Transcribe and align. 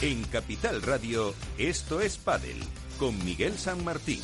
En 0.00 0.22
Capital 0.22 0.80
Radio, 0.82 1.34
esto 1.58 2.00
es 2.00 2.18
Padel, 2.18 2.62
con 3.00 3.18
Miguel 3.24 3.58
San 3.58 3.84
Martín. 3.84 4.20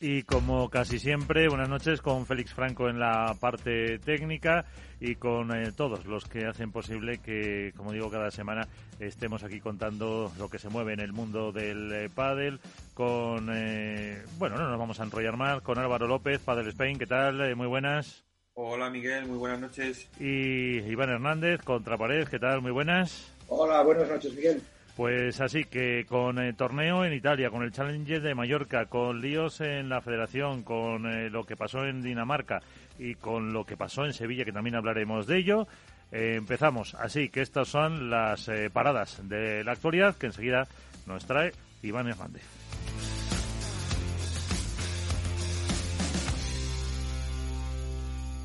Y 0.00 0.24
como 0.24 0.68
casi 0.68 0.98
siempre, 0.98 1.48
buenas 1.48 1.68
noches 1.68 2.02
con 2.02 2.26
Félix 2.26 2.52
Franco 2.52 2.88
en 2.88 2.98
la 2.98 3.36
parte 3.38 4.00
técnica 4.00 4.66
y 5.00 5.16
con 5.16 5.54
eh, 5.54 5.72
todos 5.72 6.06
los 6.06 6.24
que 6.24 6.46
hacen 6.46 6.72
posible 6.72 7.18
que, 7.18 7.72
como 7.76 7.92
digo, 7.92 8.10
cada 8.10 8.30
semana 8.30 8.66
estemos 8.98 9.42
aquí 9.42 9.60
contando 9.60 10.32
lo 10.38 10.48
que 10.48 10.58
se 10.58 10.68
mueve 10.68 10.94
en 10.94 11.00
el 11.00 11.12
mundo 11.12 11.52
del 11.52 11.92
eh, 11.92 12.08
pádel. 12.14 12.60
Con, 12.94 13.50
eh, 13.52 14.22
bueno, 14.38 14.56
no 14.56 14.68
nos 14.68 14.78
vamos 14.78 15.00
a 15.00 15.04
enrollar 15.04 15.36
más, 15.36 15.60
con 15.62 15.78
Álvaro 15.78 16.06
López, 16.06 16.40
Padel 16.40 16.68
Spain, 16.68 16.98
¿qué 16.98 17.06
tal? 17.06 17.54
muy 17.56 17.66
buenas. 17.66 18.24
Hola 18.54 18.88
Miguel, 18.88 19.26
muy 19.26 19.36
buenas 19.36 19.60
noches. 19.60 20.08
Y 20.18 20.78
Iván 20.78 21.10
Hernández, 21.10 21.60
Contrapared, 21.62 22.26
¿qué 22.28 22.38
tal? 22.38 22.62
Muy 22.62 22.70
buenas. 22.70 23.30
Hola, 23.48 23.82
buenas 23.82 24.08
noches 24.08 24.34
Miguel. 24.34 24.62
Pues 24.96 25.42
así 25.42 25.64
que 25.64 26.06
con 26.08 26.38
el 26.38 26.56
torneo 26.56 27.04
en 27.04 27.12
Italia, 27.12 27.50
con 27.50 27.62
el 27.62 27.70
Challenger 27.70 28.22
de 28.22 28.34
Mallorca, 28.34 28.86
con 28.86 29.20
líos 29.20 29.60
en 29.60 29.90
la 29.90 30.00
federación, 30.00 30.62
con 30.62 31.04
eh, 31.04 31.28
lo 31.28 31.44
que 31.44 31.54
pasó 31.54 31.84
en 31.84 32.00
Dinamarca 32.00 32.62
y 32.98 33.14
con 33.14 33.52
lo 33.52 33.64
que 33.64 33.76
pasó 33.76 34.04
en 34.04 34.12
Sevilla, 34.12 34.44
que 34.44 34.52
también 34.52 34.76
hablaremos 34.76 35.26
de 35.26 35.38
ello, 35.38 35.66
eh, 36.12 36.34
empezamos. 36.36 36.94
Así 36.94 37.28
que 37.28 37.42
estas 37.42 37.68
son 37.68 38.10
las 38.10 38.48
eh, 38.48 38.70
paradas 38.70 39.20
de 39.28 39.64
la 39.64 39.72
actualidad 39.72 40.16
que 40.16 40.26
enseguida 40.26 40.66
nos 41.06 41.26
trae 41.26 41.52
Iván 41.82 42.08
Hernández. 42.08 42.44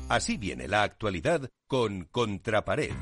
Así 0.08 0.36
viene 0.36 0.68
la 0.68 0.82
actualidad 0.82 1.48
con 1.66 2.04
Contrapared. 2.04 2.92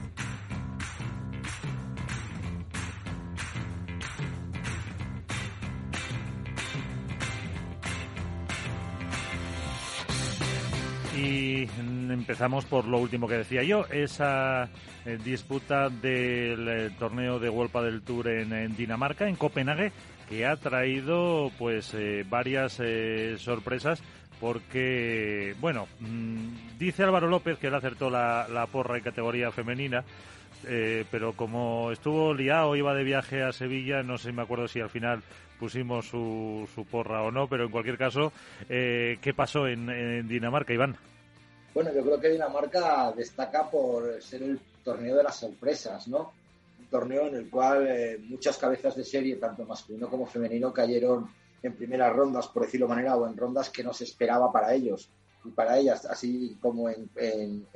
Y 11.21 11.69
empezamos 12.09 12.65
por 12.65 12.87
lo 12.87 12.99
último 12.99 13.29
que 13.29 13.37
decía 13.37 13.63
yo, 13.63 13.85
esa 13.91 14.71
eh, 15.05 15.19
disputa 15.23 15.91
del 15.91 16.67
eh, 16.67 16.91
torneo 16.99 17.39
de 17.39 17.51
Wolpa 17.51 17.83
del 17.83 18.01
Tour 18.01 18.29
en, 18.29 18.75
Dinamarca, 18.75 19.29
en 19.29 19.37
Copenhague, 19.37 19.93
que 20.31 20.47
ha 20.47 20.57
traído 20.57 21.51
pues 21.59 21.93
eh, 21.93 22.25
varias 22.27 22.81
sorpresas 23.37 24.03
porque, 24.41 25.55
bueno, 25.61 25.89
mm, 26.01 26.79
dice 26.79 27.03
Álvaro 27.03 27.29
López 27.29 27.59
que 27.59 27.67
él 27.67 27.75
acertó 27.75 28.09
la, 28.09 28.47
la 28.49 28.67
porra 28.67 28.97
en 28.97 29.05
categoría 29.05 29.51
femenina, 29.51 30.03
pero 31.11 31.33
como 31.35 31.91
estuvo 31.91 32.35
liado, 32.35 32.77
iba 32.77 32.95
de 32.95 33.05
viaje 33.05 33.43
a 33.43 33.53
Sevilla, 33.53 34.03
no 34.03 34.19
sé, 34.19 34.31
me 34.33 34.43
acuerdo 34.43 34.69
si 34.69 34.81
al 34.81 34.91
final 34.91 35.23
pusimos 35.61 36.09
su, 36.09 36.67
su 36.75 36.85
porra 36.87 37.23
o 37.23 37.31
no, 37.31 37.47
pero 37.47 37.67
en 37.67 37.71
cualquier 37.71 37.99
caso, 37.99 38.33
¿qué 38.67 39.33
pasó 39.37 39.69
en 39.69 40.27
Dinamarca, 40.27 40.73
Iván? 40.73 40.97
Bueno, 41.73 41.93
yo 41.93 42.03
creo 42.03 42.21
que 42.21 42.31
Dinamarca 42.31 43.13
destaca 43.13 43.71
por 43.71 44.21
ser 44.21 44.43
el 44.43 44.61
torneo 44.83 45.17
de 45.17 45.23
las 45.23 45.37
sorpresas, 45.37 46.09
¿no? 46.09 46.33
Un 46.81 46.87
torneo 46.87 47.29
en 47.29 47.37
el 47.37 47.49
cual 47.49 47.87
eh, 47.87 48.19
muchas 48.19 48.59
cabezas 48.59 48.97
de 48.97 49.05
serie, 49.05 49.37
tanto 49.37 49.65
masculino 49.65 50.09
como 50.09 50.27
femenino, 50.27 50.73
cayeron 50.73 51.31
en 51.63 51.77
primeras 51.77 52.13
rondas, 52.13 52.49
por 52.49 52.65
decirlo 52.65 52.89
de 52.89 52.95
manera, 52.95 53.17
o 53.17 53.27
en 53.27 53.37
rondas 53.37 53.71
que 53.71 53.85
no 53.85 53.93
se 53.93 54.05
esperaba 54.05 54.51
para 54.51 54.75
ellos 54.75 55.11
y 55.45 55.51
para 55.51 55.79
ellas, 55.79 56.07
así 56.07 56.59
como 56.61 56.89
en, 56.89 57.67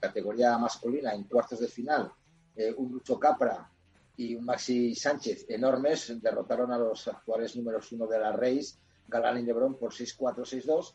categoría 0.00 0.58
masculina, 0.58 1.14
en 1.14 1.22
cuartos 1.24 1.60
de 1.60 1.68
final, 1.68 2.10
eh, 2.56 2.74
un 2.76 2.92
Lucho 2.92 3.18
Capra 3.20 3.70
y 4.16 4.34
un 4.34 4.44
Maxi 4.44 4.94
Sánchez 4.94 5.46
enormes 5.48 6.20
derrotaron 6.22 6.72
a 6.72 6.78
los 6.78 7.08
actuales 7.08 7.56
números 7.56 7.90
uno 7.92 8.06
de 8.06 8.18
la 8.18 8.32
Reis, 8.32 8.78
Galán 9.08 9.38
y 9.38 9.42
Lebron, 9.42 9.74
por 9.74 9.92
6-4, 9.92 10.36
6-2 10.44 10.94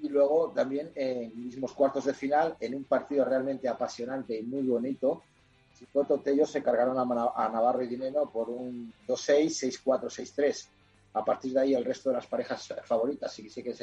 y 0.00 0.08
luego 0.08 0.52
también 0.54 0.90
en 0.96 1.44
mismos 1.44 1.72
cuartos 1.72 2.04
de 2.04 2.14
final, 2.14 2.56
en 2.58 2.74
un 2.74 2.84
partido 2.84 3.24
realmente 3.24 3.68
apasionante 3.68 4.36
y 4.36 4.42
muy 4.42 4.62
bonito, 4.62 5.22
Chicoto 5.78 6.18
Tello 6.18 6.44
se 6.44 6.62
cargaron 6.62 6.98
a, 6.98 7.48
Navarro 7.48 7.82
y 7.82 7.88
Dineno 7.88 8.30
por 8.30 8.50
un 8.50 8.92
2-6, 9.06 9.82
6-4, 9.84 10.34
6-3. 10.34 10.68
A 11.14 11.24
partir 11.24 11.52
de 11.52 11.60
ahí, 11.60 11.74
el 11.74 11.84
resto 11.84 12.10
de 12.10 12.16
las 12.16 12.26
parejas 12.26 12.74
favoritas 12.84 13.32
sí, 13.32 13.48
sí, 13.48 13.62
que, 13.62 13.74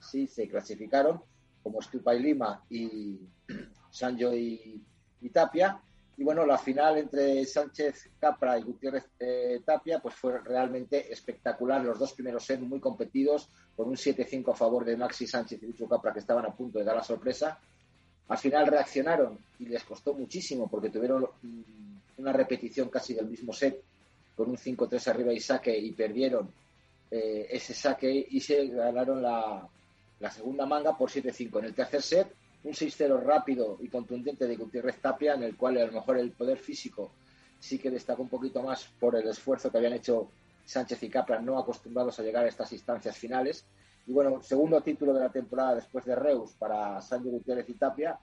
sí, 0.00 0.26
se 0.26 0.48
clasificaron, 0.48 1.22
como 1.62 1.80
Stupa 1.80 2.14
y 2.14 2.20
Lima 2.20 2.62
y 2.68 3.20
Sanjo 3.90 4.34
y 4.34 4.82
Tapia. 5.32 5.80
Y 6.16 6.22
bueno, 6.22 6.46
la 6.46 6.58
final 6.58 6.98
entre 6.98 7.44
Sánchez 7.44 8.10
Capra 8.20 8.58
y 8.58 8.62
Gutiérrez 8.62 9.04
eh, 9.18 9.60
Tapia 9.64 9.98
pues 9.98 10.14
fue 10.14 10.38
realmente 10.40 11.12
espectacular. 11.12 11.84
Los 11.84 11.98
dos 11.98 12.12
primeros 12.12 12.44
sets 12.44 12.62
muy 12.62 12.78
competidos, 12.78 13.48
con 13.76 13.88
un 13.88 13.96
7-5 13.96 14.52
a 14.52 14.54
favor 14.54 14.84
de 14.84 14.96
Maxi 14.96 15.26
Sánchez 15.26 15.62
y 15.62 15.66
Lucho 15.66 15.88
Capra, 15.88 16.12
que 16.12 16.20
estaban 16.20 16.46
a 16.46 16.54
punto 16.54 16.78
de 16.78 16.84
dar 16.84 16.94
la 16.94 17.02
sorpresa. 17.02 17.58
Al 18.28 18.38
final 18.38 18.66
reaccionaron 18.66 19.38
y 19.58 19.66
les 19.66 19.82
costó 19.82 20.14
muchísimo 20.14 20.68
porque 20.68 20.88
tuvieron 20.88 21.28
mm, 21.42 21.62
una 22.18 22.32
repetición 22.32 22.88
casi 22.88 23.14
del 23.14 23.26
mismo 23.26 23.52
set, 23.52 23.82
con 24.36 24.50
un 24.50 24.56
5-3 24.56 25.08
arriba 25.08 25.32
y 25.32 25.40
saque, 25.40 25.76
y 25.76 25.92
perdieron 25.92 26.48
eh, 27.10 27.46
ese 27.50 27.74
saque 27.74 28.26
y 28.30 28.40
se 28.40 28.66
ganaron 28.68 29.20
la, 29.20 29.68
la 30.20 30.30
segunda 30.30 30.64
manga 30.64 30.96
por 30.96 31.10
7-5. 31.10 31.58
En 31.58 31.64
el 31.66 31.74
tercer 31.74 32.02
set 32.02 32.34
un 32.64 32.72
6-0 32.72 33.22
rápido 33.22 33.78
y 33.80 33.88
contundente 33.88 34.46
de 34.46 34.56
Gutiérrez 34.56 35.00
Tapia, 35.00 35.34
en 35.34 35.42
el 35.42 35.56
cual 35.56 35.78
a 35.78 35.86
lo 35.86 35.92
mejor 35.92 36.18
el 36.18 36.32
poder 36.32 36.58
físico 36.58 37.12
sí 37.60 37.78
que 37.78 37.90
destacó 37.90 38.22
un 38.22 38.28
poquito 38.28 38.62
más 38.62 38.84
por 38.98 39.16
el 39.16 39.28
esfuerzo 39.28 39.70
que 39.70 39.78
habían 39.78 39.92
hecho 39.94 40.28
Sánchez 40.64 41.02
y 41.02 41.08
Capra, 41.10 41.40
no 41.40 41.58
acostumbrados 41.58 42.18
a 42.18 42.22
llegar 42.22 42.44
a 42.44 42.48
estas 42.48 42.72
instancias 42.72 43.16
finales. 43.16 43.64
Y 44.06 44.12
bueno, 44.12 44.42
segundo 44.42 44.80
título 44.80 45.12
de 45.14 45.20
la 45.20 45.30
temporada 45.30 45.76
después 45.76 46.04
de 46.04 46.14
Reus 46.14 46.52
para 46.52 47.00
Sánchez 47.00 47.32
Gutiérrez 47.32 47.68
y 47.68 47.74
Tapia, 47.74 48.18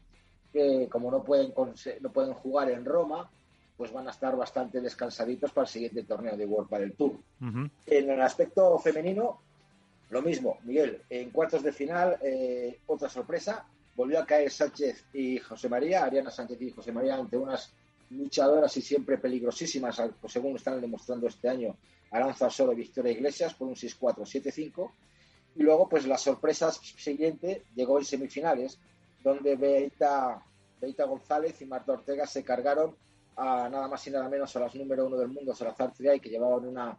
que 0.51 0.87
como 0.89 1.09
no 1.09 1.23
pueden, 1.23 1.53
no 2.01 2.11
pueden 2.11 2.33
jugar 2.33 2.69
en 2.69 2.83
Roma, 2.83 3.29
pues 3.77 3.91
van 3.91 4.07
a 4.07 4.11
estar 4.11 4.35
bastante 4.35 4.81
descansaditos 4.81 5.51
para 5.51 5.65
el 5.65 5.71
siguiente 5.71 6.03
torneo 6.03 6.35
de 6.37 6.45
World 6.45 6.69
del 6.69 6.93
Tour. 6.93 7.13
En 7.87 8.09
el 8.09 8.21
aspecto 8.21 8.77
femenino, 8.77 9.39
lo 10.09 10.21
mismo, 10.21 10.57
Miguel, 10.63 11.01
en 11.09 11.31
cuartos 11.31 11.63
de 11.63 11.71
final, 11.71 12.17
eh, 12.21 12.79
otra 12.85 13.09
sorpresa, 13.09 13.65
volvió 13.95 14.19
a 14.19 14.25
caer 14.25 14.51
Sánchez 14.51 15.05
y 15.13 15.37
José 15.39 15.69
María, 15.69 16.03
Ariana 16.03 16.31
Sánchez 16.31 16.61
y 16.61 16.71
José 16.71 16.91
María, 16.91 17.15
ante 17.15 17.37
unas 17.37 17.73
luchadoras 18.09 18.75
y 18.77 18.81
siempre 18.81 19.17
peligrosísimas, 19.17 20.01
pues 20.19 20.33
según 20.33 20.55
están 20.55 20.81
demostrando 20.81 21.27
este 21.27 21.49
año, 21.49 21.75
Aranza 22.11 22.49
Solo 22.49 22.73
y 22.73 22.77
Victoria 22.77 23.11
Iglesias, 23.11 23.53
por 23.53 23.67
un 23.67 23.75
6-4, 23.75 24.25
7-5. 24.25 24.91
Y 25.55 25.63
luego, 25.63 25.87
pues 25.87 26.05
la 26.05 26.17
sorpresa 26.17 26.71
siguiente 26.71 27.63
llegó 27.75 27.99
en 27.99 28.05
semifinales, 28.05 28.79
donde 29.23 29.55
Beita, 29.55 30.43
Beita 30.79 31.05
González 31.05 31.61
y 31.61 31.65
Marta 31.65 31.93
Ortega 31.93 32.25
se 32.25 32.43
cargaron 32.43 32.95
a 33.35 33.69
nada 33.69 33.87
más 33.87 34.05
y 34.07 34.11
nada 34.11 34.29
menos 34.29 34.55
a 34.55 34.59
las 34.59 34.75
número 34.75 35.05
uno 35.05 35.17
del 35.17 35.29
mundo, 35.29 35.53
Salazar 35.53 35.93
Triay, 35.93 36.19
que 36.19 36.29
llevaban 36.29 36.65
una 36.65 36.97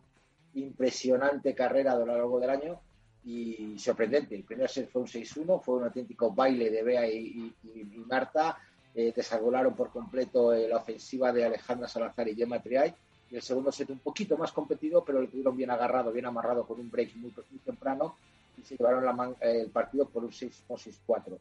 impresionante 0.55 1.55
carrera 1.55 1.93
a 1.93 1.97
lo 1.97 2.07
largo 2.07 2.41
del 2.41 2.51
año 2.51 2.81
y 3.25 3.79
sorprendente. 3.79 4.35
El 4.35 4.45
primer 4.45 4.69
set 4.69 4.91
fue 4.91 5.03
un 5.03 5.09
6-1, 5.09 5.61
fue 5.63 5.77
un 5.77 5.85
auténtico 5.85 6.33
baile 6.33 6.71
de 6.71 6.83
Bea 6.83 7.07
y, 7.09 7.55
Marta. 8.09 8.59
Eh, 8.95 9.15
por 9.75 9.91
completo 9.91 10.53
eh, 10.53 10.69
la 10.69 10.77
ofensiva 10.77 11.33
de 11.33 11.47
Alejandra 11.47 11.89
Salazar 11.89 12.29
y 12.29 12.35
Gemma 12.35 12.61
Triay. 12.61 12.95
Y 13.31 13.37
el 13.37 13.43
segundo 13.43 13.73
set 13.73 13.89
un 13.91 14.01
poquito 14.01 14.37
más 14.37 14.53
competido, 14.53 15.03
pero 15.05 15.21
lo 15.21 15.29
tuvieron 15.29 15.57
bien 15.57 15.71
agarrado, 15.71 16.13
bien 16.13 16.27
amarrado 16.27 16.67
con 16.67 16.79
un 16.79 16.91
break 16.91 17.17
muy, 17.17 17.33
temprano 17.65 18.17
y 18.59 18.63
se 18.63 18.77
llevaron 18.77 19.05
la 19.05 19.35
el 19.41 19.71
partido 19.71 20.07
por 20.07 20.25
un 20.25 20.31
6-4. 20.31 21.39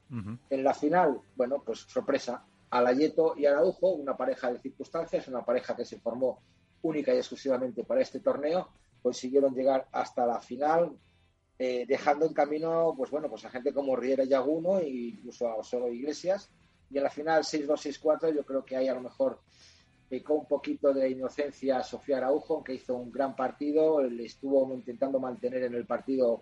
En 0.50 0.64
la 0.64 0.74
final, 0.74 1.20
bueno, 1.36 1.62
pues 1.66 1.80
sorpresa. 1.80 2.46
Alayeto 2.70 3.34
y 3.38 3.46
Araujo, 3.46 3.90
una 3.90 4.16
pareja 4.16 4.54
de 4.54 4.60
circunstancias, 4.60 5.28
una 5.28 5.44
pareja 5.44 5.76
que 5.76 5.84
se 5.84 6.00
formó 6.00 6.40
única 6.84 7.14
y 7.14 7.18
exclusivamente 7.18 7.84
para 7.84 8.02
este 8.02 8.22
torneo, 8.22 8.70
consiguieron 9.04 9.54
llegar 9.54 9.88
hasta 9.92 10.26
la 10.26 10.40
final, 10.40 10.94
eh, 11.64 11.86
dejando 11.88 12.26
en 12.26 12.34
camino, 12.34 12.96
pues 12.98 13.12
bueno, 13.12 13.30
pues 13.30 13.46
a 13.46 13.52
gente 13.52 13.72
como 13.72 13.96
Riera 13.96 14.24
Yaguno 14.24 14.80
e 14.80 14.90
incluso 14.90 15.48
a 15.48 15.58
Osoro 15.58 15.94
Iglesias. 15.94 16.50
Y 16.90 16.98
en 16.98 17.04
la 17.04 17.12
final 17.12 17.44
6-2-6-4 17.44 18.34
yo 18.34 18.44
creo 18.44 18.66
que 18.66 18.78
hay 18.78 18.88
a 18.88 18.96
lo 18.96 19.02
mejor 19.02 19.40
pecó 20.10 20.34
un 20.34 20.48
poquito 20.48 20.92
de 20.92 21.12
inocencia 21.12 21.84
Sofía 21.84 22.18
Araujo, 22.18 22.64
que 22.64 22.74
hizo 22.74 22.96
un 22.96 23.12
gran 23.12 23.36
partido, 23.36 24.02
le 24.02 24.26
estuvo 24.26 24.74
intentando 24.74 25.20
mantener 25.20 25.62
en 25.66 25.76
el 25.76 25.86
partido 25.86 26.42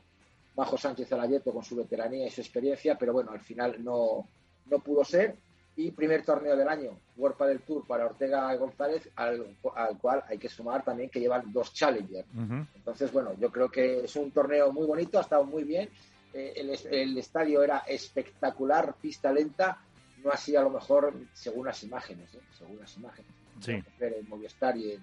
bajo 0.55 0.77
Sánchez 0.77 1.11
Alayeto 1.11 1.51
con 1.51 1.65
su 1.65 1.75
veteranía 1.75 2.25
y 2.25 2.31
su 2.31 2.39
experiencia, 2.39 2.97
pero 2.97 3.11
bueno, 3.11 3.31
al 3.31 3.41
final 3.41 3.83
no, 3.83 4.25
no 4.67 4.79
pudo 4.79 5.03
ser. 5.03 5.35
Y 5.79 5.91
primer 5.91 6.23
torneo 6.23 6.57
del 6.57 6.67
año, 6.67 6.99
World 7.15 7.37
del 7.47 7.61
Tour 7.61 7.87
para 7.87 8.05
Ortega 8.05 8.53
González, 8.55 9.09
al, 9.15 9.55
cual 10.01 10.21
hay 10.27 10.37
que 10.37 10.49
sumar 10.49 10.83
también 10.83 11.09
que 11.09 11.21
llevan 11.21 11.53
dos 11.53 11.73
Challengers. 11.73 12.27
Entonces, 12.75 13.13
bueno, 13.13 13.31
yo 13.39 13.49
creo 13.49 13.69
que 13.69 14.03
es 14.03 14.13
un 14.17 14.31
torneo 14.31 14.73
muy 14.73 14.85
bonito, 14.85 15.17
ha 15.17 15.21
estado 15.21 15.45
muy 15.45 15.63
bien. 15.63 15.89
Eh, 16.33 16.53
el, 16.91 17.17
estadio 17.17 17.63
era 17.63 17.79
espectacular, 17.87 18.93
pista 19.01 19.31
lenta, 19.31 19.77
no 20.21 20.31
así 20.31 20.53
a 20.53 20.61
lo 20.63 20.69
mejor 20.69 21.13
según 21.31 21.67
las 21.67 21.81
imágenes, 21.81 22.35
¿eh? 22.35 22.41
según 22.57 22.77
las 22.77 22.97
imágenes. 22.97 23.31
Sí. 23.61 23.81
En 24.01 24.27
Movistar 24.27 24.75
y 24.75 24.99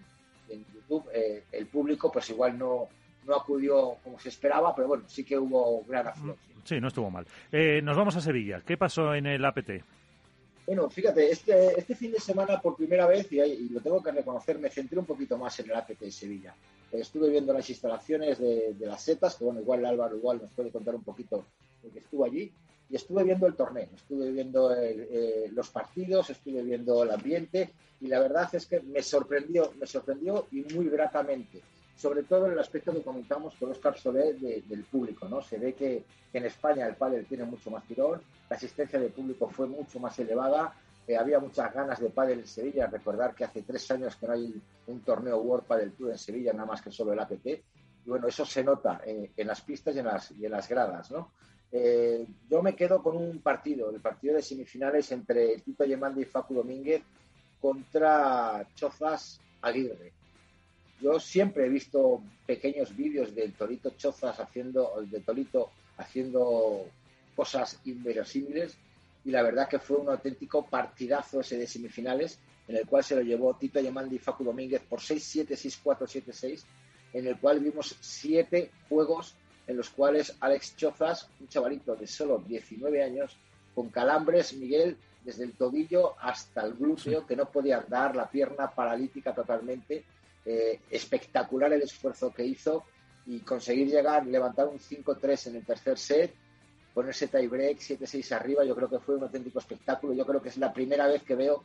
en, 0.50 0.64
YouTube, 0.74 1.08
eh, 1.14 1.44
el 1.52 1.66
público 1.68 2.12
pues 2.12 2.28
igual 2.28 2.58
no, 2.58 2.86
no 3.24 3.34
acudió 3.34 3.96
como 4.04 4.20
se 4.20 4.28
esperaba, 4.28 4.74
pero 4.74 4.88
bueno, 4.88 5.04
sí 5.06 5.24
que 5.24 5.38
hubo 5.38 5.82
gran 5.84 6.08
afluencia. 6.08 6.54
Sí, 6.64 6.80
no 6.82 6.88
estuvo 6.88 7.10
mal. 7.10 7.26
nos 7.82 7.96
vamos 7.96 8.14
a 8.16 8.20
Sevilla. 8.20 8.60
¿Qué 8.60 8.76
pasó 8.76 9.14
en 9.14 9.24
el 9.24 9.42
APT? 9.42 9.70
Bueno, 10.66 10.90
fíjate, 10.90 11.30
este, 11.30 11.78
este 11.78 11.94
fin 11.94 12.10
de 12.10 12.18
semana 12.18 12.60
por 12.60 12.76
primera 12.76 13.06
vez, 13.06 13.30
y, 13.30 13.68
lo 13.68 13.80
tengo 13.80 14.02
que 14.02 14.10
reconocer, 14.10 14.58
me 14.58 14.68
centré 14.68 14.98
un 14.98 15.06
poquito 15.06 15.38
más 15.38 15.58
en 15.60 15.70
el 15.70 15.76
APT 15.76 16.00
de 16.00 16.10
Sevilla. 16.10 16.56
Estuve 16.90 17.30
viendo 17.30 17.52
las 17.52 17.70
instalaciones 17.70 18.38
de, 18.38 18.74
las 18.80 19.00
setas, 19.00 19.36
que 19.36 19.44
bueno, 19.44 19.60
igual 19.60 19.86
Álvaro 19.86 20.16
igual 20.16 20.40
nos 20.42 20.50
puede 20.50 20.72
contar 20.72 20.96
un 20.96 21.04
poquito 21.04 21.46
de 21.82 21.90
que 21.90 22.00
estuvo 22.00 22.24
allí, 22.24 22.52
y 22.88 22.96
estuve 22.96 23.22
viendo 23.22 23.46
el 23.46 23.54
torneo, 23.54 23.88
estuve 23.94 24.32
viendo 24.32 24.74
eh, 24.74 25.48
los 25.52 25.70
partidos, 25.70 26.30
estuve 26.30 26.62
viendo 26.62 27.04
el 27.04 27.10
ambiente, 27.12 27.70
y 28.00 28.08
la 28.08 28.18
verdad 28.18 28.52
es 28.52 28.66
que 28.66 28.80
me 28.80 29.02
sorprendió, 29.02 29.72
me 29.78 29.86
sorprendió 29.86 30.48
y 30.50 30.62
muy 30.74 30.88
gratamente 30.88 31.62
sobre 31.96 32.24
todo 32.24 32.46
en 32.46 32.52
el 32.52 32.58
aspecto 32.58 32.92
que 32.92 33.02
comentamos 33.02 33.54
con 33.56 33.70
Oscar 33.70 33.96
Soler 33.98 34.36
del 34.36 34.84
público, 34.84 35.28
¿no? 35.28 35.40
Se 35.40 35.58
ve 35.58 35.74
que, 35.74 36.04
en 36.32 36.44
España 36.44 36.86
el 36.86 36.96
pádel 36.96 37.24
tiene 37.24 37.44
mucho 37.44 37.70
más 37.70 37.84
tirón, 37.84 38.20
la 38.50 38.56
asistencia 38.56 39.00
del 39.00 39.10
público 39.10 39.48
fue 39.48 39.66
mucho 39.66 39.98
más 39.98 40.18
elevada, 40.18 40.74
eh, 41.08 41.16
había 41.16 41.40
muchas 41.40 41.72
ganas 41.72 41.98
de 41.98 42.10
pádel 42.10 42.40
en 42.40 42.46
Sevilla, 42.46 42.86
recordar 42.88 43.34
que 43.34 43.44
hace 43.44 43.62
tres 43.62 43.90
años 43.90 44.16
que 44.16 44.26
no 44.26 44.34
hay 44.34 44.54
un 44.88 45.00
torneo 45.00 45.38
World 45.38 45.64
Padel 45.64 45.92
Tour 45.92 46.10
en 46.10 46.18
Sevilla, 46.18 46.52
nada 46.52 46.66
más 46.66 46.82
que 46.82 46.92
solo 46.92 47.14
el 47.14 47.20
APT, 47.20 47.46
y 47.46 47.62
bueno, 48.10 48.28
eso 48.28 48.44
se 48.44 48.62
nota 48.62 49.00
en, 49.04 49.46
las 49.46 49.62
pistas 49.62 49.96
y 49.96 50.00
en 50.00 50.04
las, 50.04 50.30
y 50.32 50.44
en 50.44 50.52
las 50.52 50.68
gradas, 50.68 51.10
¿no? 51.10 51.32
Eh, 51.72 52.26
yo 52.48 52.62
me 52.62 52.76
quedo 52.76 53.02
con 53.02 53.16
un 53.16 53.40
partido, 53.40 53.90
el 53.90 54.00
partido 54.00 54.34
de 54.36 54.42
semifinales 54.42 55.10
entre 55.12 55.58
Tito 55.60 55.84
Yemandi 55.84 56.22
y 56.22 56.24
Facu 56.26 56.54
Domínguez 56.54 57.02
contra 57.60 58.66
Chozas 58.74 59.40
Aguirre. 59.62 60.15
Yo 61.00 61.20
siempre 61.20 61.66
he 61.66 61.68
visto 61.68 62.22
pequeños 62.46 62.96
vídeos 62.96 63.34
del 63.34 63.52
Torito 63.52 63.90
Chozas 63.90 64.40
haciendo, 64.40 64.94
de 65.10 65.20
Torito 65.20 65.70
haciendo 65.98 66.86
cosas 67.34 67.78
inverosímiles 67.84 68.76
y 69.24 69.30
la 69.30 69.42
verdad 69.42 69.68
que 69.68 69.78
fue 69.78 69.98
un 69.98 70.08
auténtico 70.08 70.66
partidazo 70.66 71.40
ese 71.40 71.58
de 71.58 71.66
semifinales 71.66 72.38
en 72.68 72.76
el 72.76 72.86
cual 72.86 73.04
se 73.04 73.14
lo 73.14 73.22
llevó 73.22 73.54
Tito 73.54 73.80
Yamandi 73.80 74.16
y 74.16 74.18
Facu 74.18 74.44
Domínguez 74.44 74.82
por 74.82 75.00
6-7, 75.00 75.48
6-4, 75.48 76.24
7-6, 76.24 76.64
en 77.12 77.26
el 77.26 77.38
cual 77.38 77.60
vimos 77.60 77.96
siete 78.00 78.70
juegos 78.88 79.34
en 79.66 79.76
los 79.76 79.90
cuales 79.90 80.36
Alex 80.40 80.76
Chozas, 80.76 81.28
un 81.40 81.48
chavalito 81.48 81.94
de 81.94 82.06
solo 82.06 82.38
19 82.38 83.02
años, 83.02 83.36
con 83.74 83.90
calambres, 83.90 84.54
Miguel, 84.54 84.96
desde 85.24 85.44
el 85.44 85.52
tobillo 85.52 86.14
hasta 86.20 86.64
el 86.64 86.74
glúteo, 86.74 87.26
que 87.26 87.36
no 87.36 87.50
podía 87.50 87.78
andar, 87.78 88.14
la 88.14 88.30
pierna 88.30 88.70
paralítica 88.70 89.34
totalmente, 89.34 90.04
eh, 90.46 90.80
espectacular 90.90 91.72
el 91.72 91.82
esfuerzo 91.82 92.32
que 92.32 92.44
hizo 92.44 92.84
y 93.26 93.40
conseguir 93.40 93.88
llegar, 93.88 94.24
levantar 94.26 94.68
un 94.68 94.78
5-3 94.78 95.48
en 95.48 95.56
el 95.56 95.66
tercer 95.66 95.98
set, 95.98 96.32
ponerse 96.94 97.26
tiebreak 97.26 97.78
7-6 97.78 98.32
arriba, 98.32 98.64
yo 98.64 98.76
creo 98.76 98.88
que 98.88 99.00
fue 99.00 99.16
un 99.16 99.24
auténtico 99.24 99.58
espectáculo. 99.58 100.14
Yo 100.14 100.24
creo 100.24 100.40
que 100.40 100.50
es 100.50 100.56
la 100.56 100.72
primera 100.72 101.08
vez 101.08 101.24
que 101.24 101.34
veo 101.34 101.64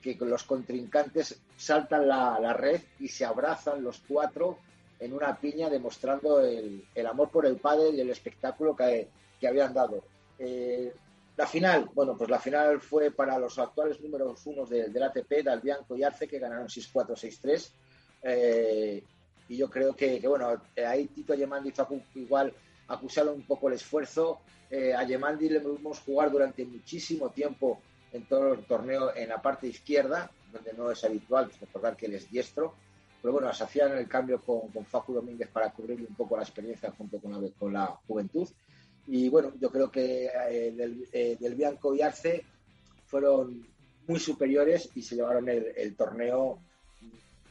que 0.00 0.16
los 0.20 0.44
contrincantes 0.44 1.40
saltan 1.56 2.08
la, 2.08 2.52
red 2.54 2.80
y 2.98 3.08
se 3.08 3.24
abrazan 3.24 3.84
los 3.84 4.02
cuatro 4.08 4.58
en 4.98 5.12
una 5.12 5.36
piña 5.36 5.68
demostrando 5.68 6.40
el, 6.40 6.84
amor 7.06 7.30
por 7.30 7.46
el 7.46 7.56
padre 7.56 7.90
y 7.90 8.00
el 8.00 8.10
espectáculo 8.10 8.74
que, 8.74 9.08
habían 9.46 9.74
dado. 9.74 10.02
Eh, 10.38 10.92
la 11.36 11.46
final, 11.46 11.90
bueno, 11.94 12.16
pues 12.16 12.30
la 12.30 12.38
final 12.38 12.80
fue 12.80 13.10
para 13.10 13.38
los 13.38 13.58
actuales 13.58 14.00
números 14.00 14.46
unos 14.46 14.70
del 14.70 15.02
ATP, 15.02 15.44
Dalbianco 15.44 15.96
y 15.96 16.02
Arce, 16.02 16.26
que 16.26 16.38
ganaron 16.38 16.68
6-4, 16.68 17.14
6-3. 17.14 17.70
Eh, 18.22 19.02
y 19.48 19.56
yo 19.56 19.68
creo 19.68 19.94
que, 19.94 20.20
bueno, 20.26 20.62
eh, 20.76 20.84
ahí 20.84 21.06
Tito 21.08 21.34
Yemandi 21.34 21.70
y 21.70 21.72
Facu 21.72 22.00
igual 22.14 22.52
acusaron 22.88 23.34
un 23.34 23.42
poco 23.42 23.68
el 23.68 23.74
esfuerzo. 23.74 24.40
Eh, 24.70 24.94
a 24.94 25.04
Yemandi 25.04 25.48
le 25.48 25.58
vimos 25.58 26.00
jugar 26.00 26.30
durante 26.30 26.64
muchísimo 26.64 27.30
tiempo 27.30 27.80
en 28.12 28.26
todo 28.26 28.54
el 28.54 28.64
torneo 28.64 29.14
en 29.14 29.28
la 29.28 29.42
parte 29.42 29.66
izquierda, 29.66 30.30
donde 30.52 30.72
no 30.74 30.90
es 30.90 31.02
habitual, 31.04 31.50
recordar 31.60 31.96
que 31.96 32.06
él 32.06 32.14
es 32.14 32.30
diestro. 32.30 32.74
Pero 33.20 33.32
bueno, 33.34 33.52
se 33.52 33.64
hacían 33.64 33.96
el 33.96 34.08
cambio 34.08 34.40
con, 34.40 34.68
con 34.68 34.84
Facu 34.84 35.14
Domínguez 35.14 35.48
para 35.48 35.70
cubrirle 35.70 36.06
un 36.08 36.14
poco 36.14 36.36
la 36.36 36.42
experiencia 36.42 36.90
junto 36.90 37.20
con 37.20 37.32
la, 37.32 37.50
con 37.58 37.72
la 37.72 37.86
juventud. 38.06 38.48
Y 39.06 39.28
bueno, 39.28 39.52
yo 39.60 39.70
creo 39.70 39.90
que 39.90 40.30
del, 40.76 41.08
del, 41.10 41.54
Bianco 41.54 41.94
y 41.94 42.02
Arce 42.02 42.44
fueron 43.06 43.66
muy 44.06 44.18
superiores 44.18 44.90
y 44.94 45.02
se 45.02 45.16
llevaron 45.16 45.48
el, 45.48 45.72
el 45.76 45.94
torneo 45.94 46.60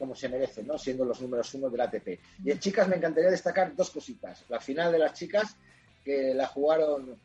como 0.02 0.16
se 0.16 0.30
merece, 0.30 0.64
¿no? 0.64 0.80
Siendo 0.80 1.06
los 1.06 1.22
números 1.22 1.54
uno 1.54 1.70
del 1.70 1.82
ATP. 1.82 2.20
Y 2.44 2.50
en 2.50 2.58
chicas 2.58 2.88
me 2.88 2.96
encantaría 2.96 3.30
destacar 3.30 3.76
dos 3.76 3.92
cositas. 3.92 4.44
La 4.50 4.60
final 4.60 4.92
de 4.92 4.98
las 4.98 5.14
chicas, 5.14 5.56
que 6.04 6.34
la 6.34 6.48
jugaron 6.48 7.20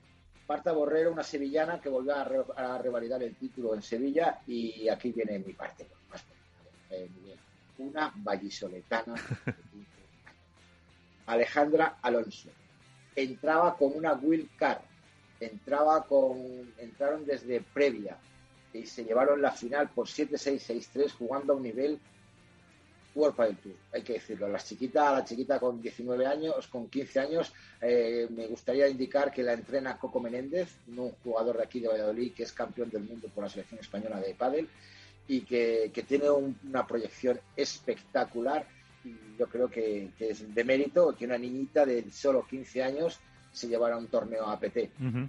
Marta 0.47 0.73
Borrero, 0.73 1.11
una 1.11 1.23
sevillana 1.23 1.81
que 1.81 1.89
volvió 1.89 2.15
a, 2.15 2.77
revalidar 2.77 3.23
el 3.23 3.35
título 3.35 3.75
en 3.75 3.81
Sevilla, 3.81 4.43
y 4.47 4.91
aquí 4.91 5.11
viene 5.11 5.39
mi 5.39 5.55
parte. 5.55 5.87
Eh, 6.91 7.09
una 7.79 8.13
vallisoletana. 8.15 9.15
Alejandra 11.29 11.97
Alonso. 12.03 12.51
Entraba 13.15 13.75
con 13.75 13.97
una 13.97 14.13
Will 14.13 14.51
Car. 14.59 14.83
Entraba 15.41 16.05
con. 16.05 16.75
Entraron 16.77 17.25
desde 17.25 17.63
previa 17.63 18.19
y 18.75 18.85
se 18.85 19.03
llevaron 19.03 19.41
la 19.41 19.53
final 19.53 19.89
por 19.89 20.09
7-6-6-3 20.09 21.13
jugando 21.13 21.55
a 21.55 21.57
un 21.57 21.63
nivel 21.63 21.99
World 23.17 23.37
del 23.39 23.57
Tour, 23.57 23.75
hay 23.93 24.03
que 24.03 24.13
decirlo. 24.15 24.47
La 24.47 24.59
chiquita, 24.59 25.11
la 25.11 25.25
chiquita 25.25 25.59
con 25.59 25.81
19 25.81 26.27
años, 26.27 26.69
con 26.69 26.89
15 26.89 27.21
años, 27.21 27.53
eh, 27.81 28.29
me 28.31 28.47
gustaría 28.47 28.87
indicar 28.89 29.33
que 29.33 29.43
la 29.43 29.55
entrena 29.55 29.99
Coco 29.99 30.21
Menéndez, 30.21 30.69
un 30.89 31.11
jugador 31.25 31.57
de 31.57 31.63
aquí 31.65 31.81
de 31.81 31.89
Valladolid 31.89 32.35
que 32.35 32.43
es 32.43 32.53
campeón 32.53 32.91
del 32.91 33.05
mundo 33.05 33.29
por 33.35 33.43
la 33.43 33.51
selección 33.51 33.81
española 33.81 34.21
de 34.21 34.35
pádel 34.35 34.69
y 35.27 35.41
que, 35.41 35.91
tiene 36.07 36.31
una 36.31 36.87
proyección 36.87 37.41
espectacular 37.57 38.67
y 39.03 39.39
yo 39.39 39.49
creo 39.49 39.69
que, 39.69 40.11
es 40.19 40.55
de 40.55 40.65
mérito 40.65 41.17
que 41.17 41.25
una 41.25 41.39
niñita 41.39 41.87
de 41.87 42.11
solo 42.11 42.47
15 42.47 42.83
años 42.83 43.19
se 43.51 43.67
llevara 43.67 43.97
un 43.97 44.09
torneo 44.09 44.47
APT. 44.47 44.77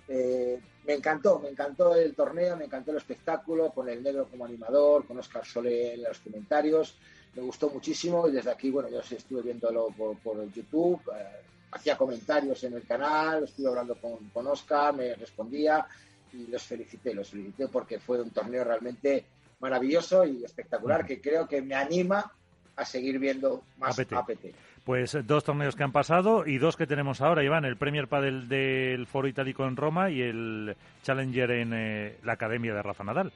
Eh, 0.10 0.60
me 0.86 0.94
encantó, 0.94 1.40
me 1.40 1.50
encantó 1.50 1.96
el 1.96 2.14
torneo, 2.14 2.58
me 2.58 2.66
encantó 2.66 2.92
el 2.92 2.98
espectáculo, 2.98 3.72
con 3.72 3.88
el 3.88 4.04
negro 4.04 4.28
como 4.30 4.44
animador, 4.44 5.08
con 5.08 5.18
Oscar 5.18 5.46
Sole 5.46 5.94
en 5.94 6.04
los 6.04 6.20
comentarios 6.20 6.98
me 7.38 7.44
gustó 7.44 7.70
muchísimo 7.70 8.27
y 8.27 8.32
desde 8.32 8.51
aquí, 8.51 8.72
bueno, 8.72 8.89
yo 8.89 9.00
estuve 9.00 9.44
viéndolo 9.44 9.89
por, 9.96 10.17
por 10.17 10.51
YouTube, 10.51 11.00
eh, 11.15 11.41
hacía 11.72 11.96
comentarios 11.96 12.63
en 12.63 12.74
el 12.74 12.84
canal, 12.84 13.44
estuve 13.44 13.70
hablando 13.70 13.96
con, 13.96 14.29
con 14.34 14.48
Oscar, 14.48 14.96
me 14.96 15.13
respondía 15.13 15.86
y 16.34 16.48
los 16.48 16.63
felicité, 16.63 17.13
los 17.13 17.29
felicité 17.29 17.67
porque 17.67 18.00
fue 18.00 18.20
un 18.22 18.32
torneo 18.32 18.63
realmente 18.63 19.25
maravilloso 19.60 20.25
y 20.25 20.44
espectacular 20.44 21.06
que 21.06 21.22
creo 21.22 21.48
que 21.48 21.62
me 21.62 21.75
anima 21.75 22.32
a 22.75 22.86
seguir 22.86 23.20
viendo 23.20 23.63
más 23.77 24.00
APT. 24.00 24.56
Pues 24.84 25.13
eh, 25.13 25.22
dos 25.24 25.44
torneos 25.44 25.75
que 25.75 25.84
han 25.84 25.91
pasado 25.91 26.48
y 26.48 26.58
dos 26.58 26.75
que 26.75 26.88
tenemos 26.88 27.22
ahora, 27.22 27.44
Iván, 27.44 27.65
el 27.65 27.77
Premier 27.77 28.08
Padel 28.08 28.48
del 28.48 29.06
Foro 29.06 29.27
Itálico 29.27 29.63
en 29.65 29.75
Roma 29.75 30.10
y 30.10 30.22
el 30.22 30.75
Challenger 31.03 31.51
en 31.51 31.74
eh, 31.74 32.17
la 32.24 32.34
Academia 32.34 32.74
de 32.74 32.82
Rafa 32.82 33.03
Nadal. 33.03 33.32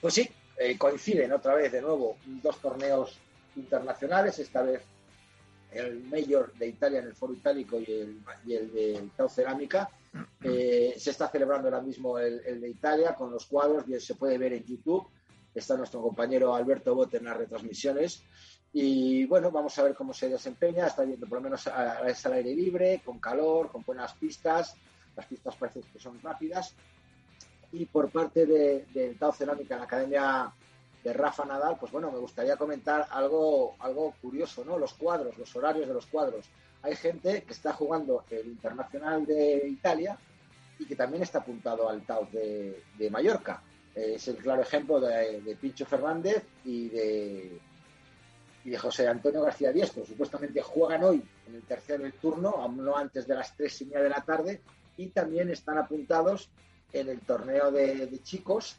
Pues 0.00 0.14
sí, 0.14 0.30
eh, 0.62 0.76
coinciden 0.76 1.32
otra 1.32 1.54
vez 1.54 1.72
de 1.72 1.80
nuevo 1.80 2.18
dos 2.26 2.58
torneos 2.60 3.18
internacionales, 3.56 4.38
esta 4.38 4.60
vez 4.60 4.82
el 5.72 6.04
Mayor 6.04 6.52
de 6.52 6.66
Italia 6.66 6.98
en 6.98 7.06
el 7.06 7.14
Foro 7.14 7.32
Itálico 7.32 7.80
y 7.80 7.90
el, 7.90 8.20
y 8.44 8.52
de 8.52 9.08
Tau 9.16 9.30
Cerámica. 9.30 9.88
Eh, 10.42 10.94
se 10.98 11.12
está 11.12 11.28
celebrando 11.28 11.68
ahora 11.68 11.80
mismo 11.80 12.18
el, 12.18 12.60
de 12.60 12.68
Italia 12.68 13.14
con 13.14 13.30
los 13.30 13.46
cuadros, 13.46 13.88
y 13.88 13.98
se 14.00 14.16
puede 14.16 14.36
ver 14.36 14.52
en 14.52 14.64
YouTube. 14.64 15.08
Está 15.54 15.78
nuestro 15.78 16.02
compañero 16.02 16.54
Alberto 16.54 16.94
Bote 16.94 17.16
en 17.16 17.24
las 17.24 17.38
retransmisiones. 17.38 18.22
Y 18.74 19.24
bueno, 19.24 19.50
vamos 19.50 19.78
a 19.78 19.84
ver 19.84 19.94
cómo 19.94 20.12
se 20.12 20.28
desempeña. 20.28 20.88
Está 20.88 21.04
viendo 21.04 21.26
por 21.26 21.38
lo 21.38 21.44
menos 21.44 21.68
al 21.68 22.32
aire 22.34 22.54
libre, 22.54 23.00
con 23.02 23.18
calor, 23.18 23.70
con 23.70 23.82
buenas 23.82 24.12
pistas. 24.12 24.76
Las 25.16 25.24
pistas 25.24 25.56
parece 25.56 25.80
que 25.90 25.98
son 25.98 26.20
rápidas 26.20 26.74
y 27.72 27.86
por 27.86 28.10
parte 28.10 28.46
de, 28.46 28.86
de 28.92 29.14
Tao 29.14 29.32
Cerámica, 29.32 29.74
en 29.74 29.80
la 29.80 29.86
Academia 29.86 30.52
de 31.02 31.12
Rafa 31.12 31.44
Nadal, 31.44 31.76
pues 31.78 31.92
bueno, 31.92 32.10
me 32.10 32.18
gustaría 32.18 32.56
comentar 32.56 33.06
algo, 33.10 33.74
algo 33.78 34.14
curioso, 34.20 34.64
¿no? 34.64 34.78
Los 34.78 34.94
cuadros, 34.94 35.38
los 35.38 35.54
horarios 35.56 35.88
de 35.88 35.94
los 35.94 36.06
cuadros. 36.06 36.46
Hay 36.82 36.96
gente 36.96 37.42
que 37.42 37.52
está 37.52 37.72
jugando 37.72 38.24
el 38.30 38.46
Internacional 38.46 39.24
de 39.24 39.66
Italia 39.68 40.18
y 40.78 40.86
que 40.86 40.96
también 40.96 41.22
está 41.22 41.38
apuntado 41.38 41.88
al 41.88 42.02
Tao 42.02 42.28
de, 42.32 43.10
Mallorca. 43.10 43.62
es 43.94 44.28
el 44.28 44.36
claro 44.36 44.62
ejemplo 44.62 45.00
de, 45.00 45.56
Pincho 45.60 45.86
Fernández 45.86 46.42
y 46.64 46.88
de, 46.88 47.60
y 48.64 48.70
de 48.70 48.78
José 48.78 49.08
Antonio 49.08 49.42
García 49.42 49.72
Diestro. 49.72 50.04
Supuestamente 50.04 50.62
juegan 50.62 51.04
hoy 51.04 51.22
en 51.46 51.54
el 51.54 51.62
tercer 51.62 52.12
turno, 52.20 52.50
aún 52.50 52.84
no 52.84 52.96
antes 52.96 53.26
de 53.26 53.34
las 53.34 53.56
tres 53.56 53.80
y 53.82 53.86
media 53.86 54.02
de 54.02 54.10
la 54.10 54.22
tarde, 54.22 54.60
y 54.96 55.08
también 55.08 55.50
están 55.50 55.78
apuntados 55.78 56.50
en 56.92 57.08
el 57.08 57.20
torneo 57.20 57.70
de, 57.70 58.20
chicos. 58.22 58.76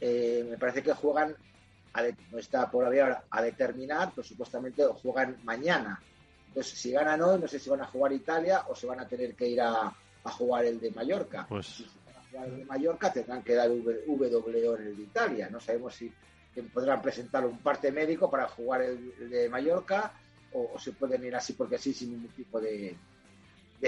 Eh, 0.00 0.46
me 0.50 0.56
parece 0.56 0.82
que 0.82 0.92
juegan, 0.92 1.34
no 2.30 2.38
está 2.38 2.70
por 2.70 2.84
ahora 2.84 3.24
a 3.30 3.42
determinar, 3.42 4.12
pero 4.14 4.26
supuestamente 4.26 4.84
juegan 5.02 5.38
mañana. 5.44 6.00
Entonces, 6.48 6.78
si 6.78 6.90
ganan 6.90 7.22
hoy, 7.22 7.40
no 7.40 7.46
sé 7.46 7.58
si 7.58 7.70
van 7.70 7.82
a 7.82 7.86
jugar 7.86 8.12
Italia 8.12 8.64
o 8.68 8.74
se 8.74 8.86
van 8.86 9.00
a 9.00 9.06
tener 9.06 9.34
que 9.34 9.48
ir 9.48 9.60
a, 9.60 9.94
jugar 10.24 10.64
el 10.64 10.80
de 10.80 10.90
Mallorca. 10.90 11.46
Pues... 11.48 11.66
Si 11.66 11.84
van 11.84 12.16
a 12.16 12.30
jugar 12.30 12.48
el 12.48 12.56
de 12.58 12.64
Mallorca, 12.64 13.12
tendrán 13.12 13.42
que 13.42 13.54
dar 13.54 13.70
WO 13.70 14.76
en 14.76 14.86
el 14.86 14.96
de 14.96 15.02
Italia. 15.02 15.48
No 15.50 15.60
sabemos 15.60 15.94
si 15.94 16.12
podrán 16.72 17.00
presentar 17.00 17.46
un 17.46 17.58
parte 17.58 17.92
médico 17.92 18.30
para 18.30 18.48
jugar 18.48 18.82
el, 18.82 19.30
de 19.30 19.48
Mallorca 19.48 20.12
o, 20.52 20.78
se 20.78 20.92
pueden 20.92 21.24
ir 21.24 21.36
así 21.36 21.52
porque 21.52 21.78
sí, 21.78 21.94
sin 21.94 22.12
ningún 22.12 22.30
tipo 22.30 22.60
de, 22.60 22.96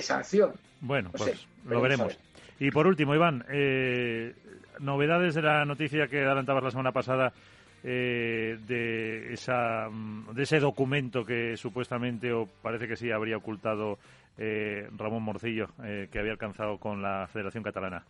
sanción. 0.00 0.52
Bueno, 0.80 1.10
pues 1.12 1.46
lo 1.64 1.80
veremos. 1.80 2.16
Y 2.62 2.70
por 2.70 2.86
último, 2.86 3.12
Iván, 3.12 3.44
eh, 3.50 4.32
novedades 4.78 5.34
de 5.34 5.42
la 5.42 5.64
noticia 5.64 6.06
que 6.06 6.20
adelantabas 6.20 6.62
la 6.62 6.70
semana 6.70 6.92
pasada 6.92 7.32
eh, 7.82 8.56
de, 8.68 9.34
esa, 9.34 9.88
mm, 9.90 10.32
de 10.32 10.42
ese 10.44 10.60
documento 10.60 11.24
que 11.24 11.56
supuestamente 11.56 12.32
o 12.32 12.46
parece 12.46 12.86
que 12.86 12.94
sí 12.94 13.10
habría 13.10 13.36
ocultado 13.36 13.98
eh, 14.38 14.88
Ramón 14.96 15.24
Morcillo, 15.24 15.70
que 15.76 16.18
había 16.20 16.30
alcanzado 16.30 16.78
con 16.78 17.02
la 17.02 17.26
Federación 17.26 17.64
Catalana. 17.64 18.04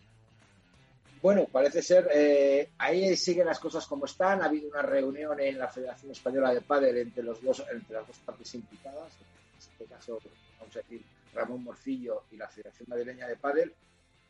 Bueno, 1.23 1.47
parece 1.51 1.81
ser, 1.81 2.69
ahí 2.77 3.17
siguen 3.17 3.47
las 3.47 3.59
cosas 3.59 3.87
como 3.87 4.05
están. 4.05 4.43
Ha 4.43 4.47
habido 4.47 4.69
una 4.69 4.83
reunión 4.83 5.41
en 5.41 5.59
la 5.59 5.69
Federación 5.69 6.13
Española 6.13 6.53
de 6.53 6.61
Padel 6.61 6.99
entre, 6.99 7.23
los 7.23 7.43
dos, 7.43 7.65
entre 7.73 7.95
las 7.95 8.07
dos 8.07 8.19
partes 8.19 8.55
implicadas, 8.55 9.17
en 9.19 9.59
este 9.59 9.85
caso, 9.87 10.19
vamos 10.61 10.77
a 10.77 10.81
decir, 10.81 11.01
Ramón 11.33 11.65
Morcillo 11.65 12.25
y 12.31 12.37
la 12.37 12.49
Federación 12.49 12.87
Madrileña 12.91 13.27
de 13.27 13.37
Padel. 13.37 13.73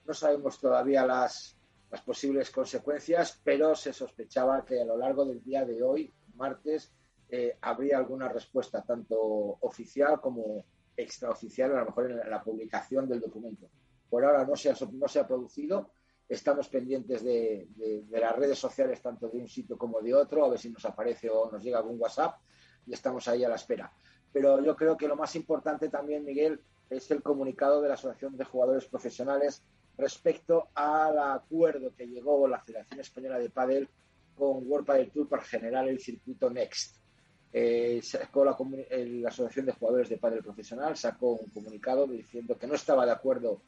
No 0.05 0.15
sabemos 0.15 0.59
todavía 0.59 1.07
las, 1.07 1.57
posibles 2.05 2.51
consecuencias, 2.51 3.39
pero 3.45 3.75
se 3.75 3.93
sospechaba 3.93 4.65
que 4.65 4.81
a 4.81 4.85
lo 4.85 4.97
largo 4.97 5.27
del 5.27 5.43
día 5.43 5.65
de 5.65 5.83
hoy, 5.83 6.13
martes, 6.37 6.91
eh, 7.29 7.59
habría 7.61 7.99
alguna 7.99 8.29
respuesta, 8.29 8.83
tanto 8.83 9.19
oficial 9.61 10.21
como 10.21 10.65
extraoficial, 10.97 11.73
a 11.73 11.81
lo 11.81 11.87
mejor 11.87 12.11
en 12.11 12.31
la, 12.31 12.43
publicación 12.43 13.09
del 13.09 13.21
documento. 13.21 13.69
Por 14.09 14.25
ahora 14.25 14.45
no 14.47 14.57
se 14.57 14.71
ha, 14.71 14.75
no 14.93 15.07
se 15.09 15.21
ha 15.21 15.27
producido. 15.27 15.91
Estamos 16.29 16.69
pendientes 16.69 17.23
de, 17.23 17.69
las 18.11 18.37
redes 18.37 18.59
sociales, 18.59 19.03
tanto 19.03 19.29
de 19.29 19.39
un 19.39 19.49
sitio 19.49 19.77
como 19.77 20.01
de 20.01 20.15
otro, 20.15 20.45
a 20.45 20.49
ver 20.49 20.59
si 20.59 20.71
nos 20.71 20.85
aparece 20.87 21.29
o 21.29 21.51
nos 21.51 21.63
llega 21.63 21.79
algún 21.79 22.01
WhatsApp 22.01 22.37
y 22.87 22.95
estamos 22.95 23.29
ahí 23.29 23.45
a 23.45 23.49
la 23.49 23.57
espera. 23.57 23.93
Pero 24.33 24.63
yo 24.65 24.75
creo 24.75 24.97
que 24.97 25.09
lo 25.09 25.17
más 25.17 25.37
importante 25.37 25.91
también, 25.91 26.25
Miguel, 26.25 26.61
es 26.89 27.11
el 27.11 27.23
comunicado 27.23 27.81
de 27.83 27.89
la 27.89 27.95
Asociación 27.95 28.37
de 28.37 28.45
Jugadores 28.45 28.87
Profesionales 28.87 29.63
respecto 29.97 30.69
al 30.75 31.19
acuerdo 31.19 31.95
que 31.95 32.07
llegó 32.07 32.49
la 32.49 32.61
Federación 32.61 33.01
Española 33.01 33.39
de 33.39 33.51
Padel 33.51 33.89
con 34.35 34.67
World 34.67 34.87
Padel 34.87 35.11
Tour 35.11 35.29
para 35.29 35.43
generar 35.43 35.89
el 35.89 36.01
circuito 36.01 36.51
Next. 36.51 36.97
Eh, 37.53 38.01
sacó 38.03 38.45
la, 38.45 38.57
Asociación 39.29 39.67
de 39.67 39.73
Jugadores 39.73 40.09
de 40.09 40.17
Padel 40.17 40.43
Profesional 40.43 40.97
sacó 40.97 41.33
un 41.33 41.51
comunicado 41.51 42.07
diciendo 42.07 42.57
que 42.59 42.67
no 42.67 42.75
estaba 42.75 43.05
de 43.05 43.13
acuerdo 43.13 43.61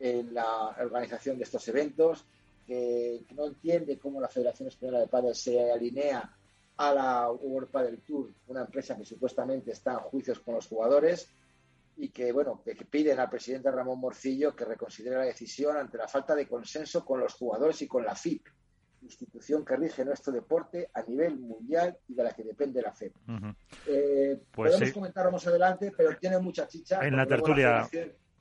en 0.00 0.34
la 0.34 0.76
organización 0.80 1.38
de 1.38 1.44
estos 1.44 1.66
eventos, 1.68 2.24
que, 2.66 3.24
no 3.36 3.46
entiende 3.46 3.98
cómo 3.98 4.20
la 4.20 4.28
Federación 4.28 4.68
Española 4.68 5.00
de 5.00 5.06
Padel 5.06 5.36
se 5.36 5.70
alinea 5.70 6.36
a 6.76 6.94
la 6.94 7.30
World 7.30 7.70
Padel 7.70 8.00
Tour, 8.00 8.30
una 8.48 8.62
empresa 8.62 8.96
que 8.96 9.04
supuestamente 9.04 9.70
está 9.70 9.92
en 9.92 9.98
juicios 9.98 10.40
con 10.40 10.54
los 10.54 10.66
jugadores 10.66 11.28
y 11.98 12.10
que, 12.10 12.32
bueno, 12.32 12.62
que, 12.64 12.74
piden 12.74 13.18
al 13.18 13.28
presidente 13.28 13.70
Ramón 13.70 13.98
Morcillo 13.98 14.54
que 14.54 14.64
reconsidere 14.64 15.16
la 15.16 15.24
decisión 15.24 15.76
ante 15.76 15.98
la 15.98 16.06
falta 16.06 16.34
de 16.34 16.46
consenso 16.46 17.04
con 17.04 17.18
los 17.20 17.34
jugadores 17.34 17.82
y 17.82 17.88
con 17.88 18.04
la 18.04 18.14
FIP, 18.14 18.46
institución 19.02 19.64
que 19.64 19.76
rige 19.76 20.04
nuestro 20.04 20.32
deporte 20.32 20.90
a 20.94 21.02
nivel 21.02 21.38
mundial 21.38 21.96
y 22.08 22.14
de 22.14 22.22
la 22.22 22.32
que 22.32 22.44
depende 22.44 22.82
la 22.82 22.92
FEP. 22.92 23.12
Eh, 23.86 24.40
pues 24.52 24.72
podemos 24.72 24.92
comentarlo 24.92 25.32
más 25.32 25.46
adelante, 25.46 25.92
pero 25.96 26.16
tiene 26.16 26.38
mucha 26.38 26.66
chicha. 26.66 27.04
En 27.04 27.16
la 27.16 27.26
tertulia. 27.26 27.88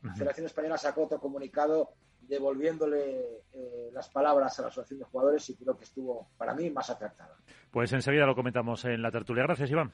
La 0.04 0.14
Federación, 0.14 0.46
Española 0.46 0.78
sacó 0.78 1.06
otro 1.06 1.20
comunicado 1.20 1.94
devolviéndole 2.22 3.44
eh, 3.54 3.90
las 3.92 4.10
palabras 4.10 4.58
a 4.60 4.64
la 4.64 4.68
Asociación 4.68 5.00
de 5.00 5.06
Jugadores 5.06 5.50
y 5.50 5.56
creo 5.56 5.78
que 5.78 5.86
estuvo, 5.86 6.30
para 6.38 6.54
mí, 6.54 6.70
más 6.70 6.90
acertada. 6.90 7.36
Pues 7.72 7.92
enseguida 7.94 8.26
lo 8.26 8.36
comentamos 8.36 8.86
en 8.86 9.02
la 9.02 9.12
tertulia. 9.12 9.44
Gracias, 9.44 9.72
Iván. 9.72 9.94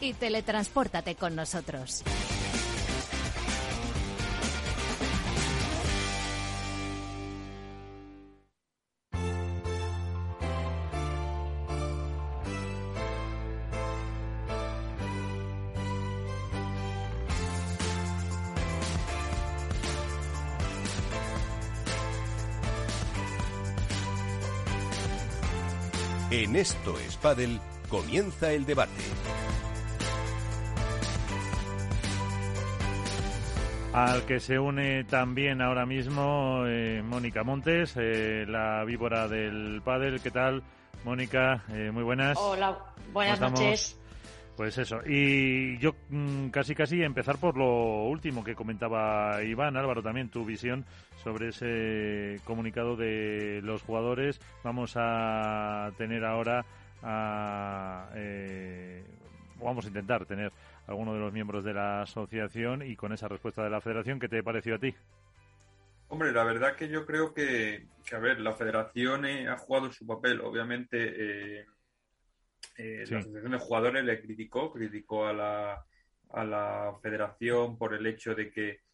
y 0.00 0.14
teletranspórtate 0.14 1.14
con 1.14 1.34
nosotros. 1.34 2.02
En 26.30 26.54
Esto 26.54 26.98
es 26.98 27.16
Padel 27.16 27.60
comienza 27.88 28.52
el 28.52 28.66
debate. 28.66 28.92
Al 33.96 34.26
que 34.26 34.40
se 34.40 34.58
une 34.58 35.04
también 35.04 35.62
ahora 35.62 35.86
mismo 35.86 36.64
eh, 36.66 37.02
Mónica 37.02 37.44
Montes, 37.44 37.94
eh, 37.96 38.44
la 38.46 38.84
víbora 38.84 39.26
del 39.26 39.80
pádel. 39.82 40.20
¿Qué 40.20 40.30
tal, 40.30 40.62
Mónica? 41.02 41.64
Eh, 41.72 41.90
muy 41.90 42.02
buenas. 42.02 42.36
Hola, 42.38 42.76
buenas 43.14 43.40
noches. 43.40 43.98
Pues 44.54 44.76
eso, 44.76 44.98
y 45.06 45.78
yo 45.78 45.94
mm, 46.10 46.48
casi 46.48 46.74
casi 46.74 47.02
empezar 47.02 47.38
por 47.38 47.56
lo 47.56 48.04
último 48.04 48.44
que 48.44 48.54
comentaba 48.54 49.42
Iván, 49.42 49.78
Álvaro, 49.78 50.02
también 50.02 50.28
tu 50.28 50.44
visión 50.44 50.84
sobre 51.24 51.48
ese 51.48 52.38
comunicado 52.44 52.96
de 52.96 53.62
los 53.62 53.80
jugadores. 53.80 54.38
Vamos 54.62 54.92
a 54.96 55.90
tener 55.96 56.22
ahora 56.22 56.66
a, 57.02 58.10
vamos 59.58 59.86
a 59.86 59.88
intentar 59.88 60.26
tener 60.26 60.52
alguno 60.86 61.14
de 61.14 61.20
los 61.20 61.32
miembros 61.32 61.64
de 61.64 61.74
la 61.74 62.02
asociación 62.02 62.82
y 62.82 62.96
con 62.96 63.12
esa 63.12 63.28
respuesta 63.28 63.64
de 63.64 63.70
la 63.70 63.80
federación, 63.80 64.20
¿qué 64.20 64.28
te 64.28 64.42
pareció 64.42 64.76
a 64.76 64.78
ti? 64.78 64.94
Hombre, 66.08 66.32
la 66.32 66.44
verdad 66.44 66.76
que 66.76 66.88
yo 66.88 67.04
creo 67.04 67.34
que, 67.34 67.88
a 68.12 68.18
ver, 68.18 68.40
la 68.40 68.52
federación 68.52 69.26
eh, 69.26 69.48
ha 69.48 69.58
jugado 69.58 69.90
su 69.90 70.06
papel. 70.06 70.40
Obviamente, 70.40 70.98
eh, 70.98 71.66
eh, 72.78 73.04
la 73.08 73.18
asociación 73.18 73.52
de 73.52 73.58
jugadores 73.58 74.04
le 74.04 74.22
criticó, 74.22 74.72
criticó 74.72 75.26
a 75.26 75.32
la, 75.32 75.84
a 76.30 76.44
la 76.44 76.94
federación 77.02 77.76
por 77.76 77.92
el 77.94 78.06
hecho 78.06 78.36
de 78.36 78.50
que 78.50 78.85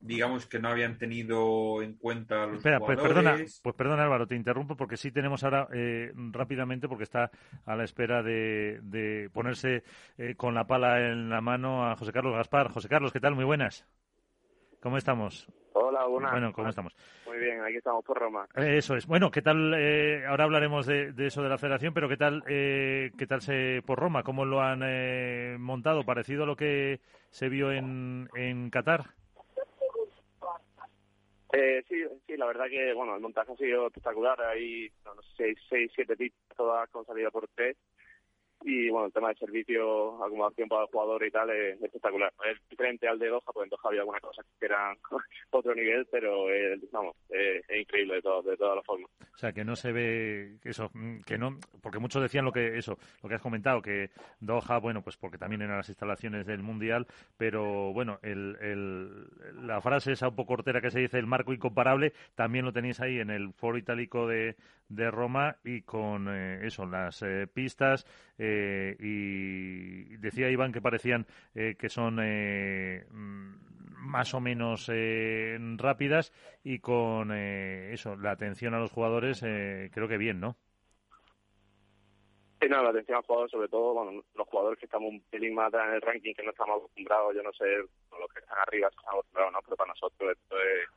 digamos 0.00 0.46
que 0.46 0.58
no 0.58 0.68
habían 0.68 0.98
tenido 0.98 1.82
en 1.82 1.94
cuenta 1.94 2.46
los 2.46 2.58
Espera, 2.58 2.78
pues 2.80 2.98
perdona, 2.98 3.36
pues 3.62 3.74
perdona 3.74 4.04
Álvaro, 4.04 4.26
te 4.26 4.36
interrumpo 4.36 4.76
porque 4.76 4.96
sí 4.96 5.10
tenemos 5.10 5.42
ahora 5.44 5.68
eh, 5.72 6.12
rápidamente 6.32 6.88
porque 6.88 7.04
está 7.04 7.30
a 7.66 7.76
la 7.76 7.84
espera 7.84 8.22
de, 8.22 8.80
de 8.82 9.30
ponerse 9.32 9.82
eh, 10.16 10.34
con 10.36 10.54
la 10.54 10.66
pala 10.66 11.00
en 11.00 11.28
la 11.28 11.40
mano 11.40 11.90
a 11.90 11.96
José 11.96 12.12
Carlos 12.12 12.34
Gaspar. 12.34 12.70
José 12.70 12.88
Carlos, 12.88 13.12
¿qué 13.12 13.20
tal? 13.20 13.34
Muy 13.34 13.44
buenas. 13.44 13.86
¿Cómo 14.80 14.96
estamos? 14.96 15.48
Hola, 15.72 16.06
buenas. 16.06 16.32
Bueno, 16.32 16.52
¿cómo 16.52 16.68
estamos? 16.68 16.96
Muy 17.26 17.38
bien, 17.38 17.60
aquí 17.62 17.76
estamos 17.76 18.04
por 18.04 18.18
Roma. 18.18 18.46
Eh, 18.56 18.78
eso 18.78 18.96
es. 18.96 19.06
Bueno, 19.06 19.30
¿qué 19.30 19.42
tal? 19.42 19.74
Eh, 19.76 20.24
ahora 20.26 20.44
hablaremos 20.44 20.86
de, 20.86 21.12
eso 21.18 21.42
de 21.42 21.48
la 21.48 21.58
federación, 21.58 21.94
pero 21.94 22.08
¿qué 22.08 22.16
tal 22.16 22.42
eh, 22.48 23.10
qué 23.16 23.26
tal 23.26 23.40
se 23.40 23.82
por 23.86 23.98
Roma? 23.98 24.22
¿Cómo 24.22 24.44
lo 24.44 24.60
han 24.60 25.60
montado? 25.60 26.04
¿Parecido 26.04 26.44
a 26.44 26.46
lo 26.46 26.56
que 26.56 27.00
se 27.30 27.48
vio 27.48 27.72
en, 27.72 28.28
en 28.34 28.70
Qatar? 28.70 29.17
Sí, 31.88 32.04
sí, 32.26 32.36
la 32.36 32.46
verdad 32.46 32.66
que 32.68 32.92
bueno, 32.92 33.14
el 33.14 33.20
montaje 33.20 33.52
ha 33.52 33.56
sido 33.56 33.86
espectacular. 33.86 34.40
Hay 34.42 34.90
no, 35.04 35.14
sé, 35.36 35.54
seis, 35.68 35.90
siete 35.94 36.16
pistas 36.16 36.56
todas 36.56 36.88
con 36.90 37.04
salida 37.06 37.30
por 37.30 37.48
tres 37.54 37.76
y 38.62 38.90
bueno, 38.90 39.06
el 39.06 39.12
tema 39.12 39.28
de 39.28 39.36
servicio, 39.36 40.22
acomodación 40.24 40.68
para 40.68 40.82
el 40.82 40.88
jugador 40.88 41.24
y 41.24 41.30
tal 41.30 41.50
es 41.50 41.80
espectacular. 41.80 42.32
Es 42.50 42.58
diferente 42.68 43.08
al 43.08 43.18
de 43.18 43.28
Doha, 43.28 43.40
porque 43.46 43.64
en 43.64 43.70
Doha 43.70 43.80
había 43.84 44.00
algunas 44.00 44.20
cosas 44.20 44.44
que 44.58 44.66
eran 44.66 44.96
otro 45.50 45.74
nivel, 45.74 46.06
pero 46.10 46.50
eh, 46.50 46.78
vamos, 46.90 47.14
es 47.28 47.62
increíble 47.80 48.16
de, 48.16 48.22
todo, 48.22 48.42
de 48.42 48.56
todas 48.56 48.76
las 48.76 48.84
formas. 48.84 49.10
O 49.34 49.38
sea, 49.38 49.52
que 49.52 49.64
no 49.64 49.76
se 49.76 49.92
ve 49.92 50.56
eso, 50.64 50.90
que 51.24 51.38
no, 51.38 51.58
porque 51.80 51.98
muchos 51.98 52.20
decían 52.20 52.44
lo 52.44 52.52
que 52.52 52.76
eso, 52.76 52.98
lo 53.22 53.28
que 53.28 53.36
has 53.36 53.42
comentado, 53.42 53.80
que 53.80 54.10
Doha, 54.40 54.78
bueno, 54.78 55.02
pues 55.02 55.16
porque 55.16 55.38
también 55.38 55.62
eran 55.62 55.76
las 55.76 55.88
instalaciones 55.88 56.46
del 56.46 56.62
Mundial, 56.62 57.06
pero 57.36 57.92
bueno, 57.92 58.18
el, 58.22 58.56
el, 58.60 59.66
la 59.66 59.80
frase 59.80 60.12
esa 60.12 60.28
un 60.28 60.34
poco 60.34 60.48
cortera 60.48 60.80
que 60.80 60.90
se 60.90 61.00
dice, 61.00 61.18
el 61.18 61.26
marco 61.26 61.52
incomparable, 61.52 62.14
también 62.34 62.64
lo 62.64 62.72
tenéis 62.72 63.00
ahí 63.00 63.20
en 63.20 63.30
el 63.30 63.52
foro 63.52 63.76
itálico 63.78 64.26
de, 64.26 64.56
de 64.88 65.10
Roma 65.10 65.56
y 65.62 65.82
con 65.82 66.28
eh, 66.28 66.66
eso, 66.66 66.86
las 66.86 67.22
eh, 67.22 67.46
pistas 67.46 68.06
eh, 68.38 68.96
y 68.98 70.16
decía 70.16 70.50
Iván 70.50 70.72
que 70.72 70.80
parecían 70.80 71.26
que 71.54 71.88
son 71.88 72.16
mm, 72.16 74.08
más 74.08 74.34
o 74.34 74.40
menos 74.40 74.90
rápidas 75.76 76.32
y 76.62 76.78
con 76.78 77.32
eso, 77.32 78.16
la 78.16 78.30
atención 78.30 78.74
a 78.74 78.78
los 78.78 78.92
jugadores 78.92 79.40
creo 79.40 80.08
que 80.08 80.18
bien, 80.18 80.40
¿no? 80.40 80.56
Sí, 82.60 82.68
no, 82.68 82.82
la 82.82 82.90
atención 82.90 83.16
a 83.16 83.18
los 83.20 83.26
jugadores, 83.26 83.52
sobre 83.52 83.68
todo, 83.68 83.94
bueno, 83.94 84.24
los 84.34 84.48
jugadores 84.48 84.78
que 84.80 84.86
estamos 84.86 85.10
un 85.10 85.20
pelín 85.30 85.54
más 85.54 85.68
atrás 85.68 85.88
en 85.88 85.94
el 85.94 86.02
ranking, 86.02 86.34
que 86.34 86.42
no 86.42 86.50
estamos 86.50 86.78
acostumbrados, 86.78 87.36
yo 87.36 87.42
no 87.42 87.52
sé, 87.52 87.64
los 87.76 88.32
que 88.34 88.40
están 88.40 88.58
arriba 88.66 88.88
estamos 88.88 89.10
acostumbrados, 89.10 89.52
¿no? 89.52 89.58
Pero 89.62 89.76
para 89.76 89.88
nosotros 89.92 90.32
esto 90.32 90.56
es 90.56 90.88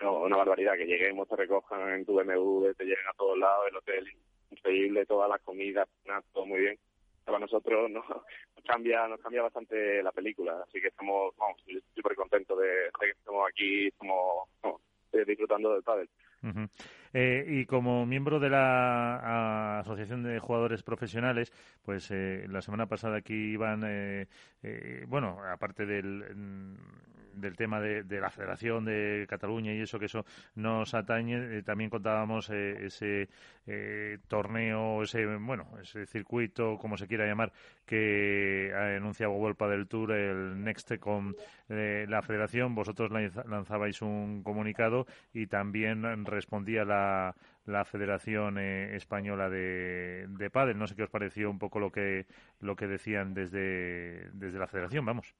una 0.00 0.36
barbaridad, 0.36 0.74
que 0.74 0.86
lleguemos, 0.86 1.28
te 1.28 1.36
recojan 1.36 1.90
en 1.90 2.04
tu 2.04 2.14
BMW, 2.14 2.72
te 2.74 2.84
lleguen 2.84 3.08
a 3.08 3.16
todos 3.16 3.36
lados, 3.38 3.66
el 3.68 3.76
hotel 3.76 4.06
increíble, 4.54 5.06
toda 5.06 5.28
la 5.28 5.38
comida, 5.38 5.86
todo 6.32 6.46
muy 6.46 6.60
bien. 6.60 6.78
Para 7.24 7.38
nosotros 7.38 7.90
nos 7.90 8.04
cambia, 8.66 9.06
nos 9.08 9.20
cambia 9.20 9.42
bastante 9.42 10.02
la 10.02 10.12
película, 10.12 10.62
así 10.66 10.80
que 10.80 10.88
estamos, 10.88 11.34
vamos, 11.36 11.56
súper 11.94 12.14
contentos 12.14 12.58
de, 12.58 12.90
que 13.00 13.10
estemos 13.10 13.48
aquí, 13.48 13.86
estamos 13.88 14.48
disfrutando 15.26 15.72
del 15.72 15.82
pádel. 15.82 16.08
Eh, 17.16 17.46
y 17.48 17.64
como 17.66 18.04
miembro 18.06 18.40
de 18.40 18.50
la 18.50 19.78
Asociación 19.78 20.24
de 20.24 20.40
Jugadores 20.40 20.82
Profesionales, 20.82 21.52
pues 21.84 22.10
eh, 22.10 22.44
la 22.48 22.60
semana 22.60 22.86
pasada 22.86 23.18
aquí 23.18 23.34
iban, 23.34 23.82
eh, 23.86 24.26
bueno, 25.06 25.38
aparte 25.48 25.86
del, 25.86 26.24
mm, 26.34 26.74
del 27.40 27.56
tema 27.56 27.80
de, 27.80 28.20
la 28.20 28.30
Federación 28.30 28.84
de 28.84 29.26
Cataluña 29.28 29.72
y 29.72 29.80
eso 29.80 29.98
que 29.98 30.06
eso 30.06 30.24
nos 30.56 30.94
atañe, 30.94 31.62
también 31.62 31.90
contábamos 31.90 32.50
ese 32.50 33.28
torneo, 34.28 35.02
ese, 35.02 35.26
bueno, 35.36 35.66
ese 35.80 36.06
circuito, 36.06 36.78
como 36.78 36.96
se 36.96 37.06
quiera 37.06 37.26
llamar, 37.26 37.52
que 37.86 38.72
ha 38.74 38.96
anunciado 38.96 39.32
Vuelpa 39.32 39.68
del 39.68 39.88
Tour, 39.88 40.12
el 40.12 40.62
Next 40.62 40.96
con 40.98 41.34
la 41.68 42.22
Federación. 42.22 42.74
Vosotros 42.74 43.10
lanzabais 43.10 44.00
un 44.02 44.42
comunicado 44.42 45.06
y 45.32 45.46
también 45.46 46.24
respondía 46.26 46.84
la 46.84 47.03
la, 47.66 47.84
Federación 47.84 48.58
eh, 48.58 48.96
Española 48.96 49.48
de, 49.48 50.26
de 50.28 50.50
Padel. 50.50 50.78
No 50.78 50.86
sé 50.86 50.94
qué 50.94 51.04
os 51.04 51.10
pareció 51.10 51.50
un 51.50 51.58
poco 51.58 51.78
lo 51.80 51.90
que, 51.90 52.26
lo 52.60 52.76
que 52.76 52.86
decían 52.86 53.34
desde, 53.34 54.30
desde 54.32 54.58
la 54.58 54.68
Federación, 54.68 55.04
vamos. 55.04 55.34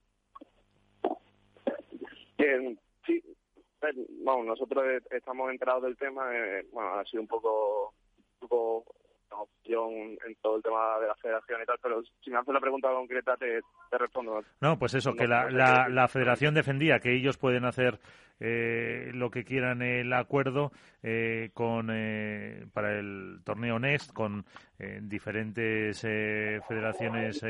sí, 3.07 3.23
vamos, 4.25 4.47
nosotros 4.47 5.03
estamos 5.11 5.51
enterados 5.51 5.85
del 5.85 5.97
tema. 5.97 6.35
Eh, 6.35 6.67
bueno, 6.73 6.95
ha 6.95 7.05
sido 7.05 7.23
un 7.23 7.29
poco, 7.29 7.95
un 8.41 8.49
poco 8.49 8.85
opción 9.41 9.91
en 10.27 10.35
todo 10.43 10.57
el 10.57 10.63
tema 10.63 10.99
de 11.01 11.09
la 11.09 11.15
federación 11.17 11.63
y 11.63 11.67
tal, 11.67 11.79
pero 11.83 12.03
si 12.23 12.31
me 12.31 12.39
haces 12.39 12.55
la 12.55 12.61
pregunta 12.61 12.89
concreta 12.89 13.37
te, 13.37 13.61
te 13.91 13.99
respondo. 13.99 14.43
No, 14.61 14.79
pues 14.79 14.95
eso, 14.95 15.15
que 15.15 15.27
la, 15.27 15.51
la, 15.51 15.89
la 15.89 16.09
federación 16.09 16.55
defendía 16.55 17.01
que 17.01 17.15
ellos 17.15 17.37
pueden 17.37 17.65
hacer 17.65 17.99
eh, 18.41 19.11
lo 19.15 19.31
que 19.31 19.45
quieran 19.45 19.81
el 19.81 20.13
acuerdo 20.13 20.73
eh, 21.03 21.51
con 21.55 21.89
eh, 21.93 22.67
para 22.73 22.99
el 22.99 23.41
torneo 23.45 23.79
Next 23.79 24.13
con 24.13 24.45
diferentes 25.03 26.01
federaciones 26.01 27.41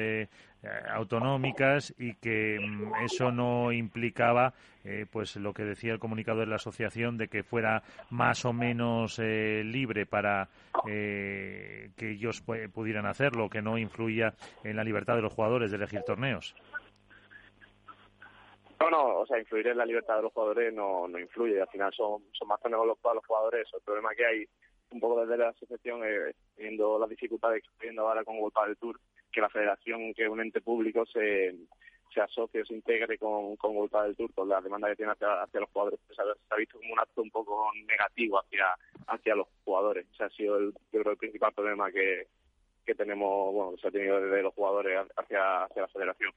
autonómicas 0.93 1.95
y 1.99 2.15
que 2.17 2.59
mm, 2.61 3.05
eso 3.07 3.33
no 3.33 3.73
implicaba 3.73 4.53
pues 5.11 5.35
lo 5.37 5.55
que 5.55 5.65
decía 5.65 5.95
el 5.95 5.99
comunicado 5.99 6.41
de 6.41 6.47
la 6.47 6.57
asociación 6.57 7.17
de 7.17 7.29
que 7.29 7.43
fuera 7.43 7.83
más 8.11 8.45
o 8.45 8.53
menos 8.53 9.19
libre 9.19 10.05
para 10.05 10.51
que 10.85 11.91
ellos 11.99 12.43
pudieran 12.73 13.07
hacerlo 13.07 13.49
que 13.49 13.63
no 13.63 13.79
influía 13.79 14.35
en 14.63 14.77
la 14.77 14.85
libertad 14.85 15.17
de 15.17 15.23
los 15.23 15.33
jugadores 15.33 15.71
de 15.71 15.79
elegir 15.79 16.03
torneos. 16.03 16.55
No, 18.85 18.91
no, 18.91 19.21
o 19.21 19.27
sea, 19.27 19.39
influir 19.39 19.69
en 19.69 19.79
la 19.79 19.87
libertad 19.87 20.17
de 20.17 20.25
los 20.25 20.33
jugadores 20.35 20.71
no, 20.75 21.09
no 21.09 21.19
influye, 21.19 21.59
al 21.59 21.69
final 21.69 21.91
son, 21.95 22.23
son 22.33 22.49
más 22.49 22.61
torneos 22.61 22.99
para 22.99 23.15
los 23.15 23.25
jugadores. 23.25 23.67
El 23.73 23.81
problema 23.81 24.11
que 24.15 24.27
hay 24.27 24.47
un 24.91 25.01
poco 25.01 25.23
desde 25.23 25.39
la 25.39 25.49
asociación, 25.49 26.03
eh, 26.05 26.35
viendo 26.59 26.99
las 26.99 27.09
dificultades 27.09 27.63
que 27.63 27.69
está 27.71 27.83
viendo 27.83 28.07
ahora 28.07 28.25
con 28.25 28.37
World 28.37 28.67
del 28.67 28.77
Tour, 28.77 29.01
que 29.33 29.41
la 29.41 29.49
federación, 29.49 30.13
que 30.13 30.29
un 30.29 30.43
ente 30.43 30.61
público, 30.61 31.07
se, 31.07 31.55
se 32.13 32.21
asocie 32.21 32.61
o 32.61 32.67
se 32.67 32.75
integre 32.75 33.17
con, 33.17 33.57
con 33.57 33.73
del 33.75 34.17
Tour, 34.17 34.35
con 34.35 34.51
la 34.51 34.61
demanda 34.61 34.89
que 34.91 34.97
tiene 34.97 35.13
hacia, 35.13 35.61
los 35.61 35.71
jugadores. 35.71 36.01
Se 36.15 36.21
ha 36.21 36.57
visto 36.57 36.79
como 36.79 36.93
un 36.93 37.01
acto 37.01 37.23
un 37.23 37.31
poco 37.31 37.71
negativo 37.87 38.39
hacia, 38.39 38.67
hacia 39.07 39.35
los 39.35 39.49
jugadores. 39.65 40.07
Ese 40.13 40.25
ha 40.25 40.29
sido, 40.29 40.59
el, 40.59 40.75
yo 40.93 41.01
creo, 41.01 41.13
el 41.13 41.19
principal 41.19 41.55
problema 41.55 41.91
que, 41.91 42.27
que 42.85 42.95
tenemos, 42.95 43.55
bueno, 43.55 43.79
se 43.79 43.89
ha 43.89 43.91
tenido 43.91 44.21
desde 44.21 44.43
los 44.43 44.53
jugadores 44.53 45.09
hacia, 45.17 45.65
hacia 45.65 45.83
la 45.83 45.89
federación. 45.89 46.33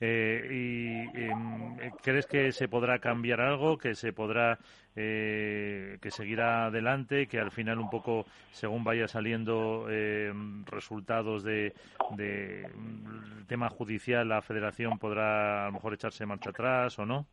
Eh, 0.00 0.48
¿Y 0.50 1.20
em, 1.20 1.76
crees 2.02 2.26
que 2.26 2.52
se 2.52 2.68
podrá 2.68 2.98
cambiar 2.98 3.40
algo, 3.40 3.78
que 3.78 3.94
se 3.94 4.12
podrá, 4.12 4.58
eh, 4.94 5.98
que 6.00 6.10
seguirá 6.10 6.66
adelante, 6.66 7.26
que 7.26 7.38
al 7.38 7.50
final 7.50 7.78
un 7.78 7.90
poco, 7.90 8.26
según 8.52 8.84
vaya 8.84 9.08
saliendo 9.08 9.86
em, 9.90 10.64
resultados 10.66 11.42
de, 11.42 11.74
de 12.16 12.68
mm, 12.74 13.46
tema 13.46 13.68
judicial, 13.68 14.28
la 14.28 14.42
Federación 14.42 14.98
podrá 14.98 15.64
a 15.64 15.66
lo 15.66 15.72
mejor 15.72 15.94
echarse 15.94 16.26
marcha 16.26 16.50
atrás 16.50 16.98
o 16.98 17.06
no? 17.06 17.26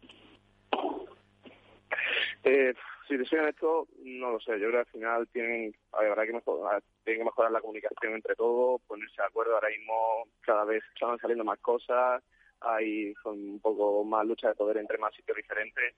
Si 3.07 3.17
deciden 3.17 3.49
esto, 3.49 3.87
no 4.03 4.31
lo 4.31 4.39
sé. 4.39 4.59
Yo 4.59 4.69
creo 4.69 4.71
que 4.71 4.77
al 4.77 4.85
final 4.85 5.27
tienen, 5.29 5.75
habrá 5.91 6.25
que 6.25 6.33
mejorar, 6.33 6.81
tienen 7.03 7.21
que 7.21 7.25
mejorar 7.25 7.51
la 7.51 7.61
comunicación 7.61 8.13
entre 8.13 8.35
todos, 8.35 8.81
ponerse 8.87 9.21
de 9.21 9.27
acuerdo. 9.27 9.55
Ahora 9.55 9.69
mismo 9.69 10.27
cada 10.41 10.63
vez 10.63 10.83
están 10.93 11.17
saliendo 11.19 11.43
más 11.43 11.59
cosas, 11.59 12.23
hay 12.61 13.13
un 13.25 13.59
poco 13.59 14.03
más 14.05 14.25
lucha 14.25 14.49
de 14.49 14.55
poder 14.55 14.77
entre 14.77 14.97
más 14.97 15.13
sitios 15.13 15.35
diferentes 15.35 15.95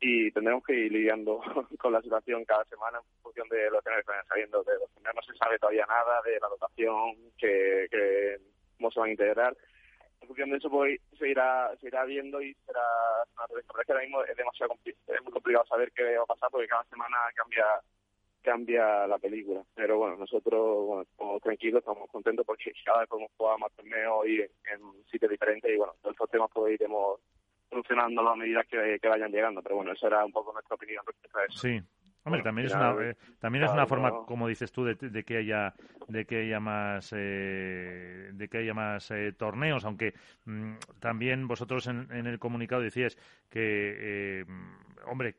y 0.00 0.32
tendremos 0.32 0.64
que 0.64 0.74
ir 0.74 0.90
lidiando 0.90 1.40
con 1.78 1.92
la 1.92 2.02
situación 2.02 2.44
cada 2.44 2.64
semana 2.64 2.98
en 2.98 3.22
función 3.22 3.48
de 3.48 3.70
lo 3.70 3.80
que 3.80 3.90
nos 3.90 4.04
vayan 4.04 4.26
saliendo. 4.26 4.64
De 4.64 4.72
los 4.78 4.90
no 5.14 5.22
se 5.22 5.34
sabe 5.36 5.58
todavía 5.58 5.86
nada 5.86 6.20
de 6.24 6.40
la 6.40 6.48
dotación, 6.48 7.14
que, 7.38 7.86
que 7.88 8.38
cómo 8.76 8.90
se 8.90 8.98
van 8.98 9.10
a 9.10 9.12
integrar 9.12 9.56
función 10.26 10.50
de 10.50 10.56
eso 10.56 10.70
pues, 10.70 11.00
se 11.18 11.28
irá 11.28 11.70
se 11.80 11.88
irá 11.88 12.04
viendo 12.04 12.40
y 12.42 12.54
será 12.66 12.80
una 13.36 13.84
que 13.84 13.92
ahora 13.92 14.04
mismo 14.04 14.22
es 14.24 14.36
demasiado 14.36 14.74
es 14.84 15.22
muy 15.22 15.32
complicado 15.32 15.64
saber 15.66 15.92
qué 15.92 16.16
va 16.16 16.22
a 16.22 16.26
pasar 16.26 16.50
porque 16.50 16.68
cada 16.68 16.84
semana 16.84 17.16
cambia 17.34 17.64
cambia 18.42 19.06
la 19.06 19.18
película. 19.18 19.62
Pero 19.74 19.98
bueno 19.98 20.16
nosotros 20.16 20.86
bueno, 20.86 21.02
estamos 21.02 21.42
tranquilos 21.42 21.80
estamos 21.80 22.10
contentos 22.10 22.44
porque 22.46 22.72
cada 22.84 23.00
vez 23.00 23.08
podemos 23.08 23.30
jugar 23.36 23.58
más 23.58 23.72
torneos 23.72 24.26
y 24.26 24.40
en, 24.40 25.04
sitios 25.10 25.30
diferentes 25.30 25.70
y 25.70 25.76
bueno 25.76 25.94
todos 26.02 26.14
estos 26.14 26.30
temas 26.30 26.50
pues 26.52 26.74
iremos 26.74 27.20
solucionando 27.70 28.28
a 28.28 28.36
medida 28.36 28.64
que, 28.64 28.98
que 29.00 29.08
vayan 29.08 29.32
llegando. 29.32 29.62
Pero 29.62 29.76
bueno 29.76 29.92
eso 29.92 30.06
era 30.06 30.24
un 30.24 30.32
poco 30.32 30.52
nuestra 30.52 30.74
opinión 30.74 31.04
respecto 31.06 31.38
a 31.38 31.44
eso. 31.44 31.58
Sí 31.58 31.80
Hombre, 32.24 32.42
también 32.42 32.68
es 32.68 32.74
una 32.74 32.94
eh, 33.02 33.16
también 33.40 33.64
es 33.64 33.72
una 33.72 33.86
forma, 33.86 34.24
como 34.26 34.46
dices 34.46 34.70
tú, 34.70 34.84
de, 34.84 35.24
que 35.24 35.36
haya 35.38 35.74
de 36.06 36.24
que 36.24 36.42
haya 36.42 36.60
más 36.60 37.12
eh, 37.16 38.30
de 38.32 38.48
que 38.48 38.58
haya 38.58 38.74
más 38.74 39.10
eh, 39.10 39.32
torneos, 39.32 39.84
aunque 39.84 40.14
mm, 40.44 40.74
también 41.00 41.48
vosotros 41.48 41.88
en, 41.88 42.08
el 42.12 42.38
comunicado 42.38 42.80
decíais 42.80 43.18
que, 43.50 44.46
hombre, 45.06 45.34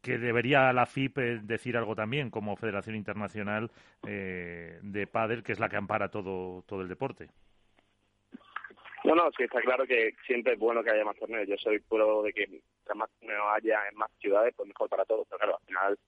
que 0.00 0.18
debería 0.18 0.72
la 0.72 0.86
FIP 0.86 1.18
decir 1.42 1.76
algo 1.76 1.96
también 1.96 2.30
como 2.30 2.54
Federación 2.54 2.94
Internacional 2.94 3.70
de 4.02 5.08
Padel, 5.10 5.42
que 5.42 5.52
es 5.52 5.58
la 5.58 5.68
que 5.68 5.76
ampara 5.76 6.08
todo 6.08 6.62
todo 6.62 6.82
el 6.82 6.88
deporte. 6.88 7.28
No, 9.04 9.14
no, 9.14 9.30
sí, 9.36 9.44
está 9.44 9.60
claro 9.60 9.86
que 9.86 10.14
siempre 10.26 10.54
es 10.54 10.58
bueno 10.58 10.82
que 10.82 10.90
haya 10.90 11.04
más 11.04 11.16
torneos. 11.16 11.48
Yo 11.48 11.56
soy 11.56 11.78
puro 11.80 12.22
de 12.22 12.32
que 12.32 12.46
más 12.94 13.10
torneos 13.18 13.46
haya 13.54 13.88
en 13.90 13.96
más 13.96 14.10
ciudades, 14.20 14.54
pues 14.56 14.68
mejor 14.68 14.88
para 14.88 15.04
todos. 15.04 15.26
Pero 15.28 15.38
claro, 15.38 15.58
al 15.58 15.66
final, 15.66 15.98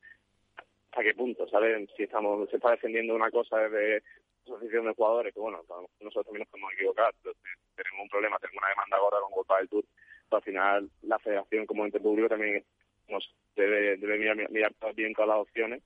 ¿a 0.93 1.03
qué 1.03 1.15
punto? 1.15 1.49
¿Sabes? 1.49 1.89
Si 1.97 2.05
estamos, 2.05 2.49
se 2.51 2.57
está 2.57 2.71
defendiendo 2.71 3.15
una 3.15 3.31
cosa 3.31 3.59
desde 3.59 4.03
asociación 4.45 4.87
de 4.87 4.95
jugadores, 4.95 5.35
que 5.35 5.41
bueno, 5.41 5.63
nosotros 6.01 6.27
también 6.27 6.41
nos 6.41 6.49
podemos 6.49 6.73
equivocar, 6.73 7.15
tenemos 7.23 8.03
un 8.03 8.09
problema, 8.09 8.39
tenemos 8.39 8.63
una 8.63 8.69
demanda 8.69 8.97
ahora 8.97 9.19
con 9.21 9.33
World 9.33 9.59
del 9.59 9.69
Tour, 9.69 9.85
pero 10.29 10.37
al 10.37 10.43
final 10.43 10.91
la 11.03 11.19
federación 11.19 11.67
como 11.67 11.85
ente 11.85 12.01
público 12.01 12.29
también 12.29 12.65
nos 13.09 13.35
debe, 13.55 13.97
debe 13.97 14.19
mirar, 14.19 14.51
mirar 14.51 14.73
bien 14.95 15.15
todas 15.15 15.29
las 15.29 15.39
opciones, 15.39 15.83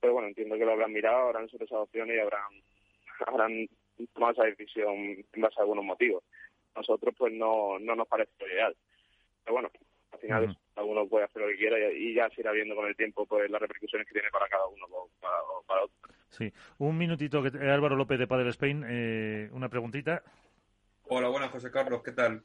pero 0.00 0.12
bueno, 0.12 0.28
entiendo 0.28 0.56
que 0.56 0.64
lo 0.64 0.72
habrán 0.72 0.92
mirado, 0.92 1.28
habrán 1.28 1.44
hecho 1.44 1.56
esas 1.56 1.72
opciones 1.72 2.16
y 2.16 2.20
habrán, 2.20 2.52
habrán 3.26 3.68
tomado 4.12 4.32
esa 4.32 4.44
decisión 4.44 4.94
en 4.96 5.40
base 5.42 5.56
a 5.58 5.62
algunos 5.62 5.84
motivos. 5.84 6.22
Nosotros 6.76 7.14
pues 7.16 7.32
no, 7.32 7.78
no 7.78 7.94
nos 7.94 8.08
parece 8.08 8.32
ideal. 8.40 8.76
Pero 9.44 9.54
bueno, 9.54 9.70
al 10.12 10.18
final 10.18 10.56
alguno 10.76 11.08
puede 11.08 11.24
hacer 11.24 11.42
lo 11.42 11.48
que 11.48 11.56
quiera 11.56 11.76
y, 11.92 12.14
ya 12.14 12.28
se 12.30 12.40
irá 12.40 12.52
viendo 12.52 12.74
con 12.74 12.86
el 12.86 12.96
tiempo 12.96 13.26
pues 13.26 13.50
las 13.50 13.60
repercusiones 13.60 14.06
que 14.06 14.14
tiene 14.14 14.28
para 14.30 14.48
cada 14.48 14.66
uno 14.66 14.86
o 14.90 15.10
para, 15.20 15.82
otro. 15.82 15.96
Sí, 16.28 16.52
un 16.78 16.98
minutito, 16.98 17.42
que 17.42 17.56
eh, 17.56 17.70
Álvaro 17.70 17.96
López 17.96 18.18
de 18.18 18.26
Padre 18.26 18.50
Spain, 18.50 18.84
eh, 18.88 19.48
una 19.52 19.68
preguntita. 19.68 20.22
Hola, 21.04 21.28
buenas, 21.28 21.50
José 21.50 21.70
Carlos, 21.70 22.02
¿qué 22.02 22.12
tal? 22.12 22.42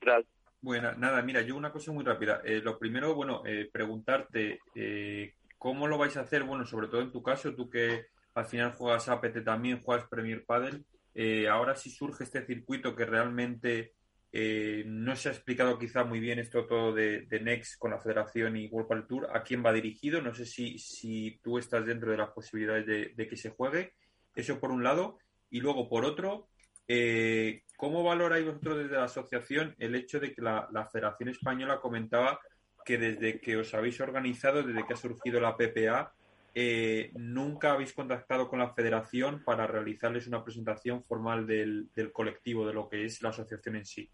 ¿Qué 0.00 0.06
tal? 0.06 0.26
Bueno, 0.62 0.92
nada, 0.94 1.20
mira, 1.22 1.42
yo 1.42 1.56
una 1.56 1.72
cosa 1.72 1.90
muy 1.90 2.04
rápida. 2.04 2.40
Eh, 2.44 2.60
lo 2.62 2.78
primero, 2.78 3.16
bueno, 3.16 3.42
eh, 3.44 3.68
preguntarte 3.70 4.60
eh, 4.76 5.34
cómo 5.58 5.88
lo 5.88 5.98
vais 5.98 6.16
a 6.16 6.20
hacer, 6.20 6.44
bueno, 6.44 6.64
sobre 6.64 6.86
todo 6.86 7.02
en 7.02 7.10
tu 7.10 7.20
caso, 7.20 7.52
tú 7.54 7.68
que 7.68 8.06
al 8.34 8.44
final 8.46 8.72
juegas 8.72 9.08
APT 9.08 9.44
también, 9.44 9.82
juegas 9.82 10.06
Premier 10.08 10.44
Padel, 10.44 10.84
ahora 11.50 11.74
sí 11.74 11.90
surge 11.90 12.22
este 12.24 12.46
circuito 12.46 12.94
que 12.94 13.04
realmente 13.04 13.92
no 14.32 15.14
se 15.14 15.28
ha 15.28 15.32
explicado 15.32 15.78
quizá 15.78 16.04
muy 16.04 16.18
bien 16.18 16.38
esto 16.38 16.66
todo 16.66 16.92
de, 16.94 17.26
Next 17.42 17.78
con 17.78 17.90
la 17.90 18.00
federación 18.00 18.56
y 18.56 18.68
World 18.68 18.88
Padel 18.88 19.06
Tour, 19.06 19.28
¿a 19.32 19.42
quién 19.42 19.64
va 19.64 19.72
dirigido? 19.72 20.22
No 20.22 20.34
sé 20.34 20.46
si, 20.46 20.78
si 20.78 21.38
tú 21.42 21.58
estás 21.58 21.84
dentro 21.84 22.10
de 22.10 22.16
las 22.16 22.30
posibilidades 22.30 22.86
de, 22.86 23.12
de 23.14 23.28
que 23.28 23.36
se 23.36 23.50
juegue, 23.50 23.92
eso 24.34 24.58
por 24.58 24.70
un 24.70 24.82
lado, 24.82 25.18
y 25.50 25.60
luego 25.60 25.88
por 25.88 26.04
otro, 26.04 26.48
eh, 26.88 27.62
¿Cómo 27.82 28.04
valoráis 28.04 28.46
vosotros 28.46 28.78
desde 28.78 28.96
la 28.96 29.04
asociación 29.04 29.74
el 29.78 29.96
hecho 29.96 30.20
de 30.20 30.32
que 30.32 30.40
la, 30.40 30.88
Federación 30.92 31.30
Española 31.30 31.80
comentaba 31.80 32.38
que 32.84 32.96
desde 32.96 33.40
que 33.40 33.56
os 33.56 33.74
habéis 33.74 34.00
organizado, 34.00 34.62
desde 34.62 34.86
que 34.86 34.92
ha 34.92 34.96
surgido 34.96 35.40
la 35.40 35.56
PPA, 35.56 36.12
eh, 36.54 37.10
nunca 37.14 37.72
habéis 37.72 37.92
contactado 37.92 38.48
con 38.48 38.60
la 38.60 38.72
Federación 38.72 39.42
para 39.44 39.66
realizarles 39.66 40.28
una 40.28 40.44
presentación 40.44 41.02
formal 41.02 41.44
del, 41.44 41.90
colectivo, 42.12 42.66
de 42.66 42.74
lo 42.74 42.88
que 42.88 43.04
es 43.04 43.20
la 43.20 43.30
asociación 43.30 43.74
en 43.74 43.84
sí? 43.84 44.08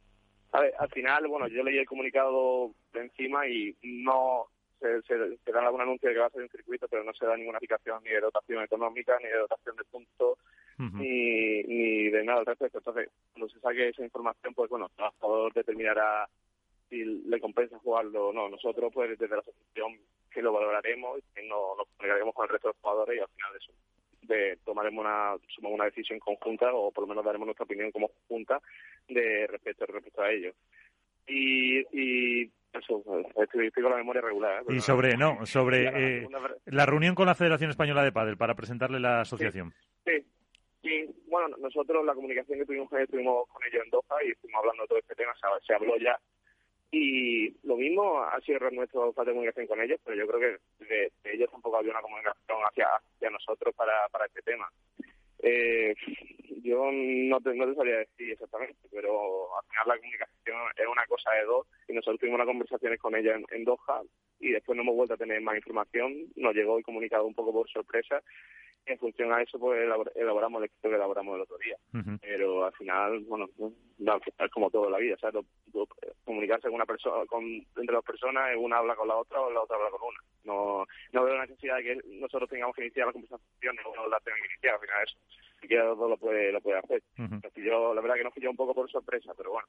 A 0.59 0.61
ver, 0.61 0.75
al 0.77 0.89
final, 0.91 1.29
bueno, 1.29 1.47
yo 1.47 1.63
leí 1.63 1.79
el 1.79 1.87
comunicado 1.87 2.73
de 2.93 3.03
encima 3.03 3.47
y 3.47 3.77
no 3.85 4.49
se, 4.81 5.03
se, 5.03 5.53
da 5.53 5.61
algún 5.61 5.81
anuncio 5.81 6.09
de 6.09 6.17
que 6.17 6.21
va 6.21 6.27
a 6.27 6.31
ser 6.31 6.43
un 6.43 6.49
circuito, 6.49 6.89
pero 6.89 7.05
no 7.05 7.13
se 7.13 7.27
da 7.27 7.37
ninguna 7.37 7.59
indicación 7.59 8.03
ni 8.03 8.11
de 8.11 8.21
dotación 8.21 8.65
económica, 8.65 9.17
ni 9.23 9.29
de 9.29 9.39
dotación 9.39 9.77
de 9.77 9.85
puntos, 9.85 10.39
ni, 10.79 11.63
ni 11.63 12.09
de 12.09 12.25
nada 12.25 12.41
al 12.41 12.47
respecto. 12.47 12.79
Entonces, 12.79 13.09
cuando 13.33 13.49
se 13.49 13.61
saque 13.61 13.91
esa 13.91 14.03
información, 14.03 14.53
pues 14.53 14.69
bueno, 14.69 14.91
el 14.99 15.05
jugador 15.21 15.53
determinará 15.53 16.29
si 16.89 17.05
le 17.05 17.39
compensa 17.39 17.79
jugarlo 17.79 18.31
o 18.31 18.33
no. 18.33 18.49
Nosotros, 18.49 18.91
pues 18.93 19.17
desde 19.17 19.33
la 19.33 19.41
asociación, 19.41 19.97
que 20.29 20.43
lo 20.43 20.53
valoraremos 20.53 21.21
y 21.41 21.47
nos, 21.47 21.77
nos 21.77 21.87
comunicaremos 21.97 22.35
con 22.35 22.47
el 22.47 22.51
resto 22.51 22.67
de 22.67 22.75
los 22.75 22.81
jugadores 22.81 23.17
y 23.17 23.21
al 23.21 23.29
final 23.29 23.53
de 23.53 23.59
eso 23.59 23.73
de 24.29 24.59
tomaremos 24.65 25.05
una 25.05 25.35
una 25.69 25.85
decisión 25.87 26.19
conjunta 26.19 26.73
o 26.73 26.93
por 26.93 27.03
lo 27.03 27.09
menos 27.09 27.25
daremos 27.25 27.47
nuestra 27.47 27.65
opinión 27.65 27.91
como 27.91 28.11
junta 28.29 28.61
de 29.09 29.47
respecto 29.47 29.87
respecto 29.87 30.23
a 30.23 30.31
ello 30.31 30.53
y, 31.27 31.81
y 31.93 32.51
eso 32.73 33.03
estoy, 33.43 33.71
con 33.71 33.91
la 33.91 33.97
memoria 33.97 34.23
regular 34.23 34.63
¿eh? 34.63 34.75
y 34.75 34.81
sobre 34.81 35.17
no 35.17 35.45
sobre 35.47 36.19
eh, 36.19 36.29
la 36.67 36.87
reunión 36.87 37.15
con 37.15 37.27
la 37.27 37.35
Federación 37.35 37.71
Española 37.71 38.03
de 38.03 38.13
Padel 38.13 38.37
para 38.37 38.55
presentarle 38.55 39.01
la 39.01 39.23
asociación 39.23 39.73
sí 40.05 40.25
Sí, 40.83 41.05
bueno, 41.27 41.57
nosotros 41.59 42.05
la 42.05 42.15
comunicación 42.15 42.59
que 42.59 42.65
tuvimos 42.65 42.93
estuvimos 42.93 43.49
con 43.49 43.63
ellos 43.65 43.83
en 43.85 43.91
Doha 43.91 44.25
y 44.25 44.31
estuvimos 44.31 44.61
hablando 44.61 44.83
de 44.85 44.89
todo 44.89 44.99
este 44.99 45.15
tema, 45.17 45.33
se, 45.67 45.75
habló 45.75 45.97
ya. 45.99 46.17
Y 46.91 47.51
lo 47.67 47.77
mismo 47.77 48.23
ha 48.23 48.41
sido 48.41 48.71
nuestra 48.71 49.01
falta 49.13 49.25
de 49.25 49.33
comunicación 49.33 49.67
con 49.67 49.81
ellos, 49.81 50.01
pero 50.05 50.17
yo 50.17 50.27
creo 50.27 50.41
que 50.41 50.85
de, 50.87 51.13
ellos 51.25 51.51
tampoco 51.51 51.77
había 51.77 51.91
una 51.91 52.01
comunicación 52.01 52.59
hacia, 52.63 52.87
hacia 52.87 53.31
nosotros 53.31 53.75
para, 53.75 54.09
para 54.09 54.27
este 54.27 54.41
tema. 54.43 54.71
Eh, 55.41 55.95
yo 56.63 56.91
no 56.91 57.41
te, 57.41 57.55
no 57.55 57.67
te 57.67 57.75
sabría 57.75 57.99
decir 57.99 58.33
exactamente, 58.33 58.89
pero 58.91 59.57
al 59.57 59.65
final 59.67 59.89
la 59.89 59.97
comunicación 59.97 60.57
es 60.77 60.87
una 60.87 61.07
cosa 61.07 61.31
de 61.33 61.45
dos 61.45 61.67
y 61.89 61.93
nosotros 61.93 62.21
tuvimos 62.21 62.37
unas 62.37 62.47
conversaciones 62.47 62.99
con 62.99 63.15
ella 63.15 63.35
en, 63.35 63.45
en 63.51 63.65
Doha 63.65 64.03
y 64.41 64.51
después 64.51 64.77
no 64.77 64.83
hemos 64.83 64.97
vuelto 64.97 65.15
a 65.15 65.19
tener 65.19 65.41
más 65.41 65.57
información, 65.57 66.15
nos 66.37 66.55
llegó 66.55 66.79
el 66.79 66.85
comunicado 66.85 67.25
un 67.25 67.35
poco 67.35 67.53
por 67.53 67.69
sorpresa 67.69 68.23
en 68.89 68.99
función 68.99 69.33
a 69.33 69.43
eso 69.43 69.59
pues 69.59 69.81
elaboramos 70.15 70.61
el 70.61 70.67
equipo 70.67 70.89
que 70.89 70.95
elaboramos 70.95 71.37
el 71.37 71.43
otro 71.43 71.59
día. 71.59 71.77
Pero 72.21 72.65
al 72.65 72.73
final, 72.73 73.21
bueno, 73.21 73.49
es 73.59 74.51
como 74.51 74.71
todo 74.71 74.87
en 74.87 74.93
la 74.93 74.99
vida, 74.99 75.17
¿sabes? 75.21 75.45
comunicarse 76.25 76.69
con 76.69 76.75
una 76.75 76.87
persona, 76.87 77.27
con, 77.27 77.45
entre 77.45 77.95
dos 77.95 78.05
personas, 78.05 78.51
una 78.59 78.79
habla 78.79 78.97
con 78.97 79.09
la 79.09 79.17
otra 79.17 79.41
o 79.41 79.51
la 79.51 79.63
otra 79.63 79.77
habla 79.77 79.91
con 79.91 80.09
una. 80.09 80.19
No, 80.45 80.87
no 81.13 81.25
veo 81.25 81.37
la 81.37 81.47
necesidad 81.47 81.77
de 81.77 81.83
que 81.83 82.01
nosotros 82.07 82.49
tengamos 82.49 82.75
que 82.75 82.83
iniciar 82.83 83.07
la 83.07 83.13
conversación 83.13 83.77
o 83.85 83.91
uno 83.93 84.09
la 84.09 84.21
tenga 84.21 84.39
que 84.39 84.47
iniciar, 84.47 84.75
al 84.75 84.81
final 84.81 85.05
eso. 85.05 85.19
Si 85.61 85.69
quiere 85.69 85.85
lo 85.85 86.17
puede, 86.17 86.53
lo 86.53 86.61
puede 86.61 86.79
hacer. 86.79 87.03
yo, 87.57 87.95
la 87.95 88.01
verdad 88.01 88.17
que 88.17 88.25
nos 88.25 88.33
pilló 88.33 88.51
un 88.51 88.57
poco 88.57 88.75
por 88.75 88.91
sorpresa, 88.91 89.33
pero 89.37 89.53
bueno. 89.53 89.69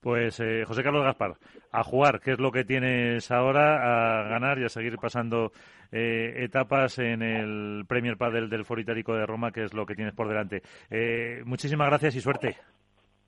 Pues 0.00 0.40
eh, 0.40 0.64
José 0.66 0.82
Carlos 0.82 1.04
Gaspar, 1.04 1.36
a 1.72 1.84
jugar, 1.84 2.20
¿qué 2.20 2.32
es 2.32 2.38
lo 2.38 2.50
que 2.50 2.64
tienes 2.64 3.30
ahora? 3.30 4.22
A 4.22 4.28
ganar 4.28 4.58
y 4.58 4.64
a 4.64 4.68
seguir 4.68 4.96
pasando 4.96 5.52
eh, 5.92 6.44
etapas 6.44 6.98
en 6.98 7.22
el 7.22 7.84
Premier 7.86 8.16
Padel 8.16 8.48
del 8.48 8.64
Foro 8.64 8.80
Itálico 8.80 9.14
de 9.14 9.26
Roma, 9.26 9.52
que 9.52 9.64
es 9.64 9.74
lo 9.74 9.84
que 9.84 9.94
tienes 9.94 10.14
por 10.14 10.28
delante. 10.28 10.62
Eh, 10.90 11.42
muchísimas 11.44 11.88
gracias 11.88 12.16
y 12.16 12.20
suerte. 12.20 12.56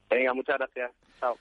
Venga, 0.09 0.33
muchas 0.33 0.57
gracias. 0.59 0.93
Chao 1.21 1.37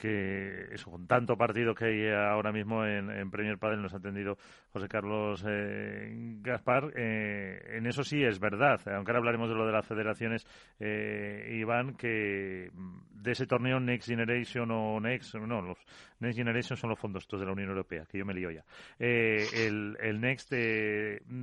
que 0.00 0.68
eso, 0.72 0.90
con 0.90 1.06
tanto 1.06 1.36
partido 1.36 1.74
que 1.74 1.84
hay 1.84 2.08
ahora 2.08 2.50
mismo 2.52 2.84
en, 2.86 3.30
Premier 3.30 3.58
Padel, 3.58 3.82
nos 3.82 3.92
ha 3.92 3.98
atendido 3.98 4.38
José 4.72 4.88
Carlos 4.88 5.44
eh, 5.46 6.38
Gaspar. 6.40 6.92
Eh, 6.96 7.76
en 7.76 7.86
eso 7.86 8.02
sí 8.02 8.24
es 8.24 8.40
verdad, 8.40 8.80
aunque 8.86 9.10
ahora 9.10 9.18
hablaremos 9.18 9.50
de 9.50 9.54
lo 9.54 9.66
de 9.66 9.72
las 9.72 9.86
federaciones, 9.86 10.46
eh, 10.80 11.54
Iván, 11.60 11.94
que 11.94 12.70
de 13.12 13.32
ese 13.32 13.46
torneo 13.46 13.78
Next 13.78 14.08
Generation 14.08 14.70
o 14.70 14.98
Next, 15.00 15.34
no, 15.34 15.60
los 15.60 15.78
Next 16.18 16.38
Generation 16.38 16.76
son 16.78 16.90
los 16.90 16.98
fondos 16.98 17.24
estos 17.24 17.38
de 17.38 17.46
la 17.46 17.52
Unión 17.52 17.68
Europea, 17.68 18.06
que 18.10 18.18
yo 18.18 18.24
me 18.24 18.32
lío 18.34 18.50
ya. 18.50 18.64
el, 18.98 19.98
el 20.00 20.20
Next 20.20 20.52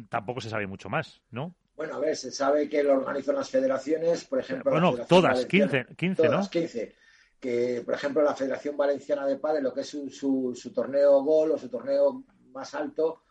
tampoco 0.10 0.42
se 0.42 0.50
sabe 0.50 0.66
mucho 0.66 0.90
más, 0.90 1.22
¿no? 1.30 1.54
Bueno, 1.76 1.98
a 1.98 2.00
ver, 2.00 2.16
se 2.16 2.32
sabe 2.32 2.68
que 2.68 2.82
lo 2.82 2.94
organizan 2.94 3.36
las 3.36 3.52
federaciones, 3.52 4.26
por 4.26 4.40
ejemplo. 4.40 4.72
Bueno, 4.72 4.96
todas, 5.08 5.46
15, 5.46 5.86
15 5.96 6.24
todas, 6.24 6.50
15 6.50 7.07
que, 7.40 7.84
por 7.86 7.94
ejemplo, 7.94 8.22
la 8.24 8.36
Federación 8.36 8.76
Valenciana 8.76 9.26
de 9.26 9.38
Padres, 9.38 9.64
lo 9.64 9.74
que 9.74 9.82
es 9.82 9.90
su, 9.90 10.10
su, 10.10 10.74
torneo 10.74 11.22
Gol 11.22 11.52
o 11.52 11.58
su 11.58 11.70
torneo 11.70 12.24
más 12.52 12.74
alto, 12.74 13.22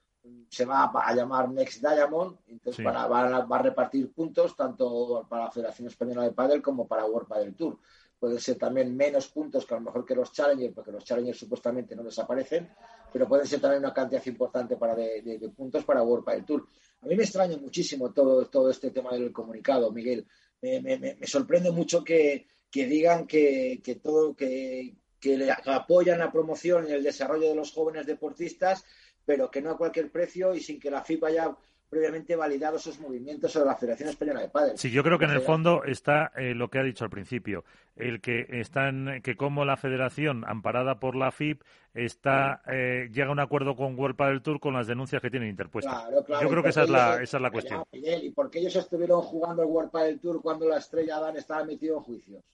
se 0.48 0.64
va 0.64 0.90
a, 0.92 1.14
llamar 1.14 1.50
Next 1.50 1.80
Diamond, 1.80 2.38
entonces 2.48 2.84
para, 2.84 3.06
va, 3.06 3.22
a, 3.22 3.62
repartir 3.62 4.12
puntos 4.12 4.56
tanto 4.56 5.26
para 5.28 5.44
la 5.44 5.50
Federación 5.50 5.88
Española 5.88 6.24
de 6.24 6.32
Padel 6.32 6.62
como 6.62 6.86
para 6.86 7.04
World 7.04 7.28
Padel 7.28 7.54
Tour. 7.54 7.78
Pueden 8.18 8.40
ser 8.40 8.56
también 8.56 8.96
menos 8.96 9.28
puntos 9.28 9.66
que 9.66 9.74
a 9.74 9.76
lo 9.76 9.84
mejor 9.84 10.04
que 10.04 10.14
los 10.14 10.32
Challengers, 10.32 10.74
porque 10.74 10.90
los 10.90 11.04
Challengers 11.04 11.38
supuestamente 11.38 11.94
no 11.94 12.02
desaparecen, 12.02 12.70
pero 13.12 13.28
pueden 13.28 13.46
ser 13.46 13.60
también 13.60 13.82
una 13.82 13.92
cantidad 13.92 14.24
importante 14.26 14.76
para 14.76 14.94
de, 14.94 15.52
puntos 15.54 15.84
para 15.84 16.02
World 16.02 16.24
Padel 16.24 16.44
Tour. 16.44 16.68
A 17.02 17.06
mí 17.06 17.14
me 17.14 17.24
extraña 17.24 17.56
muchísimo 17.58 18.12
todo, 18.12 18.46
todo 18.46 18.70
este 18.70 18.90
tema 18.90 19.12
del 19.12 19.32
comunicado, 19.32 19.92
Miguel. 19.92 20.26
me 20.62 21.26
sorprende 21.26 21.70
mucho 21.70 22.02
que, 22.02 22.46
que 22.70 22.86
digan 22.86 23.26
que, 23.26 23.80
que 23.82 23.96
todo, 23.96 24.34
que, 24.34 24.94
que 25.20 25.36
le 25.36 25.50
apoyan 25.50 26.18
la 26.18 26.32
promoción 26.32 26.88
y 26.88 26.92
el 26.92 27.02
desarrollo 27.02 27.48
de 27.48 27.56
los 27.56 27.72
jóvenes 27.72 28.06
deportistas, 28.06 28.84
pero 29.24 29.50
que 29.50 29.62
no 29.62 29.70
a 29.70 29.76
cualquier 29.76 30.10
precio 30.10 30.54
y 30.54 30.60
sin 30.60 30.78
que 30.78 30.90
la 30.90 31.02
FIP 31.02 31.24
haya 31.24 31.56
previamente 31.88 32.34
validado 32.34 32.76
esos 32.76 32.98
movimientos 32.98 33.52
sobre 33.52 33.66
la 33.66 33.76
Federación 33.76 34.08
Española 34.08 34.40
de 34.40 34.48
Padres. 34.48 34.80
Sí, 34.80 34.90
yo 34.90 35.04
creo 35.04 35.18
que 35.18 35.24
en 35.24 35.30
el 35.30 35.40
fondo 35.40 35.84
está 35.84 36.32
eh, 36.36 36.54
lo 36.54 36.68
que 36.68 36.78
ha 36.78 36.82
dicho 36.82 37.04
al 37.04 37.10
principio, 37.10 37.64
el 37.94 38.20
que 38.20 38.46
están 38.50 39.20
que 39.22 39.36
como 39.36 39.64
la 39.64 39.76
Federación 39.76 40.44
amparada 40.46 40.98
por 40.98 41.14
la 41.14 41.30
FIP 41.30 41.62
está 41.94 42.60
eh, 42.66 43.08
llega 43.12 43.28
a 43.28 43.32
un 43.32 43.40
acuerdo 43.40 43.76
con 43.76 43.98
World 43.98 44.16
Padel 44.16 44.42
Tour 44.42 44.58
con 44.58 44.74
las 44.74 44.86
denuncias 44.86 45.22
que 45.22 45.30
tienen 45.30 45.48
interpuestas. 45.48 46.04
yo 46.10 46.48
creo 46.48 46.62
que 46.62 46.70
esa 46.70 46.82
es 46.82 46.90
la 46.90 47.22
esa 47.22 47.36
es 47.36 47.42
la 47.42 47.50
cuestión. 47.50 47.84
¿Y 47.92 48.30
por 48.30 48.50
qué 48.50 48.58
ellos 48.58 48.76
estuvieron 48.76 49.22
jugando 49.22 49.62
el 49.62 49.68
World 49.68 49.90
Padel 49.90 50.18
Tour 50.18 50.42
cuando 50.42 50.68
la 50.68 50.78
Estrella 50.78 51.20
Dan 51.20 51.36
estaba 51.36 51.64
metido 51.64 51.98
en 51.98 52.02
juicios? 52.02 52.44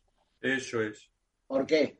Eso 0.42 0.82
es. 0.82 1.08
¿Por 1.46 1.64
qué? 1.66 1.98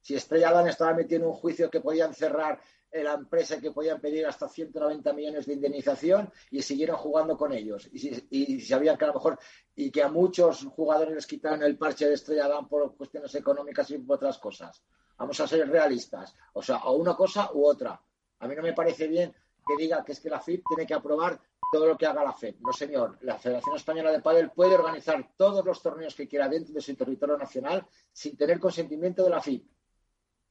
Si 0.00 0.14
Estrella 0.14 0.52
Dan 0.52 0.68
estaba 0.68 0.94
metido 0.94 1.22
en 1.22 1.26
un 1.28 1.34
juicio 1.34 1.70
que 1.70 1.80
podían 1.80 2.14
cerrar 2.14 2.60
la 2.92 3.14
empresa 3.14 3.56
y 3.56 3.60
que 3.60 3.70
podían 3.70 4.00
pedir 4.00 4.26
hasta 4.26 4.48
190 4.48 5.12
millones 5.12 5.46
de 5.46 5.54
indemnización 5.54 6.30
y 6.50 6.60
siguieron 6.62 6.96
jugando 6.96 7.36
con 7.36 7.52
ellos. 7.52 7.88
Y, 7.92 7.98
si, 7.98 8.26
y 8.30 8.60
sabían 8.60 8.96
que 8.96 9.04
a 9.04 9.08
lo 9.08 9.14
mejor 9.14 9.38
y 9.76 9.90
que 9.90 10.02
a 10.02 10.08
muchos 10.08 10.64
jugadores 10.64 11.14
les 11.14 11.26
quitaron 11.26 11.62
el 11.62 11.78
parche 11.78 12.06
de 12.06 12.14
Estrella 12.14 12.48
Dan 12.48 12.68
por 12.68 12.96
cuestiones 12.96 13.34
económicas 13.34 13.90
y 13.90 13.98
por 13.98 14.16
otras 14.16 14.38
cosas. 14.38 14.82
Vamos 15.16 15.38
a 15.40 15.46
ser 15.46 15.68
realistas. 15.68 16.34
O 16.54 16.62
sea, 16.62 16.78
o 16.78 16.96
una 16.96 17.14
cosa 17.14 17.50
u 17.52 17.64
otra. 17.64 18.00
A 18.40 18.48
mí 18.48 18.54
no 18.56 18.62
me 18.62 18.72
parece 18.72 19.06
bien 19.06 19.34
que 19.66 19.76
diga 19.82 20.04
que 20.04 20.12
es 20.12 20.20
que 20.20 20.30
la 20.30 20.40
FIP 20.40 20.64
tiene 20.66 20.86
que 20.86 20.94
aprobar 20.94 21.38
todo 21.70 21.86
lo 21.86 21.96
que 21.96 22.06
haga 22.06 22.24
la 22.24 22.32
FED. 22.32 22.56
No, 22.60 22.72
señor. 22.72 23.18
La 23.22 23.38
Federación 23.38 23.76
Española 23.76 24.10
de 24.10 24.20
Padel 24.20 24.50
puede 24.50 24.74
organizar 24.74 25.32
todos 25.36 25.64
los 25.64 25.80
torneos 25.82 26.14
que 26.14 26.26
quiera 26.26 26.48
dentro 26.48 26.74
de 26.74 26.80
su 26.80 26.94
territorio 26.96 27.36
nacional 27.36 27.86
sin 28.12 28.36
tener 28.36 28.58
consentimiento 28.58 29.22
de 29.22 29.30
la 29.30 29.40
FIP 29.40 29.64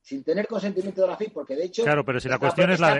sin 0.01 0.23
tener 0.23 0.47
consentimiento 0.47 1.01
de 1.01 1.07
la 1.07 1.17
FIP, 1.17 1.33
porque 1.33 1.55
de 1.55 1.65
hecho... 1.65 1.83
Claro, 1.83 2.05
pero 2.05 2.19
si 2.19 2.29
la 2.29 2.39
cuestión 2.39 2.71
es 2.71 2.79
la... 2.79 2.99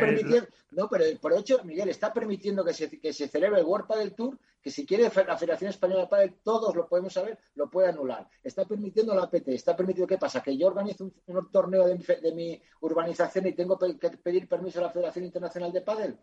No, 0.71 0.87
pero 0.89 1.05
por 1.19 1.33
hecho, 1.33 1.63
Miguel, 1.63 1.89
está 1.89 2.13
permitiendo 2.13 2.63
que 2.63 2.73
se, 2.73 2.99
que 2.99 3.13
se 3.13 3.27
celebre 3.27 3.59
el 3.59 3.65
World 3.65 3.87
Padel 3.87 4.13
Tour, 4.13 4.37
que 4.61 4.69
si 4.69 4.85
quiere 4.85 5.03
la 5.03 5.37
Federación 5.37 5.69
Española 5.69 6.01
de 6.01 6.07
Padel, 6.07 6.35
todos 6.43 6.75
lo 6.75 6.87
podemos 6.87 7.13
saber, 7.13 7.39
lo 7.55 7.69
puede 7.69 7.87
anular. 7.87 8.27
Está 8.43 8.65
permitiendo 8.65 9.15
la 9.15 9.23
APT, 9.23 9.47
está 9.47 9.75
permitiendo, 9.75 10.07
¿qué 10.07 10.17
pasa? 10.17 10.43
Que 10.43 10.55
yo 10.55 10.67
organizo 10.67 11.09
un, 11.25 11.51
torneo 11.51 11.87
de 11.87 12.31
mi, 12.35 12.61
urbanización 12.81 13.47
y 13.47 13.53
tengo 13.53 13.79
que 13.79 14.09
pedir 14.21 14.47
permiso 14.47 14.79
a 14.79 14.83
la 14.83 14.91
Federación 14.91 15.25
Internacional 15.25 15.71
de 15.71 15.81
Padel. 15.81 16.19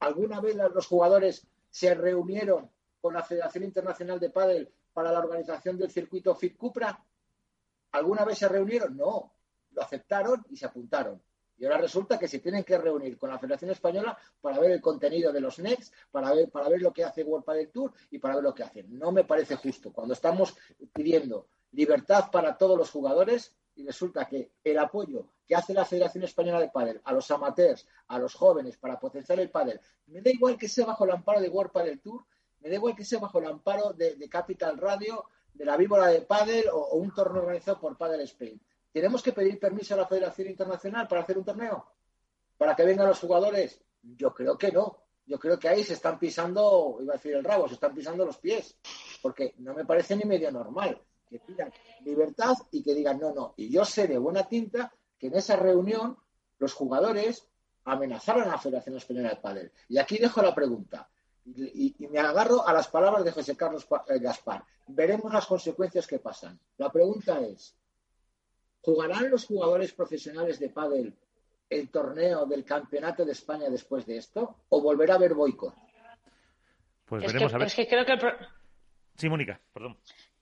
¿Alguna 0.00 0.40
vez 0.40 0.56
los 0.56 0.86
jugadores 0.86 1.46
se 1.70 1.94
reunieron 1.94 2.70
con 3.00 3.14
la 3.14 3.22
Federación 3.22 3.64
Internacional 3.64 4.18
de 4.18 4.30
Padel 4.30 4.72
para 4.92 5.12
la 5.12 5.20
organización 5.20 5.78
del 5.78 5.90
circuito 5.90 6.34
FIP 6.34 6.56
Cupra? 6.56 7.02
¿Alguna 7.92 8.24
vez 8.24 8.38
se 8.38 8.48
reunieron? 8.48 8.96
No 8.96 9.32
lo 9.72 9.82
aceptaron 9.82 10.44
y 10.50 10.56
se 10.56 10.66
apuntaron. 10.66 11.22
Y 11.58 11.66
ahora 11.66 11.78
resulta 11.78 12.18
que 12.18 12.26
se 12.26 12.38
tienen 12.38 12.64
que 12.64 12.78
reunir 12.78 13.18
con 13.18 13.28
la 13.28 13.38
Federación 13.38 13.70
Española 13.70 14.16
para 14.40 14.58
ver 14.58 14.70
el 14.70 14.80
contenido 14.80 15.30
de 15.30 15.42
los 15.42 15.58
NEX, 15.58 15.92
para 16.10 16.32
ver, 16.32 16.48
para 16.48 16.70
ver 16.70 16.80
lo 16.80 16.92
que 16.92 17.04
hace 17.04 17.22
World 17.22 17.44
Padel 17.44 17.70
Tour 17.70 17.92
y 18.10 18.18
para 18.18 18.36
ver 18.36 18.44
lo 18.44 18.54
que 18.54 18.62
hacen. 18.62 18.98
No 18.98 19.12
me 19.12 19.24
parece 19.24 19.56
justo. 19.56 19.92
Cuando 19.92 20.14
estamos 20.14 20.56
pidiendo 20.92 21.48
libertad 21.72 22.30
para 22.30 22.56
todos 22.56 22.78
los 22.78 22.90
jugadores 22.90 23.54
y 23.80 23.86
resulta 23.86 24.26
que 24.26 24.52
el 24.62 24.78
apoyo 24.78 25.26
que 25.46 25.56
hace 25.56 25.72
la 25.72 25.86
Federación 25.86 26.24
Española 26.24 26.60
de 26.60 26.68
Padel 26.68 27.00
a 27.02 27.12
los 27.12 27.30
amateurs, 27.30 27.86
a 28.08 28.18
los 28.18 28.34
jóvenes 28.34 28.76
para 28.76 29.00
potenciar 29.00 29.40
el 29.40 29.50
padel, 29.50 29.80
me 30.08 30.20
da 30.20 30.30
igual 30.30 30.58
que 30.58 30.68
sea 30.68 30.84
bajo 30.84 31.04
el 31.04 31.12
amparo 31.12 31.40
de 31.40 31.48
World 31.48 31.72
Padel 31.72 32.00
Tour, 32.00 32.24
me 32.60 32.68
da 32.68 32.74
igual 32.74 32.94
que 32.94 33.04
sea 33.04 33.18
bajo 33.18 33.38
el 33.38 33.46
amparo 33.46 33.94
de, 33.94 34.28
Capital 34.28 34.76
Radio, 34.76 35.24
de 35.54 35.64
la 35.64 35.78
Víbora 35.78 36.08
de 36.08 36.20
Padel 36.20 36.68
o, 36.68 36.76
o 36.76 36.96
un 36.96 37.12
torneo 37.14 37.42
organizado 37.42 37.80
por 37.80 37.96
Padel 37.96 38.20
Spain 38.20 38.60
¿Tenemos 38.92 39.22
que 39.22 39.32
pedir 39.32 39.58
permiso 39.58 39.94
a 39.94 39.98
la 39.98 40.06
Federación 40.06 40.48
Internacional 40.48 41.08
para 41.08 41.22
hacer 41.22 41.38
un 41.38 41.44
torneo? 41.44 41.86
¿Para 42.58 42.76
que 42.76 42.84
vengan 42.84 43.06
los 43.06 43.20
jugadores? 43.20 43.80
Yo 44.02 44.34
creo 44.34 44.58
que 44.58 44.72
no. 44.72 44.98
Yo 45.24 45.38
creo 45.38 45.58
que 45.58 45.68
ahí 45.68 45.84
se 45.84 45.94
están 45.94 46.18
pisando, 46.18 46.98
iba 47.00 47.14
a 47.14 47.16
decir 47.16 47.34
el 47.34 47.44
rabo, 47.44 47.68
se 47.68 47.74
están 47.74 47.94
pisando 47.94 48.26
los 48.26 48.38
pies. 48.38 48.76
Porque 49.22 49.54
no 49.58 49.74
me 49.74 49.84
parece 49.84 50.16
ni 50.16 50.24
medio 50.24 50.50
normal 50.50 51.00
que 51.30 51.38
pidan 51.38 51.72
libertad 52.04 52.54
y 52.70 52.82
que 52.82 52.94
digan 52.94 53.18
no, 53.18 53.32
no. 53.32 53.54
Y 53.56 53.70
yo 53.70 53.84
sé 53.84 54.06
de 54.06 54.18
buena 54.18 54.48
tinta 54.48 54.92
que 55.18 55.28
en 55.28 55.36
esa 55.36 55.56
reunión 55.56 56.16
los 56.58 56.74
jugadores 56.74 57.46
amenazaron 57.84 58.42
a 58.44 58.52
la 58.52 58.58
Federación 58.58 58.96
Española 58.96 59.30
de 59.30 59.36
Padel. 59.36 59.72
Y 59.88 59.98
aquí 59.98 60.18
dejo 60.18 60.42
la 60.42 60.54
pregunta. 60.54 61.08
Y, 61.46 61.94
y, 61.98 62.08
me 62.08 62.18
agarro 62.18 62.66
a 62.66 62.72
las 62.72 62.88
palabras 62.88 63.24
de 63.24 63.32
José 63.32 63.56
Carlos 63.56 63.86
eh, 64.08 64.18
Gaspar. 64.18 64.62
Veremos 64.88 65.32
las 65.32 65.46
consecuencias 65.46 66.06
que 66.06 66.18
pasan. 66.18 66.60
La 66.76 66.92
pregunta 66.92 67.40
es, 67.40 67.74
¿Jugarán 68.82 69.30
los 69.30 69.46
jugadores 69.46 69.92
profesionales 69.92 70.58
de 70.58 70.70
pádel 70.70 71.14
el 71.68 71.90
torneo 71.90 72.46
del 72.46 72.64
Campeonato 72.64 73.24
de 73.24 73.32
España 73.32 73.68
después 73.68 74.06
de 74.06 74.16
esto? 74.16 74.56
¿O 74.70 74.80
volverá 74.80 75.14
a 75.14 75.16
haber 75.16 75.34
boicot? 75.34 75.74
Pues 77.04 77.24
veremos 77.26 77.52
a 77.52 77.58
ver. 77.58 77.66
Es 77.66 77.74
que 77.74 77.86
creo 77.86 78.06
que 78.06 78.14
Sí, 79.16 79.28
Mónica, 79.28 79.60
perdón. 79.72 79.98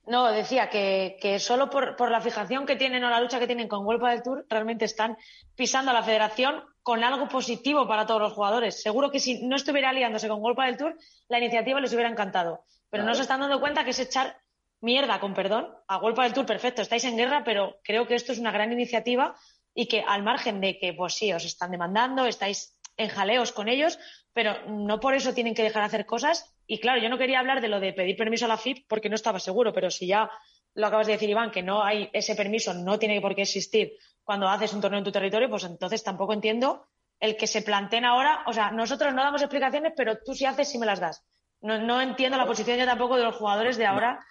No, 0.08 0.32
decía 0.32 0.70
que, 0.70 1.18
que 1.20 1.38
solo 1.38 1.68
por, 1.68 2.10
la 2.10 2.22
fijación 2.22 2.64
que 2.64 2.76
tienen 2.76 3.04
o 3.04 3.10
la 3.10 3.20
lucha 3.20 3.38
que 3.38 3.46
tienen 3.46 3.68
con 3.68 3.84
World 3.84 4.06
del 4.08 4.22
Tour, 4.22 4.46
realmente 4.48 4.86
están 4.86 5.18
pisando 5.54 5.90
a 5.90 5.94
la 5.94 6.02
federación 6.02 6.64
con 6.82 7.04
algo 7.04 7.28
positivo 7.28 7.86
para 7.86 8.06
todos 8.06 8.22
los 8.22 8.32
jugadores. 8.32 8.80
Seguro 8.80 9.10
que 9.10 9.20
si 9.20 9.46
no 9.46 9.56
estuviera 9.56 9.90
aliándose 9.90 10.26
con 10.26 10.40
World 10.40 10.60
del 10.60 10.76
Tour, 10.78 10.96
la 11.28 11.38
iniciativa 11.38 11.78
les 11.78 11.92
hubiera 11.92 12.08
encantado. 12.08 12.64
Pero 12.88 13.04
no 13.04 13.14
se 13.14 13.20
están 13.20 13.40
dando 13.40 13.60
cuenta 13.60 13.84
que 13.84 13.90
es 13.90 13.98
echar 13.98 14.38
mierda, 14.80 15.20
con 15.20 15.34
perdón, 15.34 15.68
a 15.86 15.98
golpe 15.98 16.22
del 16.22 16.32
Tour, 16.32 16.46
perfecto, 16.46 16.80
estáis 16.80 17.04
en 17.04 17.18
guerra, 17.18 17.42
pero 17.44 17.76
creo 17.84 18.06
que 18.06 18.14
esto 18.14 18.32
es 18.32 18.38
una 18.38 18.50
gran 18.50 18.72
iniciativa 18.72 19.36
y 19.74 19.88
que 19.88 20.02
al 20.06 20.22
margen 20.22 20.62
de 20.62 20.78
que, 20.78 20.94
pues 20.94 21.14
sí, 21.14 21.34
os 21.34 21.44
están 21.44 21.70
demandando, 21.70 22.24
estáis 22.24 22.78
en 22.96 23.08
jaleos 23.08 23.52
con 23.52 23.68
ellos, 23.68 23.98
pero 24.38 24.54
no 24.68 25.00
por 25.00 25.14
eso 25.14 25.34
tienen 25.34 25.52
que 25.52 25.64
dejar 25.64 25.82
de 25.82 25.86
hacer 25.86 26.06
cosas. 26.06 26.54
Y 26.64 26.78
claro, 26.78 27.02
yo 27.02 27.08
no 27.08 27.18
quería 27.18 27.40
hablar 27.40 27.60
de 27.60 27.66
lo 27.66 27.80
de 27.80 27.92
pedir 27.92 28.16
permiso 28.16 28.44
a 28.44 28.48
la 28.48 28.56
FIP 28.56 28.86
porque 28.86 29.08
no 29.08 29.16
estaba 29.16 29.40
seguro, 29.40 29.72
pero 29.72 29.90
si 29.90 30.06
ya 30.06 30.30
lo 30.74 30.86
acabas 30.86 31.08
de 31.08 31.14
decir, 31.14 31.28
Iván, 31.28 31.50
que 31.50 31.64
no 31.64 31.82
hay 31.82 32.08
ese 32.12 32.36
permiso, 32.36 32.72
no 32.72 33.00
tiene 33.00 33.20
por 33.20 33.34
qué 33.34 33.42
existir 33.42 33.94
cuando 34.22 34.48
haces 34.48 34.72
un 34.72 34.80
torneo 34.80 34.98
en 34.98 35.04
tu 35.04 35.10
territorio, 35.10 35.50
pues 35.50 35.64
entonces 35.64 36.04
tampoco 36.04 36.34
entiendo 36.34 36.86
el 37.18 37.36
que 37.36 37.48
se 37.48 37.62
planteen 37.62 38.04
ahora. 38.04 38.44
O 38.46 38.52
sea, 38.52 38.70
nosotros 38.70 39.12
no 39.12 39.24
damos 39.24 39.42
explicaciones, 39.42 39.92
pero 39.96 40.18
tú 40.24 40.34
sí 40.34 40.44
haces 40.44 40.70
si 40.70 40.78
me 40.78 40.86
las 40.86 41.00
das. 41.00 41.26
No, 41.60 41.80
no 41.80 42.00
entiendo 42.00 42.38
la 42.38 42.46
posición 42.46 42.78
yo 42.78 42.86
tampoco 42.86 43.16
de 43.16 43.24
los 43.24 43.34
jugadores 43.34 43.76
de 43.76 43.86
ahora. 43.86 44.24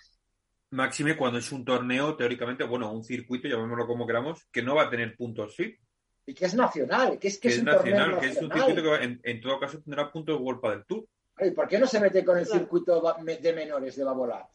Máxime 0.69 1.17
cuando 1.17 1.39
es 1.39 1.51
un 1.51 1.65
torneo, 1.65 2.15
teóricamente, 2.15 2.63
bueno, 2.63 2.93
un 2.93 3.03
circuito, 3.03 3.49
llamémoslo 3.49 3.85
como 3.85 4.07
queramos, 4.07 4.47
que 4.53 4.63
no 4.63 4.73
va 4.73 4.83
a 4.83 4.89
tener 4.89 5.17
puntos 5.17 5.53
FIP. 5.53 5.81
Y 6.27 6.33
que 6.33 6.45
es 6.45 6.53
nacional, 6.53 7.17
que 7.17 7.29
es 7.29 7.39
que, 7.39 7.47
es, 7.47 7.63
nacional, 7.63 8.19
que 8.19 8.27
es 8.27 8.37
un 8.41 8.51
circuito 8.51 8.83
que 8.83 9.19
en, 9.23 9.41
todo 9.41 9.59
caso 9.59 9.81
tendrá 9.81 10.11
puntos 10.11 10.37
de 10.37 10.43
World 10.43 10.61
del 10.61 10.85
Tour. 10.85 11.07
¿Y 11.39 11.51
por 11.51 11.67
qué 11.67 11.79
no 11.79 11.87
se 11.87 11.99
mete 11.99 12.23
con 12.23 12.37
el 12.37 12.45
circuito 12.45 13.01
de 13.23 13.53
menores 13.53 13.95
de 13.95 14.03
Babolat? 14.03 14.45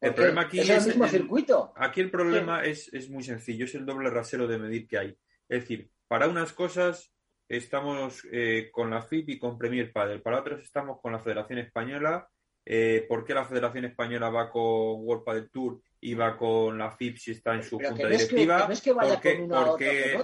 El 0.00 0.14
problema 0.14 0.42
aquí 0.42 0.60
es, 0.60 0.68
el 0.68 0.86
mismo 0.86 1.08
circuito. 1.08 1.72
Aquí 1.74 2.02
el 2.02 2.10
problema 2.10 2.64
es, 2.64 2.92
es 2.92 3.08
muy 3.08 3.24
sencillo, 3.24 3.64
es 3.64 3.74
el 3.74 3.86
doble 3.86 4.10
rasero 4.10 4.46
de 4.46 4.58
medir 4.58 4.86
que 4.86 4.98
hay. 4.98 5.18
Es 5.48 5.62
decir, 5.62 5.90
para 6.06 6.28
unas 6.28 6.52
cosas 6.52 7.10
estamos 7.48 8.26
eh, 8.30 8.68
con 8.70 8.90
la 8.90 9.02
FIP 9.02 9.30
y 9.30 9.38
con 9.38 9.56
Premier 9.56 9.92
Padel, 9.92 10.20
para 10.20 10.40
otras 10.40 10.60
estamos 10.60 11.00
con 11.00 11.12
la 11.12 11.18
Federación 11.18 11.60
Española 11.60 12.28
eh, 12.68 13.06
por 13.08 13.24
qué 13.24 13.32
la 13.32 13.44
Federación 13.44 13.84
Española 13.84 14.28
va 14.28 14.50
con 14.50 14.62
World 14.62 15.24
Padel 15.24 15.50
Tour 15.50 15.80
y 16.00 16.14
va 16.14 16.36
con 16.36 16.78
la 16.78 16.90
FIP 16.90 17.16
si 17.16 17.30
está 17.32 17.54
en 17.54 17.62
su 17.62 17.78
junta 17.78 18.06
directiva, 18.08 18.68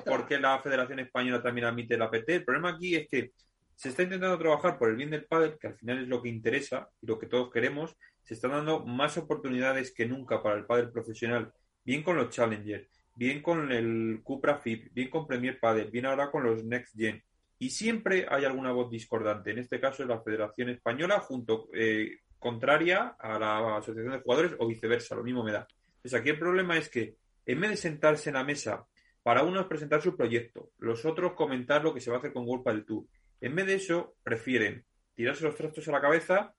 ¿Por, 0.05 0.27
qué, 0.27 0.39
la 0.39 0.61
Federación 0.61 1.01
Española 1.01 1.43
también 1.43 1.67
admite 1.67 1.97
la 1.97 2.11
PT. 2.11 2.37
El 2.37 2.45
problema 2.45 2.71
aquí 2.71 2.95
es 2.95 3.09
que 3.09 3.33
se 3.75 3.89
está 3.89 4.03
intentando 4.03 4.39
trabajar 4.39 4.79
por 4.79 4.91
el 4.91 4.97
bien 4.97 5.11
del 5.11 5.25
pádel, 5.25 5.59
que 5.59 5.69
al 5.69 5.77
final 5.77 6.03
es 6.03 6.09
lo 6.09 6.23
que 6.23 6.29
interesa 6.29 6.89
y 7.01 7.07
lo 7.07 7.19
que 7.19 7.27
todos 7.27 7.51
queremos. 7.51 7.97
Se 8.23 8.35
están 8.35 8.53
dando 8.53 8.85
más 8.85 9.17
oportunidades 9.17 9.93
que 9.93 10.07
nunca 10.07 10.43
para 10.43 10.57
el 10.57 10.67
pádel 10.67 10.91
profesional, 10.91 11.53
bien 11.85 12.03
con 12.03 12.17
los 12.17 12.31
Challengers, 12.31 12.89
bien 13.15 13.43
con 13.43 13.73
el 13.73 14.21
Cupra 14.23 14.59
FIP, 14.59 14.93
bien 14.93 15.11
con 15.11 15.27
Premier 15.27 15.59
Padel, 15.59 15.91
bien 15.91 16.07
ahora 16.07 16.31
con 16.31 16.45
los 16.45 16.63
Next 16.65 16.97
Gen. 16.97 17.23
Y 17.59 17.71
siempre 17.71 18.27
hay 18.29 18.45
alguna 18.45 18.73
voz 18.73 18.91
discordante. 18.91 19.51
En 19.51 19.59
este 19.59 19.81
caso 19.81 20.03
es 20.03 20.09
la 20.09 20.21
Federación 20.21 20.69
Española 20.69 21.21
junto 21.21 21.69
eh, 21.75 22.19
contraria 22.43 23.17
a 23.19 23.39
la 23.39 23.77
asociación 23.77 24.13
de 24.13 24.21
jugadores 24.21 24.53
o 24.59 24.67
viceversa, 24.67 25.15
lo 25.15 25.23
mismo 25.23 25.45
me 25.45 25.53
da. 25.53 25.67
Entonces 25.97 26.21
aquí 26.21 26.31
el 26.31 26.39
problema 26.39 26.77
es 26.77 26.89
que 26.89 27.15
en 27.47 27.61
vez 27.61 27.71
de 27.71 27.77
sentarse 27.77 28.31
en 28.31 28.35
la 28.35 28.45
mesa 28.45 28.85
para 29.23 29.45
unos 29.45 29.67
presentar 29.67 30.03
su 30.03 30.17
proyecto, 30.17 30.71
los 30.79 31.05
otros 31.05 31.35
comentar 31.35 31.85
lo 31.85 31.95
que 31.95 32.01
se 32.01 32.11
va 32.11 32.17
a 32.17 32.19
hacer 32.19 32.33
con 32.33 32.47
World 32.47 32.67
del 32.67 32.85
Tour, 32.85 33.07
en 33.41 33.55
vez 33.55 33.67
de 33.67 33.75
eso 33.75 34.17
prefieren 34.25 34.85
tirarse 35.15 35.45
los 35.45 35.55
trastos 35.55 35.87
a 35.89 35.93
la 35.93 36.01
cabeza, 36.01 36.55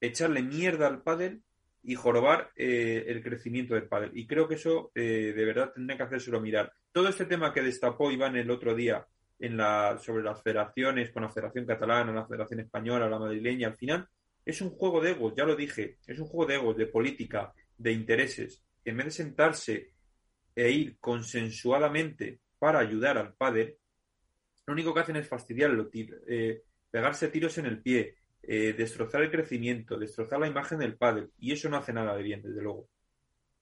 echarle 0.00 0.42
mierda 0.42 0.86
al 0.86 1.02
pádel 1.02 1.42
y 1.82 1.94
jorobar 1.94 2.50
eh, 2.56 3.04
el 3.08 3.22
crecimiento 3.22 3.74
del 3.74 3.88
pádel. 3.88 4.10
Y 4.14 4.26
creo 4.26 4.48
que 4.48 4.54
eso 4.54 4.90
eh, 4.94 5.34
de 5.36 5.44
verdad 5.44 5.72
tendría 5.74 5.98
que 5.98 6.04
hacérselo 6.04 6.40
mirar. 6.40 6.72
Todo 6.90 7.08
este 7.08 7.26
tema 7.26 7.52
que 7.52 7.62
destapó 7.62 8.10
Iván 8.10 8.36
el 8.36 8.50
otro 8.50 8.74
día 8.74 9.06
en 9.38 9.58
la, 9.58 9.98
sobre 9.98 10.24
las 10.24 10.42
federaciones, 10.42 11.10
con 11.10 11.22
la 11.22 11.28
Federación 11.28 11.66
Catalana, 11.66 12.12
la 12.12 12.26
Federación 12.26 12.60
Española, 12.60 13.08
la 13.08 13.18
madrileña, 13.18 13.68
al 13.68 13.76
final 13.76 14.08
es 14.46 14.60
un 14.60 14.70
juego 14.70 15.00
de 15.00 15.10
egos, 15.10 15.34
ya 15.36 15.44
lo 15.44 15.56
dije, 15.56 15.98
es 16.06 16.20
un 16.20 16.26
juego 16.28 16.46
de 16.46 16.54
egos, 16.54 16.76
de 16.76 16.86
política, 16.86 17.52
de 17.76 17.90
intereses. 17.92 18.62
En 18.84 18.96
vez 18.96 19.06
de 19.06 19.10
sentarse 19.10 19.92
e 20.54 20.70
ir 20.70 20.98
consensuadamente 21.00 22.38
para 22.60 22.78
ayudar 22.78 23.18
al 23.18 23.34
padre, 23.34 23.78
lo 24.64 24.72
único 24.72 24.94
que 24.94 25.00
hacen 25.00 25.16
es 25.16 25.28
fastidiarlo, 25.28 25.90
eh, 25.92 26.62
pegarse 26.88 27.28
tiros 27.28 27.58
en 27.58 27.66
el 27.66 27.82
pie, 27.82 28.14
eh, 28.40 28.72
destrozar 28.72 29.22
el 29.22 29.32
crecimiento, 29.32 29.98
destrozar 29.98 30.38
la 30.38 30.46
imagen 30.46 30.78
del 30.78 30.96
padre, 30.96 31.30
y 31.40 31.52
eso 31.52 31.68
no 31.68 31.78
hace 31.78 31.92
nada 31.92 32.16
de 32.16 32.22
bien, 32.22 32.40
desde 32.40 32.62
luego. 32.62 32.88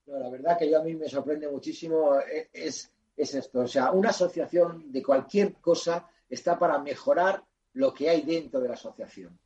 la 0.06 0.28
verdad 0.28 0.58
que 0.58 0.70
yo 0.70 0.80
a 0.80 0.84
mí 0.84 0.94
me 0.94 1.08
sorprende 1.08 1.48
muchísimo 1.48 2.18
eh, 2.20 2.50
es, 2.52 2.92
es 3.16 3.34
esto. 3.34 3.60
O 3.60 3.66
sea, 3.66 3.90
una 3.90 4.10
asociación 4.10 4.92
de 4.92 5.02
cualquier 5.02 5.54
cosa 5.54 6.06
está 6.28 6.58
para 6.58 6.78
mejorar 6.78 7.42
lo 7.72 7.94
que 7.94 8.10
hay 8.10 8.20
dentro 8.20 8.60
de 8.60 8.68
la 8.68 8.74
asociación. 8.74 9.38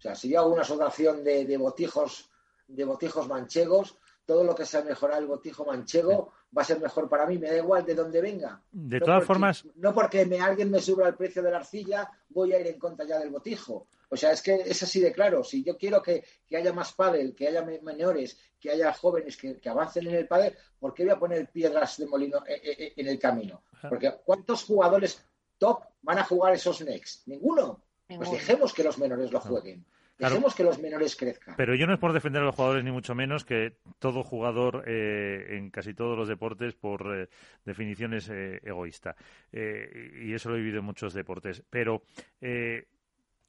O 0.00 0.02
sea, 0.02 0.14
si 0.14 0.30
yo 0.30 0.40
hago 0.40 0.54
una 0.54 0.62
asociación 0.62 1.22
de, 1.22 1.56
botijos, 1.58 2.30
de 2.66 2.84
botijos 2.86 3.28
manchegos, 3.28 3.98
todo 4.24 4.42
lo 4.44 4.54
que 4.54 4.64
sea 4.64 4.82
mejorar 4.82 5.18
el 5.18 5.26
botijo 5.26 5.66
manchego 5.66 6.32
va 6.56 6.62
a 6.62 6.64
ser 6.64 6.80
mejor 6.80 7.06
para 7.06 7.26
mí, 7.26 7.36
me 7.36 7.48
da 7.48 7.58
igual 7.58 7.84
de 7.84 7.94
dónde 7.94 8.22
venga. 8.22 8.62
De 8.72 8.98
todas 8.98 9.22
formas. 9.26 9.62
No 9.74 9.92
porque 9.92 10.24
me, 10.24 10.40
alguien 10.40 10.70
me 10.70 10.80
suba 10.80 11.06
el 11.06 11.16
precio 11.16 11.42
de 11.42 11.50
la 11.50 11.58
arcilla, 11.58 12.10
voy 12.30 12.54
a 12.54 12.60
ir 12.60 12.68
en 12.68 12.78
contra 12.78 13.04
ya 13.04 13.18
del 13.18 13.28
botijo. 13.28 13.88
O 14.08 14.16
sea, 14.16 14.32
es 14.32 14.40
que 14.40 14.54
es 14.54 14.82
así 14.82 15.00
de 15.00 15.12
claro. 15.12 15.44
Si 15.44 15.62
yo 15.62 15.76
quiero 15.76 16.02
que, 16.02 16.24
haya 16.56 16.72
más 16.72 16.94
pádel, 16.94 17.34
que 17.34 17.48
haya 17.48 17.62
menores, 17.82 18.38
que 18.58 18.70
haya 18.70 18.90
jóvenes 18.94 19.36
que, 19.36 19.60
avancen 19.68 20.06
en 20.06 20.14
el 20.14 20.26
pádel, 20.26 20.56
¿por 20.78 20.94
qué 20.94 21.04
voy 21.04 21.12
a 21.12 21.18
poner 21.18 21.50
piedras 21.50 21.98
de 21.98 22.06
molino 22.06 22.38
eh, 22.46 22.58
eh, 22.64 22.76
eh, 22.78 22.92
en 22.96 23.06
el 23.06 23.18
camino? 23.18 23.64
Porque 23.86 24.14
¿cuántos 24.24 24.64
jugadores 24.64 25.22
top 25.58 25.82
van 26.00 26.20
a 26.20 26.24
jugar 26.24 26.54
esos 26.54 26.80
next? 26.80 27.26
Ninguno. 27.26 27.82
Pues 28.16 28.30
dejemos 28.30 28.72
que 28.72 28.84
los 28.84 28.98
menores 28.98 29.32
lo 29.32 29.40
jueguen. 29.40 29.84
Dejemos 30.20 30.54
que 30.54 30.64
los 30.64 30.78
menores 30.78 31.16
crezcan. 31.16 31.54
Pero 31.56 31.74
yo 31.74 31.86
no 31.86 31.94
es 31.94 31.98
por 31.98 32.12
defender 32.12 32.42
a 32.42 32.44
los 32.44 32.54
jugadores, 32.54 32.84
ni 32.84 32.90
mucho 32.90 33.14
menos 33.14 33.44
que 33.44 33.76
todo 33.98 34.22
jugador 34.22 34.84
eh, 34.86 35.56
en 35.56 35.70
casi 35.70 35.94
todos 35.94 36.16
los 36.16 36.28
deportes, 36.28 36.74
por 36.74 37.16
eh, 37.16 37.28
definición, 37.64 38.12
es 38.12 38.28
eh, 38.28 38.60
egoísta. 38.62 39.16
y 39.52 40.32
eso 40.34 40.50
lo 40.50 40.56
he 40.56 40.60
vivido 40.60 40.80
en 40.80 40.84
muchos 40.84 41.14
deportes. 41.14 41.62
Pero 41.70 42.02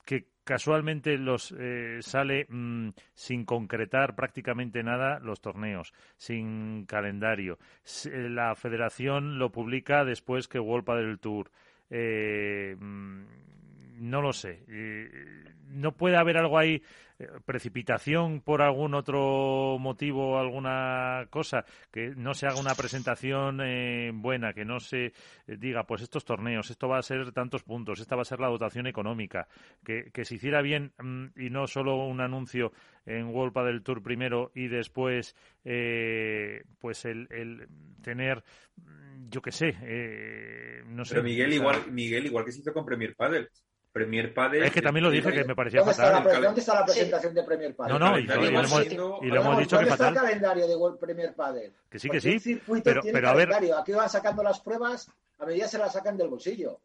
que 0.05 0.27
casualmente 0.43 1.17
los 1.17 1.53
sale 1.99 2.47
mm, 2.49 2.89
sin 3.13 3.45
concretar 3.45 4.15
prácticamente 4.15 4.81
nada 4.81 5.19
los 5.19 5.41
torneos, 5.41 5.93
sin 6.15 6.85
calendario. 6.85 7.59
La 8.05 8.55
federación 8.55 9.39
lo 9.39 9.51
publica 9.51 10.05
después 10.05 10.47
que 10.47 10.59
World 10.59 10.89
del 10.95 11.19
Tour. 11.19 11.51
Mm, 11.89 13.25
no 14.01 14.21
lo 14.21 14.33
sé. 14.33 14.65
No 15.69 15.93
puede 15.93 16.17
haber 16.17 16.37
algo 16.37 16.57
ahí, 16.57 16.81
eh, 17.21 17.27
precipitación 17.45 18.41
por 18.41 18.61
algún 18.61 18.95
otro 18.95 19.77
motivo 19.79 20.39
alguna 20.39 21.27
cosa, 21.29 21.65
que 21.91 22.13
no 22.15 22.33
se 22.33 22.47
haga 22.47 22.59
una 22.59 22.73
presentación 22.73 23.61
eh, 23.61 24.11
buena, 24.13 24.53
que 24.53 24.65
no 24.65 24.79
se 24.79 25.05
eh, 25.05 25.13
diga, 25.45 25.85
pues 25.85 26.01
estos 26.01 26.25
torneos, 26.25 26.71
esto 26.71 26.87
va 26.87 26.97
a 26.97 27.03
ser 27.03 27.31
tantos 27.31 27.63
puntos, 27.63 27.99
esta 27.99 28.15
va 28.15 28.23
a 28.23 28.25
ser 28.25 28.39
la 28.39 28.47
dotación 28.47 28.87
económica, 28.87 29.47
que, 29.83 30.09
se 30.23 30.35
hiciera 30.35 30.61
bien 30.61 30.93
mm, 30.97 31.25
y 31.39 31.49
no 31.49 31.67
solo 31.67 32.05
un 32.05 32.21
anuncio 32.21 32.71
en 33.05 33.27
World 33.27 33.53
del 33.65 33.83
Tour 33.83 34.01
primero 34.01 34.51
y 34.55 34.67
después, 34.67 35.35
pues 35.63 37.05
el, 37.05 37.27
el, 37.29 37.67
tener, 38.01 38.43
yo 39.29 39.41
qué 39.41 39.51
sé, 39.51 39.73
no 40.87 41.05
sé. 41.05 41.15
Pero 41.15 41.23
Miguel, 41.23 41.53
igual, 41.53 41.91
Miguel, 41.91 42.25
igual 42.25 42.45
que 42.45 42.51
se 42.51 42.61
hizo 42.61 42.73
con 42.73 42.85
Premier 42.85 43.15
Padel 43.15 43.49
Premier 43.91 44.33
Padel. 44.33 44.63
Es 44.63 44.71
que 44.71 44.81
también 44.81 45.03
lo 45.03 45.09
dije 45.09 45.31
que 45.31 45.43
me 45.43 45.55
parecía 45.55 45.83
fatal. 45.83 46.23
¿Dónde 46.41 46.61
está 46.61 46.75
la 46.75 46.85
presentación 46.85 47.33
de 47.33 47.43
Premier 47.43 47.75
Padel? 47.75 47.93
No, 47.93 47.99
no, 47.99 48.17
y, 48.17 48.23
lo, 48.23 48.33
hemos, 48.33 49.59
dicho 49.59 49.79
que 49.79 49.85
fatal. 49.85 49.91
está 49.91 50.07
el 50.09 50.15
calendario 50.15 50.67
de 50.67 50.97
Premier 50.97 51.33
Padel? 51.35 51.73
Que 51.89 51.99
sí, 51.99 52.09
que 52.09 52.21
sí. 52.21 52.61
Pero, 52.83 53.01
pero 53.03 53.29
a 53.29 53.33
ver. 53.33 53.49
Aquí 53.53 53.91
van 53.91 54.09
sacando 54.09 54.43
las 54.43 54.61
pruebas, 54.61 55.11
a 55.39 55.45
medida 55.45 55.67
se 55.67 55.77
las 55.77 55.93
sacan 55.93 56.17
del 56.17 56.29
bolsillo. 56.29 56.79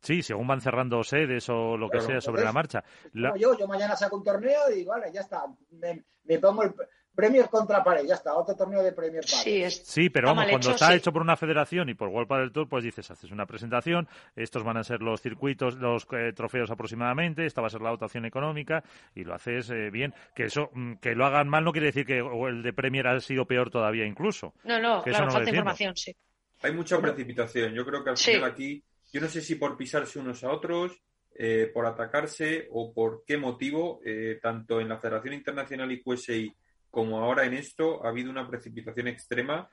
Sí, 0.00 0.22
según 0.22 0.46
van 0.46 0.60
cerrando 0.60 1.02
sedes 1.02 1.48
o 1.48 1.76
lo 1.76 1.90
que 1.90 2.00
sea 2.00 2.20
sobre 2.20 2.44
la 2.44 2.52
marcha. 2.52 2.84
Yo, 3.12 3.58
yo 3.58 3.66
mañana 3.66 3.96
saco 3.96 4.16
un 4.16 4.24
torneo 4.24 4.70
y 4.74 4.84
vale, 4.84 5.10
ya 5.12 5.22
está. 5.22 5.44
Me, 5.70 6.04
me 6.24 6.38
pongo 6.38 6.62
el, 6.62 6.74
Premier 7.18 7.48
contra 7.48 7.82
pared, 7.82 8.06
ya 8.06 8.14
está, 8.14 8.32
otro 8.36 8.54
torneo 8.54 8.80
de 8.80 8.92
Premier 8.92 9.24
Sí, 9.24 9.68
sí, 9.68 10.08
pero 10.08 10.28
vamos, 10.28 10.46
cuando 10.50 10.70
está 10.70 10.94
hecho 10.94 11.12
por 11.12 11.20
una 11.20 11.36
federación 11.36 11.88
y 11.88 11.94
por 11.94 12.10
World 12.10 12.30
del 12.30 12.52
Tour, 12.52 12.68
pues 12.68 12.84
dices, 12.84 13.10
haces 13.10 13.32
una 13.32 13.44
presentación, 13.44 14.06
estos 14.36 14.62
van 14.62 14.76
a 14.76 14.84
ser 14.84 15.02
los 15.02 15.20
circuitos, 15.20 15.74
los 15.78 16.06
eh, 16.12 16.32
trofeos 16.32 16.70
aproximadamente, 16.70 17.44
esta 17.44 17.60
va 17.60 17.66
a 17.66 17.70
ser 17.70 17.80
la 17.80 17.90
dotación 17.90 18.24
económica 18.24 18.84
y 19.16 19.24
lo 19.24 19.34
haces 19.34 19.68
eh, 19.70 19.90
bien. 19.90 20.14
Que 20.32 20.44
eso, 20.44 20.70
mm, 20.72 20.98
que 20.98 21.16
lo 21.16 21.26
hagan 21.26 21.48
mal 21.48 21.64
no 21.64 21.72
quiere 21.72 21.86
decir 21.86 22.06
que 22.06 22.18
el 22.18 22.62
de 22.62 22.72
Premier 22.72 23.08
ha 23.08 23.18
sido 23.18 23.46
peor 23.46 23.68
todavía 23.68 24.06
incluso. 24.06 24.54
No, 24.62 24.78
no, 24.78 25.02
claro, 25.02 25.28
falta 25.28 25.50
información, 25.50 25.96
sí. 25.96 26.14
Hay 26.62 26.72
mucha 26.72 27.00
precipitación. 27.00 27.74
Yo 27.74 27.84
creo 27.84 28.04
que 28.04 28.10
al 28.10 28.16
final 28.16 28.44
aquí, 28.44 28.80
yo 29.12 29.20
no 29.20 29.26
sé 29.26 29.40
si 29.40 29.56
por 29.56 29.76
pisarse 29.76 30.20
unos 30.20 30.44
a 30.44 30.52
otros, 30.52 31.02
eh, 31.34 31.68
por 31.74 31.84
atacarse 31.84 32.68
o 32.70 32.92
por 32.92 33.24
qué 33.26 33.36
motivo, 33.38 33.98
tanto 34.40 34.80
en 34.80 34.88
la 34.88 34.98
Federación 34.98 35.34
Internacional 35.34 35.90
y 35.90 36.00
QSI 36.00 36.54
como 36.90 37.18
ahora 37.18 37.44
en 37.44 37.54
esto 37.54 38.04
ha 38.04 38.08
habido 38.08 38.30
una 38.30 38.48
precipitación 38.48 39.08
extrema 39.08 39.68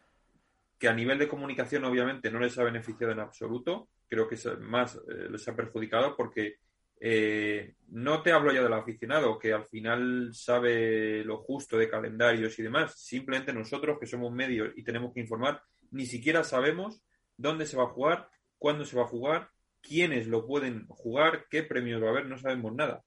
que 0.77 0.87
a 0.87 0.93
nivel 0.93 1.17
de 1.17 1.27
comunicación 1.27 1.85
obviamente 1.85 2.29
no 2.29 2.39
les 2.39 2.57
ha 2.57 2.63
beneficiado 2.63 3.13
en 3.13 3.19
absoluto, 3.19 3.89
creo 4.07 4.27
que 4.27 4.37
más 4.59 4.95
eh, 4.95 5.29
les 5.29 5.47
ha 5.47 5.55
perjudicado 5.55 6.15
porque 6.15 6.57
eh, 6.99 7.75
no 7.89 8.21
te 8.21 8.31
hablo 8.31 8.51
ya 8.51 8.61
del 8.61 8.73
aficionado 8.73 9.37
que 9.39 9.53
al 9.53 9.65
final 9.65 10.31
sabe 10.33 11.23
lo 11.23 11.37
justo 11.37 11.77
de 11.77 11.89
calendarios 11.89 12.57
y 12.59 12.63
demás, 12.63 12.99
simplemente 12.99 13.53
nosotros 13.53 13.97
que 13.99 14.07
somos 14.07 14.31
medios 14.33 14.73
y 14.75 14.83
tenemos 14.83 15.13
que 15.13 15.21
informar, 15.21 15.61
ni 15.91 16.05
siquiera 16.05 16.43
sabemos 16.43 17.01
dónde 17.37 17.65
se 17.65 17.77
va 17.77 17.83
a 17.83 17.89
jugar, 17.89 18.29
cuándo 18.57 18.85
se 18.85 18.97
va 18.97 19.03
a 19.03 19.07
jugar, 19.07 19.49
quiénes 19.81 20.27
lo 20.27 20.45
pueden 20.45 20.87
jugar, 20.87 21.45
qué 21.49 21.63
premios 21.63 22.01
va 22.01 22.07
a 22.07 22.11
haber, 22.11 22.25
no 22.25 22.37
sabemos 22.37 22.73
nada. 22.73 23.03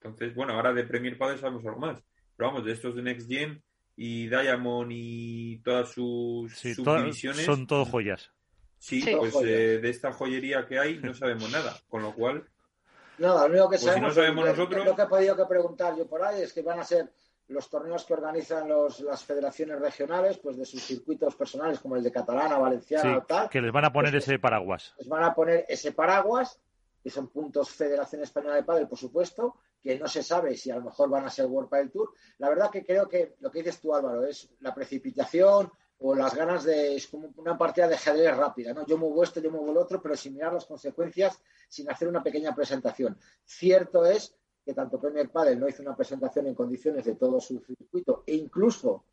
Entonces, 0.00 0.34
bueno, 0.34 0.54
ahora 0.54 0.72
de 0.72 0.84
Premier 0.84 1.18
Padre 1.18 1.38
sabemos 1.38 1.64
algo 1.64 1.80
más 1.80 2.02
vamos, 2.38 2.64
de 2.64 2.72
estos 2.72 2.94
de 2.94 3.02
Next 3.02 3.28
Gen 3.28 3.62
y 3.96 4.28
Diamond 4.28 4.90
y 4.92 5.58
todas 5.58 5.90
sus 5.90 6.52
subdivisiones. 6.54 7.44
son 7.44 7.66
todo 7.66 7.84
joyas. 7.84 8.32
Sí, 8.78 9.04
pues 9.16 9.34
eh, 9.44 9.78
de 9.78 9.90
esta 9.90 10.12
joyería 10.12 10.66
que 10.66 10.78
hay 10.78 10.98
no 10.98 11.14
sabemos 11.14 11.50
nada, 11.52 11.76
con 11.88 12.02
lo 12.02 12.12
cual. 12.14 12.44
Nada, 13.18 13.46
lo 13.46 13.52
único 13.52 13.70
que 13.70 13.78
pues 13.78 13.82
sabemos, 13.82 14.44
nosotros... 14.44 14.84
lo 14.84 14.96
que 14.96 15.02
he 15.02 15.06
podido 15.06 15.36
que 15.36 15.44
preguntar 15.44 15.96
yo 15.96 16.08
por 16.08 16.24
ahí 16.24 16.42
es 16.42 16.52
que 16.52 16.62
van 16.62 16.80
a 16.80 16.84
ser 16.84 17.12
los 17.48 17.68
torneos 17.68 18.04
que 18.04 18.14
organizan 18.14 18.68
los, 18.68 19.00
las 19.00 19.24
federaciones 19.24 19.78
regionales, 19.78 20.38
pues 20.38 20.56
de 20.56 20.64
sus 20.64 20.82
circuitos 20.82 21.36
personales, 21.36 21.78
como 21.78 21.96
el 21.96 22.02
de 22.02 22.10
Catalana, 22.10 22.58
Valenciana 22.58 23.18
o 23.18 23.22
tal. 23.22 23.48
Que 23.48 23.60
les 23.60 23.72
van 23.72 23.84
a 23.84 23.92
poner 23.92 24.12
pues 24.12 24.24
ese 24.24 24.38
paraguas. 24.38 24.94
Les 24.98 25.08
van 25.08 25.24
a 25.24 25.34
poner 25.34 25.64
ese 25.68 25.92
paraguas, 25.92 26.60
que 27.02 27.10
son 27.10 27.28
puntos 27.28 27.70
Federación 27.70 28.22
Española 28.22 28.54
de 28.56 28.62
Padel, 28.62 28.88
por 28.88 28.98
supuesto, 28.98 29.56
que 29.82 29.98
no 29.98 30.06
se 30.06 30.22
sabe 30.22 30.56
si 30.56 30.70
a 30.70 30.76
lo 30.76 30.82
mejor 30.82 31.10
van 31.10 31.24
a 31.24 31.30
ser 31.30 31.46
World 31.46 31.70
del 31.70 31.90
Tour. 31.90 32.12
La 32.38 32.48
verdad 32.48 32.70
que 32.70 32.84
creo 32.84 33.08
que 33.08 33.36
lo 33.40 33.50
que 33.50 33.58
dices 33.58 33.80
tú, 33.80 33.94
Álvaro, 33.94 34.24
es 34.24 34.48
la 34.60 34.74
precipitación 34.74 35.70
o 35.98 36.14
las 36.14 36.34
ganas 36.34 36.64
de. 36.64 36.94
Es 36.96 37.08
como 37.08 37.32
una 37.36 37.58
partida 37.58 37.88
de 37.88 37.96
ajedrez 37.96 38.36
rápida, 38.36 38.72
¿no? 38.72 38.86
Yo 38.86 38.96
muevo 38.96 39.22
esto, 39.22 39.40
yo 39.40 39.50
muevo 39.50 39.70
el 39.70 39.78
otro, 39.78 40.00
pero 40.00 40.16
sin 40.16 40.34
mirar 40.34 40.52
las 40.52 40.66
consecuencias, 40.66 41.40
sin 41.68 41.90
hacer 41.90 42.06
una 42.06 42.22
pequeña 42.22 42.54
presentación. 42.54 43.18
Cierto 43.44 44.04
es 44.04 44.34
que 44.64 44.74
tanto 44.74 45.00
Premier 45.00 45.28
Padel 45.30 45.58
no 45.58 45.68
hizo 45.68 45.82
una 45.82 45.96
presentación 45.96 46.46
en 46.46 46.54
condiciones 46.54 47.04
de 47.04 47.16
todo 47.16 47.40
su 47.40 47.58
circuito 47.60 48.22
e 48.26 48.34
incluso 48.34 49.04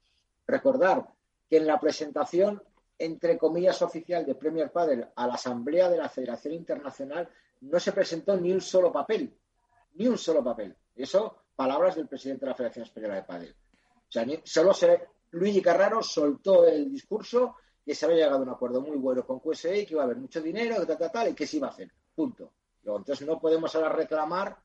recordar 0.45 1.07
que 1.49 1.57
en 1.57 1.65
la 1.65 1.79
presentación 1.79 2.61
entre 2.99 3.37
comillas 3.37 3.81
oficial 3.81 4.25
de 4.25 4.35
Premier 4.35 4.71
Padel 4.71 5.07
a 5.15 5.25
la 5.25 5.35
Asamblea 5.35 5.89
de 5.89 5.97
la 5.97 6.09
Federación 6.09 6.53
Internacional 6.53 7.29
no 7.61 7.79
se 7.79 7.91
presentó 7.91 8.37
ni 8.37 8.51
un 8.51 8.61
solo 8.61 8.91
papel 8.91 9.39
ni 9.99 10.07
un 10.07 10.17
solo 10.17 10.43
papel. 10.43 10.75
Eso, 10.95 11.43
palabras 11.55 11.95
del 11.95 12.07
presidente 12.07 12.45
de 12.45 12.51
la 12.51 12.55
Federación 12.55 12.85
Española 12.85 13.15
de 13.15 13.23
Padel. 13.23 13.53
O 13.53 14.11
sea, 14.11 14.25
solo 14.43 14.73
se, 14.73 15.07
Luigi 15.31 15.61
Carraro 15.61 16.01
soltó 16.01 16.65
el 16.65 16.91
discurso 16.91 17.57
que 17.85 17.93
se 17.93 18.05
había 18.05 18.17
llegado 18.17 18.37
a 18.37 18.43
un 18.43 18.49
acuerdo 18.49 18.81
muy 18.81 18.97
bueno 18.97 19.25
con 19.25 19.39
QSI, 19.39 19.85
que 19.85 19.93
iba 19.93 20.01
a 20.01 20.05
haber 20.05 20.17
mucho 20.17 20.41
dinero, 20.41 20.79
que 20.79 20.85
tal, 20.85 20.97
tal, 20.97 21.11
tal, 21.11 21.27
y 21.29 21.33
que 21.33 21.45
se 21.45 21.57
iba 21.57 21.67
a 21.67 21.71
hacer. 21.71 21.91
Punto. 22.15 22.53
Luego, 22.83 22.99
entonces 22.99 23.27
no 23.27 23.39
podemos 23.39 23.75
ahora 23.75 23.89
reclamar 23.89 24.57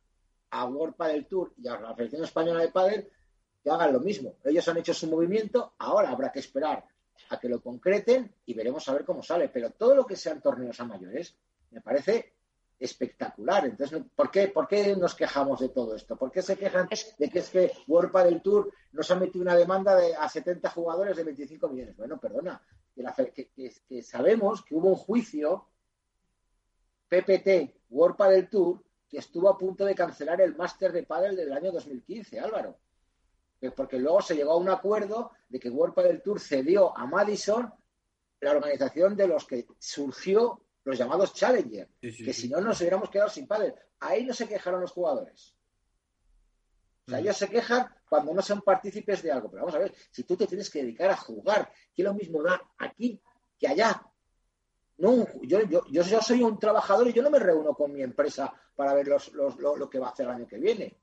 a 0.50 0.64
World 0.66 0.94
Padel 0.94 1.26
Tour 1.26 1.52
y 1.57 1.66
a 1.66 1.80
la 1.80 1.94
Federación 1.94 2.24
Española 2.24 2.61
de 2.61 2.68
Padel 2.68 3.11
que 3.62 3.70
hagan 3.70 3.92
lo 3.92 4.00
mismo. 4.00 4.37
Ellos 4.44 4.66
han 4.68 4.76
hecho 4.76 4.94
su 4.94 5.09
movimiento, 5.09 5.74
ahora 5.78 6.11
habrá 6.11 6.30
que 6.30 6.38
esperar 6.38 6.85
a 7.30 7.40
que 7.40 7.48
lo 7.48 7.61
concreten 7.61 8.33
y 8.46 8.54
veremos 8.54 8.88
a 8.88 8.92
ver 8.92 9.04
cómo 9.04 9.22
sale. 9.22 9.48
Pero 9.48 9.70
todo 9.70 9.94
lo 9.94 10.07
que 10.07 10.16
sean 10.16 10.40
torneos 10.40 10.78
a 10.80 10.85
mayores 10.85 11.35
me 11.70 11.80
parece 11.80 12.34
espectacular. 12.85 13.64
Entonces, 13.64 14.03
¿por 14.14 14.31
qué, 14.31 14.49
¿por 14.49 14.68
qué 14.68 14.94
nos 14.94 15.14
quejamos 15.14 15.61
de 15.61 15.70
todo 15.70 15.97
esto? 15.97 16.16
¿Por 16.16 16.31
qué 16.31 16.42
se 16.42 16.57
quejan 16.57 16.87
de 17.18 17.31
que 17.31 17.38
es 17.38 17.49
que 17.49 17.73
World 17.88 18.12
del 18.25 18.42
Tour 18.42 18.70
nos 18.92 19.11
ha 19.11 19.16
metido 19.16 19.42
una 19.42 19.57
demanda 19.57 19.97
de, 19.97 20.14
a 20.14 20.29
70 20.29 20.68
jugadores 20.70 21.16
de 21.16 21.25
25 21.25 21.68
millones? 21.68 21.97
Bueno, 21.97 22.20
perdona, 22.20 22.61
que, 22.94 24.03
sabemos 24.03 24.62
que 24.64 24.75
hubo 24.75 24.88
un 24.88 24.97
juicio 24.97 25.66
PPT 27.09 27.87
World 27.88 28.18
del 28.29 28.51
Tour 28.51 28.85
que 29.09 29.18
estuvo 29.18 29.49
a 29.49 29.57
punto 29.57 29.87
de 29.87 29.94
cancelar 29.94 30.42
el 30.42 30.55
máster 30.55 30.92
de 30.92 31.05
pádel 31.05 31.37
del 31.37 31.53
año 31.53 31.73
2015, 31.73 32.38
Álvaro. 32.38 32.77
Porque 33.75 33.99
luego 33.99 34.20
se 34.20 34.37
llegó 34.37 34.53
a 34.53 34.59
un 34.59 34.68
acuerdo 34.68 35.31
de 35.49 35.59
que 35.59 35.70
World 35.70 35.94
del 36.03 36.20
Tour 36.20 36.38
cedió 36.38 36.94
a 36.94 37.07
Madison 37.07 37.73
la 38.40 38.51
organización 38.51 39.16
de 39.16 39.27
los 39.27 39.47
que 39.47 39.66
surgió 39.79 40.63
los 40.85 40.99
llamados 40.99 41.33
Challenger, 41.33 41.88
que 42.01 42.33
si 42.33 42.49
no 42.49 42.61
nos 42.61 42.81
hubiéramos 42.81 43.11
quedado 43.11 43.31
sin 43.31 43.47
padre. 43.47 43.75
Ahí 44.01 44.24
no 44.24 44.35
se 44.35 44.47
quejaron 44.47 44.82
los 44.82 44.93
jugadores. 44.93 45.55
O 47.07 47.11
sea, 47.11 47.18
mm. 47.18 47.22
ellos 47.22 47.37
se 47.37 47.49
quejan 47.49 47.87
cuando 48.09 48.35
no 48.35 48.43
son 48.43 48.61
partícipes 48.62 49.22
de 49.22 49.32
algo. 49.32 49.51
Pero 49.51 49.62
vamos 49.62 49.74
a 49.74 49.78
ver, 49.78 49.95
si 50.11 50.24
tú 50.24 50.37
te 50.37 50.47
tienes 50.47 50.70
que 50.70 50.82
dedicar 50.82 51.11
a 51.11 51.16
jugar, 51.16 51.72
¿qué 51.95 52.03
lo 52.03 52.14
mismo 52.14 52.43
da 52.43 52.61
aquí 52.78 53.20
que 53.59 53.68
allá? 53.68 54.03
No, 54.99 55.26
yo, 55.43 55.62
yo, 55.62 55.85
yo, 55.91 56.22
soy 56.22 56.43
un 56.43 56.59
trabajador 56.59 57.09
y 57.09 57.12
yo 57.12 57.22
no 57.22 57.30
me 57.30 57.41
reúno 57.41 57.74
con 57.74 57.93
mi 57.93 58.03
empresa 58.03 58.53
para 58.76 58.95
ver 58.95 59.09
los, 59.09 59.32
lo, 59.32 59.91
que 59.91 59.99
va 59.99 60.09
a 60.09 60.11
hacer 60.11 60.26
el 60.26 60.32
año 60.32 60.47
que 60.47 60.59
viene. 60.59 60.97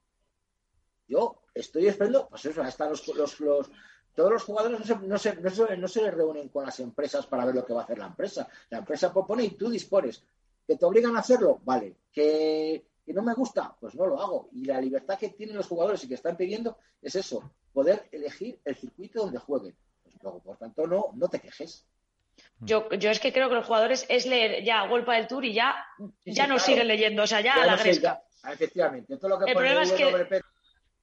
Yo 1.07 1.43
estoy 1.53 1.87
esperando, 1.87 2.29
pues 2.29 2.45
eso, 2.45 2.61
hasta 2.61 2.87
los, 2.87 3.05
los, 3.09 3.69
todos 4.15 4.31
los 4.31 4.43
jugadores 4.43 4.79
no 4.79 4.85
se, 4.85 4.95
no, 4.95 5.17
se, 5.17 5.35
no, 5.77 5.87
se, 5.87 6.11
reúnen 6.11 6.49
con 6.49 6.65
las 6.65 6.79
empresas 6.79 7.25
para 7.25 7.45
ver 7.45 7.55
lo 7.55 7.65
que 7.65 7.73
va 7.73 7.81
a 7.81 7.83
hacer 7.85 7.97
la 7.97 8.07
empresa. 8.07 8.47
La 8.69 8.79
empresa 8.79 9.11
propone 9.11 9.43
y 9.43 9.51
tú 9.51 9.69
dispones. 9.69 10.23
¿Que 10.67 10.77
te 10.77 10.85
obligan 10.85 11.15
a 11.15 11.19
hacerlo? 11.19 11.59
Vale. 11.63 11.95
¿Que, 12.11 12.85
no 13.07 13.23
me 13.23 13.33
gusta? 13.33 13.75
Pues 13.79 13.95
no 13.95 14.05
lo 14.05 14.21
hago. 14.21 14.49
Y 14.53 14.65
la 14.65 14.79
libertad 14.79 15.17
que 15.17 15.29
tienen 15.29 15.55
los 15.55 15.67
jugadores 15.67 16.03
y 16.03 16.07
que 16.07 16.15
están 16.15 16.37
pidiendo 16.37 16.77
es 17.01 17.15
eso, 17.15 17.51
poder 17.73 18.07
elegir 18.11 18.59
el 18.63 18.75
circuito 18.75 19.21
donde 19.21 19.39
jueguen. 19.39 19.75
Pues 20.03 20.15
luego, 20.21 20.39
por 20.39 20.57
tanto, 20.57 20.87
no, 20.87 21.07
no 21.15 21.27
te 21.27 21.39
quejes. 21.39 21.85
Yo, 22.59 22.89
yo 22.91 23.09
es 23.11 23.19
que 23.19 23.33
creo 23.33 23.49
que 23.49 23.55
los 23.55 23.65
jugadores 23.65 24.05
es 24.07 24.25
leer 24.25 24.63
ya 24.63 24.87
Golpa 24.87 25.15
del 25.15 25.27
Tour 25.27 25.43
y 25.43 25.53
ya, 25.53 25.75
ya 26.25 26.47
no 26.47 26.57
siguen 26.57 26.87
leyendo, 26.87 27.23
o 27.23 27.27
sea, 27.27 27.41
ya, 27.41 27.55
a 27.55 27.65
la 27.65 27.75
gresca. 27.75 28.23
efectivamente. 28.51 29.17
Todo 29.17 29.29
lo 29.29 29.39
que 29.39 29.51
el 29.51 29.57
problema 29.57 29.83
es 29.83 29.91
que... 29.91 30.41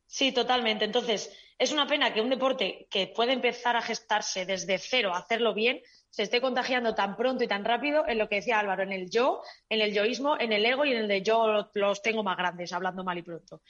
Sí, 0.08 0.32
totalmente. 0.32 0.86
Entonces, 0.86 1.30
es 1.58 1.70
una 1.70 1.86
pena 1.86 2.14
que 2.14 2.22
un 2.22 2.30
deporte 2.30 2.88
que 2.90 3.08
puede 3.08 3.34
empezar 3.34 3.76
a 3.76 3.82
gestarse 3.82 4.46
desde 4.46 4.78
cero, 4.78 5.14
a 5.14 5.18
hacerlo 5.18 5.52
bien, 5.52 5.82
se 6.08 6.22
esté 6.22 6.40
contagiando 6.40 6.94
tan 6.94 7.14
pronto 7.14 7.44
y 7.44 7.46
tan 7.46 7.62
rápido 7.62 8.08
en 8.08 8.16
lo 8.16 8.26
que 8.26 8.36
decía 8.36 8.58
Álvaro, 8.58 8.82
en 8.82 8.92
el 8.92 9.10
yo, 9.10 9.42
en 9.68 9.82
el 9.82 9.92
yoísmo, 9.92 10.40
en 10.40 10.52
el 10.54 10.64
ego 10.64 10.86
y 10.86 10.92
en 10.92 10.98
el 10.98 11.08
de 11.08 11.20
yo 11.20 11.68
los 11.74 12.02
tengo 12.02 12.22
más 12.24 12.38
grandes, 12.38 12.72
hablando 12.72 13.04
mal 13.04 13.18
y 13.18 13.22
pronto. 13.22 13.60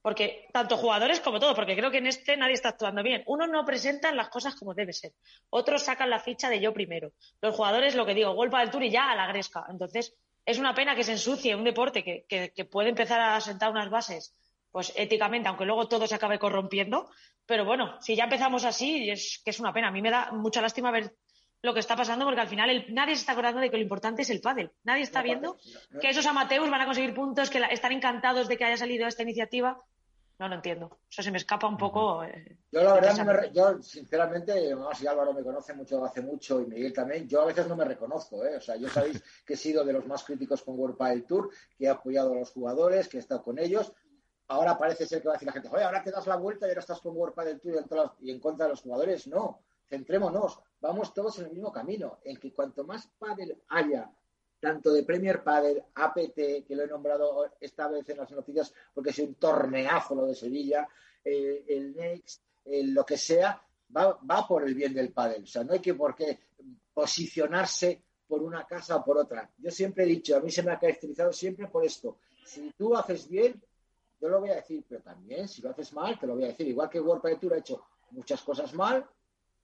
Porque 0.00 0.46
tanto 0.52 0.76
jugadores 0.76 1.18
como 1.18 1.40
todo, 1.40 1.56
porque 1.56 1.74
creo 1.74 1.90
que 1.90 1.98
en 1.98 2.06
este 2.06 2.36
nadie 2.36 2.54
está 2.54 2.68
actuando 2.68 3.02
bien. 3.02 3.24
Unos 3.26 3.48
no 3.48 3.64
presentan 3.66 4.16
las 4.16 4.28
cosas 4.28 4.54
como 4.54 4.72
debe 4.72 4.92
ser. 4.92 5.12
Otros 5.50 5.82
sacan 5.82 6.10
la 6.10 6.20
ficha 6.20 6.48
de 6.48 6.60
yo 6.60 6.72
primero. 6.72 7.12
Los 7.40 7.56
jugadores, 7.56 7.96
lo 7.96 8.06
que 8.06 8.14
digo, 8.14 8.32
golpa 8.34 8.60
del 8.60 8.70
tour 8.70 8.84
y 8.84 8.90
ya 8.90 9.10
a 9.10 9.16
la 9.16 9.26
gresca. 9.26 9.66
Entonces, 9.68 10.14
es 10.46 10.58
una 10.60 10.74
pena 10.74 10.94
que 10.94 11.02
se 11.02 11.12
ensucie 11.12 11.56
un 11.56 11.64
deporte 11.64 12.04
que, 12.04 12.52
que 12.54 12.64
puede 12.64 12.90
empezar 12.90 13.20
a 13.20 13.40
sentar 13.40 13.72
unas 13.72 13.90
bases 13.90 14.36
pues 14.78 14.92
éticamente, 14.94 15.48
aunque 15.48 15.64
luego 15.64 15.88
todo 15.88 16.06
se 16.06 16.14
acabe 16.14 16.38
corrompiendo. 16.38 17.10
Pero 17.44 17.64
bueno, 17.64 18.00
si 18.00 18.14
ya 18.14 18.22
empezamos 18.22 18.64
así, 18.64 19.10
es 19.10 19.42
que 19.44 19.50
es 19.50 19.58
una 19.58 19.72
pena. 19.72 19.88
A 19.88 19.90
mí 19.90 20.00
me 20.00 20.08
da 20.08 20.30
mucha 20.30 20.62
lástima 20.62 20.92
ver 20.92 21.16
lo 21.62 21.74
que 21.74 21.80
está 21.80 21.96
pasando 21.96 22.24
porque 22.24 22.42
al 22.42 22.46
final 22.46 22.86
nadie 22.90 23.16
se 23.16 23.22
está 23.22 23.32
acordando 23.32 23.60
de 23.60 23.72
que 23.72 23.76
lo 23.76 23.82
importante 23.82 24.22
es 24.22 24.30
el 24.30 24.40
pádel. 24.40 24.70
Nadie 24.84 25.02
está 25.02 25.20
viendo 25.20 25.56
que 26.00 26.10
esos 26.10 26.24
amateurs 26.26 26.70
van 26.70 26.80
a 26.80 26.84
conseguir 26.84 27.12
puntos, 27.12 27.50
que 27.50 27.60
están 27.72 27.90
encantados 27.90 28.46
de 28.46 28.56
que 28.56 28.66
haya 28.66 28.76
salido 28.76 29.08
esta 29.08 29.24
iniciativa. 29.24 29.82
No 30.38 30.46
lo 30.46 30.54
entiendo. 30.54 31.00
Eso 31.10 31.24
se 31.24 31.32
me 31.32 31.38
escapa 31.38 31.66
un 31.66 31.76
poco. 31.76 32.22
Eh, 32.22 32.58
yo 32.70 32.84
la 32.84 32.92
verdad, 32.92 33.50
yo 33.52 33.82
sinceramente, 33.82 34.52
si 34.94 35.08
Álvaro 35.08 35.32
me 35.32 35.42
conoce 35.42 35.74
mucho 35.74 36.04
hace 36.04 36.20
mucho 36.20 36.60
y 36.60 36.66
Miguel 36.66 36.92
también, 36.92 37.28
yo 37.28 37.42
a 37.42 37.46
veces 37.46 37.66
no 37.66 37.74
me 37.74 37.84
reconozco. 37.84 38.46
¿eh? 38.46 38.58
O 38.58 38.60
sea, 38.60 38.76
yo 38.76 38.88
sabéis 38.88 39.20
que 39.44 39.54
he 39.54 39.56
sido 39.56 39.84
de 39.84 39.94
los 39.94 40.06
más 40.06 40.22
críticos 40.22 40.62
con 40.62 40.78
World 40.78 40.96
Padel 40.96 41.24
Tour, 41.24 41.50
que 41.76 41.86
he 41.86 41.88
apoyado 41.88 42.30
a 42.30 42.36
los 42.36 42.52
jugadores, 42.52 43.08
que 43.08 43.16
he 43.16 43.20
estado 43.20 43.42
con 43.42 43.58
ellos 43.58 43.92
ahora 44.48 44.76
parece 44.76 45.06
ser 45.06 45.20
que 45.20 45.28
va 45.28 45.34
a 45.34 45.36
decir 45.36 45.46
la 45.46 45.52
gente, 45.52 45.68
oye, 45.70 45.84
ahora 45.84 46.02
te 46.02 46.10
das 46.10 46.26
la 46.26 46.36
vuelta 46.36 46.66
y 46.66 46.70
ahora 46.70 46.80
estás 46.80 47.00
con 47.00 47.16
World 47.16 47.34
Padel 47.34 47.60
Tour 47.60 47.84
y 48.20 48.30
en 48.30 48.40
contra 48.40 48.66
de 48.66 48.70
los 48.70 48.82
jugadores. 48.82 49.26
No, 49.26 49.60
centrémonos, 49.88 50.60
vamos 50.80 51.12
todos 51.14 51.38
en 51.38 51.46
el 51.46 51.52
mismo 51.52 51.72
camino, 51.72 52.18
en 52.24 52.36
que 52.38 52.52
cuanto 52.52 52.84
más 52.84 53.08
pádel 53.18 53.56
haya, 53.68 54.10
tanto 54.60 54.92
de 54.92 55.04
Premier 55.04 55.42
Padel, 55.42 55.82
APT, 55.94 56.66
que 56.66 56.74
lo 56.74 56.82
he 56.82 56.88
nombrado 56.88 57.52
esta 57.60 57.88
vez 57.88 58.08
en 58.08 58.18
las 58.18 58.30
noticias 58.30 58.72
porque 58.92 59.10
es 59.10 59.18
un 59.20 59.34
torneazo 59.34 60.14
lo 60.14 60.26
de 60.26 60.34
Sevilla, 60.34 60.88
eh, 61.24 61.64
el 61.68 61.94
Next, 61.94 62.42
lo 62.64 63.04
que 63.04 63.16
sea, 63.16 63.62
va, 63.96 64.18
va, 64.28 64.46
por 64.46 64.66
el 64.66 64.74
bien 64.74 64.94
del 64.94 65.12
pádel. 65.12 65.44
O 65.44 65.46
sea, 65.46 65.64
no 65.64 65.72
hay 65.72 65.80
que 65.80 65.94
por 65.94 66.14
qué 66.14 66.38
posicionarse 66.92 68.02
por 68.26 68.42
una 68.42 68.66
casa 68.66 68.96
o 68.96 69.04
por 69.04 69.18
otra. 69.18 69.50
Yo 69.58 69.70
siempre 69.70 70.04
he 70.04 70.06
dicho, 70.06 70.36
a 70.36 70.40
mí 70.40 70.50
se 70.50 70.62
me 70.62 70.72
ha 70.72 70.78
caracterizado 70.78 71.32
siempre 71.32 71.68
por 71.68 71.84
esto. 71.84 72.18
Si 72.44 72.72
tú 72.76 72.96
haces 72.96 73.28
bien, 73.28 73.62
yo 74.20 74.28
lo 74.28 74.40
voy 74.40 74.50
a 74.50 74.56
decir, 74.56 74.84
pero 74.88 75.00
también 75.02 75.48
si 75.48 75.62
lo 75.62 75.70
haces 75.70 75.92
mal, 75.92 76.18
te 76.18 76.26
lo 76.26 76.34
voy 76.34 76.44
a 76.44 76.48
decir. 76.48 76.66
Igual 76.66 76.90
que 76.90 77.00
World 77.00 77.22
Padel 77.22 77.38
Tour 77.38 77.54
ha 77.54 77.58
hecho 77.58 77.84
muchas 78.10 78.42
cosas 78.42 78.74
mal 78.74 79.08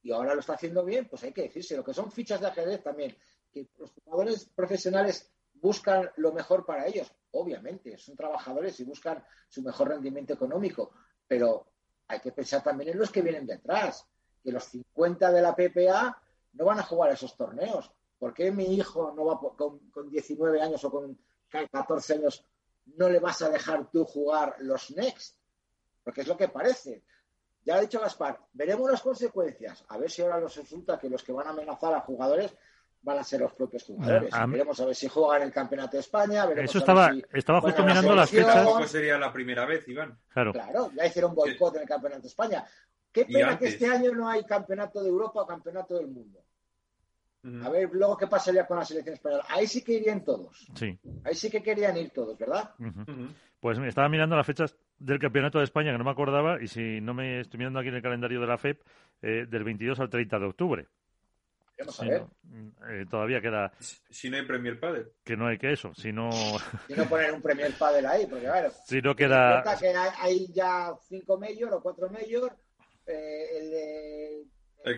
y 0.02 0.12
ahora 0.12 0.34
lo 0.34 0.40
está 0.40 0.55
haciendo 0.55 0.84
bien, 0.84 1.09
pues 1.09 1.22
hay 1.24 1.32
que 1.32 1.42
decirse. 1.42 1.76
Lo 1.76 1.84
que 1.84 1.94
son 1.94 2.12
fichas 2.12 2.40
de 2.40 2.46
ajedrez 2.46 2.82
también, 2.82 3.16
que 3.50 3.68
los 3.78 3.92
jugadores 3.92 4.46
profesionales 4.55 5.30
buscan 5.55 6.11
lo 6.16 6.32
mejor 6.32 6.64
para 6.66 6.86
ellos, 6.86 7.11
obviamente, 7.32 7.96
son 7.96 8.16
trabajadores 8.16 8.78
y 8.80 8.84
buscan 8.84 9.24
su 9.48 9.62
mejor 9.62 9.88
rendimiento 9.88 10.34
económico, 10.34 10.92
pero 11.26 11.66
hay 12.07 12.20
que 12.20 12.32
pensar 12.32 12.62
también 12.62 12.90
en 12.90 12.98
los 12.98 13.11
que 13.11 13.22
vienen 13.22 13.46
detrás, 13.46 14.07
que 14.42 14.52
los 14.52 14.64
50 14.64 15.32
de 15.32 15.40
la 15.40 15.57
PPA 15.57 16.20
no 16.52 16.64
van 16.66 16.78
a 16.78 16.82
jugar 16.82 17.12
esos 17.12 17.34
torneos. 17.36 17.90
¿Por 18.18 18.34
qué 18.34 18.52
mi 18.52 18.74
hijo 18.74 19.12
no 19.16 19.24
va 19.24 19.40
con, 19.57 19.90
con 19.90 20.11
19 20.11 20.61
años 20.61 20.84
o 20.84 20.90
con 20.90 21.18
14 21.48 22.14
años 22.14 22.44
no 22.97 23.09
le 23.09 23.18
vas 23.18 23.43
a 23.43 23.49
dejar 23.49 23.91
tú 23.91 24.05
jugar 24.05 24.57
los 24.61 24.91
Next, 24.91 25.37
porque 26.03 26.22
es 26.22 26.26
lo 26.26 26.37
que 26.37 26.49
parece. 26.49 27.03
Ya 27.64 27.76
ha 27.76 27.80
dicho 27.80 28.01
Gaspar, 28.01 28.39
veremos 28.53 28.91
las 28.91 29.01
consecuencias. 29.01 29.85
A 29.89 29.97
ver 29.97 30.11
si 30.11 30.22
ahora 30.22 30.39
nos 30.39 30.55
resulta 30.57 30.99
que 30.99 31.09
los 31.09 31.22
que 31.22 31.32
van 31.32 31.47
a 31.47 31.51
amenazar 31.51 31.95
a 31.95 32.01
jugadores 32.01 32.55
van 33.05 33.18
a 33.18 33.24
ser 33.24 33.41
los 33.41 33.53
propios 33.53 33.85
jugadores. 33.85 34.30
veremos 34.49 34.80
a 34.80 34.87
ver 34.87 34.95
si 34.95 35.09
juegan 35.09 35.43
el 35.43 35.53
Campeonato 35.53 35.97
de 35.97 36.01
España. 36.01 36.45
Eso 36.57 36.78
estaba, 36.78 37.12
estaba 37.32 37.61
justo 37.61 37.85
mirando 37.85 38.14
las 38.14 38.30
fechas. 38.30 38.66
Pues 38.76 38.91
sería 38.91 39.18
la 39.18 39.32
primera 39.32 39.66
vez, 39.66 39.87
Iván. 39.89 40.18
Claro. 40.28 40.53
claro, 40.53 40.91
ya 40.95 41.07
hicieron 41.07 41.35
boicot 41.35 41.76
en 41.76 41.82
el 41.82 41.89
Campeonato 41.89 42.22
de 42.22 42.28
España. 42.28 42.64
Qué 43.12 43.26
pena 43.26 43.59
que 43.59 43.68
este 43.68 43.87
año 43.87 44.12
no 44.12 44.28
hay 44.28 44.45
Campeonato 44.45 45.03
de 45.03 45.09
Europa 45.09 45.43
o 45.43 45.47
Campeonato 45.47 45.95
del 45.97 46.09
Mundo. 46.09 46.43
A 47.62 47.68
ver 47.68 47.90
luego 47.92 48.16
qué 48.16 48.26
pasaría 48.26 48.66
con 48.66 48.78
la 48.78 48.84
selección 48.84 49.14
española. 49.14 49.45
Ahí 49.49 49.66
sí 49.66 49.84
que 49.84 49.95
irían 49.95 50.24
todos. 50.24 50.66
Sí. 50.74 50.99
Ahí 51.24 51.34
sí 51.34 51.51
que 51.51 51.62
querían 51.62 51.97
ir 51.97 52.11
todos, 52.11 52.38
¿verdad? 52.38 52.70
Pues 53.61 53.78
me 53.78 53.88
estaba 53.88 54.09
mirando 54.09 54.36
las 54.36 54.47
fechas 54.47 54.76
del 54.99 55.18
Campeonato 55.18 55.59
de 55.59 55.64
España 55.64 55.92
que 55.92 55.99
no 55.99 56.05
me 56.05 56.11
acordaba 56.11 56.62
y 56.62 56.68
si 56.68 57.01
no 57.01 57.12
me 57.12 57.40
estoy 57.40 57.59
mirando 57.59 57.80
aquí 57.80 57.88
en 57.88 57.97
el 57.97 58.03
calendario 58.03 58.40
de 58.40 58.47
la 58.47 58.57
FEP, 58.57 58.80
eh, 59.20 59.47
del 59.49 59.64
22 59.64 60.01
al 60.01 60.09
30 60.09 60.38
de 60.38 60.47
octubre. 60.47 60.88
Vamos 61.78 62.01
a 62.01 62.05
ver. 62.05 62.24
Eh, 62.88 63.05
todavía 63.11 63.40
queda. 63.40 63.72
Si 63.78 64.30
no 64.30 64.36
hay 64.36 64.47
Premier 64.47 64.78
Padel. 64.78 65.11
Que 65.24 65.36
no 65.36 65.47
hay 65.47 65.59
que 65.59 65.72
eso. 65.72 65.92
Si 65.95 66.12
no. 66.12 66.30
si 66.86 66.95
no 66.95 67.05
poner 67.07 67.32
un 67.32 67.42
Premier 67.42 67.72
Padel 67.76 68.07
ahí, 68.07 68.26
porque 68.26 68.45
claro. 68.45 68.70
Si 68.86 69.03
no 69.03 69.14
queda. 69.14 69.62
Que 69.78 69.88
hay, 69.88 70.47
ya 70.53 70.95
cinco 71.09 71.38
Major 71.38 71.74
o 71.74 71.82
cuatro 71.82 72.09
Major. 72.09 72.57
Eh, 73.07 73.59
el 73.59 73.70
de. 73.70 74.45
El 74.84 74.97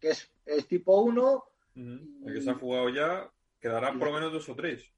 que, 0.00 0.10
es, 0.10 0.30
es 0.44 0.66
tipo 0.68 1.00
1 1.00 1.44
el 1.76 2.32
que 2.32 2.40
se 2.40 2.50
ha 2.50 2.54
jugado 2.54 2.88
ya 2.88 3.30
quedará 3.60 3.92
por 3.92 4.08
lo 4.08 4.14
menos 4.14 4.32
dos 4.32 4.48
o 4.48 4.56
tres. 4.56 4.92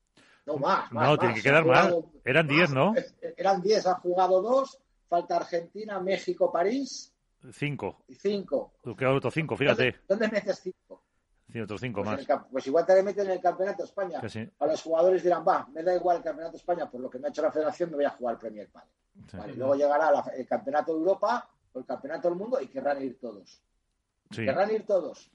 No, 0.46 0.56
más. 0.56 0.90
no, 0.92 1.18
tiene 1.18 1.34
que 1.34 1.42
quedar 1.42 1.64
más. 1.64 1.92
Eran 2.24 2.48
diez, 2.48 2.70
¿no? 2.70 2.94
Eran 3.36 3.60
diez, 3.60 3.86
han 3.86 3.96
jugado 3.96 4.40
dos. 4.40 4.78
Falta 5.08 5.36
Argentina, 5.36 6.00
México, 6.00 6.50
París. 6.52 7.12
Cinco. 7.52 8.04
Cinco. 8.10 8.72
Quedan 8.96 9.16
otros 9.16 9.34
cinco, 9.34 9.56
fíjate. 9.56 9.96
¿Dónde, 10.06 10.28
metes 10.28 10.60
cinco? 10.62 11.02
Sí, 11.50 11.60
otros 11.60 11.80
cinco 11.80 12.02
pues 12.02 12.28
más. 12.28 12.40
pues 12.50 12.66
igual 12.66 12.84
te 12.84 12.94
le 12.94 13.02
meten 13.02 13.26
en 13.26 13.32
el 13.32 13.40
Campeonato 13.40 13.82
de 13.82 13.88
España. 13.88 14.20
A 14.58 14.66
los 14.66 14.82
jugadores 14.82 15.22
dirán, 15.22 15.44
va, 15.46 15.66
me 15.72 15.82
da 15.82 15.94
igual 15.94 16.18
el 16.18 16.22
Campeonato 16.22 16.52
de 16.52 16.58
España, 16.58 16.90
por 16.90 17.00
lo 17.00 17.08
que 17.08 17.18
me 17.18 17.28
ha 17.28 17.30
hecho 17.30 17.40
la 17.40 17.50
federación, 17.50 17.90
me 17.90 17.96
voy 17.96 18.04
a 18.04 18.10
jugar 18.10 18.34
el 18.34 18.40
Premier 18.40 18.68
Padel. 18.68 19.56
luego 19.56 19.74
llegará 19.74 20.10
el 20.36 20.46
Campeonato 20.46 20.92
de 20.92 20.98
Europa 20.98 21.48
o 21.72 21.78
el 21.78 21.86
Campeonato 21.86 22.28
del 22.28 22.36
Mundo 22.36 22.60
y 22.60 22.66
querrán 22.68 23.02
ir 23.02 23.18
todos. 23.18 23.62
Querrán 24.30 24.70
ir 24.70 24.84
todos. 24.84 25.30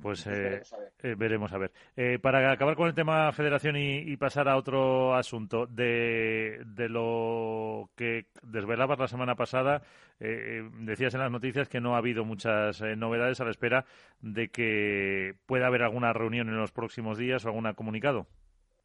Pues 0.00 0.26
eh, 0.28 0.62
eh, 1.02 1.14
veremos 1.16 1.52
a 1.52 1.58
ver. 1.58 1.72
Eh, 1.96 2.18
para 2.20 2.52
acabar 2.52 2.76
con 2.76 2.86
el 2.86 2.94
tema 2.94 3.32
federación 3.32 3.76
y, 3.76 4.16
pasar 4.16 4.48
a 4.48 4.56
otro 4.56 5.14
asunto, 5.14 5.66
de, 5.66 6.62
de, 6.66 6.88
lo 6.88 7.90
que 7.96 8.26
desvelabas 8.42 8.98
la 8.98 9.08
semana 9.08 9.34
pasada, 9.34 9.82
decías 10.18 11.14
en 11.14 11.20
las 11.20 11.30
noticias 11.30 11.68
que 11.68 11.80
no 11.80 11.94
ha 11.94 11.98
habido 11.98 12.24
muchas 12.24 12.80
novedades 12.96 13.40
a 13.40 13.44
la 13.44 13.50
espera 13.50 13.86
de 14.20 14.48
que 14.48 15.34
pueda 15.46 15.66
haber 15.66 15.82
alguna 15.82 16.12
reunión 16.12 16.48
en 16.48 16.56
los 16.56 16.72
próximos 16.72 17.18
días 17.18 17.44
o 17.44 17.48
algún 17.48 17.72
comunicado. 17.74 18.26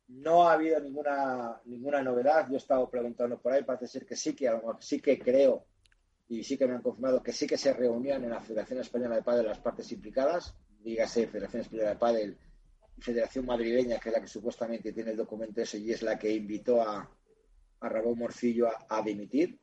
No 0.08 0.48
ha 0.48 0.54
habido 0.54 0.80
ninguna 0.80 1.62
ninguna 1.66 2.02
novedad. 2.02 2.48
Yo 2.48 2.56
he 2.56 2.58
estado 2.58 2.90
preguntando 2.90 3.40
por 3.40 3.54
ahí, 3.54 3.64
parece 3.64 3.88
ser 3.88 4.06
que 4.06 4.16
sí 4.16 4.36
que 4.36 4.52
sí 4.80 5.00
que 5.00 5.18
creo 5.18 5.66
y 6.28 6.44
sí 6.44 6.58
que 6.58 6.68
me 6.68 6.74
han 6.74 6.82
confirmado 6.82 7.22
que 7.22 7.32
sí 7.32 7.48
que 7.48 7.58
se 7.58 7.74
reunían 7.74 8.24
en 8.24 8.32
la 8.32 8.42
Federación 8.42 8.80
Española 8.80 9.16
de 9.16 9.24
Padres 9.24 9.46
las 9.46 9.60
partes 9.60 9.92
implicadas 9.92 10.56
dígase 10.84 11.28
Federación 11.28 11.62
Española 11.62 11.90
de 11.90 11.96
Padel 11.96 12.38
Federación 13.00 13.46
Madrileña, 13.46 14.00
que 14.00 14.10
es 14.10 14.16
la 14.16 14.22
que 14.22 14.28
supuestamente 14.28 14.94
tiene 14.94 15.12
el 15.12 15.18
documento 15.18 15.62
ese 15.62 15.80
y 15.80 15.92
es 15.92 16.02
la 16.04 16.18
que 16.18 16.32
invitó 16.32 16.82
a, 16.82 17.10
a 17.80 18.02
Morcillo 18.16 18.70
a, 18.88 19.02
dimitir. 19.02 19.60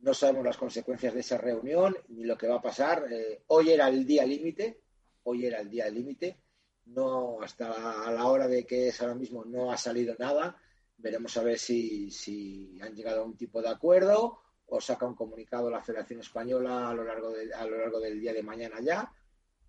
No 0.00 0.12
sabemos 0.12 0.44
las 0.44 0.56
consecuencias 0.56 1.14
de 1.14 1.20
esa 1.20 1.38
reunión 1.38 1.96
ni 2.08 2.24
lo 2.24 2.36
que 2.36 2.46
va 2.46 2.56
a 2.56 2.62
pasar. 2.62 3.06
Eh, 3.10 3.42
hoy 3.48 3.70
era 3.70 3.88
el 3.88 4.04
día 4.04 4.26
límite, 4.26 4.82
hoy 5.24 5.46
era 5.46 5.60
el 5.60 5.70
día 5.70 5.88
límite. 5.88 6.38
No, 6.86 7.40
hasta 7.40 8.06
a 8.06 8.12
la 8.12 8.26
hora 8.26 8.46
de 8.46 8.66
que 8.66 8.88
es 8.88 9.00
ahora 9.00 9.14
mismo 9.14 9.44
no 9.44 9.72
ha 9.72 9.76
salido 9.78 10.14
nada. 10.18 10.56
Veremos 10.98 11.36
a 11.36 11.42
ver 11.42 11.58
si, 11.58 12.10
si 12.10 12.78
han 12.82 12.94
llegado 12.94 13.22
a 13.22 13.24
un 13.24 13.36
tipo 13.36 13.62
de 13.62 13.70
acuerdo 13.70 14.40
o 14.66 14.80
saca 14.80 15.06
un 15.06 15.14
comunicado 15.14 15.70
la 15.70 15.82
Federación 15.82 16.20
Española 16.20 16.90
a 16.90 16.94
lo 16.94 17.04
largo, 17.04 17.32
a 17.56 17.66
lo 17.66 17.78
largo 17.78 17.98
del 17.98 18.20
día 18.20 18.32
de 18.32 18.42
mañana 18.42 18.76
ya 18.82 19.10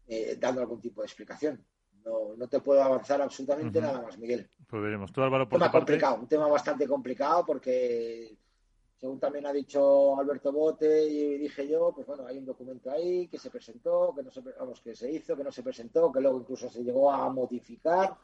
eh, 0.08 0.38
dando 0.39 0.62
algún 0.62 0.82
tipo 0.82 1.01
de 1.01 1.08
explicación. 1.08 1.64
No, 2.03 2.36
no 2.38 2.47
te 2.47 2.60
puedo 2.60 2.84
avanzar 2.84 3.22
absolutamente 3.22 3.82
nada 3.82 4.01
más, 4.01 4.18
Miguel. 4.18 4.49
Pues 4.68 4.82
veremos. 4.82 5.12
Tú, 5.12 5.24
Álvaro, 5.24 5.49
por 5.49 5.58
un 5.58 5.62
tema 5.62 5.72
complicado, 5.72 6.16
un 6.18 6.28
tema 6.28 6.47
bastante 6.47 6.88
complicado 6.88 7.45
porque 7.45 8.38
según 8.97 9.20
también 9.20 9.45
ha 9.45 9.53
dicho 9.53 10.18
Alberto 10.20 10.51
Bote 10.51 11.03
y 11.08 11.38
dije 11.38 11.68
yo, 11.68 11.91
pues 11.93 12.08
bueno, 12.08 12.26
hay 12.28 12.38
un 12.38 12.45
documento 12.45 12.91
ahí 12.91 13.28
que 13.28 13.38
se 13.38 13.49
presentó, 13.49 14.14
que 14.16 14.24
no 14.24 14.32
se, 14.32 14.41
vamos, 14.41 14.82
que 14.82 14.95
se 14.95 15.12
hizo, 15.12 15.36
que 15.36 15.43
no 15.43 15.51
se 15.51 15.64
presentó, 15.64 16.12
que 16.12 16.22
luego 16.22 16.39
incluso 16.39 16.70
se 16.70 16.84
llegó 16.84 17.12
a 17.12 17.30
modificar. 17.30 18.16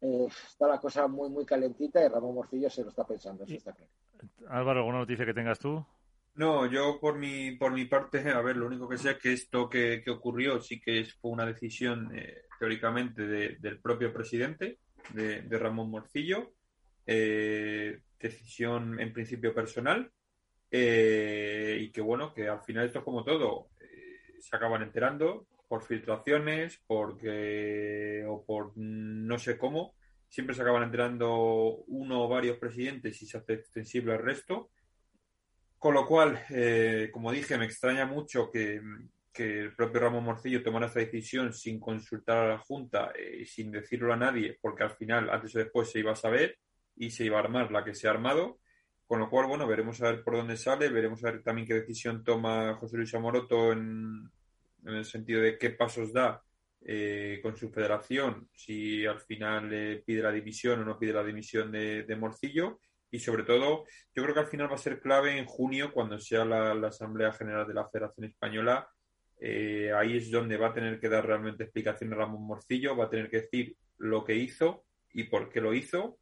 Eh, 0.00 0.26
está 0.28 0.68
la 0.68 0.78
cosa 0.78 1.08
muy, 1.08 1.30
muy 1.30 1.44
calentita 1.44 2.04
y 2.04 2.08
Ramón 2.08 2.34
Morcillo 2.34 2.68
se 2.68 2.82
lo 2.82 2.90
está 2.90 3.06
pensando, 3.06 3.44
eso 3.44 3.54
está 3.54 3.72
claro. 3.72 3.90
Álvaro, 4.48 4.80
¿alguna 4.80 4.98
noticia 4.98 5.24
que 5.24 5.34
tengas 5.34 5.58
tú? 5.58 5.84
No, 6.34 6.64
yo 6.66 6.98
por 6.98 7.18
mi, 7.18 7.56
por 7.56 7.72
mi 7.72 7.84
parte, 7.84 8.30
a 8.30 8.40
ver, 8.40 8.56
lo 8.56 8.66
único 8.66 8.88
que 8.88 8.96
sé 8.96 9.10
es 9.10 9.18
que 9.18 9.32
esto 9.34 9.68
que, 9.68 10.02
ocurrió 10.08 10.60
sí 10.60 10.80
que 10.80 11.04
fue 11.20 11.30
una 11.30 11.44
decisión 11.44 12.10
eh, 12.14 12.44
teóricamente 12.58 13.26
del 13.26 13.80
propio 13.80 14.12
presidente, 14.12 14.78
de, 15.12 15.58
Ramón 15.58 15.90
Morcillo, 15.90 16.54
eh, 17.06 18.00
decisión 18.18 18.98
en 18.98 19.12
principio 19.12 19.54
personal, 19.54 20.10
eh, 20.70 21.78
y 21.82 21.92
que 21.92 22.00
bueno, 22.00 22.32
que 22.32 22.48
al 22.48 22.62
final 22.62 22.86
esto 22.86 23.00
es 23.00 23.04
como 23.04 23.24
todo, 23.24 23.68
se 24.40 24.56
acaban 24.56 24.82
enterando 24.82 25.46
por 25.68 25.82
filtraciones, 25.82 26.82
porque 26.86 28.24
o 28.26 28.42
por 28.44 28.72
no 28.76 29.38
sé 29.38 29.58
cómo, 29.58 29.94
siempre 30.28 30.56
se 30.56 30.62
acaban 30.62 30.84
enterando 30.84 31.84
uno 31.88 32.24
o 32.24 32.28
varios 32.28 32.56
presidentes 32.56 33.20
y 33.20 33.26
se 33.26 33.36
hace 33.36 33.52
extensible 33.52 34.14
al 34.14 34.22
resto 34.22 34.70
con 35.82 35.94
lo 35.94 36.06
cual, 36.06 36.38
eh, 36.50 37.10
como 37.12 37.32
dije, 37.32 37.58
me 37.58 37.64
extraña 37.64 38.06
mucho 38.06 38.48
que, 38.48 38.80
el 39.34 39.74
propio 39.74 40.02
Ramón 40.02 40.22
Morcillo 40.22 40.62
tomara 40.62 40.86
esta 40.86 41.00
decisión 41.00 41.52
sin 41.52 41.80
consultar 41.80 42.36
a 42.36 42.48
la 42.50 42.58
Junta 42.58 43.12
y 43.18 43.42
eh, 43.42 43.46
sin 43.46 43.72
decirlo 43.72 44.12
a 44.12 44.16
nadie, 44.16 44.56
porque 44.60 44.84
al 44.84 44.92
final, 44.92 45.28
antes 45.28 45.56
o 45.56 45.58
después, 45.58 45.90
se 45.90 45.98
iba 45.98 46.12
a 46.12 46.14
saber 46.14 46.56
y 46.94 47.10
se 47.10 47.24
iba 47.24 47.38
a 47.38 47.40
armar 47.40 47.72
la 47.72 47.82
que 47.82 47.96
se 47.96 48.06
ha 48.06 48.12
armado. 48.12 48.60
Con 49.04 49.18
lo 49.18 49.28
cual, 49.28 49.48
bueno, 49.48 49.66
veremos 49.66 50.00
a 50.00 50.12
ver 50.12 50.22
por 50.22 50.36
dónde 50.36 50.56
sale, 50.56 50.88
veremos 50.88 51.24
a 51.24 51.32
ver 51.32 51.42
también 51.42 51.66
qué 51.66 51.74
decisión 51.74 52.22
toma 52.22 52.76
José 52.76 52.98
Luis 52.98 53.12
Amoroto 53.14 53.72
en, 53.72 54.30
el 54.84 55.04
sentido 55.04 55.40
de 55.40 55.58
qué 55.58 55.70
pasos 55.70 56.12
da 56.12 56.44
eh, 56.80 57.40
con 57.42 57.56
su 57.56 57.70
federación, 57.70 58.48
si 58.52 59.04
al 59.04 59.18
final 59.18 60.00
pide 60.06 60.22
la 60.22 60.30
división 60.30 60.78
o 60.78 60.84
no 60.84 60.96
pide 60.96 61.12
la 61.12 61.24
dimisión 61.24 61.72
de 61.72 62.16
Morcillo 62.16 62.78
y 63.12 63.20
sobre 63.20 63.44
todo 63.44 63.84
yo 64.14 64.22
creo 64.22 64.34
que 64.34 64.40
al 64.40 64.46
final 64.46 64.70
va 64.70 64.74
a 64.74 64.78
ser 64.78 64.98
clave 64.98 65.38
en 65.38 65.44
junio 65.44 65.92
cuando 65.92 66.18
sea 66.18 66.44
la, 66.44 66.72
Asamblea 66.88 67.30
General 67.32 67.66
de 67.68 67.74
la 67.74 67.88
Federación 67.88 68.26
Española. 68.26 68.88
Eh, 69.38 69.92
ahí 69.94 70.16
es 70.16 70.30
donde 70.30 70.56
va 70.56 70.68
a 70.68 70.74
tener 70.74 70.98
que 70.98 71.08
dar 71.08 71.26
realmente 71.26 71.64
explicación 71.64 72.12
a 72.12 72.16
Ramón 72.16 72.46
Morcillo, 72.46 72.96
va 72.96 73.04
a 73.04 73.10
tener 73.10 73.28
que 73.28 73.42
decir 73.42 73.76
lo 73.98 74.24
que 74.24 74.34
hizo 74.34 74.84
y 75.12 75.24
por 75.24 75.50
qué 75.50 75.60
lo 75.60 75.74
hizo. 75.74 76.18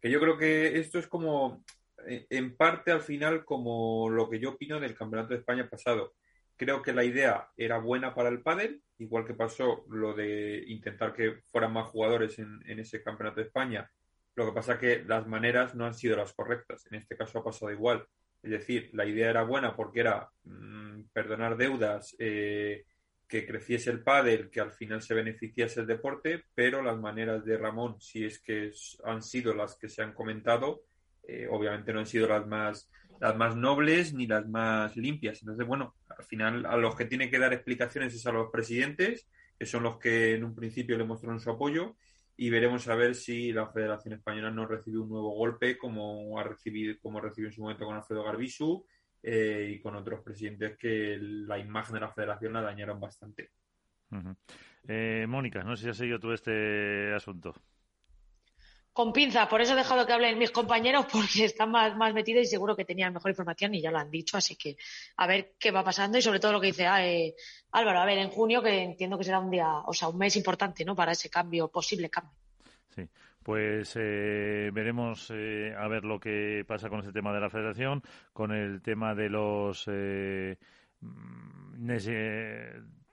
Que 0.00 0.10
yo 0.10 0.20
creo 0.20 0.38
que 0.38 0.78
esto 0.78 0.98
es 0.98 1.08
como, 1.08 1.64
eh, 2.06 2.26
en 2.30 2.56
parte 2.56 2.92
al 2.92 3.00
final, 3.00 3.44
como 3.44 4.08
lo 4.08 4.30
que 4.30 4.38
yo 4.38 4.50
opino 4.50 4.78
del 4.78 4.94
Campeonato 4.94 5.34
de 5.34 5.40
España 5.40 5.68
pasado. 5.68 6.14
Creo 6.56 6.82
que 6.82 6.92
la 6.92 7.02
idea 7.02 7.48
era 7.56 7.78
buena 7.78 8.14
para 8.14 8.28
el 8.28 8.42
pádel, 8.42 8.80
igual 8.98 9.24
que 9.26 9.34
pasó 9.34 9.84
lo 9.90 10.14
de 10.14 10.62
intentar 10.68 11.12
que 11.12 11.40
fueran 11.50 11.72
más 11.72 11.88
jugadores 11.88 12.38
en, 12.38 12.60
en 12.66 12.78
ese 12.78 13.02
Campeonato 13.02 13.40
de 13.40 13.46
España 13.46 13.90
lo 14.36 14.46
que 14.46 14.52
pasa 14.52 14.74
es 14.74 14.78
que 14.78 15.04
las 15.04 15.26
maneras 15.26 15.74
no 15.74 15.86
han 15.86 15.94
sido 15.94 16.16
las 16.16 16.32
correctas. 16.32 16.86
En 16.90 16.96
este 16.96 17.16
caso 17.16 17.38
ha 17.38 17.44
pasado 17.44 17.70
igual. 17.70 18.06
Es 18.42 18.50
decir, 18.50 18.90
la 18.92 19.06
idea 19.06 19.30
era 19.30 19.42
buena 19.42 19.74
porque 19.74 20.00
era 20.00 20.28
mm, 20.44 21.02
perdonar 21.12 21.56
deudas, 21.56 22.14
eh, 22.18 22.84
que 23.26 23.46
creciese 23.46 23.90
el 23.90 24.02
pádel, 24.02 24.50
que 24.50 24.60
al 24.60 24.72
final 24.72 25.00
se 25.00 25.14
beneficiase 25.14 25.80
el 25.80 25.86
deporte, 25.86 26.44
pero 26.54 26.82
las 26.82 26.98
maneras 26.98 27.44
de 27.44 27.56
Ramón, 27.56 28.00
si 28.00 28.24
es 28.24 28.40
que 28.40 28.70
han 29.04 29.22
sido 29.22 29.54
las 29.54 29.76
que 29.76 29.88
se 29.88 30.02
han 30.02 30.12
comentado, 30.12 30.82
eh, 31.26 31.48
obviamente 31.50 31.92
no 31.92 32.00
han 32.00 32.06
sido 32.06 32.28
las 32.28 32.46
más 32.46 32.90
las 33.20 33.36
más 33.36 33.56
nobles 33.56 34.12
ni 34.12 34.26
las 34.26 34.46
más 34.48 34.96
limpias. 34.96 35.40
Entonces, 35.40 35.66
bueno, 35.66 35.94
al 36.08 36.24
final 36.24 36.66
a 36.66 36.76
los 36.76 36.94
que 36.96 37.04
tienen 37.04 37.30
que 37.30 37.38
dar 37.38 37.52
explicaciones 37.52 38.14
es 38.14 38.26
a 38.26 38.32
los 38.32 38.50
presidentes, 38.50 39.28
que 39.58 39.66
son 39.66 39.82
los 39.82 39.98
que 39.98 40.34
en 40.34 40.44
un 40.44 40.54
principio 40.54 40.98
le 40.98 41.04
mostraron 41.04 41.40
su 41.40 41.50
apoyo, 41.50 41.96
y 42.36 42.50
veremos 42.50 42.88
a 42.88 42.94
ver 42.94 43.14
si 43.14 43.52
la 43.52 43.68
Federación 43.68 44.14
Española 44.14 44.50
no 44.50 44.66
recibe 44.66 44.98
un 44.98 45.08
nuevo 45.08 45.30
golpe 45.30 45.78
como 45.78 46.38
ha 46.38 46.44
recibido, 46.44 46.96
como 47.00 47.20
recibió 47.20 47.48
en 47.48 47.54
su 47.54 47.62
momento 47.62 47.84
con 47.86 47.96
Alfredo 47.96 48.24
Garbisu 48.24 48.84
eh, 49.22 49.74
y 49.74 49.80
con 49.80 49.94
otros 49.94 50.20
presidentes 50.22 50.76
que 50.76 51.18
la 51.20 51.58
imagen 51.58 51.94
de 51.94 52.00
la 52.00 52.12
Federación 52.12 52.52
la 52.52 52.62
dañaron 52.62 53.00
bastante. 53.00 53.50
Eh, 54.86 55.26
Mónica, 55.28 55.62
no 55.62 55.76
sé 55.76 55.84
si 55.84 55.88
has 55.90 55.96
seguido 55.96 56.20
tú 56.20 56.32
este 56.32 57.12
asunto 57.14 57.54
con 58.94 59.12
pinza, 59.12 59.48
por 59.48 59.60
eso 59.60 59.72
he 59.74 59.76
dejado 59.76 60.06
que 60.06 60.12
hablen 60.12 60.38
mis 60.38 60.52
compañeros 60.52 61.06
porque 61.12 61.44
están 61.44 61.70
más, 61.70 61.94
más 61.96 62.14
metidos 62.14 62.44
y 62.44 62.46
seguro 62.46 62.76
que 62.76 62.84
tenían 62.84 63.12
mejor 63.12 63.32
información 63.32 63.74
y 63.74 63.82
ya 63.82 63.90
lo 63.90 63.98
han 63.98 64.10
dicho, 64.10 64.38
así 64.38 64.56
que 64.56 64.76
a 65.16 65.26
ver 65.26 65.54
qué 65.58 65.72
va 65.72 65.82
pasando 65.84 66.16
y 66.16 66.22
sobre 66.22 66.38
todo 66.38 66.52
lo 66.52 66.60
que 66.60 66.68
dice 66.68 66.86
ah, 66.86 67.04
eh, 67.06 67.34
Álvaro, 67.72 67.98
a 67.98 68.06
ver, 68.06 68.18
en 68.18 68.30
junio 68.30 68.62
que 68.62 68.82
entiendo 68.82 69.18
que 69.18 69.24
será 69.24 69.40
un 69.40 69.50
día, 69.50 69.68
o 69.84 69.92
sea, 69.92 70.08
un 70.08 70.16
mes 70.16 70.36
importante, 70.36 70.84
¿no? 70.84 70.94
Para 70.94 71.12
ese 71.12 71.28
cambio, 71.28 71.68
posible 71.68 72.08
cambio. 72.08 72.38
Sí, 72.94 73.08
pues 73.42 73.94
eh, 73.96 74.70
veremos 74.72 75.28
eh, 75.34 75.74
a 75.76 75.88
ver 75.88 76.04
lo 76.04 76.20
que 76.20 76.64
pasa 76.66 76.88
con 76.88 77.00
ese 77.00 77.12
tema 77.12 77.34
de 77.34 77.40
la 77.40 77.50
federación, 77.50 78.00
con 78.32 78.52
el 78.52 78.80
tema 78.80 79.16
de 79.16 79.28
los 79.28 79.88
mm, 79.88 81.74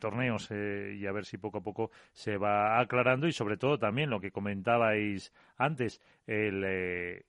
torneos 0.02 0.50
eh, 0.52 0.98
y 1.00 1.06
a 1.06 1.14
ver 1.14 1.24
si 1.24 1.38
poco 1.38 1.60
a 1.60 1.64
poco 1.64 1.92
se 2.12 2.36
va 2.36 2.82
aclarando 2.82 3.28
y 3.28 3.32
sobre 3.32 3.56
todo 3.56 3.80
también 3.80 4.10
lo 4.10 4.20
que 4.20 4.32
comentabais 4.32 5.32
antes, 5.56 6.02
el, 6.28 6.64
eh, 6.66 7.24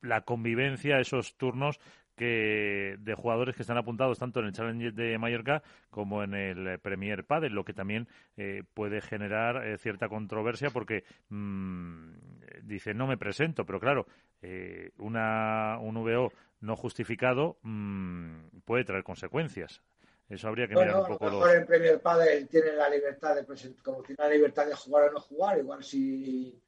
la 0.00 0.22
convivencia, 0.22 0.98
esos 1.00 1.36
turnos 1.36 1.78
que 2.16 2.96
de 3.00 3.14
jugadores 3.14 3.56
que 3.56 3.62
están 3.62 3.78
apuntados 3.78 4.18
tanto 4.18 4.40
en 4.40 4.46
el 4.46 4.52
Challenge 4.52 4.92
de 4.92 5.18
Mallorca 5.18 5.62
como 5.90 6.22
en 6.22 6.34
el 6.34 6.78
Premier 6.78 7.24
Padel, 7.24 7.54
lo 7.54 7.64
que 7.64 7.72
también 7.72 8.06
eh, 8.36 8.62
puede 8.74 9.00
generar 9.00 9.78
cierta 9.78 10.08
controversia 10.08 10.70
porque 10.70 11.04
mm, 11.30 12.12
dice 12.62 12.94
no 12.94 13.06
me 13.06 13.16
presento, 13.16 13.64
pero 13.64 13.80
claro, 13.80 14.06
una, 14.98 15.78
un 15.80 15.94
VO 15.94 16.32
no 16.60 16.76
justificado 16.76 17.58
mm, 17.62 18.60
puede 18.64 18.84
traer 18.84 19.04
consecuencias. 19.04 19.82
Eso 20.28 20.48
habría 20.48 20.66
que 20.66 20.74
mirar 20.74 21.00
un 21.00 21.06
poco. 21.06 21.26
A 21.26 21.30
lo 21.30 21.38
mejor 21.38 21.56
el 21.56 21.66
Premier 21.66 22.00
Padel 22.00 22.48
tiene 22.48 22.72
la 22.72 22.88
libertad 22.88 23.34
de 23.34 23.44
como 23.82 24.02
tiene 24.02 24.22
la 24.22 24.30
libertad 24.30 24.66
de 24.66 24.74
jugar 24.74 25.08
o 25.08 25.12
no 25.12 25.20
jugar, 25.20 25.58
igual 25.58 25.84
si, 25.84 26.58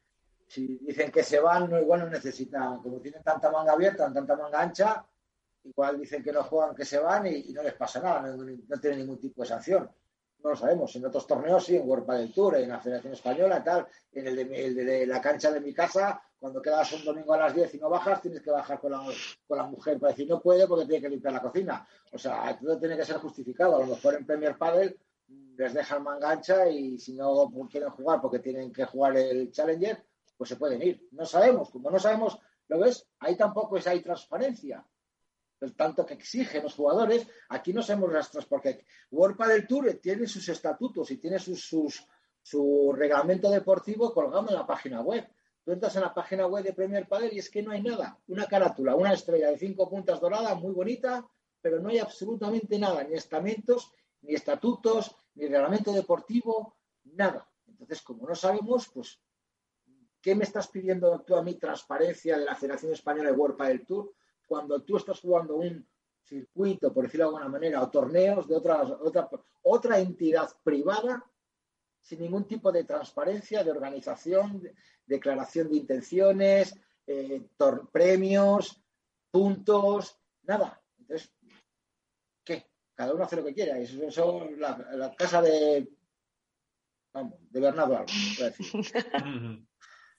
si 0.47 0.77
dicen 0.77 1.11
que 1.11 1.23
se 1.23 1.39
van, 1.39 1.69
no, 1.69 1.79
igual 1.79 2.01
no 2.01 2.09
necesitan, 2.09 2.81
como 2.81 2.99
tienen 2.99 3.23
tanta 3.23 3.51
manga 3.51 3.73
abierta, 3.73 4.11
tanta 4.13 4.35
manga 4.35 4.61
ancha, 4.61 5.05
igual 5.63 5.99
dicen 5.99 6.23
que 6.23 6.31
no 6.31 6.43
juegan, 6.43 6.75
que 6.75 6.85
se 6.85 6.99
van 6.99 7.25
y, 7.25 7.53
no 7.53 7.63
les 7.63 7.73
pasa 7.73 7.99
nada, 8.01 8.21
no, 8.21 8.43
no 8.43 8.79
tienen 8.79 8.99
ningún 8.99 9.19
tipo 9.19 9.41
de 9.41 9.47
sanción 9.47 9.89
no 10.45 10.51
lo 10.51 10.55
sabemos. 10.55 10.95
En 10.95 11.05
otros 11.05 11.25
torneos 11.25 11.65
sí, 11.65 11.75
en 11.75 11.89
World 11.89 12.07
del 12.07 12.33
Tour, 12.33 12.55
en 12.57 12.69
la 12.69 12.79
Federación 12.79 13.13
Española, 13.13 13.63
tal. 13.63 13.87
En 14.13 14.27
el 14.27 14.75
de, 14.75 15.07
la 15.07 15.19
cancha 15.19 15.51
de 15.51 15.59
mi 15.59 15.73
casa, 15.73 16.21
cuando 16.45 16.61
quedas 16.61 16.93
un 16.93 17.03
domingo 17.03 17.33
a 17.33 17.39
las 17.39 17.55
10 17.55 17.73
y 17.73 17.79
no 17.79 17.89
bajas, 17.89 18.21
tienes 18.21 18.39
que 18.39 18.51
bajar 18.51 18.79
con 18.79 18.91
la, 18.91 19.03
con 19.47 19.57
la 19.57 19.63
mujer 19.63 19.99
para 19.99 20.11
decir 20.11 20.29
no 20.29 20.39
puede 20.39 20.67
porque 20.67 20.85
tiene 20.85 21.01
que 21.01 21.09
limpiar 21.09 21.33
la 21.33 21.41
cocina. 21.41 21.87
O 22.11 22.19
sea, 22.19 22.55
todo 22.59 22.77
tiene 22.77 22.95
que 22.95 23.03
ser 23.03 23.15
justificado. 23.15 23.77
A 23.77 23.79
lo 23.79 23.87
mejor 23.87 24.13
en 24.13 24.27
Premier 24.27 24.55
Padel 24.55 24.95
les 25.57 25.73
dejan 25.73 26.03
manga 26.03 26.29
ancha 26.29 26.69
y 26.69 26.99
si 26.99 27.15
no 27.15 27.51
quieren 27.67 27.89
jugar 27.89 28.21
porque 28.21 28.37
tienen 28.37 28.71
que 28.71 28.85
jugar 28.85 29.17
el 29.17 29.51
Challenger, 29.51 30.05
pues 30.37 30.47
se 30.47 30.55
pueden 30.55 30.83
ir. 30.83 31.07
No 31.13 31.25
sabemos. 31.25 31.71
Como 31.71 31.89
no 31.89 31.97
sabemos, 31.97 32.37
¿lo 32.67 32.77
ves? 32.77 33.07
Ahí 33.21 33.35
tampoco 33.35 33.77
es, 33.77 33.87
hay 33.87 34.03
transparencia 34.03 34.85
el 35.61 35.75
tanto 35.75 36.05
que 36.05 36.13
exigen 36.13 36.61
los 36.61 36.75
jugadores, 36.75 37.25
aquí 37.49 37.73
no 37.73 37.81
sabemos 37.81 38.13
rastros 38.13 38.45
porque 38.45 38.85
World 39.09 39.47
del 39.47 39.65
Tour 39.65 39.99
tiene 39.99 40.27
sus 40.27 40.47
estatutos 40.49 41.09
y 41.09 41.17
tiene 41.17 41.39
sus, 41.39 42.05
su 42.43 42.93
reglamento 42.95 43.49
deportivo 43.49 44.13
colgado 44.13 44.49
en 44.49 44.55
la 44.55 44.67
página 44.67 45.01
web. 45.01 45.27
Tú 45.65 45.71
entras 45.71 45.95
en 45.95 46.03
la 46.03 46.13
página 46.13 46.45
web 46.45 46.63
de 46.63 46.73
Premier 46.73 47.07
Padel 47.07 47.33
y 47.33 47.39
es 47.39 47.49
que 47.49 47.63
no 47.63 47.71
hay 47.71 47.81
nada. 47.81 48.17
Una 48.27 48.45
carátula, 48.45 48.95
una 48.95 49.13
estrella 49.13 49.49
de 49.49 49.57
cinco 49.57 49.89
puntas 49.89 50.21
dorada, 50.21 50.53
muy 50.53 50.71
bonita, 50.71 51.27
pero 51.59 51.79
no 51.79 51.89
hay 51.89 51.97
absolutamente 51.97 52.77
nada, 52.77 53.03
ni 53.03 53.15
estamentos, 53.15 53.91
ni 54.21 54.35
estatutos, 54.35 55.15
ni 55.33 55.47
reglamento 55.47 55.91
deportivo, 55.91 56.77
nada. 57.03 57.49
Entonces, 57.67 58.01
como 58.03 58.27
no 58.27 58.35
sabemos, 58.35 58.89
pues, 58.93 59.19
¿qué 60.21 60.35
me 60.35 60.43
estás 60.43 60.67
pidiendo 60.67 61.19
tú 61.21 61.35
a 61.35 61.43
mí 61.43 61.55
transparencia 61.55 62.37
de 62.37 62.45
la 62.45 62.55
Federación 62.55 62.93
Española 62.93 63.31
de 63.31 63.35
World 63.35 63.59
del 63.63 63.85
Tour? 63.85 64.13
cuando 64.47 64.81
tú 64.83 64.97
estás 64.97 65.19
jugando 65.19 65.55
un 65.55 65.87
circuito, 66.23 66.93
por 66.93 67.05
decirlo 67.05 67.25
de 67.25 67.29
alguna 67.29 67.49
manera, 67.49 67.81
o 67.81 67.89
torneos 67.89 68.47
de 68.47 68.55
otra, 68.55 68.81
otra, 68.81 69.29
otra 69.63 69.99
entidad 69.99 70.49
privada 70.63 71.23
sin 72.05 72.21
ningún 72.21 72.47
tipo 72.47 72.71
de 72.71 72.83
transparencia, 72.83 73.63
de 73.63 73.71
organización, 73.71 74.61
declaración 75.07 75.71
de 75.71 75.77
intenciones, 75.77 76.79
eh, 77.07 77.41
premios, 77.91 78.79
puntos, 79.31 80.19
nada. 80.43 80.79
Entonces, 80.99 81.33
¿qué? 82.43 82.67
Cada 82.93 83.11
uno 83.15 83.23
hace 83.23 83.37
lo 83.37 83.43
que 83.43 83.55
quiera. 83.55 83.79
Eso, 83.79 84.03
eso 84.03 84.47
la, 84.55 84.77
la 84.93 85.15
casa 85.15 85.41
de, 85.41 85.89
vamos, 87.11 87.39
de 87.49 87.59
Bernardo 87.59 87.97
Alba, 87.97 88.05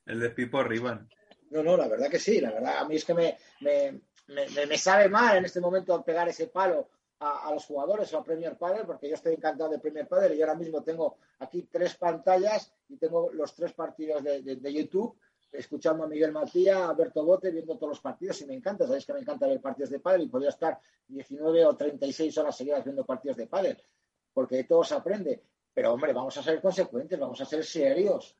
El 0.07 0.20
de 0.20 0.30
Pipo 0.30 0.64
Ribán. 0.64 1.09
No, 1.51 1.62
no, 1.62 1.76
la 1.76 1.87
verdad 1.87 2.11
que 2.11 2.18
sí, 2.18 2.41
la 2.41 2.51
verdad, 2.51 2.78
a 2.78 2.89
mí 2.89 2.97
es 2.97 3.05
que 3.05 3.14
me, 3.14 3.39
me, 3.61 4.01
me, 4.26 4.76
sabe 4.76 5.09
mal 5.09 5.37
en 5.37 5.45
este 5.45 5.61
momento 5.61 6.05
pegar 6.05 6.28
ese 6.28 6.49
palo 6.49 6.91
a, 7.18 7.50
los 7.52 7.64
jugadores 7.64 8.12
o 8.12 8.18
a 8.18 8.24
Premier 8.24 8.56
Padel, 8.58 8.86
porque 8.86 9.08
yo 9.08 9.14
estoy 9.14 9.34
encantado 9.34 9.70
de 9.70 9.78
Premier 9.78 10.06
Padel 10.06 10.34
y 10.34 10.42
ahora 10.42 10.54
mismo 10.54 10.82
tengo 10.82 11.16
aquí 11.38 11.62
tres 11.70 11.96
pantallas 11.96 12.72
y 12.88 12.96
tengo 12.96 13.30
los 13.32 13.54
tres 13.54 13.72
partidos 13.72 14.22
de, 14.22 14.42
de, 14.42 14.72
YouTube, 14.72 15.18
escuchando 15.50 16.04
a 16.04 16.08
Miguel 16.08 16.32
Matías, 16.32 16.76
a 16.76 16.90
Alberto 16.90 17.24
Bote, 17.24 17.50
viendo 17.50 17.76
todos 17.76 17.90
los 17.90 18.00
partidos 18.00 18.40
y 18.42 18.46
me 18.46 18.54
encanta, 18.54 18.86
sabéis 18.86 19.06
que 19.06 19.14
me 19.14 19.20
encanta 19.20 19.46
ver 19.46 19.60
partidos 19.60 19.90
de 19.90 20.00
pádel 20.00 20.22
y 20.22 20.28
podría 20.28 20.50
estar 20.50 20.78
19 21.08 21.64
o 21.64 21.76
36 21.76 22.36
horas 22.38 22.56
seguidas 22.56 22.84
viendo 22.84 23.06
partidos 23.06 23.36
de 23.38 23.46
pádel, 23.46 23.82
porque 24.34 24.56
de 24.56 24.64
todo 24.64 24.84
se 24.84 24.94
aprende. 24.94 25.42
Pero 25.72 25.92
hombre, 25.92 26.12
vamos 26.12 26.36
a 26.36 26.42
ser 26.42 26.60
consecuentes, 26.60 27.18
vamos 27.18 27.40
a 27.40 27.44
ser 27.44 27.64
serios. 27.64 28.36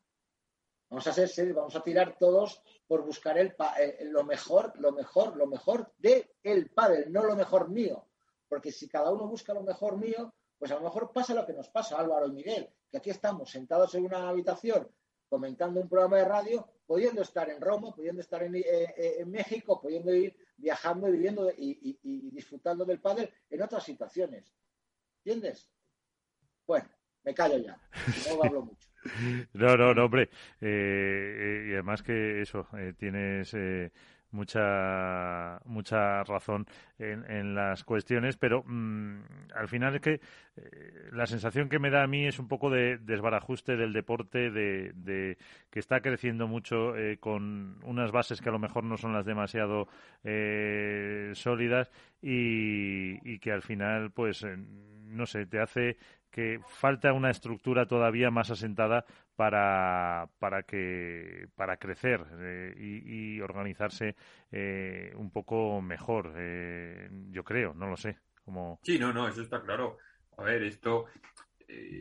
Vamos 0.89 1.07
a 1.07 1.13
ser 1.13 1.29
serios, 1.29 1.57
vamos 1.57 1.75
a 1.75 1.83
tirar 1.83 2.17
todos 2.19 2.63
por 2.87 3.05
buscar 3.05 3.37
el, 3.39 3.55
eh, 3.79 4.05
lo 4.05 4.25
mejor, 4.25 4.73
lo 4.79 4.93
mejor, 4.93 5.37
lo 5.37 5.47
mejor 5.47 5.93
de 5.99 6.37
el 6.43 6.71
pádel, 6.71 7.13
no 7.13 7.25
lo 7.25 7.35
mejor 7.35 7.69
mío. 7.69 8.07
Porque 8.49 8.73
si 8.73 8.89
cada 8.89 9.11
uno 9.11 9.27
busca 9.27 9.55
lo 9.55 9.63
mejor 9.63 9.97
mío, 9.97 10.35
pues 10.59 10.71
a 10.71 10.77
lo 10.77 10.83
mejor 10.83 11.13
pasa 11.13 11.35
lo 11.35 11.47
que 11.47 11.53
nos 11.53 11.69
pasa, 11.69 11.99
Álvaro 11.99 12.27
y 12.27 12.33
Miguel, 12.33 12.69
que 12.91 12.99
aquí 12.99 13.11
estamos 13.11 13.51
sentados 13.51 13.95
en 13.95 14.05
una 14.05 14.29
habitación 14.29 14.89
comentando 15.29 15.81
un 15.81 15.89
programa 15.89 16.19
de 16.19 16.25
radio, 16.25 16.69
pudiendo 16.87 17.23
estar 17.23 17.51
en 17.51 17.61
Roma, 17.61 17.93
pudiendo 17.95 18.21
estar 18.21 18.43
en, 18.45 18.55
eh, 18.55 18.63
eh, 18.97 19.25
México, 19.27 19.81
pudiendo 19.81 20.15
ir 20.15 20.37
viajando 20.57 21.09
y 21.09 21.13
viviendo 21.13 21.51
y, 21.51 21.99
y 22.03 22.31
disfrutando 22.31 22.85
del 22.85 23.01
pádel 23.01 23.29
en 23.51 23.63
otras 23.63 23.83
situaciones. 23.83 24.55
¿Entiendes? 25.25 25.69
Bueno, 26.65 26.89
me 27.27 27.35
callo 27.35 27.59
ya, 27.59 27.77
no 28.29 28.45
hablo 28.45 28.63
mucho. 28.67 28.89
No, 29.53 29.77
no, 29.77 29.95
no, 29.95 30.05
hombre. 30.05 30.31
Eh, 30.61 31.67
y 31.69 31.73
además 31.73 32.03
que 32.03 32.43
eso, 32.43 32.69
eh, 32.79 32.95
tienes 32.97 33.53
mucha 34.31 35.61
mucha 35.65 36.25
razón 36.25 36.67
en, 36.99 37.55
las 37.55 37.85
cuestiones, 37.85 38.37
pero 38.37 38.63
mm, 38.67 39.21
al 39.55 39.69
final 39.69 39.95
es 39.95 40.01
que 40.01 40.21
la 41.13 41.27
sensación 41.27 41.69
que 41.69 41.79
me 41.79 41.91
da 41.91 42.03
a 42.03 42.07
mí 42.07 42.27
es 42.27 42.39
un 42.39 42.49
poco 42.49 42.71
de 42.71 42.99
desbarajuste 42.99 43.77
del 43.77 43.93
deporte, 43.93 44.51
de, 44.51 45.37
que 45.71 45.79
está 45.79 46.01
creciendo 46.01 46.47
mucho 46.49 46.95
con 47.21 47.79
unas 47.85 48.13
bases 48.13 48.41
que 48.41 48.49
a 48.49 48.53
lo 48.53 48.59
mejor 48.59 48.85
no 48.85 48.97
son 48.97 49.13
las 49.13 49.27
demasiado 49.27 49.89
sólidas 51.35 51.91
y, 52.23 53.19
y, 53.31 53.39
que 53.39 53.53
al 53.53 53.63
final, 53.63 54.11
pues, 54.11 54.45
no 55.07 55.27
sé, 55.27 55.47
te 55.47 55.61
hace 55.61 55.97
que 56.37 56.61
falta 56.69 57.15
una 57.15 57.31
estructura 57.31 57.87
todavía 57.87 58.31
más 58.31 58.51
asentada 58.51 59.07
para, 59.37 60.29
para, 60.39 60.65
que, 60.65 61.49
para 61.55 61.79
crecer 61.79 62.27
eh, 62.39 62.75
y, 62.77 63.41
organizarse 63.41 64.17
eh, 64.53 65.15
un 65.17 65.31
poco 65.31 65.81
mejor, 65.81 66.35
eh, 66.37 67.09
yo 67.31 67.43
creo, 67.43 67.73
no 67.73 67.87
lo 67.87 67.97
sé. 67.97 68.19
Como... 68.45 68.79
Sí, 68.83 68.99
no, 68.99 69.15
no, 69.15 69.27
eso 69.27 69.41
está 69.41 69.63
claro. 69.63 69.97
A 70.37 70.43
ver, 70.43 70.63
esto, 70.65 71.07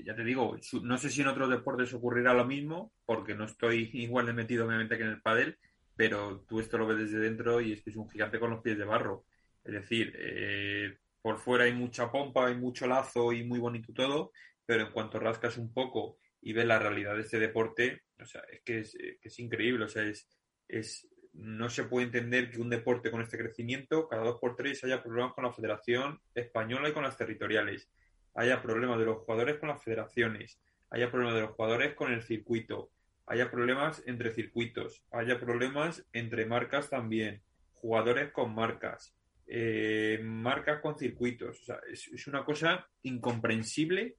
ya 0.04 0.14
te 0.14 0.26
digo, 0.26 0.58
no 0.84 0.98
sé 0.98 1.10
si 1.10 1.22
en 1.22 1.28
otros 1.28 1.50
deportes 1.50 1.94
ocurrirá 1.94 2.34
lo 2.34 2.44
mismo, 2.44 2.92
porque 3.06 3.36
no 3.36 3.46
estoy 3.46 3.90
igual 3.94 4.26
de 4.26 4.34
metido 4.34 4.66
obviamente 4.68 4.98
que 4.98 5.04
en 5.04 5.12
el 5.12 5.22
pádel, 5.22 5.58
pero 5.96 6.42
tú 6.42 6.60
esto 6.60 6.78
lo 6.78 6.88
ves 6.88 6.98
desde 6.98 7.20
dentro 7.20 7.62
y 7.62 7.72
es 7.72 7.82
que 7.82 7.90
es 7.90 7.96
un 7.96 8.10
gigante 8.10 8.38
con 8.38 8.50
los 8.50 8.60
pies 8.60 8.78
de 8.78 8.84
barro. 8.84 9.24
Es 9.64 9.72
decir, 9.72 10.14
eh, 10.20 10.98
por 11.26 11.40
fuera 11.40 11.64
hay 11.64 11.74
mucha 11.74 12.12
pompa, 12.12 12.46
hay 12.46 12.56
mucho 12.56 12.86
lazo 12.86 13.34
y 13.34 13.44
muy 13.44 13.58
bonito 13.58 13.92
todo, 13.94 14.32
pero 14.64 14.84
en 14.84 14.92
cuanto 14.92 15.18
rascas 15.18 15.58
un 15.58 15.74
poco 15.74 16.20
y 16.40 16.54
ves 16.54 16.68
la 16.68 16.78
realidad 16.78 17.16
de 17.16 17.22
este 17.22 17.40
deporte, 17.40 18.04
o 18.22 18.26
sea, 18.28 18.42
es 18.42 18.62
que 18.62 18.82
es, 18.82 18.94
eh, 18.94 19.18
que 19.20 19.30
es 19.30 19.40
increíble, 19.40 19.86
o 19.86 19.88
sea, 19.88 20.04
es, 20.04 20.30
es, 20.68 21.10
no 21.34 21.68
se 21.72 21.86
puede 21.86 22.06
entender 22.06 22.52
que 22.52 22.62
un 22.62 22.70
deporte 22.70 23.10
con 23.10 23.22
este 23.22 23.40
crecimiento, 23.40 24.08
cada 24.08 24.24
dos 24.24 24.40
por 24.40 24.56
tres 24.56 24.84
haya 24.84 25.02
problemas 25.02 25.34
con 25.34 25.46
la 25.46 25.52
Federación 25.52 26.22
Española 26.36 26.90
y 26.90 26.94
con 26.94 27.02
las 27.02 27.18
territoriales, 27.18 27.90
haya 28.36 28.62
problemas 28.62 29.00
de 29.00 29.06
los 29.06 29.18
jugadores 29.24 29.58
con 29.58 29.70
las 29.70 29.84
federaciones, 29.84 30.62
haya 30.92 31.10
problemas 31.10 31.38
de 31.38 31.42
los 31.42 31.56
jugadores 31.56 31.96
con 31.96 32.14
el 32.14 32.22
circuito, 32.22 32.92
haya 33.26 33.50
problemas 33.50 34.04
entre 34.06 34.30
circuitos, 34.30 35.04
haya 35.10 35.40
problemas 35.40 36.06
entre 36.14 36.46
marcas 36.46 36.92
también, 36.92 37.42
jugadores 37.74 38.32
con 38.32 38.54
marcas, 38.54 39.16
eh, 39.48 40.20
marcas 40.24 40.82
con 40.82 40.98
circuitos. 40.98 41.62
O 41.62 41.64
sea, 41.66 41.80
es, 41.92 42.28
una 42.28 42.44
cosa 42.44 42.88
incomprensible 43.04 44.18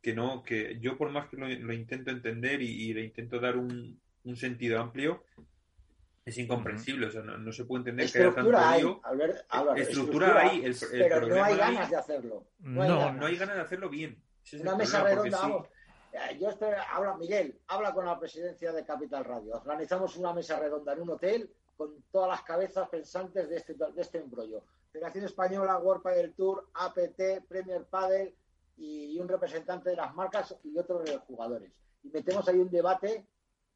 que 0.00 0.14
no, 0.14 0.42
que 0.42 0.78
yo 0.80 0.96
por 0.96 1.10
más 1.10 1.28
que 1.28 1.36
lo, 1.36 1.72
intento 1.72 2.10
entender 2.10 2.62
y, 2.62 2.92
le 2.94 3.04
intento 3.04 3.38
dar 3.38 3.56
un, 3.56 4.00
sentido 4.34 4.80
amplio, 4.80 5.24
es 6.24 6.38
incomprensible. 6.38 7.06
O 7.06 7.10
sea, 7.10 7.22
no, 7.22 7.52
se 7.52 7.64
puede 7.64 7.80
entender 7.80 8.10
que 8.10 8.18
haya 8.18 8.34
tanto 8.34 8.56
hay, 8.56 9.80
estructura, 9.80 10.40
hay, 10.40 10.72
pero 10.92 11.26
no 11.26 11.42
hay 11.42 11.56
ganas 11.56 11.90
de 11.90 11.96
hacerlo. 11.96 12.46
No, 12.60 12.82
hay, 13.26 13.36
ganas. 13.36 13.56
de 13.56 13.62
hacerlo 13.62 13.88
bien. 13.88 14.22
una 14.60 14.76
mesa 14.76 15.04
redonda, 15.04 15.38
vamos. 15.38 15.68
Eh, 16.12 16.38
yo 16.40 16.50
estoy, 16.50 16.70
habla, 16.92 17.16
Miguel, 17.16 17.60
habla 17.68 17.92
con 17.92 18.04
la 18.04 18.18
presidencia 18.18 18.72
de 18.72 18.84
Capital 18.84 19.24
Radio. 19.24 19.54
Organizamos 19.54 20.16
una 20.16 20.32
mesa 20.32 20.58
redonda 20.58 20.92
en 20.92 21.02
un 21.02 21.10
hotel 21.10 21.50
con 21.80 22.04
todas 22.12 22.28
las 22.28 22.42
cabezas 22.42 22.90
pensantes 22.90 23.48
de 23.48 23.56
este, 23.56 23.72
de 23.72 24.02
este 24.02 24.18
embrollo. 24.18 24.62
Federación 24.92 25.24
Española, 25.24 25.78
World 25.78 26.02
Padel 26.02 26.34
Tour, 26.34 26.68
APT, 26.74 27.46
Premier 27.48 27.86
Padel 27.86 28.34
y, 28.76 29.18
un 29.18 29.26
representante 29.26 29.88
de 29.88 29.96
las 29.96 30.14
marcas 30.14 30.54
y 30.62 30.76
otro 30.76 30.98
de 30.98 31.14
los 31.14 31.22
jugadores. 31.22 31.72
Y 32.02 32.10
metemos 32.10 32.46
ahí 32.48 32.58
un 32.58 32.70
debate 32.70 33.24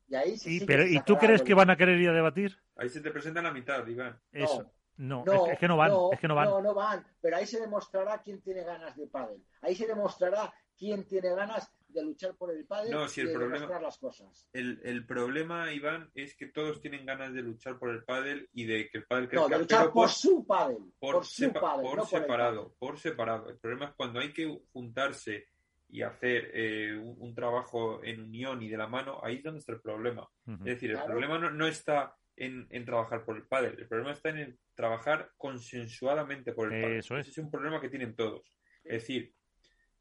y 0.06 0.14
ahí 0.16 0.36
sí, 0.36 0.66
pero, 0.66 0.86
¿Y 0.86 1.00
tú 1.00 1.16
crees 1.16 1.40
que 1.40 1.54
van 1.54 1.70
a 1.70 1.78
querer 1.78 1.98
ir 1.98 2.10
a 2.10 2.12
debatir? 2.12 2.58
Ahí 2.76 2.90
se 2.90 3.00
te 3.00 3.10
presenta 3.10 3.40
la 3.40 3.52
mitad, 3.52 3.86
Iván. 3.86 4.20
Eso. 4.32 4.70
No, 4.98 5.24
es, 5.50 5.58
que 5.58 5.66
no 5.66 5.78
van, 5.78 5.90
es 6.12 6.20
que 6.20 6.28
no 6.28 6.34
van. 6.34 6.50
No, 6.50 6.60
no 6.60 6.74
van, 6.74 7.06
pero 7.22 7.38
ahí 7.38 7.46
se 7.46 7.58
demostrará 7.58 8.20
quién 8.20 8.42
tiene 8.42 8.64
ganas 8.64 8.94
de 8.98 9.06
pádel. 9.06 9.42
Ahí 9.62 9.74
se 9.74 9.86
demostrará 9.86 10.52
quién 10.76 11.04
tiene 11.04 11.34
ganas 11.34 11.72
de 11.94 12.02
luchar 12.02 12.34
por 12.36 12.50
el 12.50 12.66
padre 12.66 12.90
no, 12.90 13.08
si 13.08 13.20
el 13.20 13.32
problema, 13.32 13.80
las 13.80 13.98
cosas. 13.98 14.48
El, 14.52 15.06
problema, 15.06 15.72
Iván, 15.72 16.10
es 16.14 16.36
que 16.36 16.46
todos 16.46 16.80
tienen 16.80 17.06
ganas 17.06 17.32
de 17.32 17.42
luchar 17.42 17.78
por 17.78 17.90
el 17.90 18.04
pádel 18.04 18.48
y 18.52 18.64
de 18.64 18.90
que 18.90 18.98
el 18.98 19.04
pádel 19.06 19.28
crezca. 19.28 19.48
No, 19.48 19.48
de 19.48 19.58
luchar 19.60 19.92
por, 19.92 20.08
su 20.10 20.46
pádel. 20.46 20.92
Por, 20.98 21.24
su 21.24 21.52
pádel, 21.52 21.86
por 21.86 22.06
separado, 22.06 22.74
por 22.78 22.98
separado. 22.98 23.48
El 23.48 23.58
problema 23.58 23.86
es 23.86 23.92
cuando 23.94 24.20
hay 24.20 24.32
que 24.32 24.60
juntarse 24.72 25.48
y 25.88 26.02
hacer 26.02 26.50
eh, 26.54 26.96
un, 26.96 27.34
trabajo 27.34 28.02
en 28.02 28.20
unión 28.20 28.62
y 28.62 28.68
de 28.68 28.76
la 28.76 28.88
mano, 28.88 29.20
ahí 29.22 29.36
es 29.36 29.42
donde 29.44 29.60
está 29.60 29.72
el 29.72 29.80
problema. 29.80 30.28
Es 30.46 30.64
decir, 30.64 30.90
el 30.90 31.02
problema 31.04 31.38
no, 31.38 31.66
está 31.66 32.16
en, 32.36 32.68
trabajar 32.84 33.24
por 33.24 33.36
el 33.36 33.46
pádel, 33.46 33.78
el 33.78 33.86
problema 33.86 34.12
está 34.12 34.30
en 34.30 34.58
trabajar 34.74 35.30
consensuadamente 35.36 36.52
por 36.52 36.72
el 36.72 36.82
pádel. 36.82 36.98
Eso 36.98 37.16
es. 37.16 37.28
Ese 37.28 37.40
es 37.40 37.44
un 37.44 37.50
problema 37.50 37.80
que 37.80 37.88
tienen 37.88 38.16
todos. 38.16 38.58
Es 38.82 39.02
decir, 39.02 39.32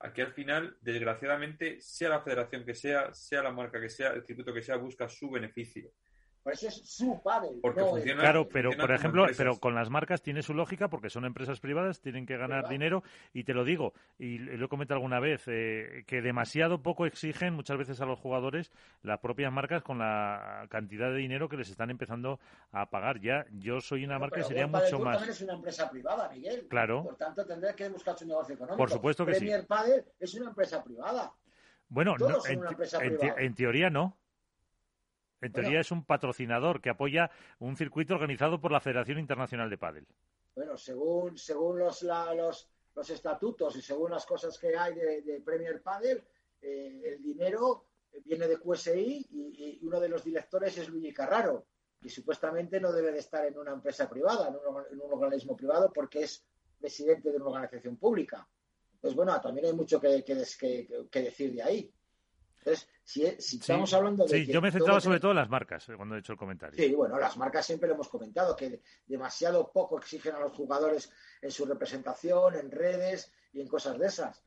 Aquí 0.04 0.20
al 0.20 0.34
final, 0.34 0.76
desgraciadamente, 0.82 1.80
sea 1.80 2.10
la 2.10 2.22
federación 2.22 2.66
que 2.66 2.76
sea, 2.76 3.14
sea 3.14 3.42
la 3.42 3.54
marca 3.54 3.80
que 3.80 3.90
sea, 3.90 4.10
el 4.10 4.26
circuito 4.26 4.54
que 4.54 4.62
sea, 4.62 4.76
busca 4.76 5.08
su 5.08 5.30
beneficio. 5.30 5.94
Por 6.44 6.54
eso 6.54 6.68
es 6.68 6.76
su 6.86 7.22
padre. 7.24 7.52
claro, 8.16 8.50
pero 8.50 8.72
por 8.72 8.92
ejemplo, 8.92 9.26
pero 9.38 9.60
con 9.60 9.76
las 9.76 9.90
marcas 9.90 10.22
tiene 10.22 10.44
su 10.44 10.54
lógica 10.54 10.90
porque 10.90 11.10
son 11.10 11.24
empresas 11.24 11.62
privadas, 11.62 12.02
tienen 12.02 12.26
que 12.26 12.36
ganar 12.36 12.68
dinero 12.68 13.02
y 13.34 13.46
te 13.46 13.54
lo 13.54 13.64
digo, 13.64 13.94
y 14.20 14.40
lo 14.40 14.66
he 14.66 14.68
comentado 14.68 14.98
alguna 14.98 15.22
vez, 15.22 15.44
eh, 15.48 16.04
que 16.06 16.22
demasiado 16.22 16.82
poco 16.84 17.06
exigen 17.06 17.54
muchas 17.54 17.78
veces 17.78 18.02
a 18.02 18.06
los 18.06 18.20
jugadores 18.20 18.72
las 19.04 19.20
propias 19.20 19.54
marcas 19.54 19.84
con 19.84 20.00
la 20.00 20.68
cantidad 20.70 21.12
de 21.12 21.18
dinero 21.18 21.48
que 21.48 21.56
les 21.56 21.70
están 21.70 21.90
empezando 21.90 22.40
a 22.74 22.90
pagar. 22.90 23.22
Ya, 23.22 23.46
yo 23.52 23.80
soy 23.80 24.04
una 24.04 24.20
marca 24.20 24.42
y 24.42 24.44
sería 24.44 24.68
mucho 24.68 25.00
más. 25.00 25.16
también 25.18 25.32
es 25.32 25.42
una 25.42 25.54
empresa 25.54 25.90
privada, 25.90 26.30
Miguel. 26.30 26.68
Claro. 26.68 27.04
Por 27.04 27.16
tanto, 27.16 27.46
tendrás 27.46 27.74
que 27.76 27.88
buscar 27.88 28.18
su 28.18 28.28
negocio 28.28 28.56
económico. 28.56 28.78
Por 28.78 28.90
supuesto 28.90 29.26
que 29.26 29.32
Premier 29.32 29.62
sí. 29.62 29.68
Padel 29.68 30.04
es 30.20 30.34
una 30.34 30.50
empresa 30.50 30.84
privada. 30.84 31.32
Bueno, 31.88 32.16
en 33.38 33.56
teoría 33.56 33.90
no. 33.90 34.18
En 35.44 35.52
teoría 35.52 35.82
es 35.82 35.92
un 35.92 36.06
patrocinador 36.06 36.82
que 36.82 36.90
apoya 36.90 37.30
un 37.60 37.76
circuito 37.76 38.14
organizado 38.14 38.62
por 38.62 38.72
la 38.72 38.80
Federación 38.80 39.20
Internacional 39.20 39.70
de 39.70 39.78
Pádel. 39.78 40.08
Bueno, 40.56 40.78
según, 40.78 41.38
según 41.38 41.80
los, 41.80 42.04
los, 42.04 43.10
estatutos 43.10 43.76
y 43.76 43.82
según 43.82 44.12
las 44.12 44.26
cosas 44.26 44.58
que 44.58 44.78
hay 44.78 44.94
de, 44.96 45.42
Premier 45.44 45.82
Padel, 45.82 46.24
eh, 46.62 47.02
el 47.06 47.22
dinero 47.22 47.88
viene 48.24 48.48
de 48.48 48.58
QSI 48.58 49.28
y, 49.32 49.80
uno 49.84 50.00
de 50.00 50.10
los 50.10 50.24
directores 50.24 50.78
es 50.78 50.88
Luigi 50.88 51.14
Carraro. 51.14 51.66
Y 52.02 52.10
supuestamente 52.10 52.80
no 52.80 52.92
debe 52.92 53.12
de 53.12 53.20
estar 53.20 53.46
en 53.46 53.58
una 53.58 53.72
empresa 53.72 54.10
privada, 54.10 54.50
en 54.50 54.56
un, 55.02 55.12
organismo 55.12 55.56
privado, 55.56 55.92
porque 55.94 56.24
es 56.24 56.44
presidente 56.80 57.32
de 57.32 57.38
una 57.38 57.48
organización 57.48 57.98
pública. 57.98 58.48
Entonces, 58.96 59.16
bueno, 59.16 59.40
también 59.42 59.68
hay 59.68 59.74
mucho 59.74 60.00
que, 60.00 60.24
que 60.24 61.22
decir 61.22 61.54
de 61.54 61.64
ahí. 61.64 61.94
Entonces, 62.66 62.88
si, 63.04 63.26
estamos 63.26 63.94
hablando 63.94 64.26
de. 64.26 64.30
Sí, 64.30 64.52
yo 64.52 64.62
me 64.62 64.72
centraba 64.72 65.02
sobre 65.02 65.20
todo 65.20 65.32
en 65.32 65.38
las 65.38 65.50
marcas 65.50 65.90
eh, 65.90 65.96
cuando 65.98 66.16
he 66.16 66.20
hecho 66.20 66.32
el 66.32 66.38
comentario. 66.38 66.82
Sí, 66.82 66.96
bueno, 66.96 67.20
las 67.20 67.36
marcas 67.36 67.66
siempre 67.66 67.90
lo 67.90 67.96
hemos 67.96 68.08
comentado, 68.08 68.56
que 68.56 68.82
demasiado 69.06 69.70
poco 69.70 70.00
exigen 70.00 70.36
a 70.36 70.40
los 70.40 70.54
jugadores 70.54 71.12
en 71.42 71.52
su 71.52 71.66
representación, 71.66 72.56
en 72.56 72.72
redes 72.72 73.34
y 73.52 73.60
en 73.60 73.68
cosas 73.68 74.00
de 74.00 74.08
esas. 74.08 74.42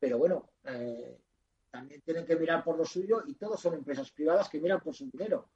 Pero 0.00 0.18
bueno, 0.18 0.50
eh, 0.64 1.20
también 1.70 2.00
tienen 2.00 2.26
que 2.26 2.34
mirar 2.34 2.64
por 2.64 2.76
lo 2.76 2.84
suyo 2.84 3.22
y 3.24 3.34
todos 3.34 3.60
son 3.60 3.74
empresas 3.74 4.10
privadas 4.10 4.48
que 4.48 4.60
miran 4.60 4.80
por 4.80 4.94
su 4.94 5.08
dinero. 5.08 5.48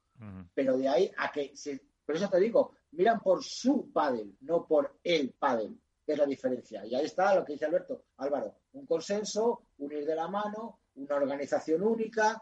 Pero 0.55 0.77
de 0.77 0.87
ahí 0.87 1.11
a 1.17 1.33
que 1.33 1.57
se 1.57 1.81
Pero 2.07 2.17
eso 2.17 2.29
te 2.29 2.39
digo, 2.39 2.77
miran 2.93 3.19
por 3.19 3.43
su 3.43 3.91
pádel, 3.93 4.37
no 4.43 4.65
por 4.65 4.99
el 5.03 5.33
pádel, 5.33 5.77
que 6.07 6.13
es 6.13 6.19
la 6.19 6.27
diferencia. 6.27 6.87
Y 6.87 6.95
ahí 6.95 7.07
está 7.07 7.35
lo 7.35 7.45
que 7.45 7.55
dice 7.55 7.65
Alberto, 7.65 8.05
Álvaro, 8.19 8.55
un 8.75 8.87
consenso, 8.87 9.67
unir 9.79 10.07
de 10.07 10.15
la 10.15 10.29
mano, 10.29 10.79
una 10.97 11.17
organización 11.17 11.83
única, 11.83 12.41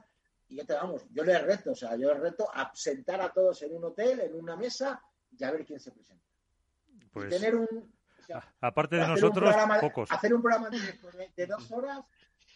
y 0.48 0.56
ya 0.56 0.64
te 0.64 0.74
vamos, 0.74 1.06
yo 1.10 1.24
le 1.24 1.38
reto, 1.38 1.72
o 1.72 1.74
sea, 1.74 1.96
yo 1.96 2.12
le 2.12 2.20
reto 2.20 2.48
a 2.52 2.70
sentar 2.74 3.20
a 3.20 3.32
todos 3.32 3.62
en 3.62 3.74
un 3.74 3.84
hotel, 3.84 4.20
en 4.20 4.34
una 4.34 4.56
mesa, 4.56 5.02
y 5.38 5.44
a 5.44 5.50
ver 5.50 5.64
quién 5.64 5.80
se 5.80 5.90
presenta. 5.90 6.24
Pues, 7.12 7.30
tener 7.30 7.56
un... 7.56 7.92
aparte 8.60 8.96
de 8.96 9.06
nosotros, 9.06 9.54
pocos. 9.80 10.10
Hacer 10.10 10.34
un 10.34 10.42
programa 10.42 10.70
de, 10.70 11.46
dos 11.46 11.70
horas 11.72 12.00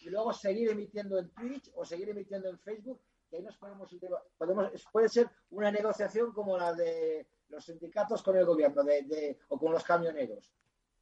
y 0.01 0.09
luego 0.09 0.33
seguir 0.33 0.69
emitiendo 0.69 1.17
en 1.19 1.29
Twitch 1.29 1.71
o 1.75 1.85
seguir 1.85 2.09
emitiendo 2.09 2.49
en 2.49 2.59
Facebook, 2.59 3.01
que 3.29 3.37
ahí 3.37 3.43
nos 3.43 3.57
podemos, 3.57 3.89
podemos 4.37 4.71
puede 4.91 5.09
ser 5.09 5.29
una 5.51 5.71
negociación 5.71 6.31
como 6.31 6.57
la 6.57 6.73
de 6.73 7.27
los 7.49 7.65
sindicatos 7.65 8.23
con 8.23 8.37
el 8.37 8.45
gobierno 8.45 8.83
de, 8.83 9.39
o 9.49 9.59
con 9.59 9.71
los 9.71 9.83
camioneros. 9.83 10.51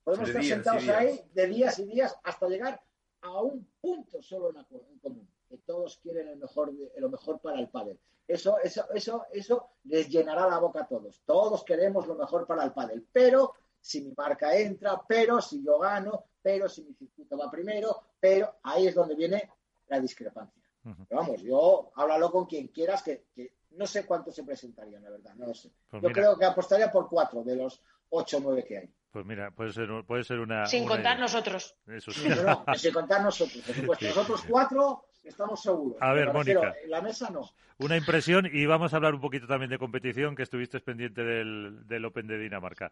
Podemos 0.03 0.29
estar 0.29 0.43
sentados 0.43 0.87
ahí 0.89 1.19
de 1.33 1.47
días 1.47 1.79
y 1.79 1.85
días 1.85 2.15
hasta 2.23 2.47
llegar 2.47 2.81
a 3.25 3.41
un 3.41 3.67
punto 3.81 4.21
solo 4.21 4.49
en, 4.49 4.99
común, 4.99 5.27
que 5.49 5.57
todos 5.57 5.97
quieren 5.97 6.27
el 6.29 6.37
mejor, 6.37 6.73
lo 6.97 7.09
mejor 7.09 7.39
para 7.39 7.59
el 7.59 7.69
pádel. 7.69 7.99
Eso, 8.27 8.57
eso, 8.59 8.85
eso, 8.93 9.25
eso 9.31 9.69
les 9.83 10.09
llenará 10.09 10.47
la 10.47 10.59
boca 10.59 10.81
a 10.81 10.87
todos. 10.87 11.21
Todos 11.25 11.63
queremos 11.63 12.07
lo 12.07 12.15
mejor 12.15 12.47
para 12.47 12.63
el 12.63 12.73
pádel, 12.73 13.05
pero 13.11 13.53
si 13.79 14.01
mi 14.01 14.13
marca 14.17 14.57
entra, 14.57 15.01
pero 15.07 15.41
si 15.41 15.63
yo 15.63 15.77
gano, 15.79 16.23
pero 16.41 16.67
si 16.67 16.83
mi 16.83 16.93
circuito 16.93 17.37
va 17.37 17.51
primero, 17.51 18.01
pero 18.19 18.55
ahí 18.63 18.87
es 18.87 18.95
donde 18.95 19.15
viene 19.15 19.49
la 19.87 19.99
discrepancia. 19.99 20.63
vamos, 21.11 21.41
yo 21.41 21.91
háblalo 21.95 22.31
con 22.31 22.45
quien 22.45 22.67
quieras, 22.69 23.03
que, 23.03 23.25
no 23.71 23.85
sé 23.85 24.05
cuántos 24.05 24.33
se 24.33 24.43
presentarían, 24.43 25.03
la 25.03 25.11
verdad, 25.11 25.35
no 25.35 25.47
lo 25.47 25.53
sé. 25.53 25.71
Pues 25.89 26.01
yo 26.01 26.11
creo 26.11 26.37
que 26.37 26.45
apostaría 26.45 26.91
por 26.91 27.07
cuatro 27.09 27.43
de 27.43 27.55
los 27.55 27.81
ocho 28.09 28.37
o 28.37 28.39
nueve 28.39 28.63
que 28.63 28.77
hay. 28.77 28.93
Pues 29.15 29.25
mira, 29.25 29.49
puede 29.49 29.71
ser, 29.71 29.87
puede 30.05 30.25
ser 30.25 30.41
una. 30.41 30.65
Sin 30.65 30.85
contar 30.85 31.17
nosotros. 31.17 31.73
Eso 31.87 32.11
sí. 32.11 32.27
sin 32.75 32.91
contar 32.91 33.23
nosotros, 33.23 33.63
por 33.63 33.73
supuesto. 33.73 34.05
Nosotros 34.07 34.43
cuatro 34.45 35.05
estamos 35.23 35.61
seguros. 35.61 35.95
A 36.01 36.11
ver, 36.11 36.33
Mónica. 36.33 36.75
La 36.87 36.99
mesa 36.99 37.29
no. 37.29 37.49
Una 37.77 37.95
impresión 37.95 38.45
y 38.51 38.65
vamos 38.65 38.93
a 38.93 38.97
hablar 38.97 39.15
un 39.15 39.21
poquito 39.21 39.47
también 39.47 39.69
de 39.69 39.77
competición, 39.77 40.35
que 40.35 40.43
estuviste 40.43 40.81
pendiente 40.81 41.23
del, 41.23 41.87
del 41.87 42.03
Open 42.03 42.27
de 42.27 42.37
Dinamarca. 42.37 42.91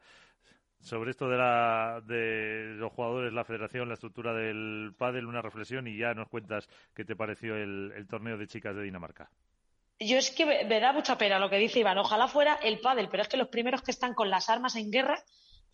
Sobre 0.80 1.12
esto 1.12 1.28
de, 1.28 1.36
la, 1.36 2.02
de 2.06 2.76
los 2.78 2.94
jugadores, 2.94 3.34
la 3.34 3.44
federación, 3.44 3.90
la 3.90 3.96
estructura 3.96 4.34
del 4.34 4.94
pádel, 4.98 5.26
una 5.26 5.42
reflexión 5.42 5.88
y 5.88 5.98
ya 5.98 6.14
nos 6.14 6.30
cuentas 6.30 6.70
qué 6.96 7.04
te 7.04 7.18
pareció 7.18 7.58
el, 7.58 7.92
el 7.98 8.08
torneo 8.08 8.38
de 8.38 8.48
chicas 8.48 8.74
de 8.78 8.84
Dinamarca. 8.84 9.30
Yo 10.00 10.18
es 10.18 10.32
que 10.32 10.46
me 10.46 10.80
da 10.80 10.94
mucha 10.94 11.18
pena 11.18 11.38
lo 11.38 11.50
que 11.50 11.58
dice 11.58 11.80
Iván. 11.80 11.98
Ojalá 11.98 12.30
fuera 12.30 12.56
el 12.64 12.80
pádel, 12.80 13.10
pero 13.10 13.24
es 13.24 13.28
que 13.28 13.36
los 13.36 13.50
primeros 13.50 13.82
que 13.82 13.92
están 13.92 14.14
con 14.14 14.30
las 14.30 14.50
armas 14.50 14.78
en 14.78 14.90
guerra 14.90 15.22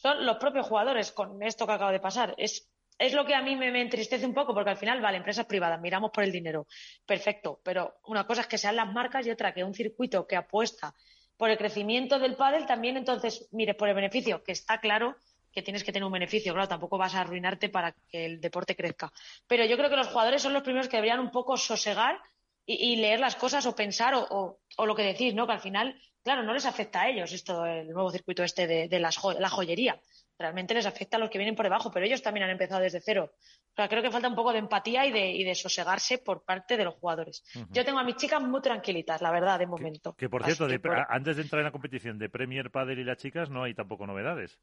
son 0.02 0.26
los 0.26 0.38
propios 0.38 0.68
jugadores 0.68 1.12
con 1.12 1.44
esto 1.44 1.68
que 1.68 1.74
acaba 1.74 1.92
de 1.92 2.00
pasar. 2.00 2.34
Es, 2.38 2.70
es 2.98 3.14
lo 3.14 3.26
que 3.26 3.36
a 3.36 3.42
mí 3.42 3.56
me, 3.56 3.82
entristece 3.82 4.26
un 4.26 4.34
poco, 4.34 4.54
porque 4.54 4.70
al 4.70 4.78
final, 4.78 5.02
vale, 5.02 5.18
empresas 5.18 5.46
privadas, 5.46 5.80
miramos 5.80 6.12
por 6.12 6.24
el 6.24 6.32
dinero, 6.32 6.68
perfecto, 7.06 7.60
pero 7.64 7.96
una 8.06 8.26
cosa 8.26 8.42
es 8.42 8.48
que 8.48 8.58
sean 8.58 8.78
las 8.78 8.92
marcas 8.92 9.28
y 9.28 9.32
otra 9.32 9.54
que 9.54 9.64
un 9.64 9.74
circuito 9.74 10.26
que 10.26 10.36
apuesta 10.36 10.94
por 11.38 11.50
el 11.50 11.58
crecimiento 11.58 12.18
del 12.18 12.36
pádel 12.36 12.66
también, 12.66 12.98
entonces, 12.98 13.48
mire, 13.52 13.74
por 13.74 13.90
el 13.90 13.96
beneficio, 13.96 14.44
que 14.44 14.52
está 14.54 14.80
claro 14.80 15.16
que 15.52 15.62
tienes 15.62 15.84
que 15.84 15.92
tener 15.92 16.06
un 16.06 16.12
beneficio, 16.12 16.54
claro, 16.54 16.68
tampoco 16.68 16.98
vas 16.98 17.16
a 17.16 17.22
arruinarte 17.22 17.70
para 17.70 17.94
que 18.08 18.26
el 18.26 18.40
deporte 18.40 18.76
crezca. 18.76 19.12
Pero 19.48 19.66
yo 19.66 19.78
creo 19.78 19.90
que 19.90 19.96
los 19.96 20.08
jugadores 20.08 20.42
son 20.42 20.54
los 20.54 20.64
primeros 20.64 20.88
que 20.88 20.98
deberían 20.98 21.20
un 21.20 21.32
poco 21.32 21.58
sosegar 21.58 22.22
y, 22.66 22.98
leer 22.98 23.20
las 23.20 23.36
cosas 23.36 23.66
o 23.66 23.76
pensar 23.76 24.14
o, 24.14 24.60
o, 24.78 24.86
lo 24.86 24.96
que 24.96 25.02
decís, 25.02 25.34
¿no? 25.34 25.48
Que 25.48 25.54
al 25.54 25.60
final 25.60 26.00
Claro, 26.24 26.44
no 26.44 26.54
les 26.54 26.66
afecta 26.66 27.02
a 27.02 27.10
ellos 27.10 27.32
esto, 27.32 27.66
el 27.66 27.90
nuevo 27.90 28.12
circuito 28.12 28.44
este 28.44 28.68
de, 28.68 29.00
la 29.00 29.50
joyería. 29.50 30.00
Realmente 30.38 30.74
les 30.74 30.86
afecta 30.86 31.18
a 31.18 31.20
los 31.20 31.30
que 31.30 31.38
vienen 31.38 31.56
por 31.56 31.66
debajo, 31.66 31.92
pero 31.92 32.06
ellos 32.06 32.22
también 32.22 32.46
han 32.46 32.52
empezado 32.52 32.82
desde 32.82 33.02
cero. 33.02 33.34
O 33.34 33.76
sea, 33.76 33.90
creo 33.90 34.02
que 34.02 34.10
falta 34.10 34.30
un 34.30 34.36
poco 34.36 34.54
de 34.54 34.60
empatía 34.60 35.06
y 35.06 35.44
de, 35.44 35.56
sosegarse 35.56 36.18
por 36.18 36.44
parte 36.44 36.78
de 36.78 36.86
los 36.86 36.96
jugadores. 36.96 37.44
Yo 37.72 37.84
tengo 37.84 38.00
a 38.00 38.04
mis 38.04 38.16
chicas 38.16 38.42
muy 38.42 38.62
tranquilitas, 38.62 39.22
la 39.22 39.32
verdad, 39.32 39.60
de 39.60 39.68
momento. 39.68 40.14
Que, 40.14 40.30
por 40.30 40.44
cierto, 40.46 40.68
antes 41.10 41.36
de 41.36 41.42
entrar 41.42 41.60
en 41.60 41.66
la 41.66 41.72
competición 41.72 42.18
de 42.18 42.30
Premier 42.30 42.72
Padel 42.72 43.00
y 43.00 43.04
las 43.04 43.18
chicas, 43.18 43.50
no 43.50 43.64
hay 43.64 43.74
tampoco 43.74 44.08
novedades. 44.08 44.60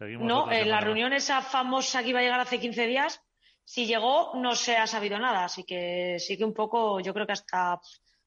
no, 0.00 0.50
en 0.50 0.68
la 0.68 0.80
reunión 0.80 1.12
esa 1.12 1.42
famosa 1.42 2.02
que 2.02 2.10
iba 2.10 2.18
a 2.18 2.22
llegar 2.22 2.40
hace 2.40 2.58
15 2.58 2.86
días, 2.86 3.22
si 3.64 3.86
llegó, 3.86 4.32
no 4.34 4.54
se 4.54 4.76
ha 4.76 4.86
sabido 4.86 5.18
nada. 5.18 5.44
Así 5.44 5.64
que 5.64 6.18
sí 6.18 6.36
que 6.36 6.44
un 6.44 6.54
poco, 6.54 7.00
yo 7.00 7.14
creo 7.14 7.26
que 7.26 7.32
hasta 7.32 7.80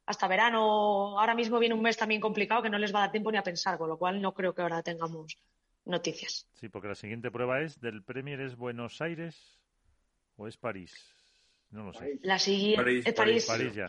hasta 0.07 0.27
verano. 0.27 1.19
Ahora 1.19 1.35
mismo 1.35 1.59
viene 1.59 1.75
un 1.75 1.81
mes 1.81 1.97
también 1.97 2.21
complicado 2.21 2.63
que 2.63 2.69
no 2.69 2.79
les 2.79 2.95
va 2.95 2.99
a 2.99 3.01
dar 3.03 3.11
tiempo 3.11 3.31
ni 3.31 3.37
a 3.37 3.43
pensar, 3.43 3.77
con 3.77 3.89
lo 3.89 3.97
cual 3.97 4.21
no 4.21 4.33
creo 4.33 4.55
que 4.55 4.61
ahora 4.61 4.81
tengamos 4.81 5.37
noticias. 5.85 6.47
Sí, 6.53 6.69
porque 6.69 6.87
la 6.87 6.95
siguiente 6.95 7.29
prueba 7.29 7.61
es 7.61 7.79
del 7.79 8.03
Premier 8.03 8.39
es 8.41 8.55
Buenos 8.55 9.01
Aires 9.01 9.59
o 10.37 10.47
es 10.47 10.57
París. 10.57 11.13
No 11.69 11.83
lo 11.83 11.93
sé. 11.93 12.19
La 12.23 12.39
siguiente 12.39 12.99
es 12.99 13.13
París. 13.13 13.45
París, 13.45 13.75
ya. 13.75 13.87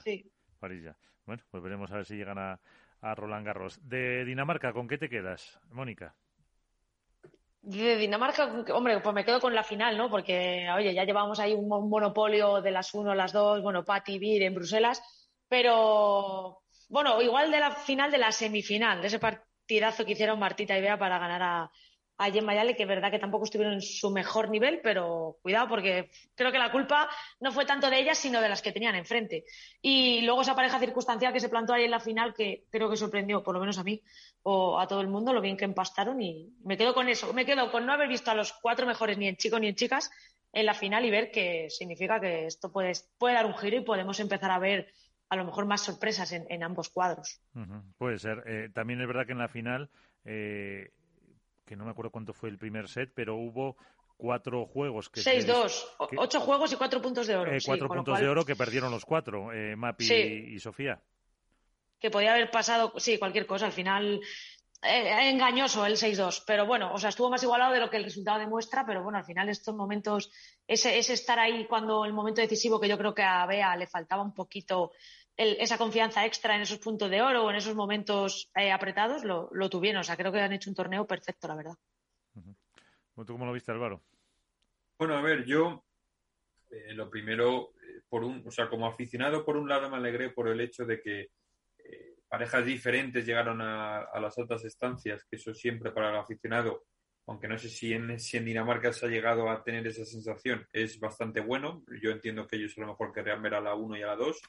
París 0.58 0.82
ya. 0.82 0.96
Bueno, 1.24 1.42
pues 1.50 1.62
veremos 1.62 1.90
a 1.92 1.96
ver 1.96 2.06
si 2.06 2.16
llegan 2.16 2.38
a, 2.38 2.60
a 3.00 3.14
Roland 3.14 3.46
Garros. 3.46 3.78
De 3.88 4.24
Dinamarca, 4.24 4.72
¿con 4.72 4.88
qué 4.88 4.98
te 4.98 5.08
quedas, 5.08 5.60
Mónica? 5.70 6.16
De 7.62 7.96
Dinamarca, 7.96 8.64
hombre, 8.74 8.98
pues 9.00 9.14
me 9.14 9.24
quedo 9.24 9.40
con 9.40 9.54
la 9.54 9.62
final, 9.62 9.96
¿no? 9.96 10.10
Porque, 10.10 10.66
oye, 10.74 10.94
ya 10.94 11.04
llevamos 11.04 11.38
ahí 11.38 11.54
un 11.54 11.68
monopolio 11.68 12.60
de 12.60 12.70
las 12.72 12.92
uno, 12.94 13.14
las 13.14 13.32
dos, 13.32 13.62
bueno, 13.62 13.84
Patti, 13.84 14.18
Vir 14.18 14.42
en 14.42 14.54
Bruselas 14.54 15.27
pero, 15.48 16.62
bueno, 16.88 17.20
igual 17.22 17.50
de 17.50 17.60
la 17.60 17.72
final 17.72 18.10
de 18.10 18.18
la 18.18 18.32
semifinal, 18.32 19.00
de 19.00 19.08
ese 19.08 19.18
partidazo 19.18 20.04
que 20.04 20.12
hicieron 20.12 20.38
Martita 20.38 20.76
y 20.76 20.80
Bea 20.80 20.98
para 20.98 21.18
ganar 21.18 21.42
a, 21.42 21.70
a 22.18 22.30
Gemma 22.32 22.52
que 22.74 22.82
es 22.82 22.88
verdad 22.88 23.12
que 23.12 23.20
tampoco 23.20 23.44
estuvieron 23.44 23.74
en 23.74 23.80
su 23.80 24.10
mejor 24.10 24.50
nivel, 24.50 24.80
pero 24.82 25.38
cuidado 25.40 25.68
porque 25.68 26.10
creo 26.34 26.50
que 26.50 26.58
la 26.58 26.72
culpa 26.72 27.08
no 27.38 27.52
fue 27.52 27.64
tanto 27.64 27.88
de 27.88 28.00
ellas, 28.00 28.18
sino 28.18 28.40
de 28.40 28.48
las 28.48 28.60
que 28.60 28.72
tenían 28.72 28.96
enfrente. 28.96 29.44
Y 29.80 30.22
luego 30.22 30.42
esa 30.42 30.56
pareja 30.56 30.80
circunstancial 30.80 31.32
que 31.32 31.38
se 31.38 31.48
plantó 31.48 31.74
ahí 31.74 31.84
en 31.84 31.92
la 31.92 32.00
final, 32.00 32.34
que 32.34 32.64
creo 32.70 32.90
que 32.90 32.96
sorprendió, 32.96 33.44
por 33.44 33.54
lo 33.54 33.60
menos 33.60 33.78
a 33.78 33.84
mí 33.84 34.02
o 34.42 34.80
a 34.80 34.88
todo 34.88 35.00
el 35.00 35.08
mundo, 35.08 35.32
lo 35.32 35.40
bien 35.40 35.56
que 35.56 35.64
empastaron 35.64 36.20
y 36.20 36.52
me 36.64 36.76
quedo 36.76 36.92
con 36.92 37.08
eso. 37.08 37.32
Me 37.32 37.46
quedo 37.46 37.70
con 37.70 37.86
no 37.86 37.92
haber 37.92 38.08
visto 38.08 38.32
a 38.32 38.34
los 38.34 38.52
cuatro 38.52 38.84
mejores 38.84 39.16
ni 39.16 39.28
en 39.28 39.36
chicos 39.36 39.60
ni 39.60 39.68
en 39.68 39.76
chicas 39.76 40.10
en 40.52 40.66
la 40.66 40.74
final 40.74 41.04
y 41.04 41.10
ver 41.10 41.30
que 41.30 41.70
significa 41.70 42.20
que 42.20 42.46
esto 42.46 42.72
puede 42.72 43.34
dar 43.34 43.46
un 43.46 43.54
giro 43.54 43.76
y 43.76 43.84
podemos 43.84 44.18
empezar 44.18 44.50
a 44.50 44.58
ver 44.58 44.92
a 45.30 45.36
lo 45.36 45.44
mejor 45.44 45.66
más 45.66 45.82
sorpresas 45.82 46.32
en, 46.32 46.62
ambos 46.62 46.88
cuadros. 46.88 47.40
Puede 47.98 48.18
ser. 48.18 48.42
Eh, 48.46 48.70
también 48.72 49.00
es 49.00 49.06
verdad 49.06 49.26
que 49.26 49.32
en 49.32 49.38
la 49.38 49.48
final, 49.48 49.90
eh, 50.24 50.92
que 51.66 51.76
no 51.76 51.84
me 51.84 51.90
acuerdo 51.90 52.10
cuánto 52.10 52.32
fue 52.32 52.48
el 52.48 52.58
primer 52.58 52.88
set, 52.88 53.12
pero 53.14 53.36
hubo 53.36 53.76
cuatro 54.16 54.66
juegos 54.66 55.10
que 55.10 55.20
6-2, 55.20 55.96
ocho 56.16 56.40
juegos 56.40 56.72
y 56.72 56.76
cuatro 56.76 57.02
puntos 57.02 57.26
de 57.26 57.36
oro. 57.36 57.52
Eh, 57.52 57.58
cuatro 57.64 57.88
puntos 57.88 58.18
de 58.18 58.28
oro 58.28 58.44
que 58.44 58.56
perdieron 58.56 58.90
los 58.90 59.04
cuatro, 59.04 59.50
Mapi 59.76 60.12
y, 60.12 60.58
Sofía. 60.58 61.00
Que 62.00 62.10
podía 62.10 62.32
haber 62.32 62.50
pasado, 62.50 62.92
sí, 62.96 63.18
cualquier 63.18 63.46
cosa. 63.46 63.66
Al 63.66 63.72
final 63.72 64.20
engañoso 64.82 65.84
el 65.84 65.96
6-2, 65.96 66.44
pero 66.46 66.66
bueno, 66.66 66.92
o 66.92 66.98
sea, 66.98 67.08
estuvo 67.08 67.30
más 67.30 67.42
igualado 67.42 67.72
de 67.72 67.80
lo 67.80 67.90
que 67.90 67.96
el 67.96 68.04
resultado 68.04 68.38
demuestra, 68.38 68.86
pero 68.86 69.02
bueno, 69.02 69.18
al 69.18 69.24
final 69.24 69.48
estos 69.48 69.74
momentos, 69.74 70.30
ese, 70.66 70.98
ese 70.98 71.14
estar 71.14 71.38
ahí 71.38 71.66
cuando 71.66 72.04
el 72.04 72.12
momento 72.12 72.40
decisivo 72.40 72.80
que 72.80 72.88
yo 72.88 72.96
creo 72.96 73.14
que 73.14 73.22
a 73.22 73.44
Bea 73.46 73.76
le 73.76 73.86
faltaba 73.88 74.22
un 74.22 74.34
poquito 74.34 74.92
esa 75.38 75.78
confianza 75.78 76.26
extra 76.26 76.56
en 76.56 76.62
esos 76.62 76.78
puntos 76.78 77.08
de 77.08 77.22
oro 77.22 77.44
o 77.44 77.50
en 77.50 77.56
esos 77.56 77.76
momentos 77.76 78.50
eh, 78.56 78.72
apretados, 78.72 79.22
lo, 79.22 79.70
tuvieron. 79.70 80.00
O 80.00 80.04
sea, 80.04 80.16
creo 80.16 80.32
que 80.32 80.40
han 80.40 80.52
hecho 80.52 80.68
un 80.68 80.74
torneo 80.74 81.06
perfecto, 81.06 81.46
la 81.46 81.54
verdad. 81.54 81.74
¿Tú 82.34 83.24
cómo 83.26 83.46
lo 83.46 83.52
viste, 83.52 83.70
Álvaro? 83.70 84.02
Bueno, 84.98 85.16
a 85.16 85.22
ver, 85.22 85.44
yo 85.44 85.84
eh, 86.70 86.92
lo 86.92 87.08
primero, 87.08 87.72
eh, 87.82 88.02
por 88.08 88.24
un, 88.24 88.44
o 88.46 88.50
sea, 88.50 88.68
como 88.68 88.86
aficionado, 88.86 89.44
por 89.44 89.56
un 89.56 89.68
lado 89.68 89.88
me 89.88 89.96
alegré 89.96 90.30
por 90.30 90.48
el 90.48 90.60
hecho 90.60 90.84
de 90.84 91.00
que 91.00 91.30
parejas 92.28 92.64
diferentes 92.64 93.24
llegaron 93.24 93.60
a, 93.60 94.08
las 94.20 94.38
altas 94.38 94.64
estancias, 94.64 95.24
que 95.24 95.36
eso 95.36 95.54
siempre 95.54 95.90
para 95.90 96.10
el 96.10 96.16
aficionado, 96.16 96.84
aunque 97.26 97.48
no 97.48 97.58
sé 97.58 97.68
si 97.68 97.92
en, 97.92 98.18
si 98.18 98.38
Dinamarca 98.38 98.92
se 98.92 99.06
ha 99.06 99.08
llegado 99.08 99.50
a 99.50 99.62
tener 99.62 99.86
esa 99.86 100.04
sensación, 100.04 100.66
es 100.72 100.98
bastante 100.98 101.40
bueno. 101.40 101.84
Yo 102.00 102.10
entiendo 102.10 102.46
que 102.46 102.56
ellos 102.56 102.74
a 102.78 102.82
lo 102.82 102.88
mejor 102.88 103.12
querrían 103.12 103.42
ver 103.42 103.54
a 103.54 103.60
la 103.60 103.74
1 103.74 103.96
y 103.98 104.02
a 104.02 104.06
la 104.08 104.16
2 104.16 104.40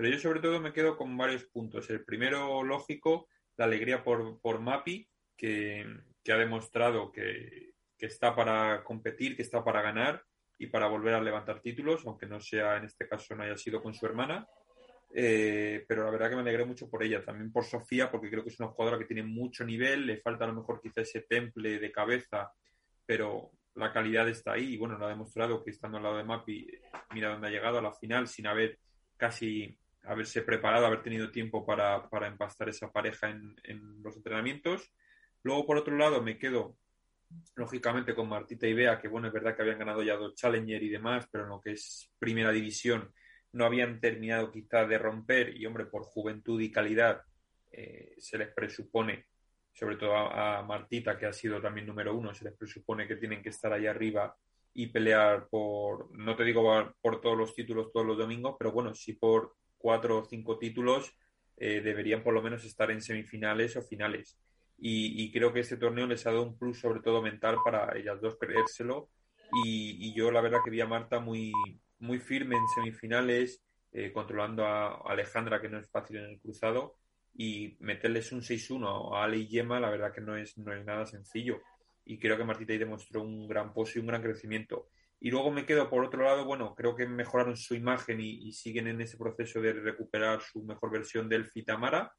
pero 0.00 0.14
yo 0.14 0.18
sobre 0.18 0.40
todo 0.40 0.58
me 0.60 0.72
quedo 0.72 0.96
con 0.96 1.14
varios 1.14 1.44
puntos. 1.44 1.90
El 1.90 2.06
primero, 2.06 2.62
lógico, 2.62 3.28
la 3.58 3.66
alegría 3.66 4.02
por, 4.02 4.40
por 4.40 4.58
Mapi, 4.58 5.06
que, 5.36 5.84
ha 6.26 6.36
demostrado 6.36 7.12
que, 7.12 7.74
está 7.98 8.34
para 8.34 8.82
competir, 8.82 9.36
que 9.36 9.42
está 9.42 9.62
para 9.62 9.82
ganar 9.82 10.24
y 10.56 10.68
para 10.68 10.86
volver 10.86 11.12
a 11.12 11.20
levantar 11.20 11.60
títulos, 11.60 12.06
aunque 12.06 12.24
no 12.24 12.40
sea 12.40 12.78
en 12.78 12.84
este 12.84 13.06
caso 13.06 13.36
no 13.36 13.42
haya 13.42 13.58
sido 13.58 13.82
con 13.82 13.92
su 13.92 14.06
hermana. 14.06 14.48
Eh, 15.12 15.84
pero 15.88 16.04
la 16.04 16.10
verdad 16.10 16.30
que 16.30 16.36
me 16.36 16.42
alegré 16.42 16.64
mucho 16.64 16.88
por 16.88 17.02
ella, 17.02 17.24
también 17.24 17.50
por 17.50 17.64
Sofía, 17.64 18.10
porque 18.10 18.30
creo 18.30 18.44
que 18.44 18.50
es 18.50 18.60
una 18.60 18.68
jugadora 18.68 18.98
que 18.98 19.06
tiene 19.06 19.24
mucho 19.24 19.64
nivel, 19.64 20.06
le 20.06 20.18
falta 20.18 20.44
a 20.44 20.48
lo 20.48 20.54
mejor 20.54 20.80
quizá 20.80 21.00
ese 21.00 21.22
temple 21.22 21.80
de 21.80 21.90
cabeza, 21.90 22.52
pero 23.04 23.50
la 23.74 23.92
calidad 23.92 24.28
está 24.28 24.52
ahí 24.52 24.74
y 24.74 24.76
bueno, 24.76 24.96
lo 24.98 25.06
ha 25.06 25.10
demostrado 25.10 25.64
que 25.64 25.70
estando 25.70 25.96
al 25.96 26.04
lado 26.04 26.16
de 26.16 26.24
Mapi, 26.24 26.68
mira 27.12 27.30
dónde 27.30 27.48
ha 27.48 27.50
llegado 27.50 27.78
a 27.78 27.82
la 27.82 27.92
final 27.92 28.28
sin 28.28 28.46
haber 28.46 28.78
casi 29.16 29.76
haberse 30.04 30.42
preparado, 30.42 30.86
haber 30.86 31.02
tenido 31.02 31.30
tiempo 31.30 31.66
para, 31.66 32.08
para 32.08 32.26
empastar 32.26 32.68
esa 32.68 32.90
pareja 32.90 33.28
en, 33.28 33.54
en, 33.64 34.02
los 34.02 34.16
entrenamientos. 34.16 34.92
Luego, 35.42 35.66
por 35.66 35.76
otro 35.76 35.96
lado, 35.96 36.22
me 36.22 36.38
quedo, 36.38 36.76
lógicamente, 37.54 38.14
con 38.14 38.28
Martita 38.28 38.66
y 38.66 38.72
Bea, 38.72 38.98
que 38.98 39.08
bueno, 39.08 39.26
es 39.26 39.32
verdad 39.32 39.54
que 39.54 39.62
habían 39.62 39.78
ganado 39.78 40.02
ya 40.02 40.16
dos 40.16 40.34
Challenger 40.34 40.82
y 40.82 40.88
demás, 40.88 41.28
pero 41.30 41.44
en 41.44 41.50
lo 41.50 41.60
que 41.60 41.72
es 41.72 42.10
primera 42.18 42.50
división 42.50 43.12
no 43.52 43.64
habían 43.64 44.00
terminado 44.00 44.50
quizá 44.50 44.86
de 44.86 44.98
romper 44.98 45.56
y, 45.56 45.66
hombre, 45.66 45.86
por 45.86 46.02
juventud 46.02 46.60
y 46.60 46.70
calidad 46.70 47.22
eh, 47.72 48.14
se 48.18 48.38
les 48.38 48.48
presupone, 48.48 49.26
sobre 49.72 49.96
todo 49.96 50.16
a, 50.16 50.62
Martita, 50.62 51.18
que 51.18 51.26
ha 51.26 51.32
sido 51.32 51.60
también 51.60 51.86
número 51.86 52.14
uno, 52.14 52.34
se 52.34 52.44
les 52.44 52.54
presupone 52.54 53.06
que 53.06 53.16
tienen 53.16 53.42
que 53.42 53.48
estar 53.50 53.72
ahí 53.72 53.86
arriba 53.86 54.36
y 54.72 54.86
pelear 54.86 55.48
por, 55.48 56.16
no 56.16 56.36
te 56.36 56.44
digo 56.44 56.94
por 57.00 57.20
todos 57.20 57.36
los 57.36 57.54
títulos 57.54 57.92
todos 57.92 58.06
los 58.06 58.18
domingos, 58.18 58.56
pero 58.58 58.72
bueno, 58.72 58.94
sí 58.94 59.14
por 59.14 59.54
cuatro 59.78 60.18
o 60.18 60.24
cinco 60.24 60.58
títulos 60.58 61.16
eh, 61.56 61.80
deberían 61.80 62.22
por 62.22 62.34
lo 62.34 62.42
menos 62.42 62.64
estar 62.64 62.90
en 62.90 63.02
semifinales 63.02 63.76
o 63.76 63.82
finales. 63.82 64.38
Y, 64.78 65.22
y, 65.22 65.30
creo 65.30 65.52
que 65.52 65.60
este 65.60 65.76
torneo 65.76 66.06
les 66.06 66.26
ha 66.26 66.30
dado 66.30 66.42
un 66.42 66.56
plus 66.56 66.80
sobre 66.80 67.00
todo 67.00 67.20
mental 67.20 67.56
para 67.62 67.94
ellas 67.98 68.20
dos 68.20 68.38
creérselo. 68.38 69.10
Y, 69.64 70.08
y 70.08 70.14
yo 70.14 70.30
la 70.30 70.40
verdad 70.40 70.60
que 70.64 70.70
vi 70.70 70.80
a 70.80 70.86
Marta 70.86 71.20
muy, 71.20 71.52
muy 72.00 72.18
firme 72.18 72.56
en 72.56 72.66
semifinales, 72.74 73.62
eh, 73.92 74.12
controlando 74.12 74.64
a 74.64 75.02
Alejandra, 75.10 75.60
que 75.60 75.68
no 75.68 75.78
es 75.78 75.88
fácil 75.88 76.18
en 76.18 76.24
el 76.24 76.40
cruzado, 76.40 76.96
y 77.34 77.76
meterles 77.80 78.32
un 78.32 78.42
6-1 78.42 79.16
a 79.16 79.24
Ale 79.24 79.38
y 79.38 79.48
Yema, 79.48 79.80
la 79.80 79.90
verdad 79.90 80.12
que 80.12 80.20
no 80.20 80.36
es, 80.36 80.58
no 80.58 80.72
es 80.74 80.84
nada 80.84 81.06
sencillo. 81.06 81.60
Y 82.04 82.18
creo 82.18 82.36
que 82.36 82.44
Martita 82.44 82.72
ahí 82.72 82.78
demostró 82.78 83.22
un 83.22 83.46
gran 83.46 83.72
pozo 83.72 83.92
y 83.98 84.00
un 84.00 84.08
gran 84.08 84.22
crecimiento. 84.22 84.88
Y 85.20 85.30
luego 85.30 85.50
me 85.50 85.66
quedo 85.66 85.88
por 85.88 86.04
otro 86.04 86.24
lado, 86.24 86.44
bueno, 86.44 86.74
creo 86.74 86.96
que 86.96 87.06
mejoraron 87.06 87.56
su 87.56 87.74
imagen 87.74 88.20
y, 88.20 88.48
y 88.48 88.52
siguen 88.52 88.88
en 88.88 89.00
ese 89.00 89.18
proceso 89.18 89.60
de 89.60 89.74
recuperar 89.74 90.40
su 90.40 90.62
mejor 90.64 90.90
versión 90.90 91.28
del 91.28 91.46
Fitamara. 91.46 92.12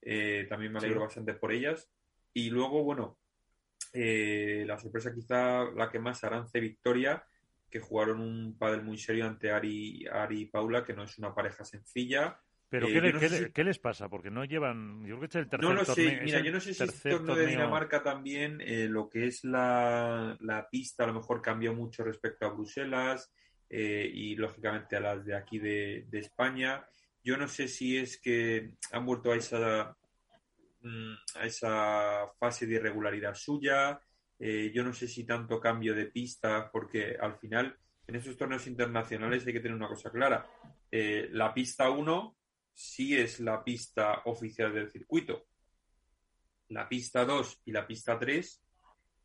Eh, 0.00 0.46
también 0.48 0.72
me 0.72 0.78
alegro 0.78 1.00
sí. 1.00 1.04
bastante 1.04 1.34
por 1.34 1.52
ellas. 1.52 1.90
Y 2.32 2.50
luego, 2.50 2.84
bueno, 2.84 3.18
eh, 3.92 4.64
la 4.66 4.78
sorpresa 4.78 5.14
quizá 5.14 5.64
la 5.70 5.90
que 5.90 5.98
más, 5.98 6.22
Arance 6.24 6.58
Victoria, 6.60 7.24
que 7.74 7.80
jugaron 7.80 8.20
un 8.20 8.56
pádel 8.56 8.84
muy 8.84 8.96
serio 8.96 9.26
ante 9.26 9.50
Ari, 9.50 10.06
Ari 10.06 10.42
y 10.42 10.46
Paula, 10.46 10.84
que 10.84 10.92
no 10.92 11.02
es 11.02 11.18
una 11.18 11.34
pareja 11.34 11.64
sencilla. 11.64 12.40
Pero, 12.68 12.86
eh, 12.86 12.92
¿qué, 12.92 13.12
no 13.12 13.18
¿qué, 13.18 13.28
si... 13.28 13.50
¿qué, 13.50 13.64
les 13.64 13.80
pasa? 13.80 14.08
Porque 14.08 14.30
no 14.30 14.44
llevan. 14.44 15.00
Yo 15.00 15.16
creo 15.16 15.18
que 15.18 15.26
es 15.26 15.34
el 15.34 15.48
tercer 15.48 15.68
No 15.68 15.74
lo 15.74 15.84
torneo, 15.84 16.08
sé. 16.08 16.20
Mira, 16.22 16.38
yo 16.38 16.52
no 16.52 16.60
sé 16.60 16.72
si 16.72 16.84
el 16.84 16.92
torneo, 16.92 17.18
torneo, 17.18 17.34
de 17.34 17.46
Dinamarca 17.46 18.00
también, 18.00 18.60
eh, 18.60 18.86
lo 18.88 19.10
que 19.10 19.26
es 19.26 19.42
la, 19.42 20.36
la, 20.38 20.68
pista, 20.70 21.02
a 21.02 21.08
lo 21.08 21.14
mejor 21.14 21.42
cambió 21.42 21.74
mucho 21.74 22.04
respecto 22.04 22.46
a 22.46 22.50
Bruselas 22.50 23.32
eh, 23.68 24.08
y, 24.08 24.36
lógicamente, 24.36 24.94
a 24.94 25.00
las 25.00 25.24
de 25.24 25.34
aquí 25.34 25.58
de, 25.58 26.06
de, 26.08 26.18
España. 26.20 26.86
Yo 27.24 27.36
no 27.36 27.48
sé 27.48 27.66
si 27.66 27.96
es 27.98 28.20
que 28.20 28.74
han 28.92 29.04
vuelto 29.04 29.32
a 29.32 29.36
esa, 29.36 29.96
mm, 30.80 31.14
a 31.40 31.44
esa 31.44 32.28
fase 32.38 32.68
de 32.68 32.76
irregularidad 32.76 33.34
suya. 33.34 33.98
Eh, 34.46 34.70
yo 34.74 34.84
no 34.84 34.92
sé 34.92 35.08
si 35.08 35.24
tanto 35.24 35.58
cambio 35.58 35.94
de 35.94 36.04
pista, 36.04 36.70
porque 36.70 37.16
al 37.18 37.38
final, 37.38 37.78
en 38.06 38.16
esos 38.16 38.36
torneos 38.36 38.66
internacionales 38.66 39.46
hay 39.46 39.54
que 39.54 39.60
tener 39.60 39.74
una 39.74 39.88
cosa 39.88 40.10
clara. 40.10 40.46
Eh, 40.90 41.30
la 41.32 41.54
pista 41.54 41.88
1 41.88 42.36
sí 42.74 43.16
es 43.16 43.40
la 43.40 43.64
pista 43.64 44.20
oficial 44.26 44.74
del 44.74 44.90
circuito. 44.90 45.46
La 46.68 46.86
pista 46.90 47.24
2 47.24 47.62
y 47.64 47.72
la 47.72 47.86
pista 47.86 48.18
3, 48.18 48.62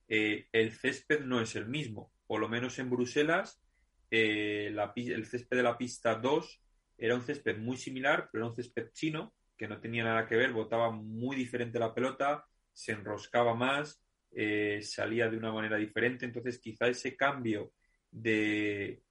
eh, 0.08 0.48
el 0.54 0.72
césped 0.72 1.26
no 1.26 1.42
es 1.42 1.54
el 1.58 1.68
mismo. 1.68 2.14
Por 2.26 2.40
lo 2.40 2.48
menos 2.48 2.80
en 2.80 2.90
Bruselas, 2.90 3.62
la, 4.10 4.94
el 4.96 5.26
césped 5.26 5.58
de 5.58 5.64
la 5.64 5.78
pista 5.78 6.16
2 6.16 6.62
era 6.98 7.16
un 7.16 7.24
césped 7.24 7.58
muy 7.58 7.76
similar, 7.76 8.30
pero 8.32 8.46
era 8.46 8.52
un 8.52 8.56
césped 8.56 8.92
chino, 8.94 9.34
que 9.58 9.68
no 9.68 9.82
tenía 9.82 10.06
nada 10.06 10.26
que 10.26 10.38
ver, 10.38 10.54
botaba 10.54 10.92
muy 10.92 11.36
diferente 11.36 11.78
la 11.78 11.94
pelota, 11.94 12.46
se 12.72 12.94
enroscaba 12.94 13.54
más, 13.54 14.02
eh, 14.32 14.80
salía 14.82 15.30
de 15.30 15.38
una 15.38 15.52
manera 15.52 15.78
diferente. 15.78 16.26
Entonces, 16.26 16.60
quizá 16.60 16.88
ese 16.88 17.16
cambio 17.16 17.72
de, 18.12 19.02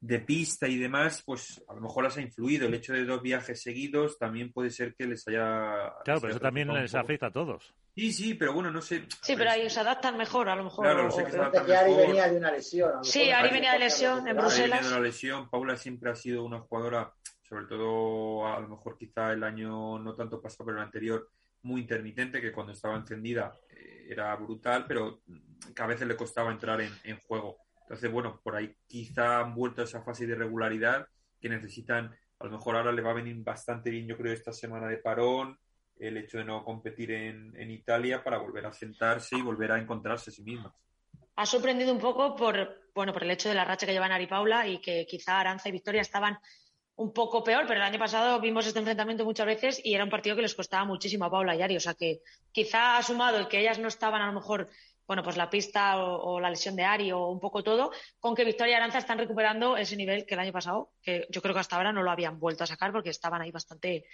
de 0.00 0.18
pista 0.20 0.66
y 0.68 0.78
demás, 0.78 1.22
pues 1.24 1.62
a 1.68 1.74
lo 1.74 1.80
mejor 1.80 2.04
les 2.04 2.16
ha 2.16 2.20
influido. 2.20 2.66
El 2.66 2.74
hecho 2.74 2.92
de 2.92 3.04
dos 3.04 3.22
viajes 3.22 3.62
seguidos 3.62 4.18
también 4.18 4.52
puede 4.52 4.70
ser 4.70 4.94
que 4.94 5.06
les 5.06 5.26
haya. 5.28 5.92
Claro, 6.04 6.20
pero 6.20 6.32
eso 6.32 6.40
también 6.40 6.72
les 6.72 6.94
afecta 6.94 7.26
a 7.26 7.32
todos. 7.32 7.72
Sí, 7.94 8.10
sí, 8.10 8.34
pero 8.34 8.54
bueno, 8.54 8.70
no 8.70 8.80
sé. 8.80 9.04
Sí, 9.20 9.34
pero 9.36 9.50
ahí 9.50 9.68
se 9.68 9.80
adaptan 9.80 10.16
mejor, 10.16 10.48
a 10.48 10.56
lo 10.56 10.64
mejor. 10.64 10.86
Claro, 10.86 11.10
sé 11.10 11.24
que 11.24 11.30
se 11.30 11.38
adaptan 11.38 11.66
que 11.66 11.76
Ari 11.76 11.94
venía 11.94 12.28
de 12.28 12.38
una 12.38 12.50
lesión. 12.50 13.04
Sí, 13.04 13.30
Ari 13.30 13.50
venía 13.50 13.74
de 13.74 13.80
lesión 13.80 14.26
en 14.26 14.36
Bruselas. 14.36 14.62
Ari 14.62 14.70
venía 14.70 14.88
de 14.88 14.96
una 14.96 15.06
lesión. 15.06 15.50
Paula 15.50 15.76
siempre 15.76 16.10
ha 16.10 16.14
sido 16.14 16.42
una 16.42 16.60
jugadora, 16.60 17.12
sobre 17.42 17.66
todo 17.66 18.46
a 18.46 18.58
lo 18.60 18.68
mejor 18.68 18.96
quizá 18.96 19.32
el 19.32 19.44
año 19.44 19.98
no 19.98 20.14
tanto 20.14 20.40
pasado, 20.40 20.64
pero 20.64 20.78
el 20.78 20.84
anterior, 20.84 21.28
muy 21.62 21.82
intermitente, 21.82 22.40
que 22.40 22.52
cuando 22.52 22.72
estaba 22.72 22.96
encendida 22.96 23.52
eh, 23.70 24.06
era 24.10 24.34
brutal, 24.36 24.84
pero 24.86 25.22
que 25.74 25.82
a 25.82 25.86
veces 25.86 26.06
le 26.06 26.16
costaba 26.16 26.50
entrar 26.50 26.80
en, 26.80 27.18
juego. 27.20 27.58
Entonces, 27.82 28.10
bueno, 28.10 28.40
por 28.42 28.56
ahí 28.56 28.74
quizá 28.86 29.40
han 29.40 29.54
vuelto 29.54 29.82
a 29.82 29.84
esa 29.84 30.02
fase 30.02 30.26
de 30.26 30.32
irregularidad 30.32 31.06
que 31.40 31.48
necesitan, 31.48 32.14
a 32.38 32.44
lo 32.44 32.50
mejor 32.50 32.76
ahora 32.76 32.92
le 32.92 33.02
va 33.02 33.10
a 33.10 33.14
venir 33.14 33.36
bastante 33.42 33.90
bien, 33.90 34.06
yo 34.06 34.16
creo, 34.16 34.32
esta 34.32 34.52
semana 34.52 34.86
de 34.88 34.98
parón, 34.98 35.58
el 35.98 36.16
hecho 36.16 36.38
de 36.38 36.44
no 36.44 36.64
competir 36.64 37.12
en, 37.12 37.54
en 37.56 37.70
Italia 37.70 38.24
para 38.24 38.38
volver 38.38 38.66
a 38.66 38.72
sentarse 38.72 39.36
y 39.36 39.42
volver 39.42 39.72
a 39.72 39.78
encontrarse 39.78 40.30
a 40.30 40.32
sí 40.32 40.42
mismas. 40.42 40.72
Ha 41.36 41.46
sorprendido 41.46 41.92
un 41.92 42.00
poco 42.00 42.36
por, 42.36 42.82
bueno, 42.94 43.12
por 43.12 43.22
el 43.22 43.30
hecho 43.30 43.48
de 43.48 43.54
la 43.54 43.64
racha 43.64 43.86
que 43.86 43.92
llevan 43.92 44.12
Ari 44.12 44.26
Paula 44.26 44.66
y 44.66 44.78
que 44.78 45.06
quizá 45.06 45.40
Aranza 45.40 45.68
y 45.68 45.72
Victoria 45.72 46.02
estaban 46.02 46.38
un 46.96 47.12
poco 47.12 47.42
peor, 47.42 47.64
pero 47.66 47.80
el 47.80 47.86
año 47.86 47.98
pasado 47.98 48.40
vimos 48.40 48.66
este 48.66 48.78
enfrentamiento 48.78 49.24
muchas 49.24 49.46
veces 49.46 49.80
y 49.82 49.94
era 49.94 50.04
un 50.04 50.10
partido 50.10 50.36
que 50.36 50.42
les 50.42 50.54
costaba 50.54 50.84
muchísimo 50.84 51.24
a 51.24 51.30
Paula 51.30 51.56
y 51.56 51.62
Ari. 51.62 51.76
O 51.76 51.80
sea 51.80 51.94
que 51.94 52.20
quizá 52.52 52.96
ha 52.96 53.02
sumado 53.02 53.38
el 53.38 53.48
que 53.48 53.60
ellas 53.60 53.78
no 53.78 53.88
estaban 53.88 54.22
a 54.22 54.26
lo 54.26 54.34
mejor 54.34 54.68
bueno, 55.06 55.22
pues 55.22 55.36
la 55.36 55.50
pista 55.50 55.98
o, 55.98 56.40
la 56.40 56.50
lesión 56.50 56.76
de 56.76 56.84
Ari 56.84 57.12
o 57.12 57.26
un 57.26 57.40
poco 57.40 57.62
todo, 57.62 57.92
con 58.18 58.34
que 58.34 58.44
Victoria 58.44 58.72
y 58.72 58.76
Aranza 58.76 58.98
están 58.98 59.18
recuperando 59.18 59.76
ese 59.76 59.96
nivel 59.96 60.24
que 60.24 60.34
el 60.34 60.40
año 60.40 60.52
pasado, 60.52 60.92
que 61.02 61.26
yo 61.28 61.42
creo 61.42 61.52
que 61.52 61.60
hasta 61.60 61.76
ahora 61.76 61.92
no 61.92 62.02
lo 62.02 62.10
habían 62.10 62.38
vuelto 62.38 62.64
a 62.64 62.66
sacar 62.66 62.92
porque 62.92 63.10
estaban 63.10 63.42
ahí 63.42 63.50
bastante, 63.50 64.06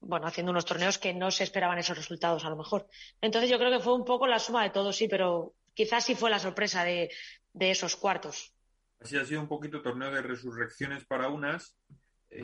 bueno, 0.00 0.26
haciendo 0.26 0.50
unos 0.50 0.64
torneos 0.64 0.98
que 0.98 1.14
no 1.14 1.30
se 1.30 1.44
esperaban 1.44 1.78
esos 1.78 1.96
resultados 1.96 2.44
a 2.44 2.50
lo 2.50 2.56
mejor. 2.56 2.86
Entonces 3.20 3.48
yo 3.48 3.58
creo 3.58 3.70
que 3.70 3.82
fue 3.82 3.94
un 3.94 4.04
poco 4.04 4.26
la 4.26 4.38
suma 4.38 4.62
de 4.62 4.70
todo, 4.70 4.92
sí, 4.92 5.08
pero 5.08 5.54
quizás 5.74 6.04
sí 6.04 6.14
fue 6.14 6.28
la 6.28 6.38
sorpresa 6.38 6.84
de, 6.84 7.10
de 7.52 7.70
esos 7.70 7.96
cuartos. 7.96 8.52
Así 9.00 9.16
ha 9.16 9.24
sido 9.24 9.40
un 9.40 9.48
poquito 9.48 9.82
torneo 9.82 10.10
de 10.10 10.22
resurrecciones 10.22 11.04
para 11.04 11.28
unas, 11.28 11.76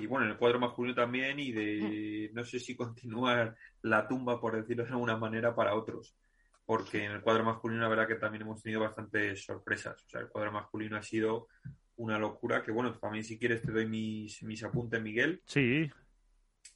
y 0.00 0.06
bueno, 0.06 0.26
en 0.26 0.32
el 0.32 0.38
cuadro 0.38 0.58
masculino 0.58 0.94
también, 0.94 1.38
y 1.38 1.52
de 1.52 2.30
no 2.32 2.44
sé 2.44 2.58
si 2.58 2.76
continuar 2.76 3.56
la 3.82 4.06
tumba, 4.06 4.40
por 4.40 4.56
decirlo 4.56 4.84
de 4.84 4.90
alguna 4.90 5.16
manera, 5.16 5.54
para 5.54 5.74
otros 5.74 6.14
porque 6.64 7.04
en 7.04 7.12
el 7.12 7.20
cuadro 7.20 7.44
masculino 7.44 7.82
la 7.82 7.88
verdad 7.88 8.06
que 8.06 8.14
también 8.14 8.42
hemos 8.42 8.62
tenido 8.62 8.80
bastantes 8.80 9.44
sorpresas. 9.44 10.02
O 10.04 10.08
sea, 10.08 10.20
el 10.20 10.28
cuadro 10.28 10.52
masculino 10.52 10.96
ha 10.96 11.02
sido 11.02 11.48
una 11.96 12.18
locura, 12.18 12.62
que 12.62 12.70
bueno, 12.70 12.98
también 12.98 13.24
si 13.24 13.38
quieres 13.38 13.62
te 13.62 13.72
doy 13.72 13.86
mis, 13.86 14.42
mis 14.42 14.62
apuntes, 14.64 15.02
Miguel. 15.02 15.42
Sí. 15.46 15.90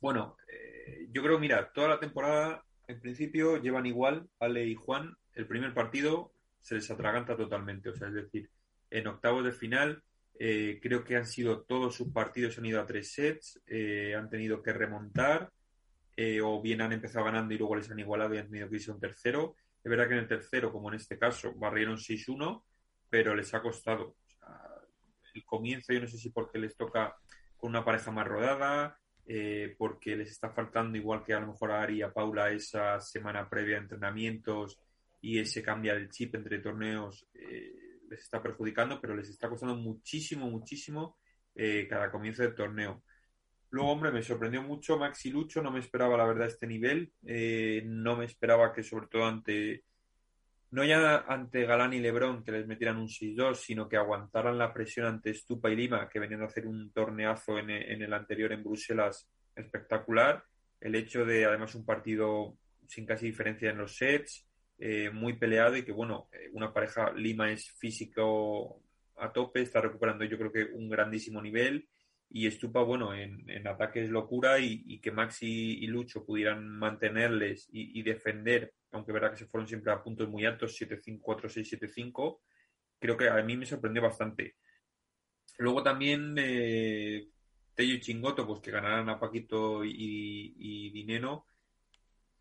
Bueno, 0.01 0.37
eh, 0.49 1.09
yo 1.11 1.23
creo, 1.23 1.39
mira, 1.39 1.71
toda 1.73 1.89
la 1.89 2.01
temporada 2.01 2.64
en 2.87 3.01
principio 3.01 3.61
llevan 3.61 3.87
igual 3.87 4.29
Ale 4.39 4.67
y 4.67 4.75
Juan. 4.75 5.17
El 5.35 5.47
primer 5.47 5.73
partido 5.73 6.33
se 6.61 6.75
les 6.75 6.91
atraganta 6.91 7.37
totalmente, 7.37 7.91
o 7.91 7.95
sea, 7.95 8.09
es 8.09 8.14
decir, 8.14 8.51
en 8.91 9.07
octavos 9.07 9.45
de 9.45 9.53
final 9.53 10.03
eh, 10.39 10.78
creo 10.82 11.03
que 11.03 11.16
han 11.16 11.26
sido 11.26 11.62
todos 11.62 11.95
sus 11.95 12.12
partidos 12.12 12.59
han 12.59 12.66
ido 12.66 12.80
a 12.80 12.87
tres 12.87 13.12
sets, 13.12 13.61
eh, 13.66 14.14
han 14.14 14.28
tenido 14.28 14.62
que 14.62 14.72
remontar, 14.72 15.51
eh, 16.16 16.41
o 16.41 16.61
bien 16.61 16.80
han 16.80 16.93
empezado 16.93 17.24
ganando 17.24 17.55
y 17.55 17.59
luego 17.59 17.76
les 17.76 17.91
han 17.91 17.99
igualado 17.99 18.34
y 18.34 18.39
han 18.39 18.49
tenido 18.49 18.68
que 18.68 18.76
irse 18.76 18.91
a 18.91 18.95
un 18.95 19.01
tercero. 19.01 19.57
Es 19.82 19.91
verdad 19.91 20.09
que 20.09 20.14
en 20.14 20.20
el 20.20 20.28
tercero, 20.28 20.72
como 20.72 20.89
en 20.89 20.97
este 20.97 21.18
caso, 21.18 21.53
barrieron 21.55 21.99
6-1, 21.99 22.64
pero 23.09 23.34
les 23.34 23.53
ha 23.55 23.62
costado. 23.62 24.16
El 25.34 25.45
comienzo, 25.45 25.93
yo 25.93 26.01
no 26.01 26.09
sé 26.09 26.16
si 26.16 26.30
porque 26.30 26.59
les 26.59 26.76
toca 26.76 27.14
con 27.57 27.70
una 27.70 27.84
pareja 27.84 28.11
más 28.11 28.26
rodada, 28.26 28.99
eh, 29.26 29.74
porque 29.76 30.16
les 30.16 30.30
está 30.30 30.51
faltando, 30.51 30.97
igual 30.97 31.22
que 31.22 31.34
a 31.34 31.41
lo 31.41 31.49
mejor 31.49 31.72
a 31.72 31.82
Ari 31.82 31.99
y 31.99 32.03
a 32.03 32.12
Paula, 32.12 32.51
esa 32.51 32.99
semana 33.01 33.49
previa 33.49 33.76
a 33.76 33.80
entrenamientos 33.80 34.80
y 35.20 35.39
ese 35.39 35.62
cambia 35.62 35.93
el 35.93 36.09
chip 36.11 36.34
entre 36.34 36.61
torneos 36.61 37.26
les 38.09 38.21
está 38.21 38.43
perjudicando, 38.43 39.01
pero 39.01 39.15
les 39.15 39.29
está 39.29 39.49
costando 39.49 39.77
muchísimo, 39.77 40.49
muchísimo 40.51 41.19
eh, 41.55 41.87
cada 41.89 42.11
comienzo 42.11 42.43
del 42.43 42.55
torneo. 42.55 43.03
Luego, 43.71 43.91
hombre, 43.91 44.13
me 44.13 44.23
sorprendió 44.23 44.63
mucho 44.63 44.99
Maxi 44.99 45.31
Lucho, 45.31 45.63
no 45.63 45.71
me 45.71 45.81
esperaba 45.81 46.17
la 46.17 46.25
verdad 46.25 46.47
este 46.47 46.67
nivel, 46.67 47.13
eh, 47.25 47.83
no 47.85 48.17
me 48.17 48.25
esperaba 48.25 48.73
que 48.73 48.83
sobre 48.83 49.09
todo 49.09 49.25
ante, 49.27 49.85
no 50.71 50.85
ya 50.85 51.25
ante 51.29 51.67
Galán 51.67 51.93
y 51.93 51.99
Lebrón 51.99 52.45
que 52.45 52.53
les 52.53 52.67
metieran 52.67 52.99
un 52.99 53.09
6-2, 53.09 53.55
sino 53.57 53.89
que 53.89 53.97
aguantaran 53.97 54.57
la 54.57 54.73
presión 54.73 55.07
ante 55.07 55.35
Stupa 55.35 55.71
y 55.71 55.77
Lima, 55.77 56.09
que 56.09 56.21
venían 56.21 56.43
a 56.43 56.47
hacer 56.47 56.67
un 56.67 56.93
torneazo 56.93 57.59
en, 57.59 57.71
en 57.71 58.03
el 58.03 58.13
anterior 58.13 58.53
en 58.53 58.63
Bruselas 58.63 59.29
espectacular. 59.55 60.45
El 60.81 60.95
hecho 60.95 61.25
de, 61.25 61.45
además, 61.47 61.75
un 61.75 61.85
partido 61.85 62.57
sin 62.87 63.07
casi 63.07 63.27
diferencia 63.27 63.71
en 63.71 63.79
los 63.79 63.97
sets, 63.97 64.47
eh, 64.79 65.11
muy 65.11 65.35
peleado 65.35 65.77
y 65.77 65.85
que, 65.85 65.93
bueno, 65.93 66.29
una 66.53 66.72
pareja, 66.72 67.12
Lima 67.12 67.51
es 67.51 67.70
físico 67.72 68.83
a 69.16 69.33
tope, 69.33 69.62
está 69.62 69.81
recuperando 69.81 70.24
yo 70.24 70.37
creo 70.37 70.53
que 70.53 70.64
un 70.64 70.89
grandísimo 70.89 71.41
nivel 71.41 71.89
y 72.29 72.47
Estupa, 72.47 72.83
bueno, 72.83 73.14
en, 73.14 73.49
en 73.49 73.66
ataque 73.68 74.03
es 74.03 74.11
locura 74.11 74.59
y, 74.59 74.99
que 75.01 75.12
Maxi 75.12 75.79
y 75.81 75.87
Lucho 75.87 76.24
pudieran 76.24 76.68
mantenerles 76.68 77.68
y, 77.72 78.03
defender, 78.03 78.74
aunque 78.91 79.12
verá 79.12 79.31
que 79.31 79.37
se 79.37 79.47
fueron 79.47 79.68
siempre 79.68 79.93
a 79.93 80.03
puntos 80.03 80.29
muy 80.29 80.45
altos, 80.45 80.77
7-5, 80.79 81.20
4-6, 81.20 81.79
7-5, 81.81 82.41
creo 82.99 83.16
que 83.16 83.29
a 83.29 83.41
mí 83.43 83.57
me 83.57 83.64
sorprendió 83.64 84.03
bastante. 84.03 84.57
Luego 85.59 85.83
también 85.83 86.35
eh, 86.37 87.29
Tello 87.74 87.95
y 87.95 88.01
Chingoto, 88.01 88.47
pues 88.47 88.61
que 88.61 88.72
ganaran 88.72 89.09
a 89.09 89.20
Paquito 89.20 89.85
y, 89.85 90.55
y 90.59 90.91
Dineno, 90.91 91.47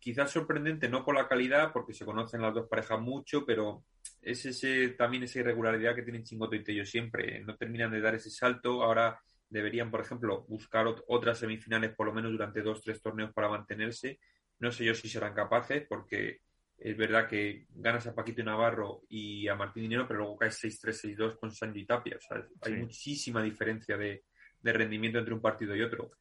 quizás 0.06 0.30
sorprendente, 0.30 0.88
no 0.88 1.04
por 1.04 1.16
la 1.16 1.26
calidad, 1.26 1.72
porque 1.72 1.92
se 1.92 2.04
conocen 2.04 2.40
las 2.40 2.54
dos 2.54 2.68
parejas 2.68 3.00
mucho, 3.00 3.44
pero 3.44 3.82
es 4.22 4.46
ese, 4.46 4.90
también 4.90 5.24
esa 5.24 5.40
irregularidad 5.40 5.96
que 5.96 6.02
tienen 6.04 6.22
Chingoto 6.22 6.54
y 6.54 6.62
Tello 6.62 6.86
siempre. 6.86 7.40
No 7.40 7.56
terminan 7.56 7.90
de 7.90 8.00
dar 8.00 8.14
ese 8.14 8.30
salto. 8.30 8.84
Ahora 8.84 9.18
deberían, 9.50 9.90
por 9.90 10.00
ejemplo, 10.00 10.44
buscar 10.46 10.86
otras 11.08 11.40
semifinales 11.40 11.92
por 11.92 12.06
lo 12.06 12.12
menos 12.12 12.30
durante 12.30 12.62
dos, 12.62 12.82
tres 12.82 13.02
torneos 13.02 13.32
para 13.32 13.48
mantenerse. 13.48 14.20
No 14.60 14.70
sé 14.70 14.84
yo 14.84 14.94
si 14.94 15.08
serán 15.08 15.34
capaces 15.34 15.84
porque 15.88 16.38
es 16.78 16.96
verdad 16.96 17.26
que 17.26 17.66
ganas 17.74 18.06
a 18.06 18.14
Paquito 18.14 18.44
Navarro 18.44 19.02
y 19.08 19.48
a 19.48 19.56
Martín 19.56 19.82
Dinero, 19.82 20.06
pero 20.06 20.20
luego 20.20 20.36
caes 20.36 20.62
6-3, 20.62 21.16
6-2 21.16 21.36
con 21.40 21.50
Sanji 21.50 21.80
y 21.80 21.84
Tapia. 21.84 22.16
O 22.16 22.20
sea, 22.20 22.46
hay 22.60 22.74
muchísima 22.74 23.42
diferencia 23.42 23.96
de, 23.96 24.22
rendimiento 24.62 25.18
entre 25.18 25.34
un 25.34 25.40
partido 25.40 25.74
y 25.74 25.82
otro. 25.82 26.12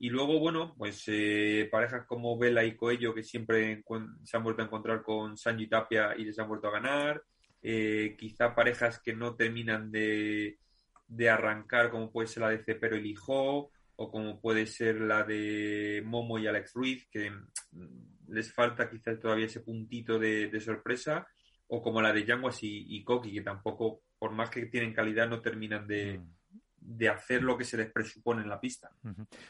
Y 0.00 0.10
luego, 0.10 0.38
bueno, 0.38 0.74
pues 0.78 1.04
eh, 1.08 1.68
parejas 1.70 2.06
como 2.06 2.38
Vela 2.38 2.64
y 2.64 2.76
Coello 2.76 3.12
que 3.14 3.24
siempre 3.24 3.82
se 4.22 4.36
han 4.36 4.44
vuelto 4.44 4.62
a 4.62 4.66
encontrar 4.66 5.02
con 5.02 5.36
Sanji 5.36 5.64
y 5.64 5.68
Tapia 5.68 6.14
y 6.16 6.24
les 6.24 6.38
han 6.38 6.48
vuelto 6.48 6.68
a 6.68 6.72
ganar. 6.72 7.22
Eh, 7.60 8.14
quizá 8.16 8.54
parejas 8.54 9.00
que 9.00 9.12
no 9.12 9.34
terminan 9.34 9.90
de, 9.90 10.58
de 11.08 11.30
arrancar, 11.30 11.90
como 11.90 12.12
puede 12.12 12.28
ser 12.28 12.44
la 12.44 12.50
de 12.50 12.62
Cepero 12.62 12.96
y 12.96 13.02
Lijó, 13.02 13.72
o 13.96 14.10
como 14.12 14.40
puede 14.40 14.66
ser 14.66 15.00
la 15.00 15.24
de 15.24 16.00
Momo 16.04 16.38
y 16.38 16.46
Alex 16.46 16.74
Ruiz, 16.74 17.08
que 17.10 17.32
mm, 17.32 18.28
les 18.28 18.52
falta 18.52 18.88
quizás 18.88 19.18
todavía 19.18 19.46
ese 19.46 19.60
puntito 19.60 20.16
de, 20.20 20.60
sorpresa, 20.60 21.26
o 21.66 21.82
como 21.82 22.00
la 22.00 22.12
de 22.12 22.24
Yanguas 22.24 22.62
y, 22.62 22.86
y, 22.96 23.02
Koki, 23.02 23.32
que 23.32 23.42
tampoco, 23.42 24.02
por 24.16 24.30
más 24.30 24.48
que 24.50 24.66
tienen 24.66 24.94
calidad, 24.94 25.28
no 25.28 25.40
terminan 25.40 25.88
de, 25.88 26.18
mm 26.18 26.37
de 26.88 27.08
hacer 27.10 27.42
lo 27.42 27.58
que 27.58 27.64
se 27.64 27.76
les 27.76 27.90
presupone 27.90 28.42
en 28.42 28.48
la 28.48 28.58
pista. 28.58 28.90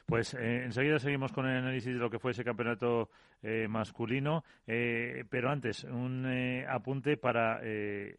Pues 0.06 0.34
eh, 0.34 0.64
enseguida 0.64 0.98
seguimos 0.98 1.32
con 1.32 1.46
el 1.46 1.56
análisis 1.56 1.94
de 1.94 2.00
lo 2.00 2.10
que 2.10 2.18
fue 2.18 2.32
ese 2.32 2.42
campeonato 2.42 3.10
eh, 3.42 3.68
masculino, 3.68 4.44
eh, 4.66 5.24
pero 5.30 5.48
antes 5.48 5.84
un 5.84 6.26
apunte 6.68 7.16
para 7.16 7.58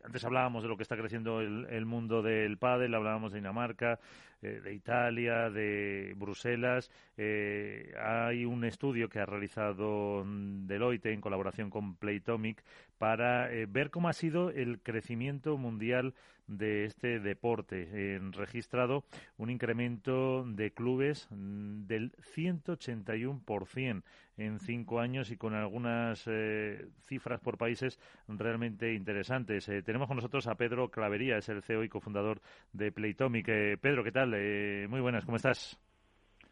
antes 0.04 0.24
hablábamos 0.24 0.64
de 0.64 0.70
lo 0.70 0.78
que 0.78 0.84
está 0.84 0.96
creciendo 0.96 1.42
el, 1.42 1.68
el 1.70 1.86
mundo 1.86 2.22
del 2.22 2.58
pádel, 2.58 2.96
hablábamos 2.96 3.34
de 3.34 3.40
Dinamarca, 3.40 4.00
de 4.42 4.74
Italia, 4.74 5.50
de 5.50 6.14
Bruselas. 6.16 6.90
hay 7.18 8.46
un 8.46 8.64
estudio 8.64 9.10
que 9.10 9.20
ha 9.20 9.26
realizado 9.26 10.24
Deloitte 10.26 11.08
en 11.08 11.22
colaboración 11.22 11.70
con 11.70 11.96
Playtomic 11.96 12.64
para 12.98 13.50
ver 13.68 13.90
cómo 13.90 14.10
ha 14.10 14.14
sido 14.14 14.50
el 14.50 14.80
crecimiento 14.82 15.58
mundial 15.58 16.14
de 16.50 16.86
este 16.86 17.20
deporte. 17.20 18.18
Han 18.18 18.34
registrado 18.34 19.06
un 19.38 19.50
incremento 19.50 20.44
de 20.46 20.72
clubes 20.72 21.28
mm, 21.30 21.86
del 21.86 22.12
181% 22.36 24.04
en 24.40 24.60
cinco 24.60 25.00
años 25.00 25.32
y 25.32 25.38
con 25.38 25.54
algunas 25.54 26.24
eh, 26.26 26.88
cifras 27.08 27.42
por 27.42 27.58
países 27.58 28.00
realmente 28.28 28.94
interesantes. 28.94 29.68
Eh, 29.68 29.84
tenemos 29.84 30.08
con 30.08 30.16
nosotros 30.16 30.48
a 30.48 30.56
Pedro 30.56 30.90
Clavería, 30.90 31.38
es 31.38 31.50
el 31.50 31.62
CEO 31.62 31.84
y 31.84 31.90
cofundador 31.90 32.42
de 32.72 32.92
Playtomic. 32.92 33.48
Eh, 33.50 33.78
Pedro, 33.80 34.04
¿qué 34.04 34.12
tal? 34.12 34.29
Muy 34.32 35.02
buenas, 35.02 35.26
¿cómo 35.26 35.38
estás? 35.38 35.80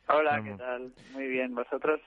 Hola, 0.07 0.41
¿qué 0.43 0.53
tal? 0.53 0.93
Muy 1.13 1.27
bien, 1.27 1.53
¿vosotros? 1.53 1.99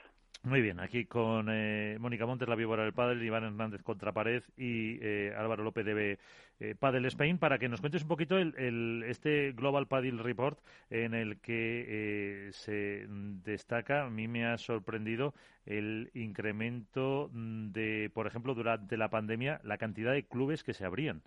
Muy 0.43 0.62
bien, 0.62 0.81
aquí 0.81 1.05
con 1.05 1.49
eh, 1.51 1.99
Mónica 2.01 2.25
Montes, 2.25 2.49
la 2.49 2.55
víbora 2.55 2.85
del 2.85 2.95
Padel, 2.95 3.23
Iván 3.23 3.45
Hernández 3.45 3.83
contra 3.83 4.12
Pared 4.12 4.43
y 4.57 4.99
eh, 5.03 5.35
Álvaro 5.37 5.62
López 5.62 5.85
de 5.85 6.18
eh, 6.61 6.75
Padel 6.79 7.05
Spain 7.05 7.37
para 7.37 7.59
que 7.59 7.68
nos 7.68 7.81
cuentes 7.81 8.03
un 8.03 8.09
poquito 8.09 8.39
el, 8.39 9.05
este 9.07 9.53
Global 9.53 9.87
Padel 9.87 10.18
Report 10.18 10.59
en 10.89 11.12
el 11.12 11.41
que 11.43 12.49
se 12.53 13.05
destaca, 13.45 14.05
a 14.05 14.11
mí 14.11 14.29
me 14.29 14.47
ha 14.47 14.57
sorprendido 14.57 15.35
el 15.66 16.11
incremento 16.14 17.29
de, 17.35 18.11
por 18.14 18.27
ejemplo, 18.27 18.55
durante 18.55 18.97
la 18.97 19.11
pandemia, 19.11 19.61
la 19.62 19.77
cantidad 19.77 20.12
de 20.12 20.27
clubes 20.27 20.64
que 20.64 20.73
se 20.73 20.87
abrían. 20.87 21.21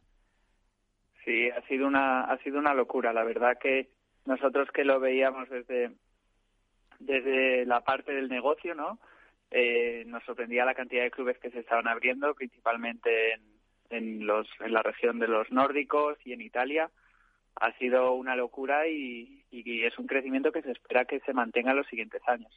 Sí, 1.23 1.49
ha 1.51 1.61
sido 1.67 1.85
una, 1.85 2.21
ha 2.23 2.37
sido 2.39 2.57
una 2.57 2.73
locura. 2.73 3.13
La 3.13 3.23
verdad 3.23 3.57
que 3.61 3.89
nosotros 4.25 4.69
que 4.71 4.83
lo 4.83 4.99
veíamos 4.99 5.49
desde 5.49 5.91
desde 6.99 7.65
la 7.65 7.81
parte 7.81 8.13
del 8.13 8.29
negocio, 8.29 8.75
¿no? 8.75 8.99
Eh, 9.51 10.03
nos 10.07 10.23
sorprendía 10.23 10.65
la 10.65 10.73
cantidad 10.73 11.03
de 11.03 11.11
clubes 11.11 11.37
que 11.37 11.51
se 11.51 11.59
estaban 11.59 11.87
abriendo, 11.87 12.33
principalmente 12.33 13.33
en, 13.33 13.41
en, 13.89 14.25
los, 14.25 14.47
en 14.59 14.73
la 14.73 14.81
región 14.81 15.19
de 15.19 15.27
los 15.27 15.51
nórdicos 15.51 16.17
y 16.25 16.33
en 16.33 16.41
Italia. 16.41 16.89
Ha 17.55 17.71
sido 17.77 18.13
una 18.13 18.35
locura 18.35 18.87
y, 18.87 19.43
y 19.51 19.83
es 19.83 19.97
un 19.99 20.07
crecimiento 20.07 20.51
que 20.51 20.63
se 20.63 20.71
espera 20.71 21.05
que 21.05 21.19
se 21.19 21.33
mantenga 21.33 21.71
en 21.71 21.77
los 21.77 21.87
siguientes 21.87 22.21
años. 22.27 22.51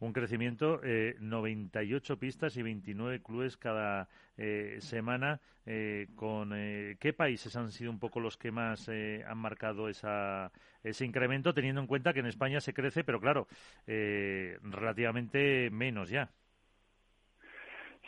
Un 0.00 0.12
crecimiento, 0.12 0.80
eh, 0.84 1.16
98 1.20 2.18
pistas 2.18 2.56
y 2.56 2.62
29 2.62 3.22
clubes 3.22 3.56
cada 3.56 4.08
eh, 4.36 4.78
semana. 4.80 5.40
Eh, 5.64 6.08
con 6.16 6.52
eh, 6.54 6.96
¿Qué 7.00 7.12
países 7.12 7.54
han 7.56 7.70
sido 7.70 7.90
un 7.90 8.00
poco 8.00 8.20
los 8.20 8.36
que 8.36 8.50
más 8.50 8.88
han 8.88 9.38
marcado 9.38 9.88
esa, 9.88 10.50
ese 10.82 11.04
incremento, 11.04 11.54
teniendo 11.54 11.80
en 11.80 11.86
cuenta 11.86 12.12
que 12.12 12.20
en 12.20 12.26
España 12.26 12.60
se 12.60 12.74
crece, 12.74 13.04
pero 13.04 13.20
claro, 13.20 13.46
relativamente 13.86 15.70
menos 15.70 16.10
ya? 16.10 16.30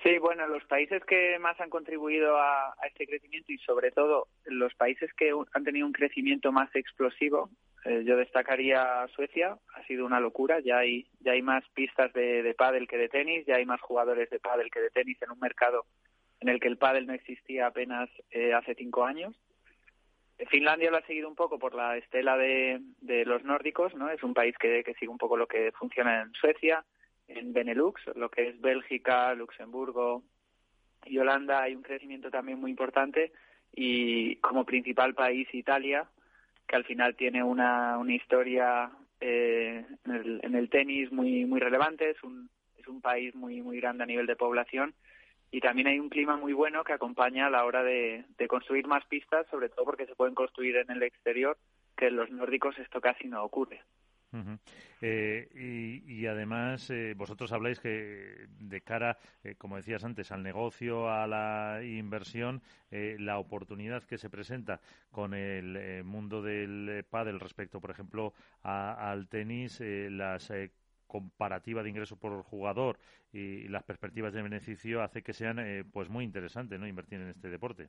Sí, 0.04 0.18
bueno, 0.18 0.46
los 0.46 0.62
países 0.64 1.02
que 1.06 1.38
más 1.38 1.58
han 1.60 1.70
contribuido 1.70 2.36
a, 2.36 2.76
este 2.86 3.06
crecimiento 3.06 3.52
y 3.52 3.58
sobre 3.58 3.90
todo 3.90 4.28
los 4.44 4.74
países 4.74 5.10
que 5.14 5.32
han 5.52 5.64
tenido 5.64 5.86
un 5.86 5.94
crecimiento 5.94 6.52
más 6.52 6.68
explosivo 6.76 7.48
eh, 7.84 8.02
yo 8.04 8.16
destacaría 8.16 9.06
Suecia, 9.14 9.58
ha 9.74 9.86
sido 9.86 10.06
una 10.06 10.20
locura, 10.20 10.60
ya 10.60 10.78
hay, 10.78 11.06
ya 11.20 11.32
hay 11.32 11.42
más 11.42 11.64
pistas 11.74 12.12
de, 12.12 12.42
de 12.42 12.54
pádel 12.54 12.88
que 12.88 12.98
de 12.98 13.08
tenis, 13.08 13.46
ya 13.46 13.56
hay 13.56 13.66
más 13.66 13.80
jugadores 13.80 14.30
de 14.30 14.40
pádel 14.40 14.70
que 14.70 14.80
de 14.80 14.90
tenis 14.90 15.20
en 15.22 15.30
un 15.30 15.38
mercado 15.38 15.86
en 16.40 16.48
el 16.48 16.60
que 16.60 16.68
el 16.68 16.78
pádel 16.78 17.06
no 17.06 17.14
existía 17.14 17.66
apenas 17.66 18.10
eh, 18.30 18.52
hace 18.52 18.74
cinco 18.74 19.04
años. 19.04 19.34
Finlandia 20.48 20.90
lo 20.90 20.96
ha 20.96 21.06
seguido 21.06 21.28
un 21.28 21.36
poco 21.36 21.58
por 21.58 21.74
la 21.74 21.96
estela 21.96 22.36
de, 22.36 22.80
de 23.00 23.24
los 23.24 23.44
nórdicos, 23.44 23.94
¿no? 23.94 24.10
Es 24.10 24.22
un 24.22 24.34
país 24.34 24.56
que, 24.58 24.82
que 24.82 24.94
sigue 24.94 25.08
un 25.08 25.18
poco 25.18 25.36
lo 25.36 25.46
que 25.46 25.70
funciona 25.72 26.22
en 26.22 26.32
Suecia, 26.32 26.84
en 27.28 27.52
Benelux, 27.52 28.02
lo 28.16 28.28
que 28.30 28.48
es 28.48 28.60
Bélgica, 28.60 29.32
Luxemburgo 29.34 30.22
y 31.04 31.18
Holanda 31.18 31.62
hay 31.62 31.74
un 31.74 31.82
crecimiento 31.82 32.30
también 32.30 32.58
muy 32.58 32.70
importante 32.70 33.32
y 33.72 34.36
como 34.36 34.64
principal 34.64 35.14
país 35.14 35.48
Italia, 35.52 36.08
que 36.66 36.76
al 36.76 36.84
final 36.84 37.14
tiene 37.16 37.42
una, 37.42 37.98
una 37.98 38.14
historia 38.14 38.90
eh, 39.20 39.84
en, 40.04 40.14
el, 40.14 40.40
en, 40.42 40.54
el, 40.54 40.68
tenis 40.68 41.10
muy 41.12 41.44
muy 41.44 41.60
relevante, 41.60 42.10
es 42.10 42.22
un, 42.22 42.48
es 42.78 42.86
un 42.88 43.00
país 43.00 43.34
muy 43.34 43.62
muy 43.62 43.80
grande 43.80 44.04
a 44.04 44.06
nivel 44.06 44.26
de 44.26 44.36
población 44.36 44.94
y 45.50 45.60
también 45.60 45.86
hay 45.86 45.98
un 46.00 46.08
clima 46.08 46.36
muy 46.36 46.52
bueno 46.52 46.82
que 46.82 46.92
acompaña 46.92 47.46
a 47.46 47.50
la 47.50 47.64
hora 47.64 47.82
de 47.84 48.24
construir 48.48 48.86
más 48.86 49.04
pistas, 49.06 49.46
sobre 49.50 49.68
todo 49.68 49.84
porque 49.84 50.06
se 50.06 50.16
pueden 50.16 50.34
construir 50.34 50.76
en 50.76 50.90
el 50.90 51.02
exterior, 51.02 51.56
que 51.96 52.08
en 52.08 52.16
los 52.16 52.30
nórdicos 52.30 52.76
esto 52.78 53.00
casi 53.00 53.28
no 53.28 53.44
ocurre. 53.44 53.80
Eh, 55.00 56.02
y, 56.06 56.26
además, 56.26 56.88
eh, 56.90 57.14
vosotros 57.16 57.52
habláis 57.52 57.78
que 57.78 58.46
de 58.58 58.80
cara, 58.80 59.18
eh, 59.42 59.54
como 59.56 59.76
decías 59.76 60.04
antes, 60.04 60.32
al 60.32 60.42
negocio, 60.42 61.10
a 61.10 61.26
la 61.26 61.80
inversión, 61.84 62.62
la 62.90 63.38
oportunidad 63.38 64.04
que 64.04 64.18
se 64.18 64.30
presenta 64.30 64.80
con 65.10 65.34
el 65.34 66.04
mundo 66.04 66.42
del 66.42 67.04
pádel 67.10 67.40
respecto, 67.40 67.80
por 67.80 67.90
ejemplo, 67.90 68.34
al 68.62 69.28
tenis, 69.28 69.80
las 69.80 70.52
comparativa 71.06 71.82
de 71.82 71.90
ingresos 71.90 72.18
por 72.18 72.42
jugador 72.44 72.98
y, 73.32 73.68
las 73.68 73.82
perspectivas 73.82 74.32
de 74.32 74.42
beneficio 74.42 75.02
hace 75.02 75.22
que 75.22 75.32
sean 75.32 75.58
pues 75.92 76.08
muy 76.08 76.24
interesantes, 76.24 76.78
¿no? 76.78 76.86
Invertir 76.86 77.20
en 77.20 77.28
este 77.30 77.50
deporte. 77.50 77.88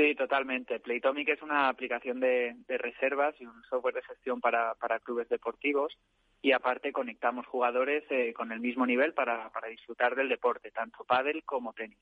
Sí, 0.00 0.14
totalmente. 0.14 0.80
Playtomic 0.80 1.28
es 1.28 1.42
una 1.42 1.68
aplicación 1.68 2.20
de, 2.20 2.56
reservas 2.68 3.38
y 3.38 3.44
un 3.44 3.62
software 3.64 3.96
de 3.96 4.02
gestión 4.02 4.40
para, 4.40 4.74
clubes 5.04 5.28
deportivos 5.28 5.94
y 6.40 6.52
aparte 6.52 6.90
conectamos 6.90 7.46
jugadores 7.46 8.04
eh, 8.08 8.32
con 8.32 8.50
el 8.50 8.60
mismo 8.60 8.86
nivel 8.86 9.12
para, 9.12 9.50
disfrutar 9.68 10.16
del 10.16 10.30
deporte, 10.30 10.70
tanto 10.70 11.04
pádel 11.04 11.44
como 11.44 11.74
tenis. 11.74 11.98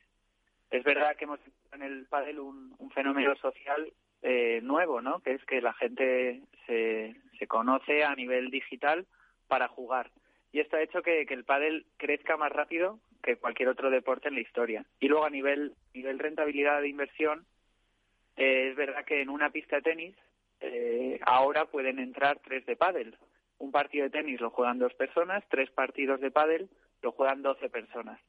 Es 0.71 0.85
verdad 0.85 1.17
que 1.17 1.25
hemos 1.25 1.41
en 1.73 1.83
el 1.83 2.07
pádel 2.07 2.39
un, 2.39 2.91
fenómeno 2.95 3.35
social 3.35 3.93
eh, 4.23 4.61
nuevo, 4.63 5.01
¿no? 5.01 5.19
Que 5.19 5.33
es 5.33 5.45
que 5.45 5.61
la 5.61 5.73
gente 5.73 6.43
se, 6.69 7.17
se 7.37 7.49
conoce 7.49 8.05
a 8.05 8.15
nivel 8.15 8.51
digital 8.51 9.07
para 9.49 9.67
jugar. 9.67 10.13
Y 10.53 10.61
esto 10.61 10.77
ha 10.77 10.83
hecho 10.83 11.03
que, 11.03 11.27
que 11.27 11.35
el 11.35 11.43
pádel 11.43 11.85
crezca 11.97 12.37
más 12.37 12.53
rápido 12.53 13.01
que 13.25 13.39
cualquier 13.39 13.71
otro 13.71 13.91
deporte 13.91 14.29
en 14.29 14.35
la 14.37 14.41
historia. 14.41 14.85
Y 15.01 15.09
luego 15.09 15.25
a 15.25 15.31
nivel, 15.31 15.75
nivel 15.95 16.21
rentabilidad 16.21 16.81
de 16.81 16.89
inversión, 16.89 17.45
eh, 18.39 18.69
es 18.71 18.77
verdad 18.77 19.05
que 19.05 19.21
en 19.21 19.29
una 19.29 19.51
pista 19.51 19.77
de 19.77 19.83
tenis 19.83 20.17
eh, 20.61 21.21
ahora 21.27 21.67
pueden 21.67 21.99
entrar 21.99 22.41
tres 22.43 22.65
de 22.67 22.77
pádel. 22.77 23.17
Un 23.59 23.73
partido 23.73 24.05
de 24.05 24.11
tenis 24.11 24.41
lo 24.41 24.51
juegan 24.51 24.79
dos 24.79 24.95
personas, 24.95 25.45
tres 25.51 25.71
partidos 25.71 26.21
de 26.21 26.31
pádel 26.31 26.71
lo 27.03 27.13
juegan 27.13 27.43
doce 27.43 27.69
personas. 27.69 28.21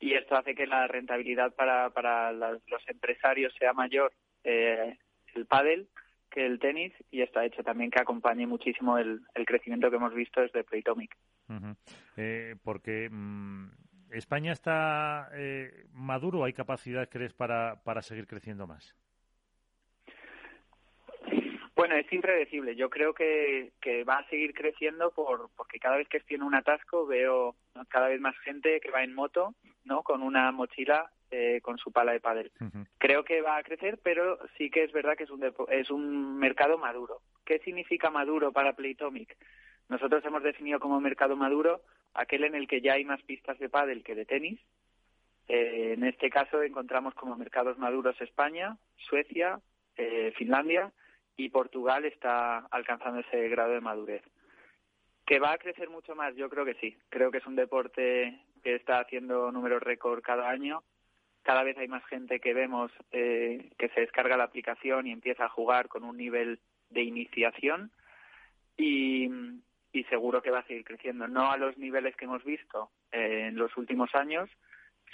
Y 0.00 0.14
esto 0.14 0.36
hace 0.36 0.54
que 0.54 0.66
la 0.66 0.86
rentabilidad 0.86 1.54
para, 1.54 1.90
para 1.90 2.32
los 2.32 2.88
empresarios 2.88 3.54
sea 3.58 3.72
mayor 3.72 4.12
eh, 4.42 4.98
el 5.34 5.46
pádel 5.46 5.88
que 6.30 6.44
el 6.44 6.58
tenis 6.58 6.92
y 7.12 7.22
esto 7.22 7.38
ha 7.38 7.46
hecho 7.46 7.62
también 7.62 7.90
que 7.90 8.00
acompañe 8.00 8.46
muchísimo 8.46 8.98
el, 8.98 9.22
crecimiento 9.46 9.88
que 9.88 9.96
hemos 9.96 10.12
visto 10.14 10.40
desde 10.40 10.64
Playtomic. 10.64 11.16
Eh, 12.16 12.56
porque 12.64 13.08
mm, 13.08 13.68
España 14.10 14.52
está 14.52 15.30
eh, 15.34 15.86
maduro, 15.92 16.42
¿hay 16.42 16.52
capacidad, 16.52 17.08
crees, 17.08 17.32
para, 17.32 17.82
para 17.84 18.02
seguir 18.02 18.26
creciendo 18.26 18.66
más? 18.66 18.96
Bueno, 21.76 21.96
es 21.96 22.10
impredecible. 22.12 22.76
Yo 22.76 22.88
creo 22.88 23.14
que, 23.14 23.72
que 23.80 24.04
va 24.04 24.18
a 24.18 24.28
seguir 24.28 24.54
creciendo 24.54 25.10
por, 25.10 25.50
porque 25.56 25.80
cada 25.80 25.96
vez 25.96 26.08
que 26.08 26.20
tiene 26.20 26.44
un 26.44 26.54
atasco 26.54 27.06
veo 27.06 27.56
cada 27.88 28.08
vez 28.08 28.20
más 28.20 28.38
gente 28.38 28.80
que 28.80 28.92
va 28.92 29.02
en 29.02 29.14
moto, 29.14 29.54
¿no? 29.84 30.02
Con 30.02 30.22
una 30.22 30.52
mochila 30.52 31.10
eh, 31.32 31.60
con 31.62 31.78
su 31.78 31.90
pala 31.90 32.12
de 32.12 32.20
pádel. 32.20 32.52
Creo 32.98 33.24
que 33.24 33.42
va 33.42 33.56
a 33.56 33.62
crecer, 33.64 33.98
pero 34.02 34.38
sí 34.56 34.70
que 34.70 34.84
es 34.84 34.92
verdad 34.92 35.16
que 35.16 35.24
es 35.24 35.30
un, 35.30 35.42
es 35.68 35.90
un 35.90 36.38
mercado 36.38 36.78
maduro. 36.78 37.22
¿Qué 37.44 37.58
significa 37.58 38.08
maduro 38.08 38.52
para 38.52 38.74
Playtomic? 38.74 39.36
Nosotros 39.88 40.24
hemos 40.24 40.44
definido 40.44 40.78
como 40.78 41.00
mercado 41.00 41.34
maduro 41.34 41.82
aquel 42.14 42.44
en 42.44 42.54
el 42.54 42.68
que 42.68 42.80
ya 42.80 42.92
hay 42.92 43.04
más 43.04 43.20
pistas 43.22 43.58
de 43.58 43.68
pádel 43.68 44.04
que 44.04 44.14
de 44.14 44.26
tenis. 44.26 44.60
Eh, 45.48 45.94
en 45.94 46.04
este 46.04 46.30
caso 46.30 46.62
encontramos 46.62 47.14
como 47.14 47.36
mercados 47.36 47.78
maduros 47.78 48.18
España, 48.20 48.76
Suecia, 48.96 49.58
eh, 49.96 50.32
Finlandia 50.36 50.92
y 51.36 51.48
Portugal 51.48 52.04
está 52.04 52.58
alcanzando 52.70 53.20
ese 53.20 53.48
grado 53.48 53.72
de 53.72 53.80
madurez. 53.80 54.22
¿Que 55.26 55.38
va 55.38 55.52
a 55.52 55.58
crecer 55.58 55.88
mucho 55.88 56.14
más? 56.14 56.34
Yo 56.36 56.48
creo 56.50 56.64
que 56.64 56.74
sí. 56.74 56.96
Creo 57.08 57.30
que 57.30 57.38
es 57.38 57.46
un 57.46 57.56
deporte 57.56 58.38
que 58.62 58.74
está 58.74 59.00
haciendo 59.00 59.50
números 59.50 59.82
récord 59.82 60.22
cada 60.22 60.50
año. 60.50 60.82
Cada 61.42 61.62
vez 61.62 61.76
hay 61.78 61.88
más 61.88 62.04
gente 62.06 62.40
que 62.40 62.54
vemos 62.54 62.90
eh, 63.10 63.70
que 63.78 63.88
se 63.90 64.00
descarga 64.00 64.36
la 64.36 64.44
aplicación 64.44 65.06
y 65.06 65.12
empieza 65.12 65.46
a 65.46 65.50
jugar 65.50 65.88
con 65.88 66.04
un 66.04 66.16
nivel 66.16 66.60
de 66.90 67.02
iniciación 67.02 67.90
y, 68.76 69.30
seguro 70.10 70.42
que 70.42 70.50
va 70.50 70.60
a 70.60 70.66
seguir 70.66 70.84
creciendo. 70.84 71.26
No 71.26 71.50
a 71.50 71.56
los 71.56 71.76
niveles 71.78 72.14
que 72.16 72.26
hemos 72.26 72.44
visto 72.44 72.90
eh, 73.10 73.46
en 73.48 73.56
los 73.56 73.76
últimos 73.76 74.14
años, 74.14 74.50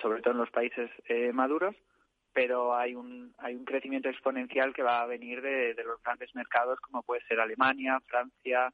sobre 0.03 0.21
todo 0.21 0.33
en 0.33 0.41
los 0.41 0.51
países 0.51 0.91
eh, 1.07 1.33
maduros, 1.33 1.75
pero 2.33 2.77
hay 2.77 2.95
un, 2.95 3.35
hay 3.39 3.55
un 3.55 3.65
crecimiento 3.65 4.09
exponencial 4.09 4.73
que 4.73 4.83
va 4.83 5.03
a 5.03 5.07
venir 5.07 5.43
de, 5.43 5.75
los 5.85 6.03
grandes 6.03 6.35
mercados 6.35 6.79
como 6.81 7.03
puede 7.03 7.23
ser 7.23 7.41
Alemania, 7.41 8.01
Francia, 8.07 8.73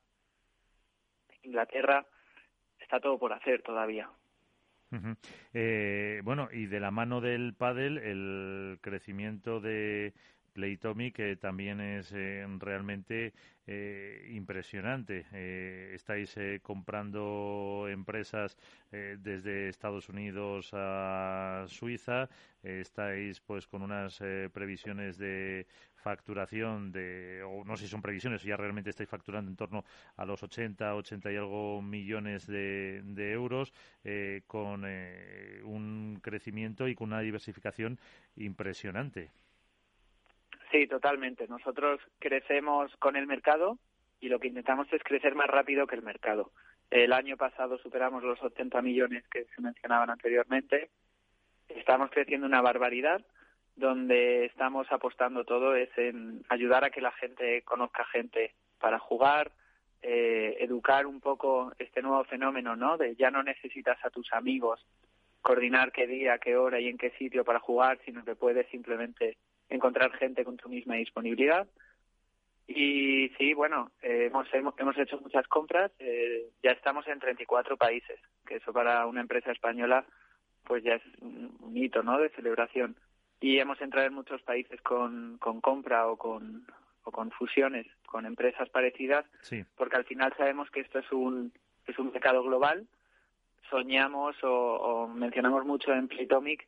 Inglaterra. 1.43 2.05
Está 2.79 3.01
todo 3.01 3.19
por 3.19 3.33
hacer 3.33 3.63
todavía. 3.63 4.09
Eh, 5.53 6.21
bueno, 6.25 6.49
y 6.53 6.67
de 6.67 6.81
la 6.81 6.91
mano 6.91 7.21
del 7.21 7.55
pádel, 7.55 7.99
el 7.99 8.79
crecimiento 8.81 9.61
de 9.61 10.15
Playtomic 10.57 11.15
que 11.17 11.37
también 11.37 11.81
es 11.83 12.13
eh, 12.13 12.47
realmente 12.59 13.35
eh, 13.67 14.27
impresionante. 14.33 15.27
Eh, 15.33 15.93
estáis 15.95 16.35
comprando 16.63 17.87
empresas 17.91 18.57
desde 18.91 19.69
Estados 19.69 20.09
Unidos 20.09 20.71
a 20.73 21.67
Suiza. 21.69 22.29
estáis 22.63 23.41
pues 23.41 23.67
con 23.67 23.83
unas 23.83 24.19
previsiones 24.53 25.19
de 25.19 25.67
facturación 25.95 26.91
de, 26.93 27.43
o 27.45 27.65
no 27.65 27.77
sé 27.77 27.85
si 27.85 27.91
son 27.91 28.01
previsiones, 28.01 28.43
ya 28.43 28.57
realmente 28.57 28.91
estáis 28.91 29.09
facturando 29.11 29.51
en 29.51 29.57
torno 29.57 29.85
a 30.17 30.25
los 30.25 30.43
80, 30.43 30.95
80 30.95 31.33
y 31.33 31.37
algo 31.37 31.83
millones 31.83 32.47
de, 32.47 33.03
de 33.05 33.33
euros, 33.33 33.73
con 34.47 34.85
un 34.85 36.19
crecimiento 36.23 36.89
y 36.89 36.95
con 36.95 37.09
una 37.09 37.21
diversificación 37.21 37.99
impresionante. 38.37 39.31
Sí, 40.71 40.87
totalmente. 40.87 41.47
Nosotros 41.49 42.01
crecemos 42.19 42.95
con 42.97 43.17
el 43.17 43.27
mercado 43.27 43.79
y 44.21 44.29
lo 44.29 44.41
que 44.41 44.49
intentamos 44.49 44.93
es 44.93 45.03
crecer 45.05 45.35
más 45.35 45.47
rápido 45.47 45.87
que 45.87 45.97
el 45.97 46.03
mercado. 46.03 46.53
El 46.91 47.13
año 47.13 47.37
pasado 47.37 47.79
superamos 47.79 48.23
los 48.23 48.43
80 48.43 48.81
millones 48.83 49.25
que 49.29 49.45
se 49.45 49.61
mencionaban 49.61 50.11
anteriormente. 50.11 50.91
Estamos 51.69 52.11
creciendo 52.11 52.47
una 52.47 52.61
barbaridad 52.61 53.25
donde 53.75 54.47
estamos 54.47 54.91
apostando 54.91 55.45
todo 55.45 55.75
es 55.75 55.91
en 55.99 56.43
ayudar 56.49 56.85
a 56.85 56.91
que 56.91 57.03
la 57.03 57.13
gente 57.13 57.63
conozca 57.63 58.05
gente 58.07 58.55
para 58.79 58.99
jugar, 58.99 59.53
eh, 60.03 60.57
educar 60.61 61.07
un 61.07 61.21
poco 61.21 61.73
este 61.79 62.01
nuevo 62.01 62.25
fenómeno, 62.25 62.75
¿no? 62.75 62.97
De 62.97 63.15
ya 63.17 63.31
no 63.31 63.43
necesitas 63.43 64.03
a 64.05 64.11
tus 64.11 64.33
amigos 64.33 64.85
coordinar 65.43 65.93
qué 65.93 66.07
día, 66.07 66.39
qué 66.39 66.57
hora 66.57 66.81
y 66.81 66.89
en 66.89 66.97
qué 66.99 67.11
sitio 67.11 67.45
para 67.45 67.61
jugar, 67.61 67.99
sino 68.05 68.25
que 68.25 68.35
puedes 68.35 68.67
simplemente 68.69 69.37
encontrar 69.69 70.13
gente 70.13 70.45
con 70.45 70.57
tu 70.57 70.69
misma 70.69 70.97
disponibilidad. 70.97 71.67
Y 72.67 73.29
sí, 73.39 73.55
bueno, 73.55 73.91
eh, 74.03 74.27
hemos, 74.27 74.49
hemos 74.53 74.99
hecho 74.99 75.21
muchas 75.21 75.47
compras, 75.47 75.93
eh, 76.01 76.51
ya 76.63 76.73
estamos 76.73 77.07
en 77.07 77.21
34 77.21 77.77
países, 77.77 78.19
que 78.45 78.57
eso 78.57 78.73
para 78.73 79.07
una 79.07 79.21
empresa 79.21 79.53
española 79.53 80.05
pues 80.65 80.83
ya 80.83 80.95
es 80.95 81.03
un 81.21 81.77
hito, 81.77 82.03
¿no?, 82.03 82.19
de 82.19 82.29
celebración. 82.31 82.97
Y 83.41 83.59
hemos 83.59 83.81
entrado 83.81 84.09
en 84.09 84.15
muchos 84.15 84.43
países 84.43 84.81
con, 84.83 85.39
con 85.39 85.61
compra 85.61 86.09
o 86.09 86.17
con, 86.17 86.67
o 87.05 87.13
con 87.13 87.31
fusiones 87.31 87.87
con 88.07 88.25
empresas 88.25 88.69
parecidas, 88.71 89.27
porque 89.77 89.97
al 89.97 90.05
final 90.05 90.33
sabemos 90.37 90.71
que 90.71 90.81
esto 90.81 90.99
es 90.99 91.13
un, 91.13 91.53
es 91.87 91.99
un 91.99 92.13
mercado 92.13 92.43
global. 92.43 92.87
Soñamos 93.69 94.43
o, 94.43 94.49
o 94.49 95.09
mencionamos 95.09 95.67
mucho 95.67 95.93
en 95.93 96.09
Playtomic 96.09 96.67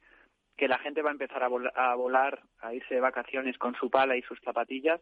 que 0.58 0.68
la 0.68 0.78
gente 0.78 1.02
va 1.02 1.10
a 1.10 1.12
empezar 1.12 1.42
a, 1.42 1.94
volar, 1.94 2.42
a 2.58 2.74
irse 2.74 2.96
de 2.96 3.00
vacaciones 3.00 3.56
con 3.58 3.76
su 3.76 3.88
pala 3.88 4.16
y 4.16 4.22
sus 4.22 4.40
zapatillas 4.40 5.00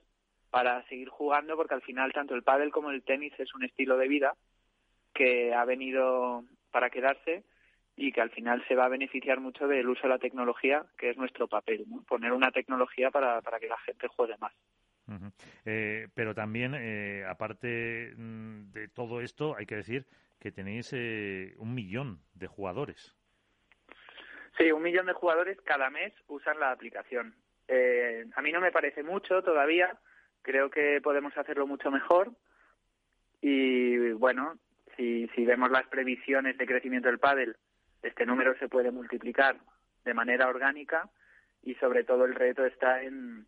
para 0.50 0.86
seguir 0.86 1.08
jugando, 1.08 1.56
porque 1.56 1.74
al 1.74 1.82
final 1.82 2.12
tanto 2.12 2.34
el 2.34 2.42
pádel 2.42 2.70
como 2.70 2.90
el 2.90 3.02
tenis 3.02 3.32
es 3.38 3.54
un 3.54 3.64
estilo 3.64 3.96
de 3.96 4.06
vida 4.06 4.34
que 5.14 5.54
ha 5.54 5.64
venido 5.64 6.44
para 6.70 6.90
quedarse 6.90 7.42
y 7.96 8.12
que 8.12 8.20
al 8.20 8.30
final 8.30 8.62
se 8.68 8.74
va 8.74 8.84
a 8.84 8.90
beneficiar 8.90 9.40
mucho 9.40 9.66
del 9.66 9.88
uso 9.88 10.02
de 10.02 10.10
la 10.10 10.18
tecnología, 10.18 10.84
que 10.98 11.08
es 11.08 11.16
nuestro 11.16 11.48
papel, 11.48 11.86
poner 12.06 12.32
una 12.32 12.50
tecnología 12.50 13.10
para, 13.10 13.40
para 13.40 13.58
que 13.58 13.68
la 13.68 13.78
gente 13.78 14.08
juegue 14.08 14.36
más. 14.38 14.52
Eh, 15.64 16.08
pero 16.14 16.34
también, 16.34 16.74
eh, 16.74 17.24
aparte 17.26 18.12
mm, 18.14 18.72
de 18.72 18.88
todo 18.88 19.22
esto, 19.22 19.56
hay 19.56 19.64
que 19.64 19.76
decir 19.76 20.06
que 20.38 20.52
tenéis 20.52 20.92
eh, 20.92 21.54
un 21.56 21.74
millón 21.74 22.20
de 22.34 22.46
jugadores. 22.46 23.16
Sí, 24.56 24.72
un 24.72 24.82
millón 24.82 25.06
de 25.06 25.12
jugadores 25.12 25.60
cada 25.62 25.90
mes 25.90 26.12
usan 26.28 26.58
la 26.58 26.70
aplicación. 26.70 27.34
Eh, 27.68 28.24
a 28.34 28.42
mí 28.42 28.52
no 28.52 28.60
me 28.60 28.72
parece 28.72 29.02
mucho 29.02 29.42
todavía, 29.42 29.98
creo 30.42 30.70
que 30.70 31.00
podemos 31.02 31.36
hacerlo 31.36 31.66
mucho 31.66 31.90
mejor 31.90 32.30
y 33.40 34.12
bueno, 34.12 34.58
si, 34.96 35.28
si 35.34 35.44
vemos 35.44 35.70
las 35.70 35.86
previsiones 35.88 36.56
de 36.56 36.66
crecimiento 36.66 37.08
del 37.08 37.18
pádel, 37.18 37.56
este 38.02 38.24
número 38.24 38.56
se 38.58 38.68
puede 38.68 38.90
multiplicar 38.90 39.56
de 40.04 40.14
manera 40.14 40.48
orgánica 40.48 41.10
y 41.62 41.74
sobre 41.74 42.04
todo 42.04 42.24
el 42.24 42.34
reto 42.34 42.64
está 42.64 43.02
en, 43.02 43.46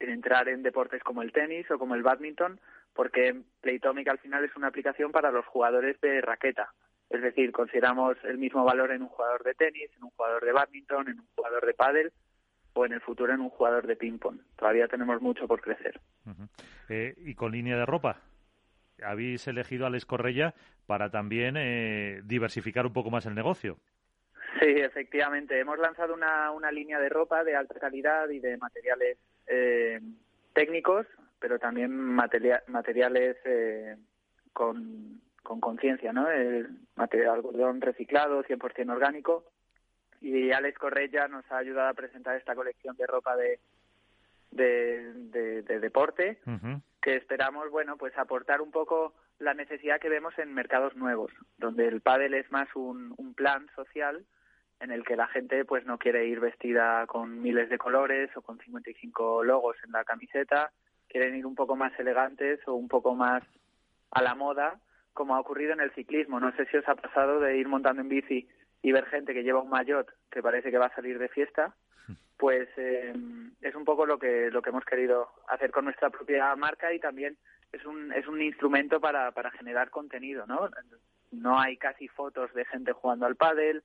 en 0.00 0.10
entrar 0.10 0.48
en 0.48 0.62
deportes 0.62 1.02
como 1.02 1.22
el 1.22 1.32
tenis 1.32 1.70
o 1.70 1.78
como 1.78 1.94
el 1.94 2.02
badminton, 2.02 2.60
porque 2.92 3.42
Playtomic 3.60 4.08
al 4.08 4.18
final 4.18 4.44
es 4.44 4.54
una 4.56 4.66
aplicación 4.66 5.12
para 5.12 5.30
los 5.30 5.46
jugadores 5.46 6.00
de 6.00 6.20
raqueta. 6.20 6.72
Es 7.10 7.22
decir, 7.22 7.52
consideramos 7.52 8.16
el 8.24 8.38
mismo 8.38 8.64
valor 8.64 8.92
en 8.92 9.02
un 9.02 9.08
jugador 9.08 9.42
de 9.42 9.54
tenis, 9.54 9.90
en 9.96 10.04
un 10.04 10.10
jugador 10.10 10.44
de 10.44 10.52
badminton, 10.52 11.08
en 11.08 11.20
un 11.20 11.26
jugador 11.34 11.66
de 11.66 11.74
pádel 11.74 12.12
o 12.74 12.84
en 12.84 12.92
el 12.92 13.00
futuro 13.00 13.32
en 13.32 13.40
un 13.40 13.48
jugador 13.48 13.86
de 13.86 13.96
ping-pong. 13.96 14.38
Todavía 14.56 14.88
tenemos 14.88 15.20
mucho 15.20 15.48
por 15.48 15.60
crecer. 15.60 15.98
Eh, 16.88 17.14
y 17.18 17.34
con 17.34 17.52
línea 17.52 17.76
de 17.76 17.86
ropa, 17.86 18.20
habéis 19.02 19.46
elegido 19.48 19.86
a 19.86 19.90
Les 19.90 20.04
Correia 20.04 20.54
para 20.86 21.10
también 21.10 21.56
eh, 21.56 22.20
diversificar 22.24 22.86
un 22.86 22.92
poco 22.92 23.10
más 23.10 23.26
el 23.26 23.34
negocio. 23.34 23.78
Sí, 24.60 24.68
efectivamente. 24.68 25.58
Hemos 25.58 25.78
lanzado 25.78 26.14
una, 26.14 26.50
una 26.50 26.70
línea 26.70 26.98
de 26.98 27.08
ropa 27.08 27.42
de 27.42 27.56
alta 27.56 27.78
calidad 27.80 28.28
y 28.28 28.38
de 28.38 28.56
materiales 28.58 29.18
eh, 29.46 30.00
técnicos, 30.52 31.06
pero 31.40 31.58
también 31.58 31.90
materiales 31.96 33.36
con 34.52 35.20
con 35.48 35.60
conciencia, 35.60 36.12
¿no? 36.12 36.30
El 36.30 36.68
material 36.94 37.36
algodón 37.36 37.80
reciclado, 37.80 38.44
100% 38.44 38.92
orgánico. 38.92 39.44
Y 40.20 40.52
Alex 40.52 40.78
Correia 40.78 41.26
nos 41.26 41.50
ha 41.50 41.56
ayudado 41.56 41.88
a 41.88 41.94
presentar 41.94 42.36
esta 42.36 42.54
colección 42.54 42.94
de 42.96 43.06
ropa 43.06 43.34
de, 43.34 43.58
de, 44.50 45.80
deporte, 45.80 46.38
que 47.00 47.16
esperamos, 47.16 47.70
bueno, 47.70 47.96
pues 47.96 48.16
aportar 48.18 48.60
un 48.60 48.70
poco 48.70 49.14
la 49.38 49.54
necesidad 49.54 50.00
que 50.00 50.10
vemos 50.10 50.38
en 50.38 50.52
mercados 50.52 50.94
nuevos, 50.96 51.32
donde 51.56 51.86
el 51.88 52.02
pádel 52.02 52.34
es 52.34 52.50
más 52.50 52.68
un, 52.74 53.14
un 53.16 53.32
plan 53.32 53.68
social 53.74 54.26
en 54.80 54.90
el 54.90 55.02
que 55.04 55.16
la 55.16 55.28
gente 55.28 55.64
pues 55.64 55.86
no 55.86 55.96
quiere 55.98 56.26
ir 56.26 56.40
vestida 56.40 57.06
con 57.06 57.40
miles 57.40 57.70
de 57.70 57.78
colores 57.78 58.30
o 58.36 58.42
con 58.42 58.58
55 58.58 59.44
logos 59.44 59.76
en 59.84 59.92
la 59.92 60.04
camiseta, 60.04 60.72
quieren 61.08 61.36
ir 61.36 61.46
un 61.46 61.54
poco 61.54 61.74
más 61.74 61.98
elegantes 61.98 62.60
o 62.66 62.74
un 62.74 62.88
poco 62.88 63.14
más 63.14 63.42
a 64.10 64.22
la 64.22 64.34
moda, 64.34 64.78
como 65.18 65.34
ha 65.34 65.40
ocurrido 65.40 65.72
en 65.72 65.80
el 65.80 65.90
ciclismo. 65.90 66.38
No 66.38 66.52
sé 66.52 66.64
si 66.66 66.76
os 66.76 66.88
ha 66.88 66.94
pasado 66.94 67.40
de 67.40 67.58
ir 67.58 67.66
montando 67.66 68.00
en 68.00 68.08
bici 68.08 68.48
y 68.82 68.92
ver 68.92 69.04
gente 69.06 69.34
que 69.34 69.42
lleva 69.42 69.60
un 69.60 69.68
maillot 69.68 70.08
que 70.30 70.40
parece 70.40 70.70
que 70.70 70.78
va 70.78 70.86
a 70.86 70.94
salir 70.94 71.18
de 71.18 71.28
fiesta, 71.28 71.74
pues 72.36 72.68
eh, 72.76 73.12
es 73.60 73.74
un 73.74 73.84
poco 73.84 74.06
lo 74.06 74.20
que 74.20 74.48
lo 74.52 74.62
que 74.62 74.70
hemos 74.70 74.84
querido 74.84 75.28
hacer 75.48 75.72
con 75.72 75.86
nuestra 75.86 76.08
propia 76.10 76.54
marca 76.54 76.92
y 76.92 77.00
también 77.00 77.36
es 77.72 77.84
un 77.84 78.12
es 78.12 78.28
un 78.28 78.40
instrumento 78.40 79.00
para 79.00 79.32
para 79.32 79.50
generar 79.50 79.90
contenido, 79.90 80.46
¿no? 80.46 80.70
No 81.32 81.58
hay 81.58 81.76
casi 81.76 82.06
fotos 82.06 82.54
de 82.54 82.64
gente 82.66 82.92
jugando 82.92 83.26
al 83.26 83.34
pádel, 83.34 83.82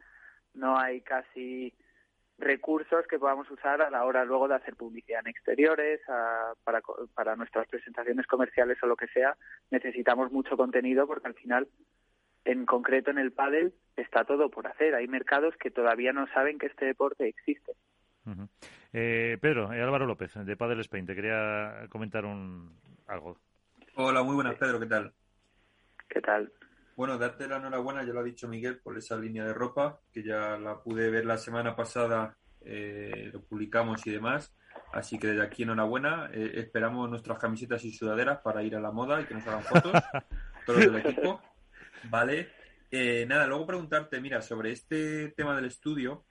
no 0.53 0.77
hay 0.77 1.01
casi 1.01 1.73
recursos 2.43 3.07
que 3.07 3.19
podamos 3.19 3.49
usar 3.49 3.81
a 3.81 3.89
la 3.89 4.05
hora 4.05 4.25
luego 4.25 4.47
de 4.47 4.55
hacer 4.55 4.75
publicidad 4.75 5.21
en 5.21 5.27
exteriores, 5.27 6.01
para, 6.63 6.81
para 7.13 7.35
nuestras 7.35 7.67
presentaciones 7.67 8.27
comerciales 8.27 8.77
o 8.83 8.87
lo 8.87 8.95
que 8.95 9.07
sea, 9.07 9.35
necesitamos 9.71 10.31
mucho 10.31 10.57
contenido 10.57 11.07
porque 11.07 11.27
al 11.27 11.33
final, 11.33 11.67
en 12.45 12.65
concreto 12.65 13.11
en 13.11 13.17
el 13.17 13.31
pádel, 13.31 13.73
está 13.95 14.25
todo 14.25 14.49
por 14.49 14.67
hacer. 14.67 14.95
Hay 14.95 15.07
mercados 15.07 15.55
que 15.57 15.71
todavía 15.71 16.13
no 16.13 16.27
saben 16.33 16.57
que 16.59 16.67
este 16.67 16.85
deporte 16.85 17.27
existe. 17.27 17.73
eh, 18.93 19.37
Pedro, 19.41 19.73
eh, 19.73 19.81
Álvaro 19.81 20.05
López, 20.05 20.33
de 20.33 20.57
Padel 20.57 20.79
Spain, 20.81 21.05
te 21.05 21.15
quería 21.15 21.87
comentar 21.89 22.25
un 22.25 22.77
algo. 23.07 23.37
Hola, 23.95 24.23
muy 24.23 24.35
buenas, 24.35 24.55
Pedro, 24.55 24.79
¿qué 24.79 24.87
tal? 24.87 25.13
¿Qué 26.09 26.21
tal? 26.21 26.51
Bueno, 26.95 27.17
darte 27.17 27.47
la 27.47 27.57
enhorabuena, 27.57 28.03
ya 28.03 28.13
lo 28.13 28.19
ha 28.19 28.23
dicho 28.23 28.47
Miguel, 28.47 28.79
por 28.79 28.97
esa 28.97 29.17
línea 29.17 29.43
de 29.45 29.53
ropa, 29.53 29.99
que 30.11 30.23
ya 30.23 30.57
la 30.57 30.81
pude 30.81 31.09
ver 31.09 31.25
la 31.25 31.37
semana 31.37 31.75
pasada, 31.75 32.37
eh, 32.61 33.31
lo 33.33 33.41
publicamos 33.41 34.05
y 34.05 34.11
demás. 34.11 34.53
Así 34.91 35.17
que 35.17 35.27
desde 35.27 35.41
aquí 35.41 35.63
enhorabuena. 35.63 36.29
Eh, 36.31 36.51
esperamos 36.55 37.09
nuestras 37.09 37.39
camisetas 37.39 37.83
y 37.83 37.91
sudaderas 37.91 38.41
para 38.41 38.61
ir 38.61 38.75
a 38.75 38.79
la 38.79 38.91
moda 38.91 39.21
y 39.21 39.25
que 39.25 39.33
nos 39.33 39.47
hagan 39.47 39.63
fotos, 39.63 39.93
todos 40.65 40.79
del 40.79 40.97
equipo. 40.97 41.41
Vale. 42.09 42.49
Eh, 42.91 43.25
nada, 43.27 43.47
luego 43.47 43.65
preguntarte, 43.65 44.21
mira, 44.21 44.41
sobre 44.41 44.71
este 44.71 45.29
tema 45.29 45.55
del 45.55 45.65
estudio, 45.65 46.25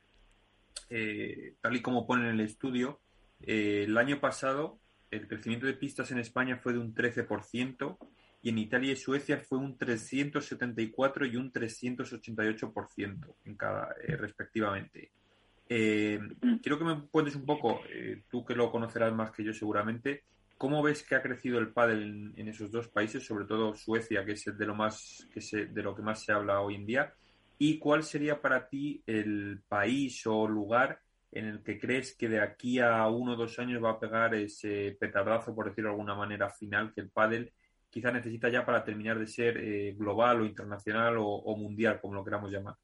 tal 0.89 1.75
y 1.75 1.83
como 1.83 2.07
ponen 2.07 2.27
en 2.27 2.35
el 2.35 2.41
estudio, 2.41 3.01
el 3.41 3.99
año 3.99 4.21
pasado 4.21 4.79
el 5.13 5.29
crecimiento 5.29 5.67
de 5.67 5.75
pistas 5.75 6.11
en 6.11 6.19
España 6.19 6.57
fue 6.57 6.73
de 6.73 6.79
un 6.79 6.95
13%, 6.95 7.99
y 8.43 8.49
en 8.49 8.59
Italia 8.59 8.93
y 8.93 8.97
Suecia 8.97 9.39
fue 9.39 9.59
un 9.59 9.79
374 9.79 11.27
y 11.27 11.37
un 11.37 11.53
388% 11.53 13.35
en 13.45 13.57
cada, 13.57 13.95
eh, 14.03 14.17
respectivamente. 14.17 15.13
Eh, 15.69 16.21
quiero 16.61 16.79
que 16.79 16.85
me 16.85 17.03
cuentes 17.09 17.37
un 17.37 17.47
poco, 17.47 17.81
eh, 17.89 18.25
tú 18.29 18.45
que 18.45 18.57
lo 18.57 18.71
conocerás 18.73 19.15
más 19.15 19.31
que 19.31 19.45
yo 19.45 19.55
seguramente, 19.55 20.25
¿cómo 20.59 20.83
ves 20.83 21.05
que 21.05 21.15
ha 21.15 21.23
crecido 21.23 21.61
el 21.61 21.73
pádel 21.73 22.33
en, 22.37 22.49
esos 22.49 22.73
dos 22.73 22.89
países, 22.89 23.25
sobre 23.25 23.45
todo 23.45 23.77
Suecia, 23.77 24.25
que 24.25 24.33
es 24.33 24.45
de 24.45 24.67
lo 24.67 24.75
más 24.75 25.27
que 25.33 25.41
se, 25.41 25.67
de 25.67 25.83
lo 25.83 25.95
que 25.95 26.03
más 26.03 26.25
se 26.25 26.33
habla 26.33 26.61
hoy 26.61 26.75
en 26.75 26.87
día? 26.87 27.15
¿Y 27.59 27.79
cuál 27.79 28.03
sería 28.03 28.41
para 28.41 28.69
ti 28.69 29.03
el 29.07 29.61
país 29.69 30.27
o 30.27 30.49
lugar 30.49 31.01
en 31.31 31.47
el 31.47 31.63
que 31.63 31.79
crees 31.79 32.17
que 32.17 32.29
de 32.29 32.41
aquí 32.41 32.81
a 32.81 33.07
uno 33.07 33.33
o 33.33 33.37
dos 33.37 33.57
años 33.61 33.83
va 33.83 33.93
a 33.93 34.01
pegar 34.01 34.35
ese 34.35 34.97
petardazo, 34.99 35.55
por 35.55 35.69
decirlo 35.69 35.91
de 35.91 35.95
alguna 35.95 36.17
manera, 36.17 36.51
final 36.51 36.93
que 36.93 37.03
el 37.03 37.09
pádel 37.09 37.53
quizá 37.93 38.11
necesita 38.11 38.49
ya 38.49 38.65
para 38.65 38.83
terminar 38.83 39.19
de 39.19 39.27
ser 39.27 39.59
eh, 39.59 39.93
global 39.93 40.41
o 40.41 40.47
internacional 40.47 41.17
o, 41.19 41.57
mundial, 41.57 42.01
como 42.01 42.15
lo 42.15 42.25
queramos 42.25 42.51
llamar. 42.51 42.75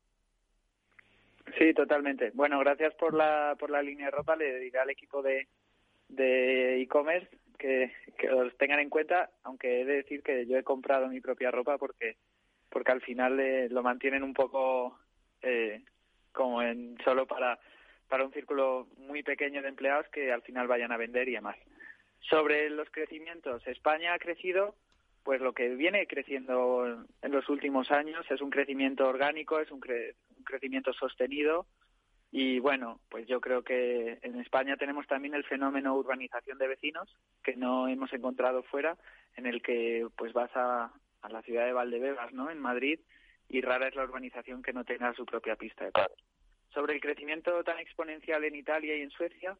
Sí, 1.56 1.72
totalmente. 1.72 2.30
Bueno, 2.35 2.59
gracias 2.59 2.94
por 2.94 3.14
la, 3.14 3.56
por 3.59 3.70
la 3.70 3.82
línea 3.82 4.06
de 4.06 4.10
ropa. 4.12 4.36
Le 4.36 4.60
diré 4.60 4.78
al 4.78 4.90
equipo 4.90 5.22
de 5.22 5.48
de 6.09 6.80
e-commerce 6.80 7.28
que, 7.59 7.93
que 8.16 8.30
os 8.30 8.56
tengan 8.56 8.80
en 8.80 8.89
cuenta, 8.89 9.30
aunque 9.43 9.80
he 9.80 9.85
de 9.85 9.97
decir 9.97 10.22
que 10.22 10.47
yo 10.47 10.56
he 10.56 10.62
comprado 10.62 11.09
mi 11.09 11.20
propia 11.20 11.51
ropa 11.51 11.76
porque 11.78 12.16
porque 12.70 12.93
al 12.93 13.01
final 13.01 13.40
eh, 13.40 13.68
lo 13.70 13.82
mantienen 13.82 14.22
un 14.22 14.35
poco 14.35 14.98
eh, 15.43 15.82
como 16.32 16.62
en 16.62 16.97
solo 17.05 17.26
para 17.26 17.59
para 18.09 18.24
un 18.24 18.32
círculo 18.32 18.89
muy 18.97 19.22
pequeño 19.22 19.60
de 19.60 19.68
empleados 19.68 20.06
que 20.09 20.32
al 20.32 20.43
final 20.43 20.66
vayan 20.66 20.93
a 20.93 20.97
vender 20.97 21.28
y 21.28 21.32
demás. 21.32 21.56
Sobre 22.20 22.70
los 22.70 22.89
crecimientos, 22.90 23.66
España 23.66 24.14
ha 24.14 24.18
crecido 24.18 24.74
pues 25.29 25.43
lo 25.43 25.53
que 25.53 25.69
viene 25.75 26.07
creciendo 26.07 27.05
en 27.21 27.31
los 27.31 27.47
últimos 27.51 27.91
años 27.91 28.25
es 28.31 28.41
un 28.41 28.49
crecimiento 28.49 29.07
orgánico, 29.07 29.61
es 29.61 29.71
un, 29.71 29.79
crecimiento 30.43 30.95
sostenido 30.95 31.67
y 32.33 32.61
bueno, 32.61 32.99
pues 33.11 33.27
yo 33.27 33.39
creo 33.39 33.63
que 33.63 34.21
en 34.23 34.41
España 34.41 34.79
tenemos 34.79 35.07
también 35.07 35.35
el 35.35 35.45
fenómeno 35.45 35.95
urbanización 35.97 36.57
de 36.57 36.69
vecinos 36.69 37.15
que 37.43 37.57
no 37.57 37.89
hemos 37.89 38.11
encontrado 38.15 38.63
fuera, 38.63 38.97
en 39.37 39.45
el 39.45 39.61
que 39.61 40.07
pues 40.17 40.33
vas 40.33 40.51
a, 40.55 40.95
a 41.21 41.29
la 41.29 41.43
ciudad 41.43 41.67
de 41.67 41.75
Valdebebas, 41.75 42.33
¿no? 42.33 42.51
En 42.51 42.59
Madrid 42.59 42.99
y 43.51 43.61
rara 43.61 43.89
es 43.89 43.97
la 43.97 44.05
urbanización 44.05 44.63
que 44.63 44.73
no 44.73 44.85
tenga 44.85 45.13
su 45.13 45.27
propia 45.27 45.57
pista 45.57 45.85
de 45.85 45.93
pádel. 45.93 46.17
Sobre 46.73 46.95
el 46.95 47.03
crecimiento 47.03 47.63
tan 47.65 47.79
exponencial 47.81 48.45
en 48.45 48.57
Italia 48.57 48.97
y 48.97 49.03
en 49.03 49.11
Suecia, 49.11 49.59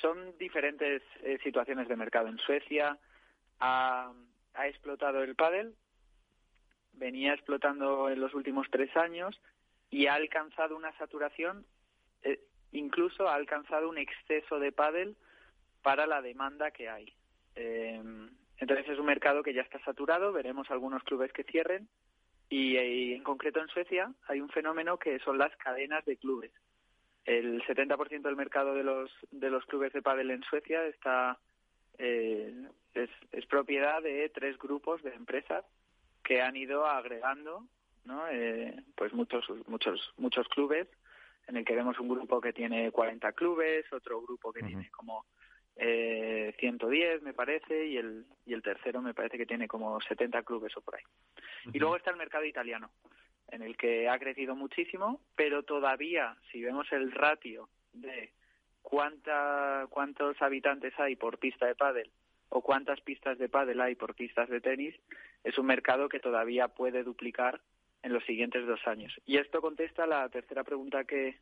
son 0.00 0.38
diferentes 0.38 1.02
eh, 1.22 1.38
situaciones 1.42 1.86
de 1.86 1.96
mercado. 1.96 2.28
En 2.28 2.38
Suecia 2.38 2.96
a 3.58 4.10
ha 4.60 4.68
explotado 4.68 5.22
el 5.22 5.34
pádel, 5.34 5.74
venía 6.92 7.32
explotando 7.32 8.10
en 8.10 8.20
los 8.20 8.34
últimos 8.34 8.66
tres 8.70 8.94
años 8.96 9.40
y 9.88 10.06
ha 10.06 10.14
alcanzado 10.14 10.76
una 10.76 10.96
saturación, 10.98 11.64
eh, 12.22 12.40
incluso 12.72 13.28
ha 13.28 13.34
alcanzado 13.34 13.88
un 13.88 13.98
exceso 13.98 14.58
de 14.58 14.72
pádel 14.72 15.16
para 15.82 16.06
la 16.06 16.20
demanda 16.20 16.70
que 16.70 16.88
hay. 16.90 17.12
Eh, 17.54 18.02
entonces 18.58 18.88
es 18.88 18.98
un 18.98 19.06
mercado 19.06 19.42
que 19.42 19.54
ya 19.54 19.62
está 19.62 19.82
saturado, 19.82 20.32
veremos 20.32 20.70
algunos 20.70 21.02
clubes 21.04 21.32
que 21.32 21.44
cierren 21.44 21.88
y, 22.50 22.76
y, 22.76 23.14
en 23.14 23.22
concreto 23.22 23.60
en 23.60 23.68
Suecia 23.68 24.12
hay 24.28 24.40
un 24.40 24.50
fenómeno 24.50 24.98
que 24.98 25.18
son 25.20 25.38
las 25.38 25.56
cadenas 25.56 26.04
de 26.04 26.18
clubes. 26.18 26.52
El 27.24 27.62
70% 27.62 28.22
del 28.22 28.36
mercado 28.36 28.74
de 28.74 28.84
los 28.84 29.10
de 29.30 29.50
los 29.50 29.64
clubes 29.66 29.92
de 29.92 30.02
pádel 30.02 30.30
en 30.30 30.42
Suecia 30.42 30.84
está 30.84 31.38
eh, 32.00 32.54
es, 32.94 33.10
es, 33.32 33.46
propiedad 33.46 34.02
de 34.02 34.28
tres 34.30 34.58
grupos 34.58 35.02
de 35.02 35.14
empresas 35.14 35.64
que 36.24 36.40
han 36.40 36.56
ido 36.56 36.86
agregando 36.86 37.66
¿no? 38.04 38.26
Eh, 38.30 38.74
pues 38.96 39.12
muchos 39.12 39.44
muchos 39.66 40.12
muchos 40.16 40.48
clubes 40.48 40.88
en 41.46 41.56
el 41.56 41.64
que 41.64 41.74
vemos 41.74 41.98
un 41.98 42.08
grupo 42.08 42.40
que 42.40 42.52
tiene 42.52 42.90
40 42.90 43.32
clubes 43.32 43.84
otro 43.92 44.22
grupo 44.22 44.52
que 44.52 44.62
tiene 44.62 44.88
como 44.90 45.26
eh, 45.76 46.54
110 46.58 47.22
me 47.22 47.34
parece 47.34 47.86
y 47.86 47.98
el 47.98 48.24
y 48.46 48.54
el 48.54 48.62
tercero 48.62 49.02
me 49.02 49.14
parece 49.14 49.36
que 49.36 49.46
tiene 49.46 49.68
como 49.68 50.00
70 50.00 50.42
clubes 50.42 50.76
o 50.76 50.80
por 50.80 50.96
ahí. 50.96 51.04
Y 51.72 51.78
luego 51.78 51.96
está 51.96 52.10
el 52.10 52.16
mercado 52.16 52.44
italiano 52.44 52.90
en 53.48 53.62
el 53.62 53.76
que 53.76 54.08
ha 54.08 54.18
crecido 54.18 54.56
muchísimo 54.56 55.20
pero 55.36 55.62
todavía 55.62 56.36
si 56.50 56.62
vemos 56.62 56.90
el 56.92 57.12
ratio 57.12 57.68
de 57.92 58.32
cuánta, 58.90 59.86
cuántos 59.88 60.42
habitantes 60.42 60.92
hay 60.98 61.14
por 61.14 61.38
pista 61.38 61.64
de 61.64 61.76
pádel 61.76 62.10
o 62.48 62.60
cuántas 62.60 63.00
pistas 63.00 63.38
de 63.38 63.48
pádel 63.48 63.80
hay 63.80 63.94
por 63.94 64.16
pistas 64.16 64.48
de 64.48 64.60
tenis, 64.60 64.96
es 65.44 65.56
un 65.58 65.66
mercado 65.66 66.08
que 66.08 66.18
todavía 66.18 66.66
puede 66.66 67.04
duplicar 67.04 67.60
en 68.02 68.12
los 68.12 68.24
siguientes 68.24 68.66
dos 68.66 68.84
años. 68.88 69.14
Y 69.26 69.36
esto 69.36 69.60
contesta 69.60 70.08
la 70.08 70.28
tercera 70.28 70.64
pregunta 70.64 71.04
que, 71.04 71.38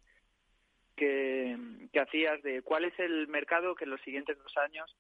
que, 0.95 1.57
hacías 1.99 2.43
de 2.43 2.61
cuál 2.61 2.85
es 2.85 2.99
el 2.99 3.29
mercado 3.29 3.75
que 3.75 3.85
en 3.85 3.91
los 3.93 4.03
siguientes 4.03 4.37
dos 4.37 4.55
años 4.59 4.95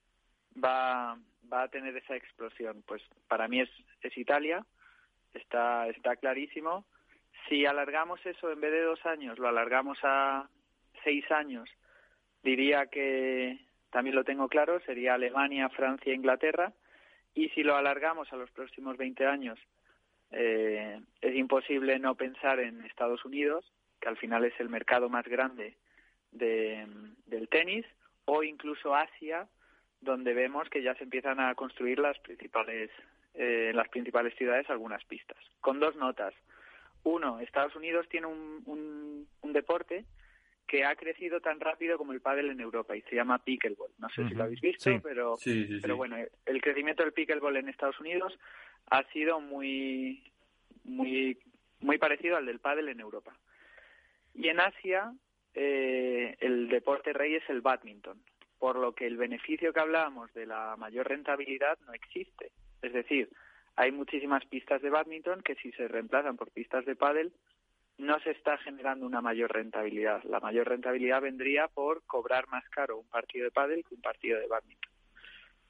va, 0.57 1.19
va 1.53 1.65
a 1.65 1.69
tener 1.69 1.95
esa 1.99 2.17
explosión. 2.17 2.83
Pues 2.87 3.03
para 3.29 3.47
mí 3.47 3.61
es, 3.61 3.69
es 4.01 4.17
Italia, 4.17 4.65
está, 5.35 5.87
está 5.89 6.17
clarísimo. 6.17 6.87
Si 7.47 7.67
alargamos 7.67 8.25
eso 8.25 8.51
en 8.51 8.63
vez 8.63 8.73
de 8.73 8.85
dos 8.85 9.05
años, 9.05 9.39
lo 9.39 9.49
alargamos 9.49 9.99
a 10.03 10.49
seis 11.05 11.31
años 11.31 11.69
diría 12.43 12.87
que 12.87 13.59
también 13.91 14.17
lo 14.17 14.25
tengo 14.25 14.49
claro, 14.49 14.81
sería 14.81 15.15
Alemania, 15.15 15.69
Francia, 15.71 16.15
Inglaterra. 16.15 16.73
Y 17.35 17.49
si 17.51 17.63
lo 17.63 17.77
alargamos 17.77 18.33
a 18.33 18.37
los 18.37 18.51
próximos 18.51 18.97
20 18.97 19.27
años, 19.27 19.59
eh, 20.31 21.01
es 21.21 21.35
imposible 21.37 21.99
no 21.99 22.15
pensar 22.15 22.61
en 22.61 22.85
Estados 22.85 23.25
Unidos, 23.25 23.73
que 24.01 24.09
al 24.09 24.17
final 24.17 24.45
es 24.45 24.59
el 24.61 24.69
mercado 24.69 25.09
más 25.09 25.27
grande 25.27 25.77
de, 26.33 26.87
del 27.27 27.49
tenis, 27.49 27.87
o 28.25 28.43
incluso 28.43 28.95
Asia, 28.95 29.49
donde 30.01 30.35
vemos 30.35 30.69
que 30.69 30.83
ya 30.83 30.95
se 30.97 31.05
empiezan 31.05 31.41
a 31.41 31.55
construir 31.55 31.99
las 31.99 32.19
principales, 32.19 32.91
eh, 33.35 33.73
las 33.75 33.89
principales 33.89 34.35
ciudades 34.37 34.69
algunas 34.69 35.05
pistas. 35.05 35.39
Con 35.61 35.81
dos 35.81 35.97
notas. 35.97 36.35
Uno, 37.05 37.41
Estados 37.41 37.75
Unidos 37.75 38.07
tiene 38.09 38.27
un, 38.27 39.27
un 39.41 39.53
deporte 39.53 40.05
que 40.69 40.85
ha 40.85 40.95
crecido 40.95 41.41
tan 41.41 41.59
rápido 41.59 41.97
como 41.97 42.13
el 42.13 42.21
pádel 42.21 42.51
en 42.51 42.61
Europa 42.61 42.95
y 42.95 43.01
se 43.03 43.17
llama 43.17 43.43
pickleball. 43.43 43.91
No 43.99 44.09
sé 44.11 44.29
si 44.29 44.35
lo 44.35 44.45
habéis 44.45 44.61
visto, 44.61 44.91
pero 45.03 45.37
pero 45.83 45.97
bueno, 45.97 46.17
el 46.45 46.61
crecimiento 46.61 47.03
del 47.03 47.15
pickleball 47.15 47.57
en 47.57 47.71
Estados 47.71 47.99
Unidos 47.99 48.39
ha 48.91 49.03
sido 49.11 49.41
muy 49.41 50.23
muy 50.85 51.39
muy 51.81 51.97
parecido 51.97 52.37
al 52.37 52.47
del 52.47 52.61
pádel 52.61 52.91
en 52.91 53.01
Europa. 53.01 53.35
Y 54.35 54.49
en 54.49 54.61
Asia 54.61 55.13
eh, 55.55 56.37
el 56.41 56.69
deporte 56.69 57.13
rey 57.13 57.35
es 57.35 57.49
el 57.49 57.63
badminton. 57.63 58.21
por 58.59 58.77
lo 58.77 58.93
que 58.93 59.07
el 59.07 59.17
beneficio 59.17 59.73
que 59.73 59.81
hablábamos 59.81 60.33
de 60.35 60.45
la 60.45 60.77
mayor 60.77 61.09
rentabilidad 61.09 61.79
no 61.87 61.95
existe. 61.95 62.51
Es 62.83 62.93
decir, 62.93 63.31
hay 63.77 63.91
muchísimas 63.93 64.45
pistas 64.47 64.83
de 64.83 64.91
badminton 64.91 65.41
que 65.43 65.55
si 65.57 65.73
se 65.73 65.89
reemplazan 65.89 66.37
por 66.37 66.51
pistas 66.51 66.85
de 66.85 66.95
pádel 66.95 67.33
no 67.99 68.19
se 68.21 68.31
está 68.31 68.57
generando 68.59 69.07
una 69.07 69.21
mayor 69.21 69.53
rentabilidad. 69.53 70.23
La 70.25 70.41
mayor 70.41 70.69
rentabilidad 70.69 71.21
vendría 71.21 71.69
por 71.69 72.03
cobrar 72.05 72.49
más 72.49 72.67
caro 72.71 72.99
un 72.99 73.09
partido 73.09 73.45
de 73.45 73.51
pádel 73.51 73.85
que 73.87 73.95
un 73.95 74.01
partido 74.01 74.39
de 74.39 74.47
badminton. 74.47 74.93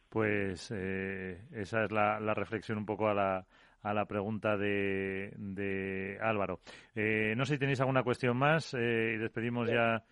Pues 0.09 0.71
eh, 0.75 1.43
esa 1.53 1.85
es 1.85 1.91
la, 1.91 2.35
reflexión 2.35 2.79
un 2.79 2.87
poco 2.87 3.09
a 3.09 3.15
la, 3.15 3.47
a 3.83 3.95
la 3.95 4.07
pregunta 4.07 4.57
de, 4.57 5.33
de 5.37 6.19
Álvaro. 6.21 6.61
Eh, 6.95 7.35
no 7.37 7.45
sé 7.45 7.55
si 7.55 7.59
tenéis 7.59 7.81
alguna 7.81 8.03
cuestión 8.03 8.37
más 8.37 8.75
eh, 8.75 9.15
y 9.15 9.19
despedimos 9.19 9.69
ya 9.69 10.03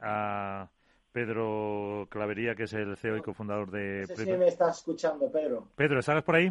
a 0.00 0.68
Pedro 1.12 2.06
Clavería, 2.10 2.54
que 2.54 2.64
es 2.64 2.72
el 2.72 2.96
CEO 2.96 3.16
y 3.16 3.22
cofundador 3.22 3.70
de... 3.70 4.00
No 4.08 4.16
sé 4.16 4.24
si 4.24 4.32
me 4.32 4.46
estás 4.46 4.78
escuchando, 4.78 5.30
Pedro. 5.30 5.68
Pedro, 5.76 6.00
¿estás 6.00 6.22
por 6.22 6.36
ahí? 6.36 6.50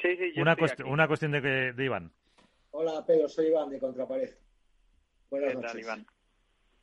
Sí, 0.00 0.16
sí, 0.16 0.32
yo 0.34 0.42
una, 0.42 0.56
una 0.86 1.06
cuestión 1.06 1.32
de, 1.32 1.72
de 1.72 1.84
Iván. 1.84 2.12
Hola, 2.74 3.04
Pedro, 3.04 3.28
soy 3.28 3.48
Iván 3.48 3.68
de 3.68 3.78
Contrapared. 3.78 4.30
Buenas 5.28 5.54
noches. 5.54 5.74
Iván? 5.74 6.06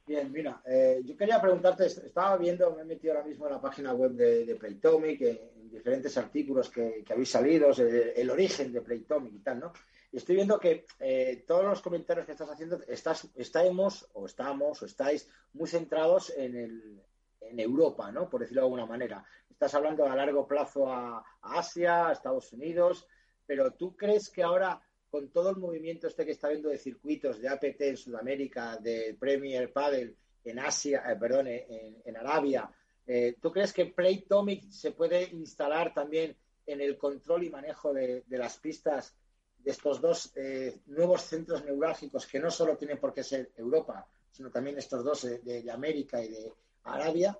Bien, 0.06 0.32
mira, 0.32 0.62
eh, 0.66 1.02
yo 1.04 1.18
quería 1.18 1.42
preguntarte, 1.42 1.88
estaba 1.88 2.38
viendo, 2.38 2.76
me 2.76 2.84
he 2.84 2.86
metido 2.86 3.14
ahora 3.14 3.28
mismo 3.28 3.48
en 3.48 3.54
la 3.54 3.62
página 3.62 3.94
web 3.94 4.12
de, 4.12 4.56
Playtomic, 4.56 5.22
en 5.22 5.70
diferentes 5.72 6.16
artículos 6.18 6.70
que, 6.70 7.04
habéis 7.10 7.30
salido, 7.30 7.72
el, 7.72 8.30
origen 8.30 8.72
de 8.72 8.82
Playtomic 8.82 9.34
y 9.34 9.40
tal, 9.40 9.60
¿no? 9.60 9.74
Y 10.12 10.18
estoy 10.18 10.36
viendo 10.36 10.60
que 10.60 10.86
eh, 11.00 11.44
todos 11.48 11.66
los 11.66 11.82
comentarios 11.82 12.28
que 12.28 12.34
estás 12.34 12.50
haciendo, 12.50 12.80
estás, 12.88 13.28
estamos, 13.36 14.08
o 14.14 14.28
estamos, 14.28 14.82
o 14.84 14.86
estáis 14.86 15.28
muy 15.54 15.68
centrados 15.68 16.32
en, 16.38 16.56
el, 16.56 17.04
en 17.42 17.60
Europa, 17.60 18.12
¿no? 18.12 18.30
Por 18.30 18.42
decirlo 18.42 18.62
de 18.62 18.66
alguna 18.66 18.86
manera. 18.86 19.26
Estás 19.50 19.74
hablando 19.74 20.06
a 20.06 20.16
largo 20.16 20.48
plazo 20.48 20.92
a, 20.92 21.18
a 21.18 21.60
Asia, 21.60 22.10
a 22.10 22.12
Estados 22.12 22.54
Unidos, 22.54 23.08
pero 23.48 23.72
¿tú 23.72 23.96
crees 23.96 24.30
que 24.30 24.44
ahora 24.44 24.80
con 25.10 25.30
todo 25.30 25.50
el 25.50 25.58
movimiento 25.58 26.08
este 26.08 26.26
que 26.26 26.32
está 26.32 26.48
habiendo 26.48 26.70
de 26.70 26.78
circuitos 26.78 27.40
de 27.40 27.50
APT 27.50 27.82
en 27.82 27.98
Sudamérica, 27.98 28.78
de 28.78 29.16
Premier 29.20 29.72
Padel 29.72 30.16
en 30.44 30.60
Asia, 30.60 31.04
eh, 31.10 31.16
perdón, 31.16 31.48
en, 31.48 32.18
Arabia, 32.18 32.70
eh, 33.06 33.36
¿tú 33.42 33.52
crees 33.52 33.74
que 33.74 33.88
Playtomic 33.88 34.70
se 34.70 34.92
puede 34.92 35.24
instalar 35.24 35.94
también 35.94 36.36
en 36.66 36.82
el 36.82 36.98
control 36.98 37.44
y 37.44 37.50
manejo 37.50 37.94
de, 37.94 38.24
las 38.30 38.58
pistas 38.60 39.16
de 39.58 39.72
estos 39.72 40.00
dos 40.00 40.32
eh, 40.36 40.80
nuevos 40.88 41.22
centros 41.22 41.66
neurálgicos 41.66 42.26
que 42.28 42.40
no 42.40 42.52
solo 42.52 42.78
tienen 42.78 43.00
por 43.00 43.14
qué 43.14 43.24
ser 43.24 43.52
Europa, 43.58 44.08
sino 44.32 44.52
también 44.52 44.78
estos 44.78 45.04
dos 45.04 45.24
de, 45.44 45.72
América 45.72 46.24
y 46.24 46.30
de 46.30 46.54
Arabia? 46.84 47.38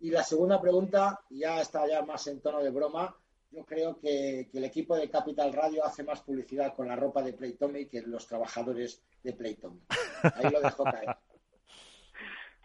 Y 0.00 0.10
la 0.10 0.22
segunda 0.22 0.60
pregunta, 0.60 1.24
ya 1.30 1.60
está 1.60 1.88
ya 1.88 2.02
más 2.02 2.26
en 2.28 2.40
tono 2.40 2.62
de 2.62 2.70
broma, 2.70 3.16
yo 3.50 3.64
creo 3.64 3.98
que, 4.00 4.48
el 4.52 4.64
equipo 4.64 4.96
de 4.96 5.10
Capital 5.10 5.52
Radio 5.52 5.84
hace 5.84 6.02
más 6.04 6.22
publicidad 6.22 6.74
con 6.74 6.88
la 6.88 6.96
ropa 6.96 7.22
de 7.22 7.32
Playtomic 7.32 7.90
que 7.90 8.02
los 8.02 8.26
trabajadores 8.26 9.02
de 9.22 9.32
Playtomic. 9.32 9.82
Ahí 10.36 10.50
lo 10.50 10.60
dejo 10.60 10.84
caer. 10.84 11.16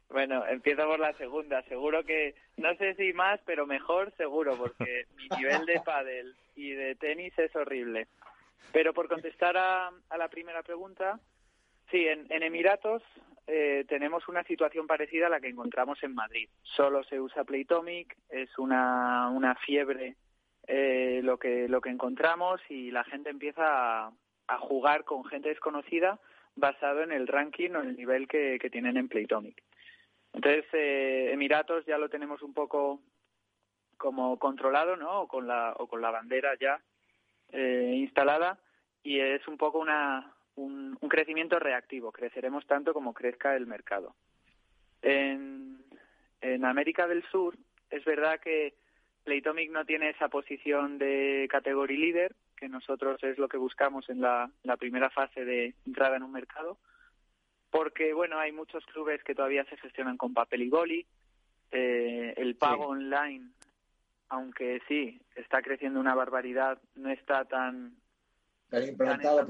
Bueno, 0.09 0.45
empiezo 0.45 0.85
por 0.85 0.99
la 0.99 1.13
segunda. 1.13 1.63
Seguro 1.63 2.03
que, 2.03 2.35
no 2.57 2.75
sé 2.75 2.93
si 2.95 3.13
más, 3.13 3.39
pero 3.45 3.65
mejor 3.65 4.13
seguro, 4.15 4.55
porque 4.55 5.07
mi 5.15 5.27
nivel 5.37 5.65
de 5.65 5.81
pádel 5.81 6.35
y 6.55 6.71
de 6.71 6.95
tenis 6.95 7.33
es 7.39 7.55
horrible. 7.55 8.07
Pero 8.71 8.93
por 8.93 9.07
contestar 9.07 9.57
a, 9.57 9.91
la 10.15 10.27
primera 10.27 10.61
pregunta, 10.61 11.19
sí, 11.89 12.07
en, 12.07 12.27
Emiratos 12.29 13.01
eh, 13.47 13.85
tenemos 13.87 14.27
una 14.27 14.43
situación 14.43 14.85
parecida 14.85 15.27
a 15.27 15.29
la 15.29 15.39
que 15.39 15.49
encontramos 15.49 15.97
en 16.03 16.13
Madrid. 16.13 16.47
Solo 16.61 17.03
se 17.05 17.19
usa 17.19 17.43
Playtomic, 17.43 18.15
es 18.29 18.55
una, 18.59 19.29
una 19.29 19.55
fiebre 19.55 20.15
eh, 20.67 21.21
lo 21.23 21.37
que 21.37 21.67
lo 21.67 21.81
que 21.81 21.89
encontramos 21.89 22.61
y 22.69 22.91
la 22.91 23.03
gente 23.03 23.29
empieza 23.29 24.07
a, 24.07 24.57
jugar 24.59 25.03
con 25.03 25.25
gente 25.25 25.49
desconocida 25.49 26.19
basado 26.55 27.01
en 27.01 27.11
el 27.11 27.27
ranking 27.27 27.71
o 27.71 27.81
el 27.81 27.97
nivel 27.97 28.27
que, 28.27 28.59
tienen 28.71 28.97
en 28.97 29.09
Playtomic. 29.09 29.61
Entonces, 30.31 30.65
eh, 30.73 31.31
Emiratos 31.33 31.85
ya 31.85 31.97
lo 31.97 32.09
tenemos 32.09 32.41
un 32.41 32.53
poco 32.53 33.01
como 33.97 34.37
controlado, 34.37 34.95
¿no? 34.95 35.21
O 35.21 35.27
con 35.27 35.47
la, 35.47 35.73
o 35.77 35.87
con 35.87 36.01
la 36.01 36.11
bandera 36.11 36.55
ya 36.59 36.81
eh, 37.51 37.93
instalada 37.95 38.59
y 39.01 39.19
es 39.19 39.47
un 39.47 39.57
poco 39.57 39.79
una, 39.79 40.33
un, 40.55 40.97
un, 40.99 41.09
crecimiento 41.09 41.59
reactivo. 41.59 42.11
Creceremos 42.11 42.65
tanto 42.67 42.93
como 42.93 43.13
crezca 43.13 43.55
el 43.55 43.65
mercado. 43.65 44.15
En, 45.01 45.83
en 46.41 46.65
América 46.65 47.07
del 47.07 47.23
Sur 47.31 47.57
es 47.89 48.03
verdad 48.05 48.39
que 48.39 48.75
Playtomic 49.23 49.71
no 49.71 49.85
tiene 49.85 50.09
esa 50.09 50.27
posición 50.27 50.97
de 50.97 51.47
category 51.49 51.97
líder, 51.97 52.35
que 52.57 52.69
nosotros 52.69 53.21
es 53.23 53.37
lo 53.37 53.47
que 53.47 53.57
buscamos 53.57 54.09
en 54.09 54.21
la, 54.21 54.49
primera 54.77 55.09
fase 55.09 55.45
de 55.45 55.73
entrada 55.85 56.17
en 56.17 56.23
un 56.23 56.31
mercado, 56.31 56.77
porque 57.71 58.13
bueno, 58.13 58.37
hay 58.37 58.51
muchos 58.51 58.85
clubes 58.85 59.23
que 59.23 59.35
todavía 59.35 59.65
se 59.65 59.77
gestionan 59.77 60.17
con 60.17 60.33
papel 60.33 60.63
y 60.63 60.69
goli, 60.69 61.05
eh, 61.71 62.33
el 62.37 62.55
pago 62.55 62.87
online, 62.87 63.49
aunque 64.29 64.81
sí, 64.87 65.19
está 65.35 65.61
creciendo 65.61 65.99
una 65.99 66.15
barbaridad, 66.15 66.79
no 66.95 67.09
está 67.09 67.45
tan, 67.45 67.95
implantado, 68.71 69.47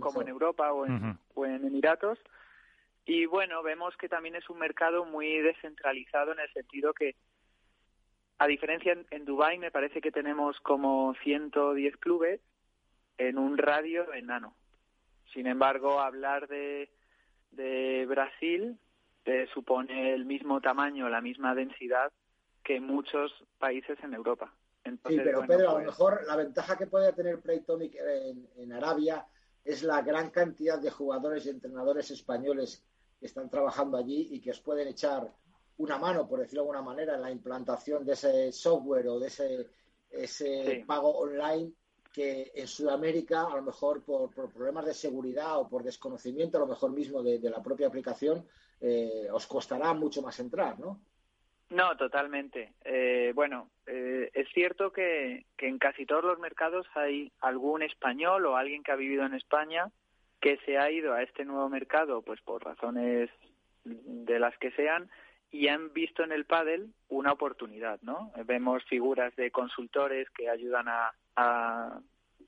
como, 0.00 0.22
en 0.22 0.28
Europa 0.28 0.72
o 0.72 0.86
en, 0.86 1.18
o 1.34 1.46
en 1.46 1.64
Emiratos. 1.64 2.18
Y 3.04 3.26
bueno, 3.26 3.62
vemos 3.62 3.96
que 3.96 4.08
también 4.08 4.36
es 4.36 4.48
un 4.48 4.58
mercado 4.58 5.04
muy 5.04 5.38
descentralizado 5.38 6.32
en 6.32 6.40
el 6.40 6.52
sentido 6.52 6.94
que 6.94 7.16
a 8.42 8.46
diferencia 8.48 8.98
en, 9.10 9.24
Dubái 9.24 9.56
me 9.58 9.70
parece 9.70 10.00
que 10.00 10.10
tenemos 10.10 10.58
como 10.60 11.14
110 11.22 11.96
clubes 11.98 12.40
en 13.16 13.38
un 13.38 13.56
radio 13.56 14.12
enano. 14.12 14.56
Sin 15.32 15.46
embargo, 15.46 16.00
hablar 16.00 16.48
de, 16.48 16.90
de 17.52 18.04
Brasil 18.06 18.76
te 19.22 19.46
supone 19.46 20.12
el 20.12 20.24
mismo 20.24 20.60
tamaño, 20.60 21.08
la 21.08 21.20
misma 21.20 21.54
densidad 21.54 22.10
que 22.64 22.80
muchos 22.80 23.32
países 23.58 23.96
en 24.02 24.12
Europa. 24.12 24.52
sí, 24.84 25.20
pero 25.22 25.46
Pedro, 25.46 25.70
a 25.70 25.72
lo 25.72 25.74
pues 25.74 25.86
mejor 25.86 26.20
la 26.26 26.34
ventaja 26.34 26.76
que 26.76 26.88
puede 26.88 27.12
tener 27.12 27.40
Playtonic 27.40 27.94
en, 27.94 28.48
en 28.56 28.72
Arabia 28.72 29.24
es 29.64 29.84
la 29.84 30.02
gran 30.02 30.30
cantidad 30.30 30.80
de 30.80 30.90
jugadores 30.90 31.46
y 31.46 31.50
entrenadores 31.50 32.10
españoles 32.10 32.82
que 33.20 33.26
están 33.26 33.48
trabajando 33.48 33.98
allí 33.98 34.30
y 34.32 34.40
que 34.40 34.50
os 34.50 34.58
pueden 34.58 34.88
echar 34.88 35.32
una 35.82 35.98
mano, 35.98 36.28
por 36.28 36.38
decirlo 36.38 36.62
de 36.62 36.68
alguna 36.70 36.82
manera, 36.82 37.14
en 37.14 37.22
la 37.22 37.30
implantación 37.30 38.04
de 38.04 38.12
ese 38.12 38.52
software 38.52 39.08
o 39.08 39.18
de 39.18 39.26
ese, 39.26 39.66
ese 40.10 40.84
pago 40.86 41.10
online 41.18 41.72
que 42.12 42.52
en 42.54 42.68
Sudamérica, 42.68 43.46
a 43.46 43.56
lo 43.56 43.62
mejor 43.62 44.04
por, 44.04 44.30
problemas 44.30 44.86
de 44.86 44.94
seguridad 44.94 45.58
o 45.58 45.68
por 45.68 45.82
desconocimiento, 45.82 46.58
a 46.58 46.60
lo 46.60 46.66
mejor 46.66 46.92
mismo 46.92 47.22
de, 47.22 47.38
la 47.50 47.62
propia 47.62 47.88
aplicación, 47.88 48.46
eh, 48.80 49.26
os 49.32 49.46
costará 49.46 49.92
mucho 49.94 50.22
más 50.22 50.38
entrar, 50.38 50.78
¿no? 50.78 51.00
No, 51.70 51.96
totalmente. 51.96 52.74
Eh, 52.84 53.32
bueno, 53.34 53.70
eh, 53.86 54.30
es 54.34 54.46
cierto 54.52 54.92
que, 54.92 55.46
que 55.56 55.68
en 55.68 55.78
casi 55.78 56.04
todos 56.04 56.22
los 56.22 56.38
mercados 56.38 56.86
hay 56.94 57.32
algún 57.40 57.82
español 57.82 58.44
o 58.44 58.56
alguien 58.56 58.82
que 58.82 58.92
ha 58.92 58.96
vivido 58.96 59.24
en 59.24 59.34
España 59.34 59.90
que 60.38 60.58
se 60.66 60.76
ha 60.76 60.90
ido 60.90 61.14
a 61.14 61.22
este 61.22 61.44
nuevo 61.44 61.68
mercado, 61.70 62.20
pues 62.20 62.40
por 62.42 62.62
razones 62.62 63.30
de 63.84 64.38
las 64.38 64.56
que 64.58 64.70
sean, 64.72 65.08
y 65.52 65.68
han 65.68 65.92
visto 65.92 66.24
en 66.24 66.32
el 66.32 66.46
pádel 66.46 66.94
una 67.10 67.32
oportunidad, 67.32 68.00
¿no? 68.00 68.32
Vemos 68.46 68.82
figuras 68.84 69.36
de 69.36 69.50
consultores 69.50 70.28
que 70.30 70.48
ayudan 70.48 70.86
a, 70.88 72.00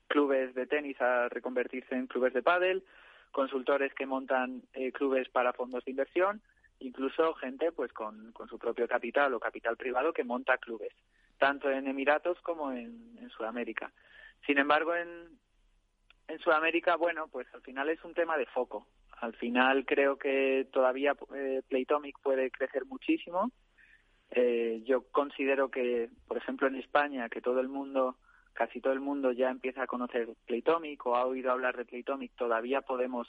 clubes 0.07 0.53
de 0.53 0.67
tenis 0.67 0.99
a 1.01 1.29
reconvertirse 1.29 1.95
en 1.95 2.07
clubes 2.07 2.33
de 2.33 2.43
pádel, 2.43 2.83
consultores 3.31 3.93
que 3.93 4.05
montan 4.05 4.61
eh, 4.73 4.91
clubes 4.91 5.27
para 5.29 5.53
fondos 5.53 5.83
de 5.83 5.91
inversión, 5.91 6.41
incluso 6.79 7.33
gente 7.35 7.71
pues 7.71 7.91
con, 7.91 8.33
su 8.49 8.59
propio 8.59 8.87
capital 8.87 9.33
o 9.33 9.39
capital 9.39 9.77
privado 9.77 10.13
que 10.13 10.23
monta 10.23 10.57
clubes, 10.57 10.93
tanto 11.37 11.69
en 11.69 11.87
Emiratos 11.87 12.39
como 12.41 12.71
en, 12.71 13.17
en 13.19 13.29
Sudamérica. 13.29 13.91
Sin 14.45 14.57
embargo, 14.57 14.95
en, 14.95 15.37
en 16.27 16.39
Sudamérica, 16.39 16.95
bueno, 16.95 17.27
pues 17.27 17.47
al 17.53 17.61
final 17.61 17.89
es 17.89 18.03
un 18.03 18.13
tema 18.13 18.37
de 18.37 18.45
foco. 18.47 18.87
Al 19.21 19.33
final 19.35 19.85
creo 19.85 20.17
que 20.17 20.67
todavía 20.71 21.15
eh, 21.35 21.61
Playtomic 21.67 22.19
puede 22.21 22.51
crecer 22.51 22.85
muchísimo. 22.85 23.51
Eh, 24.31 24.81
yo 24.85 25.03
considero 25.11 25.69
que, 25.69 26.09
por 26.27 26.37
ejemplo, 26.37 26.67
en 26.67 26.75
España, 26.75 27.29
que 27.29 27.41
todo 27.41 27.59
el 27.59 27.69
mundo, 27.69 28.17
casi 28.53 28.81
todo 28.81 28.93
el 28.93 28.99
mundo 28.99 29.31
ya 29.31 29.49
empieza 29.49 29.83
a 29.83 29.87
conocer 29.87 30.27
Playtomic 30.45 31.05
o 31.05 31.15
ha 31.15 31.25
oído 31.25 31.51
hablar 31.51 31.77
de 31.77 31.85
Playtomic, 31.85 32.33
todavía 32.35 32.81
podemos 32.81 33.27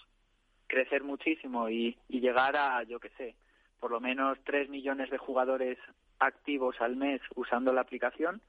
crecer 0.66 1.04
muchísimo 1.04 1.68
y, 1.68 1.96
llegar 2.08 2.56
a, 2.56 2.82
yo 2.82 2.98
qué 2.98 3.10
sé, 3.10 3.36
por 3.78 3.90
lo 3.90 4.00
menos 4.00 4.38
tres 4.44 4.68
millones 4.68 5.10
de 5.10 5.18
jugadores 5.18 5.78
activos 6.18 6.80
al 6.80 6.96
mes 6.96 7.20
usando 7.34 7.72
la 7.72 7.82
aplicación 7.82 8.40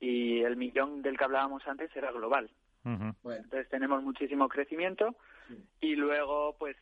y 0.00 0.42
el 0.42 0.56
millón 0.56 1.02
del 1.02 1.16
que 1.16 1.24
hablábamos 1.24 1.66
antes 1.66 1.94
era 1.96 2.12
global. 2.12 2.50
Entonces 2.84 3.68
tenemos 3.68 4.02
muchísimo 4.02 4.48
crecimiento 4.48 5.14
y 5.80 5.94
luego 5.94 6.56
pues 6.58 6.76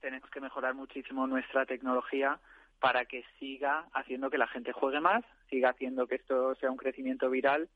tenemos 0.00 0.30
que 0.30 0.40
mejorar 0.40 0.74
muchísimo 0.74 1.26
nuestra 1.26 1.66
tecnología 1.66 2.38
para 2.80 3.04
que 3.04 3.24
siga 3.38 3.86
haciendo 3.92 4.30
que 4.30 4.38
la 4.38 4.46
gente 4.46 4.72
juegue 4.72 5.00
más, 5.00 5.24
siga 5.50 5.70
haciendo 5.70 6.06
que 6.06 6.16
esto 6.16 6.54
sea 6.54 6.70
un 6.70 6.76
crecimiento 6.76 7.28
viral 7.28 7.68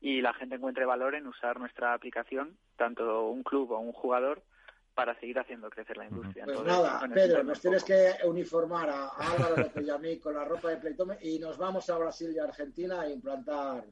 y 0.00 0.20
la 0.20 0.34
gente 0.34 0.56
encuentre 0.56 0.84
valor 0.84 1.14
en 1.14 1.26
usar 1.26 1.58
nuestra 1.58 1.94
aplicación, 1.94 2.56
tanto 2.76 3.28
un 3.28 3.42
club 3.42 3.72
o 3.72 3.78
un 3.78 3.92
jugador, 3.92 4.42
para 4.98 5.14
seguir 5.20 5.38
haciendo 5.38 5.70
crecer 5.70 5.96
la 5.96 6.06
industria. 6.06 6.44
Pues 6.44 6.60
nada, 6.64 7.00
Pedro, 7.14 7.44
nos 7.44 7.60
tienes 7.60 7.84
que 7.84 8.14
uniformar 8.24 8.90
a, 8.90 9.06
Álvaro 9.10 9.54
de 9.54 9.82
y 9.84 9.90
a 9.90 9.96
mí 9.96 10.18
con 10.18 10.34
la 10.34 10.44
ropa 10.44 10.70
de 10.70 10.78
Playtome 10.78 11.18
y 11.22 11.38
nos 11.38 11.56
vamos 11.56 11.88
a 11.88 11.98
Brasil 11.98 12.32
y 12.34 12.40
Argentina 12.40 13.02
a 13.02 13.08
implantar 13.08 13.84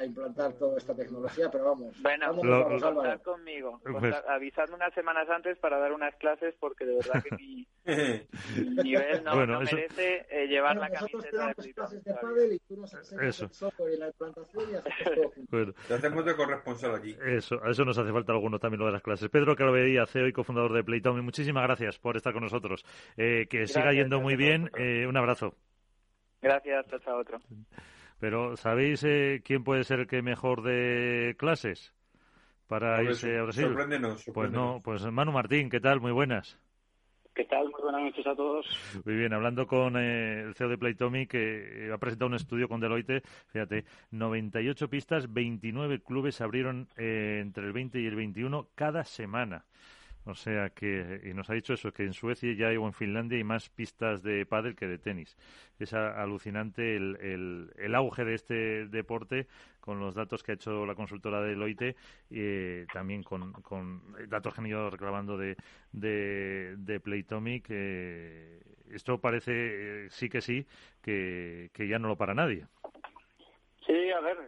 a 0.00 0.04
implantar 0.06 0.52
toda 0.54 0.78
esta 0.78 0.94
tecnología, 0.94 1.50
pero 1.50 1.64
vamos. 1.64 1.94
Bueno, 2.02 2.34
vamos, 2.34 2.82
contar 2.82 3.20
conmigo. 3.22 3.80
Pues 3.82 4.14
avisarme 4.28 4.76
unas 4.76 4.94
semanas 4.94 5.28
antes 5.28 5.58
para 5.58 5.78
dar 5.78 5.92
unas 5.92 6.14
clases 6.16 6.54
porque 6.58 6.86
de 6.86 6.94
verdad 6.94 7.22
que 7.22 7.36
mi, 7.36 7.66
nivel 8.82 9.22
no, 9.24 9.34
bueno, 9.34 9.60
merece 9.60 10.26
eh, 10.30 10.46
llevar 10.46 10.76
la 10.76 10.88
camiseta 10.90 11.54
de 11.56 11.74
clases 11.74 12.04
de 12.04 12.14
pádel 12.14 12.52
y 12.52 12.58
tú 12.60 12.76
nos 12.76 12.94
eso. 12.94 13.44
el 13.44 13.50
software 13.52 13.94
y 13.94 13.98
la 13.98 14.06
implantación 14.06 14.64
y 14.70 14.74
hacemos 14.74 15.32
bueno. 15.50 15.72
Te 15.86 15.94
hacemos 15.94 16.24
de 16.24 16.36
corresponsal 16.36 16.94
aquí. 16.94 17.16
Eso, 17.26 17.62
a 17.62 17.70
eso 17.70 17.84
nos 17.84 17.98
hace 17.98 18.12
falta 18.12 18.32
alguno 18.32 18.58
también 18.58 18.80
lo 18.80 18.86
de 18.86 18.92
las 18.92 19.02
clases. 19.02 19.28
Pedro 19.28 19.54
Calvería, 19.54 20.06
CEO 20.06 20.26
y 20.26 20.32
cofundador 20.32 20.72
de 20.72 20.82
Playtime, 20.82 21.20
muchísimas 21.20 21.64
gracias 21.64 21.98
por 21.98 22.16
estar 22.16 22.32
con 22.32 22.42
nosotros. 22.42 22.84
Eh, 23.16 23.46
que 23.50 23.66
siga 23.66 23.92
yendo 23.92 24.20
muy 24.20 24.36
bien. 24.36 24.70
Eh, 24.78 25.06
un 25.06 25.16
abrazo. 25.16 25.54
Gracias, 26.40 26.86
chao, 27.04 27.18
otro. 27.18 27.38
Pero 28.20 28.56
¿sabéis 28.56 29.02
eh, 29.02 29.40
quién 29.44 29.64
puede 29.64 29.82
ser 29.82 30.00
el 30.00 30.06
que 30.06 30.20
mejor 30.20 30.62
de 30.62 31.34
clases 31.38 31.94
para 32.68 33.02
irse 33.02 33.38
a 33.38 33.42
Brasil? 33.44 33.74
Pues 34.32 34.52
no, 34.52 34.80
pues 34.84 35.04
Manu 35.10 35.32
Martín, 35.32 35.70
¿qué 35.70 35.80
tal? 35.80 36.00
Muy 36.00 36.12
buenas. 36.12 36.58
¿Qué 37.34 37.44
tal? 37.44 37.70
Muy 37.70 37.80
buenas 37.80 38.02
noches 38.02 38.26
a 38.26 38.34
todos. 38.34 38.66
Muy 39.04 39.14
bien, 39.14 39.32
hablando 39.32 39.66
con 39.66 39.96
eh, 39.96 40.42
el 40.42 40.54
CEO 40.54 40.68
de 40.68 40.76
Playtomy, 40.76 41.26
que 41.26 41.90
ha 41.92 41.96
presentado 41.96 42.28
un 42.28 42.34
estudio 42.34 42.68
con 42.68 42.80
Deloitte, 42.80 43.22
fíjate, 43.46 43.86
98 44.10 44.90
pistas, 44.90 45.32
29 45.32 46.02
clubes 46.02 46.42
abrieron 46.42 46.88
eh, 46.98 47.38
entre 47.40 47.64
el 47.66 47.72
20 47.72 48.00
y 48.00 48.06
el 48.06 48.16
21 48.16 48.68
cada 48.74 49.04
semana. 49.04 49.64
O 50.30 50.34
sea 50.34 50.70
que, 50.70 51.20
y 51.24 51.34
nos 51.34 51.50
ha 51.50 51.54
dicho 51.54 51.74
eso, 51.74 51.92
que 51.92 52.04
en 52.04 52.14
Suecia 52.14 52.54
ya 52.54 52.68
hay, 52.68 52.76
o 52.76 52.86
en 52.86 52.92
Finlandia 52.92 53.36
hay 53.36 53.44
más 53.44 53.68
pistas 53.68 54.22
de 54.22 54.46
pádel 54.46 54.76
que 54.76 54.86
de 54.86 54.98
tenis. 54.98 55.36
Es 55.78 55.92
alucinante 55.92 56.96
el, 56.96 57.70
el, 57.76 57.94
auge 57.94 58.24
de 58.24 58.34
este 58.34 58.86
deporte 58.86 59.46
con 59.80 59.98
los 59.98 60.14
datos 60.14 60.42
que 60.42 60.52
ha 60.52 60.54
hecho 60.54 60.86
la 60.86 60.94
consultora 60.94 61.42
de 61.42 61.48
Deloitte 61.50 61.96
y 62.30 62.38
eh, 62.38 62.86
también 62.92 63.22
con, 63.22 63.52
con, 63.54 64.02
datos 64.28 64.54
que 64.54 64.60
han 64.60 64.66
ido 64.68 64.88
reclamando 64.88 65.36
de, 65.36 65.56
de, 65.92 66.76
de 66.78 67.00
Playtomic. 67.00 67.68
esto 68.90 69.18
parece, 69.18 69.52
eh, 69.52 70.10
sí 70.10 70.28
que 70.28 70.40
sí, 70.40 70.64
que, 71.02 71.70
que 71.72 71.88
ya 71.88 71.98
no 71.98 72.08
lo 72.08 72.16
para 72.16 72.34
nadie. 72.34 72.66
Sí, 73.84 74.10
a 74.10 74.20
ver, 74.20 74.38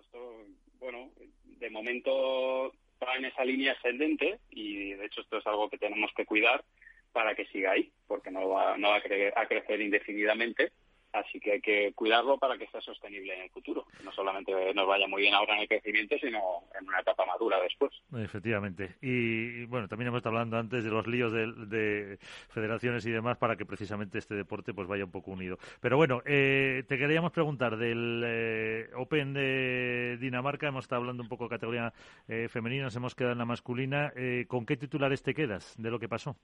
esto, 0.00 0.42
bueno, 0.80 1.10
de 1.44 1.70
momento 1.70 2.72
va 3.04 3.16
en 3.16 3.26
esa 3.26 3.44
línea 3.44 3.72
ascendente 3.72 4.38
y 4.50 4.92
de 4.92 5.06
hecho 5.06 5.20
esto 5.20 5.38
es 5.38 5.46
algo 5.46 5.70
que 5.70 5.78
tenemos 5.78 6.10
que 6.16 6.26
cuidar 6.26 6.64
para 7.12 7.34
que 7.34 7.46
siga 7.46 7.72
ahí, 7.72 7.90
porque 8.06 8.30
no 8.30 8.48
va, 8.48 8.76
no 8.76 8.90
va 8.90 8.96
a, 8.96 9.40
a 9.40 9.46
crecer 9.46 9.80
indefinidamente 9.80 10.72
Así 11.12 11.40
que 11.40 11.52
hay 11.52 11.60
que 11.60 11.92
cuidarlo 11.94 12.38
para 12.38 12.58
que 12.58 12.66
sea 12.66 12.80
sostenible 12.82 13.34
en 13.34 13.42
el 13.42 13.50
futuro. 13.50 13.86
No 14.04 14.12
solamente 14.12 14.52
nos 14.74 14.86
vaya 14.86 15.06
muy 15.08 15.22
bien 15.22 15.34
ahora 15.34 15.54
en 15.54 15.62
el 15.62 15.68
crecimiento, 15.68 16.16
sino 16.18 16.64
en 16.78 16.86
una 16.86 17.00
etapa 17.00 17.24
madura 17.24 17.58
después. 17.60 17.92
Efectivamente. 18.14 18.96
Y, 19.00 19.64
bueno, 19.66 19.88
también 19.88 20.08
hemos 20.08 20.18
estado 20.18 20.36
hablando 20.36 20.58
antes 20.58 20.84
de 20.84 20.90
los 20.90 21.06
líos 21.06 21.32
de, 21.32 22.18
federaciones 22.50 23.06
y 23.06 23.10
demás 23.10 23.38
para 23.38 23.56
que 23.56 23.64
precisamente 23.64 24.18
este 24.18 24.34
deporte 24.34 24.74
pues 24.74 24.86
vaya 24.86 25.04
un 25.04 25.10
poco 25.10 25.30
unido. 25.30 25.58
Pero 25.80 25.96
bueno, 25.96 26.22
eh, 26.26 26.84
te 26.86 26.98
queríamos 26.98 27.32
preguntar 27.32 27.78
del 27.78 28.22
eh, 28.26 28.90
Open 28.94 29.32
de 29.32 30.18
Dinamarca. 30.20 30.68
Hemos 30.68 30.84
estado 30.84 31.00
hablando 31.00 31.22
un 31.22 31.28
poco 31.28 31.44
de 31.44 31.50
categoría 31.50 31.92
eh, 32.28 32.48
femenina, 32.50 32.84
nos 32.84 32.96
hemos 32.96 33.14
quedado 33.14 33.32
en 33.32 33.38
la 33.38 33.44
masculina. 33.46 34.12
¿Con 34.46 34.66
qué 34.66 34.76
titulares 34.76 35.22
te 35.22 35.34
quedas 35.34 35.74
de 35.78 35.90
lo 35.90 35.98
que 35.98 36.08
pasó? 36.08 36.36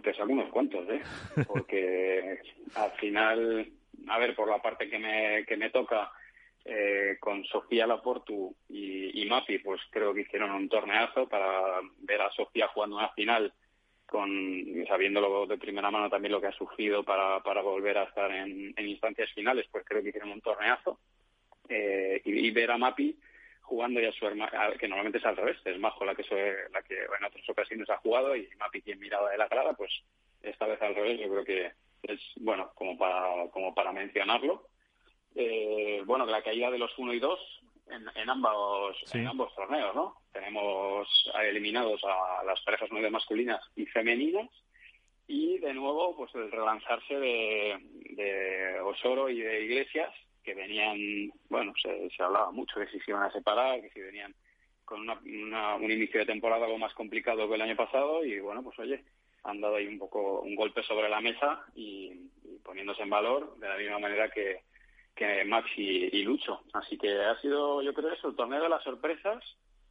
Yo 0.00 0.02
que 0.02 0.10
te 0.10 0.16
saco 0.16 0.32
unos 0.32 0.50
cuantos, 0.50 0.88
¿eh? 0.88 1.02
Porque 1.46 2.38
al 2.74 2.90
final, 2.92 3.66
a 4.08 4.18
ver, 4.18 4.34
por 4.34 4.48
la 4.48 4.60
parte 4.60 4.88
que 4.88 4.98
me, 4.98 5.44
que 5.46 5.56
me 5.56 5.70
toca, 5.70 6.10
eh, 6.64 7.16
con 7.20 7.44
Sofía 7.44 7.86
Laportu 7.86 8.54
y, 8.68 9.22
y 9.22 9.26
Mapi, 9.26 9.58
pues 9.58 9.80
creo 9.90 10.12
que 10.12 10.22
hicieron 10.22 10.50
un 10.50 10.68
torneazo 10.68 11.28
para 11.28 11.80
ver 12.00 12.20
a 12.20 12.30
Sofía 12.32 12.68
jugando 12.68 12.96
una 12.96 13.08
final, 13.10 13.52
con 14.06 14.28
sabiéndolo 14.88 15.46
de 15.46 15.56
primera 15.56 15.90
mano 15.90 16.10
también 16.10 16.32
lo 16.32 16.40
que 16.40 16.48
ha 16.48 16.52
sufrido 16.52 17.04
para, 17.04 17.40
para 17.42 17.62
volver 17.62 17.96
a 17.96 18.04
estar 18.04 18.30
en, 18.30 18.74
instancias 18.76 19.32
finales, 19.32 19.66
pues 19.70 19.84
creo 19.86 20.02
que 20.02 20.08
hicieron 20.08 20.32
un 20.32 20.40
torneazo. 20.40 20.98
Eh, 21.68 22.20
y, 22.24 22.48
y 22.48 22.50
ver 22.50 22.72
a 22.72 22.78
Mapi 22.78 23.16
jugando 23.70 24.00
ya 24.00 24.10
su 24.10 24.26
hermana, 24.26 24.72
que 24.80 24.88
normalmente 24.88 25.18
es 25.18 25.24
al 25.24 25.36
revés, 25.36 25.56
es 25.64 25.78
Majo 25.78 26.04
la 26.04 26.16
que, 26.16 26.24
la 26.72 26.82
que 26.82 26.96
en 26.96 27.24
otras 27.24 27.48
ocasiones 27.48 27.88
ha 27.88 27.98
jugado 27.98 28.34
y 28.34 28.48
Mapi 28.58 28.82
quien 28.82 28.98
miraba 28.98 29.30
de 29.30 29.38
la 29.38 29.46
grada, 29.46 29.74
pues 29.74 29.92
esta 30.42 30.66
vez 30.66 30.82
al 30.82 30.96
revés, 30.96 31.20
yo 31.20 31.28
creo 31.28 31.44
que 31.44 31.72
es, 32.02 32.20
bueno, 32.40 32.72
como 32.74 32.98
para, 32.98 33.48
como 33.52 33.72
para 33.72 33.92
mencionarlo. 33.92 34.66
Eh, 35.36 36.02
bueno, 36.04 36.26
la 36.26 36.42
caída 36.42 36.68
de 36.68 36.78
los 36.78 36.90
1 36.98 37.14
y 37.14 37.20
2 37.20 37.40
en, 37.90 38.04
en, 38.16 38.28
ambos, 38.28 38.96
en 39.14 39.28
ambos 39.28 39.54
torneos, 39.54 39.94
¿no? 39.94 40.16
Tenemos 40.32 41.06
eliminados 41.40 42.02
a 42.02 42.42
las 42.42 42.60
parejas 42.62 42.88
nueve 42.90 43.10
masculinas 43.10 43.60
y 43.76 43.86
femeninas 43.86 44.50
y 45.28 45.58
de 45.58 45.74
nuevo 45.74 46.16
pues 46.16 46.34
el 46.34 46.50
relanzarse 46.50 47.14
de, 47.14 47.78
de 48.16 48.80
Osoro 48.80 49.28
y 49.28 49.40
de 49.40 49.62
Iglesias 49.62 50.12
que 50.42 50.54
venían, 50.54 50.98
bueno, 51.48 51.72
se, 51.80 52.10
se 52.10 52.22
hablaba 52.22 52.50
mucho 52.50 52.80
de 52.80 52.88
si 52.88 52.98
se 53.00 53.10
iban 53.10 53.24
a 53.24 53.32
separar, 53.32 53.80
que 53.80 53.90
si 53.90 54.00
venían 54.00 54.34
con 54.90 55.08
una, 55.08 55.76
un 55.76 55.90
inicio 55.90 56.18
de 56.18 56.26
temporada 56.26 56.66
algo 56.66 56.78
más 56.78 56.92
complicado 56.94 57.48
que 57.48 57.54
el 57.54 57.62
año 57.62 57.76
pasado 57.76 58.24
y 58.24 58.40
bueno, 58.40 58.60
pues 58.62 58.76
oye, 58.80 59.04
han 59.44 59.60
dado 59.60 59.76
ahí 59.76 59.86
un 59.86 60.00
poco 60.00 60.40
un 60.40 60.56
golpe 60.56 60.82
sobre 60.82 61.08
la 61.08 61.20
mesa 61.20 61.64
y, 61.76 62.28
poniéndose 62.64 63.02
en 63.02 63.10
valor 63.10 63.56
de 63.58 63.68
la 63.68 63.76
misma 63.76 64.00
manera 64.00 64.30
que, 64.30 64.62
que 65.14 65.44
Max 65.44 65.70
y, 65.76 66.22
Lucho. 66.24 66.62
Así 66.72 66.98
que 66.98 67.20
ha 67.20 67.40
sido, 67.40 67.82
yo 67.82 67.94
creo, 67.94 68.12
eso, 68.12 68.28
el 68.28 68.36
torneo 68.36 68.62
de 68.62 68.68
las 68.68 68.82
sorpresas. 68.82 69.44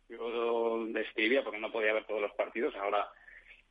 Yo 0.09 0.85
describía 0.87 1.43
porque 1.43 1.59
no 1.59 1.71
podía 1.71 1.93
ver 1.93 2.05
todos 2.05 2.21
los 2.21 2.33
partidos, 2.33 2.75
ahora 2.75 3.07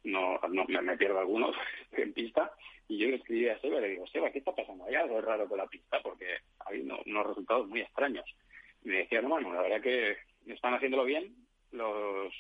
no, 0.05 0.39
no 0.49 0.65
me, 0.83 0.97
pierdo 0.97 1.19
algunos 1.19 1.55
en 1.93 2.13
pista. 2.13 2.53
Y 2.89 2.99
yo 2.99 3.09
le 3.09 3.17
escribí 3.17 3.49
a 3.49 3.59
Seba 3.61 3.79
y 3.79 3.81
le 3.83 3.89
digo, 3.91 4.07
Seba, 4.07 4.31
¿qué 4.31 4.39
está 4.39 4.55
pasando? 4.55 4.85
Hay 4.85 4.95
algo 4.95 5.21
raro 5.21 5.47
con 5.47 5.59
la 5.59 5.67
pista 5.67 6.01
porque 6.03 6.27
ha 6.61 6.69
habido 6.69 6.99
unos 7.05 7.27
resultados 7.27 7.69
muy 7.69 7.81
extraños. 7.81 8.25
Y 8.85 8.89
me 8.89 8.99
decía, 8.99 9.21
no, 9.21 9.29
bueno, 9.29 9.53
la 9.53 9.63
verdad 9.63 9.83
que 9.83 10.17
están 10.47 10.75
haciéndolo 10.75 11.05
bien 11.05 11.35
los 11.73 12.33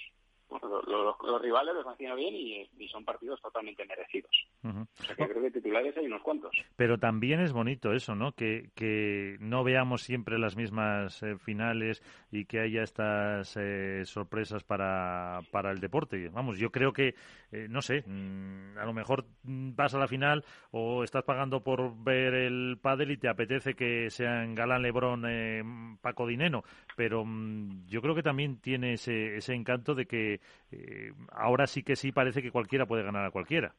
los, 0.50 1.42
rivales 1.42 1.74
los 1.74 1.86
hacían 1.86 2.16
bien 2.16 2.34
y, 2.34 2.88
son 2.88 3.04
partidos 3.04 3.40
totalmente 3.42 3.84
merecidos. 3.84 4.30
O 4.64 5.04
sea 5.04 5.14
que 5.14 5.28
creo 5.28 5.42
que 5.42 5.50
titulares 5.50 5.96
hay 5.96 6.06
unos 6.06 6.22
cuantos. 6.22 6.52
Pero 6.76 6.98
también 6.98 7.40
es 7.40 7.52
bonito 7.52 7.92
eso, 7.92 8.14
¿no? 8.14 8.32
Que, 8.32 8.70
que 8.74 9.36
no 9.40 9.62
veamos 9.62 10.02
siempre 10.02 10.38
las 10.38 10.56
mismas 10.56 11.22
eh, 11.22 11.36
finales 11.36 12.02
y 12.30 12.46
que 12.46 12.60
haya 12.60 12.82
estas 12.82 13.56
eh, 13.56 14.02
sorpresas 14.04 14.64
para, 14.64 15.40
para 15.50 15.70
el 15.70 15.80
deporte. 15.80 16.28
Vamos, 16.30 16.58
yo 16.58 16.70
creo 16.70 16.92
que, 16.92 17.14
eh, 17.52 17.66
no 17.68 17.82
sé, 17.82 18.04
mm, 18.06 18.78
a 18.78 18.86
lo 18.86 18.94
mejor 18.94 19.26
vas 19.42 19.94
a 19.94 19.98
la 19.98 20.08
final 20.08 20.44
o 20.70 21.04
estás 21.04 21.24
pagando 21.24 21.62
por 21.62 21.94
ver 22.02 22.32
el 22.34 22.78
pádel 22.80 23.10
y 23.10 23.18
te 23.18 23.28
apetece 23.28 23.74
que 23.74 24.10
sean 24.10 24.54
Galán, 24.54 24.82
Lebrón, 24.82 25.98
Paco 26.00 26.26
Dineno, 26.26 26.64
pero 26.96 27.24
mm, 27.24 27.86
yo 27.86 28.00
creo 28.00 28.14
que 28.14 28.22
también 28.22 28.58
tiene 28.60 28.94
ese, 28.94 29.36
ese 29.36 29.54
encanto 29.54 29.94
de 29.94 30.06
que 30.06 30.37
eh, 30.70 31.12
ahora 31.32 31.66
sí 31.66 31.82
que 31.82 31.96
sí 31.96 32.12
parece 32.12 32.42
que 32.42 32.50
cualquiera 32.50 32.86
puede 32.86 33.02
ganar 33.02 33.24
a 33.24 33.30
cualquiera. 33.30 33.74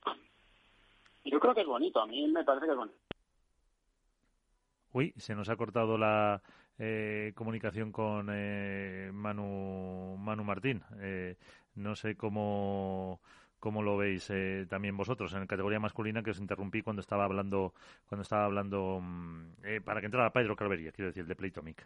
Yo 1.26 1.40
creo 1.40 1.54
que 1.54 1.62
es 1.62 1.68
bonito, 1.68 2.02
a 2.02 2.08
mí 2.08 2.28
me 2.28 2.44
parece 2.44 2.66
que 2.66 2.72
es 2.72 2.78
bonito. 2.78 2.98
Uy, 4.92 5.14
se 5.18 5.36
nos 5.36 5.50
ha 5.50 5.56
cortado 5.56 5.98
la 5.98 6.42
eh, 6.80 7.34
comunicación 7.36 7.92
con 7.92 8.30
eh, 8.32 9.12
Manu, 9.14 10.18
Manu 10.18 10.44
Martín. 10.44 10.84
no 11.76 11.96
sé 11.96 12.16
cómo, 12.16 13.22
cómo 13.60 13.84
lo 13.84 13.98
veis 13.98 14.32
también 14.68 14.98
vosotros 14.98 15.34
en 15.34 15.42
la 15.42 15.48
categoría 15.48 15.80
masculina 15.80 16.24
que 16.24 16.32
os 16.32 16.40
interrumpí 16.40 16.82
cuando 16.82 17.02
estaba 17.02 17.26
hablando 17.26 17.74
cuando 18.08 18.24
estaba 18.24 18.46
hablando 18.46 19.00
mm, 19.02 19.84
para 19.84 20.00
que 20.00 20.08
entrara 20.08 20.34
Pedro 20.34 20.56
Calvería, 20.56 20.92
quiero 20.92 21.10
decir, 21.10 21.28
de 21.28 21.36
Playtomic. 21.36 21.86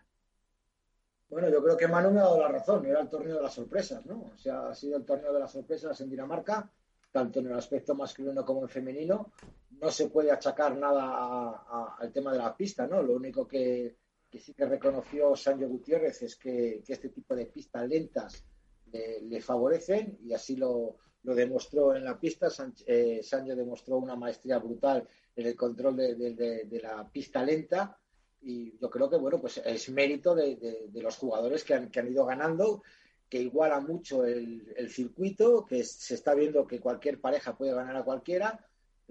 Bueno, 1.34 1.50
yo 1.50 1.64
creo 1.64 1.76
que 1.76 1.88
Manu 1.88 2.12
me 2.12 2.20
ha 2.20 2.24
dado 2.26 2.40
la 2.42 2.48
razón, 2.48 2.86
era 2.86 3.02
el 3.02 3.10
torneo 3.10 3.38
de 3.38 3.42
las 3.42 3.56
sorpresas, 3.56 4.06
¿no? 4.06 4.32
O 4.36 4.38
sea, 4.38 4.70
ha 4.70 4.76
sido 4.76 4.98
el 4.98 5.04
torneo 5.04 5.34
de 5.34 5.40
las 5.40 5.52
sorpresas 5.52 6.00
en 6.00 6.12
Dinamarca, 6.12 6.72
tanto 7.12 7.40
en 7.40 7.48
el 7.48 7.54
aspecto 7.54 7.96
masculino 7.96 8.46
como 8.46 8.62
en 8.62 8.70
femenino. 8.70 9.32
No 9.72 9.90
se 9.90 10.10
puede 10.10 10.32
achacar 10.32 10.78
nada 10.78 11.64
al 11.98 12.12
tema 12.12 12.32
de 12.32 12.38
la 12.38 12.56
pista, 12.56 12.86
¿no? 12.86 13.02
Lo 13.02 13.16
único 13.16 13.48
que, 13.48 13.98
sí 14.32 14.54
que 14.54 14.66
reconoció 14.68 15.36
Sancho 15.36 15.68
Gutiérrez 15.68 16.22
es 16.22 16.36
que, 16.36 16.84
este 16.88 17.10
tipo 17.10 17.36
de 17.36 17.48
pistas 17.48 17.88
lentas 17.88 18.46
le, 18.92 19.42
favorecen 19.42 20.20
y 20.24 20.34
así 20.34 20.56
lo, 20.56 20.98
lo 21.24 21.34
demostró 21.34 21.96
en 21.96 22.04
la 22.04 22.20
pista, 22.20 22.50
eh, 22.86 23.22
Sancho 23.24 23.56
demostró 23.56 23.98
una 23.98 24.16
maestría 24.16 24.60
brutal 24.60 25.08
en 25.36 25.48
el 25.48 25.56
control 25.56 25.96
de, 25.96 26.80
la 26.80 27.10
pista 27.10 27.44
lenta 27.44 27.98
y 28.44 28.78
yo 28.78 28.90
creo 28.90 29.10
que 29.10 29.18
bueno 29.18 29.40
pues 29.40 29.57
es 29.57 29.90
mérito 29.90 30.36
de, 30.36 30.90
los 30.94 31.18
jugadores 31.18 31.64
que 31.64 31.74
han, 31.74 31.90
que 31.90 31.99
han, 31.99 32.11
ido 32.11 32.26
ganando 32.26 32.84
que 33.30 33.40
iguala 33.41 33.80
mucho 33.80 34.26
el, 34.26 34.90
circuito 34.90 35.65
que 35.65 35.84
se 35.84 36.15
está 36.15 36.34
viendo 36.34 36.68
que 36.68 36.80
cualquier 36.80 37.20
pareja 37.20 37.57
puede 37.57 37.74
ganar 37.74 37.95
a 37.95 38.03
cualquiera 38.03 38.60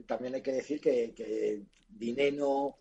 también 0.06 0.34
hay 0.34 0.42
que 0.42 0.52
decir 0.52 0.80
que, 0.80 1.12
que 1.14 1.62
Dineno 1.88 2.76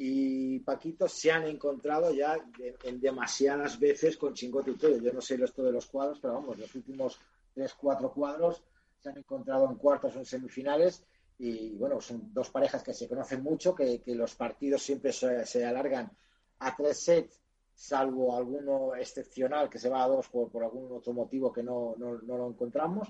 y 0.00 0.60
Paquito 0.60 1.08
se 1.08 1.32
han 1.32 1.44
encontrado 1.44 2.12
ya 2.14 2.36
en 2.84 3.00
demasiadas 3.00 3.80
veces 3.80 4.16
con 4.16 4.32
Chingote 4.32 4.70
y 4.70 4.76
todo. 4.76 4.96
Yo 4.96 5.12
no 5.12 5.20
sé 5.20 5.34
esto 5.42 5.64
de 5.64 5.72
los 5.72 5.86
cuadros, 5.86 6.20
pero 6.20 6.34
vamos, 6.34 6.56
los 6.56 6.72
últimos 6.76 7.18
tres, 7.52 7.74
cuatro 7.74 8.12
cuadros 8.12 8.62
se 9.00 9.08
han 9.10 9.18
encontrado 9.18 9.68
en 9.68 9.74
cuartos 9.74 10.14
o 10.14 10.20
en 10.20 10.24
semifinales 10.24 11.02
y 11.38 11.76
bueno, 11.76 12.00
son 12.00 12.32
dos 12.34 12.50
parejas 12.50 12.82
que 12.82 12.92
se 12.92 13.08
conocen 13.08 13.42
mucho, 13.42 13.74
que, 13.74 14.02
los 14.06 14.34
partidos 14.34 14.82
siempre 14.82 15.12
se, 15.12 15.64
alargan 15.64 16.10
a 16.58 16.74
tres 16.74 16.98
sets, 16.98 17.40
salvo 17.72 18.36
alguno 18.36 18.96
excepcional 18.96 19.70
que 19.70 19.78
se 19.78 19.88
va 19.88 20.02
a 20.02 20.08
dos 20.08 20.28
por, 20.28 20.64
algún 20.64 20.90
otro 20.90 21.12
motivo 21.12 21.52
que 21.52 21.62
no, 21.62 21.94
no, 21.96 22.18
no, 22.22 22.36
lo 22.36 22.48
encontramos. 22.48 23.08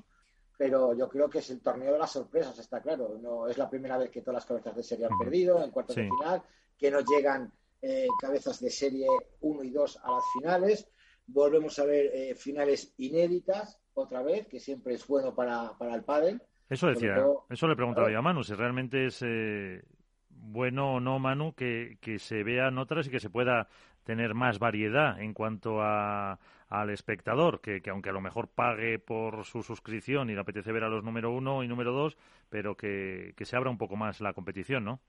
Pero 0.58 0.92
yo 0.92 1.08
creo 1.08 1.30
que 1.30 1.38
es 1.38 1.48
el 1.50 1.60
torneo 1.60 1.92
de 1.92 2.00
las 2.00 2.10
sorpresas, 2.10 2.58
está 2.58 2.82
claro. 2.82 3.16
No 3.18 3.46
es 3.46 3.56
la 3.56 3.70
primera 3.70 3.96
vez 3.96 4.10
que 4.10 4.20
todas 4.20 4.34
las 4.34 4.44
cabezas 4.44 4.74
de 4.74 4.82
serie 4.82 5.06
han 5.06 5.16
perdido 5.16 5.62
en 5.62 5.70
cuartos 5.70 5.96
de 5.96 6.10
final, 6.10 6.42
que 6.76 6.90
no 6.90 6.98
llegan 7.00 7.52
eh, 7.80 8.08
cabezas 8.20 8.60
de 8.60 8.68
serie 8.68 9.06
1 9.40 9.62
y 9.62 9.70
2 9.70 10.00
a 10.02 10.10
las 10.10 10.24
finales. 10.34 10.88
Volvemos 11.28 11.78
a 11.78 11.84
ver 11.84 12.10
eh, 12.12 12.34
finales 12.34 12.92
inéditas 12.98 13.78
otra 13.94 14.20
vez, 14.22 14.48
que 14.48 14.58
siempre 14.58 14.94
es 14.94 15.06
bueno 15.06 15.32
para, 15.32 15.78
para 15.78 15.94
el 15.94 16.02
pádel. 16.02 16.42
Eso 16.68 16.88
decía, 16.88 17.24
eso 17.48 17.66
le 17.66 17.76
preguntaba 17.76 18.10
yo 18.10 18.18
a 18.18 18.22
Manu, 18.22 18.44
si 18.44 18.54
realmente 18.54 19.06
es 19.06 19.22
eh, 19.26 19.82
bueno 20.28 20.94
o 20.94 21.00
no, 21.00 21.18
Manu, 21.18 21.54
que, 21.54 21.96
que 22.00 22.18
se 22.18 22.42
vean 22.42 22.78
otras 22.78 23.06
y 23.06 23.10
que 23.10 23.20
se 23.20 23.30
pueda 23.30 23.68
tener 24.04 24.34
más 24.34 24.58
variedad 24.58 25.20
en 25.20 25.32
cuanto 25.34 25.80
a, 25.80 26.38
al 26.68 26.90
espectador, 26.90 27.60
que, 27.60 27.80
que, 27.80 27.90
aunque 27.90 28.10
a 28.10 28.12
lo 28.12 28.20
mejor 28.20 28.48
pague 28.48 28.98
por 28.98 29.44
su 29.44 29.62
suscripción 29.62 30.28
y 30.30 30.34
le 30.34 30.40
apetece 30.40 30.72
ver 30.72 30.84
a 30.84 30.88
los 30.88 31.04
número 31.04 31.30
uno 31.30 31.62
y 31.62 31.68
número 31.68 31.92
dos, 31.92 32.16
pero 32.50 32.76
que, 32.76 33.32
que 33.36 33.44
se 33.44 33.56
abra 33.56 33.70
un 33.70 33.78
poco 33.78 33.96
más 33.96 34.20
la 34.20 34.34
competición, 34.34 34.84
¿no? 34.84 35.00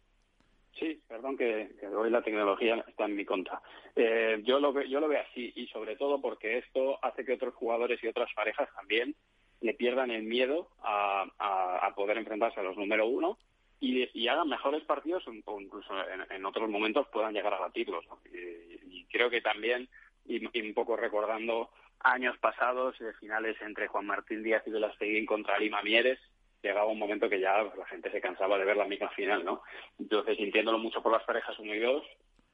Sí, 0.77 1.01
perdón 1.07 1.35
que, 1.35 1.69
hoy 1.93 2.09
la 2.09 2.21
tecnología 2.21 2.83
está 2.87 3.05
en 3.05 3.15
mi 3.15 3.25
contra. 3.25 3.61
Eh, 3.95 4.41
yo, 4.45 4.59
lo, 4.59 4.81
yo 4.83 4.99
lo 5.01 5.09
veo 5.09 5.21
así 5.21 5.51
y 5.55 5.67
sobre 5.67 5.97
todo 5.97 6.21
porque 6.21 6.59
esto 6.59 7.03
hace 7.03 7.25
que 7.25 7.33
otros 7.33 7.53
jugadores 7.55 8.01
y 8.01 8.07
otras 8.07 8.29
parejas 8.33 8.69
también 8.75 9.13
le 9.61 9.73
pierdan 9.73 10.11
el 10.11 10.23
miedo 10.23 10.69
a, 10.81 11.93
poder 11.95 12.17
enfrentarse 12.17 12.59
a 12.59 12.63
los 12.63 12.77
número 12.77 13.07
uno 13.07 13.37
y, 13.81 14.27
hagan 14.27 14.47
mejores 14.47 14.83
partidos 14.83 15.23
o 15.27 15.59
incluso 15.59 15.93
en, 16.29 16.45
otros 16.45 16.69
momentos 16.69 17.07
puedan 17.11 17.33
llegar 17.33 17.53
a 17.53 17.59
batirlos. 17.59 18.05
Y, 18.31 19.05
creo 19.05 19.29
que 19.29 19.41
también, 19.41 19.89
y, 20.25 20.45
un 20.45 20.73
poco 20.73 20.95
recordando 20.95 21.69
años 22.01 22.37
pasados, 22.37 22.97
de 22.99 23.13
finales 23.13 23.57
entre 23.61 23.87
Juan 23.87 24.05
Martín 24.05 24.43
Díaz 24.43 24.63
y 24.65 24.71
Velasteguín 24.71 25.25
contra 25.25 25.59
Lima 25.59 25.81
Mieres, 25.81 26.19
llegaba 26.61 26.87
un 26.87 26.99
momento 26.99 27.29
que 27.29 27.39
ya 27.39 27.63
la 27.63 27.85
gente 27.87 28.11
se 28.11 28.21
cansaba 28.21 28.57
de 28.57 28.65
ver 28.65 28.77
la 28.77 28.85
misma 28.85 29.09
final, 29.09 29.43
¿no? 29.43 29.61
Entonces, 29.97 30.37
sintiéndolo 30.37 30.77
mucho 30.77 31.01
por 31.01 31.11
las 31.11 31.23
parejas 31.23 31.57
uno 31.59 31.73
y 31.73 31.79
dos, 31.79 32.05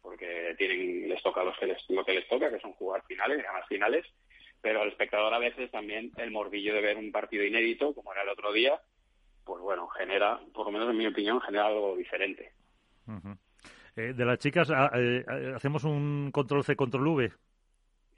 porque 0.01 0.55
tienen, 0.57 1.09
les 1.09 1.21
toca 1.23 1.43
los 1.43 1.57
que 1.57 1.65
les, 1.65 1.89
lo 1.89 2.05
que 2.05 2.13
les 2.13 2.27
toca, 2.27 2.51
que 2.51 2.59
son 2.59 2.73
jugar 2.73 3.03
finales, 3.07 3.43
ganar 3.43 3.65
finales, 3.67 4.05
pero 4.65 4.81
al 4.81 4.87
espectador 4.87 5.31
a 5.31 5.37
veces 5.37 5.69
también 5.69 6.11
el 6.17 6.31
morbillo 6.31 6.73
de 6.73 6.81
ver 6.81 6.97
un 6.97 7.11
partido 7.11 7.43
inédito, 7.43 7.93
como 7.93 8.11
era 8.11 8.23
el 8.23 8.29
otro 8.29 8.51
día, 8.51 8.73
pues 9.43 9.61
bueno, 9.61 9.87
genera, 9.89 10.39
por 10.55 10.65
lo 10.65 10.71
menos 10.71 10.89
en 10.89 10.97
mi 10.97 11.05
opinión, 11.05 11.39
genera 11.39 11.67
algo 11.67 11.95
diferente. 11.95 12.51
Eh, 13.95 14.13
de 14.13 14.25
las 14.25 14.39
chicas, 14.39 14.71
ah, 14.71 14.89
eh, 14.95 15.23
¿hacemos 15.55 15.83
un 15.83 16.31
control 16.31 16.63
C, 16.63 16.75
control 16.75 17.07
V? 17.09 17.31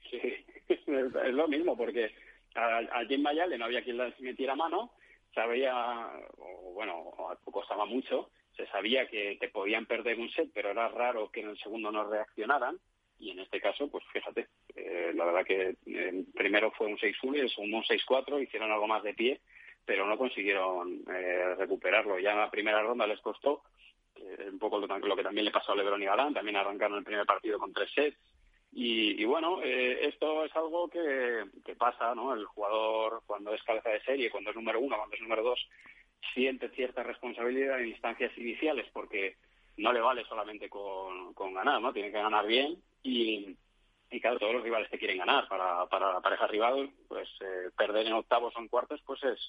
Sí, 0.09 0.45
es 0.69 1.33
lo 1.33 1.49
mismo, 1.49 1.75
porque 1.75 2.13
a, 2.55 2.77
a 2.77 3.05
Jim 3.05 3.23
Mayale 3.23 3.57
no 3.57 3.65
había 3.65 3.83
quien 3.83 3.97
les 3.97 4.17
metiera 4.21 4.55
mano, 4.55 4.93
sabía, 5.35 6.09
o 6.37 6.71
bueno, 6.75 7.11
costaba 7.43 7.85
mucho, 7.85 8.29
se 8.55 8.65
sabía 8.67 9.05
que 9.09 9.35
te 9.37 9.49
podían 9.49 9.85
perder 9.85 10.17
un 10.17 10.29
set, 10.29 10.49
pero 10.53 10.71
era 10.71 10.87
raro 10.87 11.29
que 11.29 11.41
en 11.41 11.49
el 11.49 11.57
segundo 11.57 11.91
no 11.91 12.09
reaccionaran. 12.09 12.77
Y 13.19 13.31
en 13.31 13.39
este 13.39 13.59
caso, 13.59 13.89
pues 13.89 14.03
fíjate, 14.13 14.47
eh, 14.75 15.11
la 15.15 15.25
verdad 15.25 15.45
que 15.45 15.75
eh, 15.85 16.23
primero 16.35 16.71
fue 16.71 16.87
un 16.87 16.97
6-1 16.97 17.37
y 17.37 17.39
el 17.39 17.49
segundo 17.49 17.77
un 17.77 17.83
6-4, 17.83 18.43
hicieron 18.43 18.71
algo 18.71 18.87
más 18.87 19.03
de 19.03 19.13
pie, 19.13 19.41
pero 19.85 20.05
no 20.05 20.17
consiguieron 20.17 21.03
eh, 21.11 21.55
recuperarlo. 21.57 22.19
Ya 22.19 22.31
en 22.31 22.39
la 22.39 22.51
primera 22.51 22.81
ronda 22.81 23.07
les 23.07 23.19
costó, 23.21 23.63
un 24.51 24.59
poco 24.59 24.79
lo, 24.79 24.87
lo, 24.87 25.15
que 25.15 25.23
también 25.23 25.45
le 25.45 25.51
pasó 25.51 25.71
a 25.71 25.75
Lebron 25.75 26.01
y 26.01 26.05
Galán, 26.05 26.33
también 26.33 26.57
arrancaron 26.57 26.97
el 26.97 27.03
primer 27.03 27.25
partido 27.25 27.59
con 27.59 27.71
tres 27.71 27.91
sets, 27.93 28.17
y, 28.71 29.25
bueno, 29.25 29.61
eh, 29.63 30.05
esto 30.07 30.45
es 30.45 30.55
algo 30.55 30.87
que, 30.89 31.45
pasa, 31.77 32.13
¿no? 32.13 32.33
El 32.33 32.45
jugador, 32.45 33.23
cuando 33.25 33.53
es 33.53 33.63
cabeza 33.63 33.89
de 33.89 34.03
serie, 34.03 34.29
cuando 34.29 34.51
es 34.51 34.55
número 34.55 34.79
uno, 34.79 34.97
cuando 34.97 35.15
es 35.15 35.21
número 35.21 35.43
dos, 35.43 35.67
siente 36.33 36.69
cierta 36.69 37.03
responsabilidad 37.03 37.79
en 37.79 37.87
instancias 37.87 38.37
iniciales 38.37 38.85
porque 38.93 39.37
no 39.77 39.93
le 39.93 40.01
vale 40.01 40.25
solamente 40.25 40.69
con, 40.69 41.33
ganar, 41.53 41.81
¿no? 41.81 41.93
Tiene 41.93 42.11
que 42.11 42.21
ganar 42.21 42.45
bien 42.45 42.81
y, 43.03 43.55
y 44.11 44.21
claro, 44.21 44.39
todos 44.39 44.53
los 44.53 44.63
rivales 44.63 44.89
te 44.89 44.97
quieren 44.97 45.19
ganar. 45.19 45.47
Para, 45.47 45.85
para 45.87 46.13
la 46.13 46.21
pareja 46.21 46.47
rival, 46.47 46.91
pues 47.07 47.29
eh, 47.41 47.69
perder 47.77 48.07
en 48.07 48.13
octavos 48.13 48.53
o 48.55 48.59
en 48.59 48.67
cuartos, 48.67 49.01
pues 49.05 49.23
es, 49.23 49.39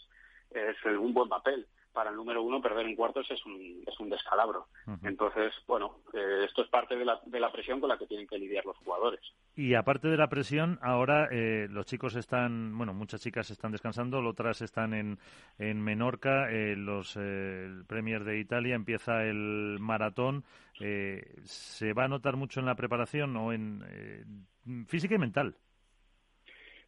es 0.51 0.77
un 0.85 1.13
buen 1.13 1.29
papel 1.29 1.67
para 1.99 2.11
el 2.11 2.17
número 2.17 2.45
uno 2.45 2.63
perder 2.63 2.87
en 2.87 2.95
cuartos 2.95 3.29
es 3.29 3.45
un, 3.45 3.83
es 3.85 3.99
un 3.99 4.09
descalabro. 4.09 4.69
Entonces, 5.03 5.53
bueno, 5.67 5.97
eh, 6.15 6.45
esto 6.45 6.63
es 6.63 6.69
parte 6.69 6.95
de 6.95 7.05
la, 7.05 7.21
de 7.27 7.41
la 7.41 7.51
presión 7.51 7.81
con 7.81 7.89
la 7.89 7.99
que 7.99 8.07
tienen 8.07 8.29
que 8.29 8.39
lidiar 8.39 8.65
los 8.65 8.77
jugadores. 8.77 9.21
Y 9.57 9.75
aparte 9.75 10.07
de 10.07 10.17
la 10.17 10.29
presión, 10.29 10.79
ahora 10.81 11.27
eh, 11.33 11.67
los 11.69 11.87
chicos 11.87 12.15
están, 12.15 12.79
bueno, 12.79 12.95
muchas 12.95 13.21
chicas 13.21 13.51
están 13.51 13.73
descansando, 13.73 14.21
otras 14.21 14.63
están 14.63 14.95
en, 14.95 15.19
en 15.59 15.83
Menorca, 15.83 16.49
eh, 16.53 16.77
los 16.77 17.17
el 17.17 17.85
Premier 17.89 18.23
de 18.23 18.39
Italia 18.39 18.77
empieza 18.77 19.25
el 19.25 19.79
maratón. 19.81 20.45
¿Se 20.79 21.93
va 21.95 22.05
a 22.05 22.09
notar 22.09 22.37
mucho 22.37 22.61
en 22.61 22.67
la 22.67 22.77
preparación 22.77 23.37
o 23.37 23.53
en 23.53 24.47
física 24.87 25.17
y 25.17 25.19
mental? 25.19 25.57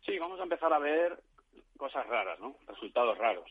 Sí, 0.07 0.17
vamos 0.21 0.39
a 0.39 0.45
empezar 0.45 0.73
a 0.73 0.79
ver 0.79 1.21
cosas 1.77 2.07
raras, 2.07 2.39
¿no? 2.39 2.55
Resultados 2.69 3.19
raros 3.19 3.51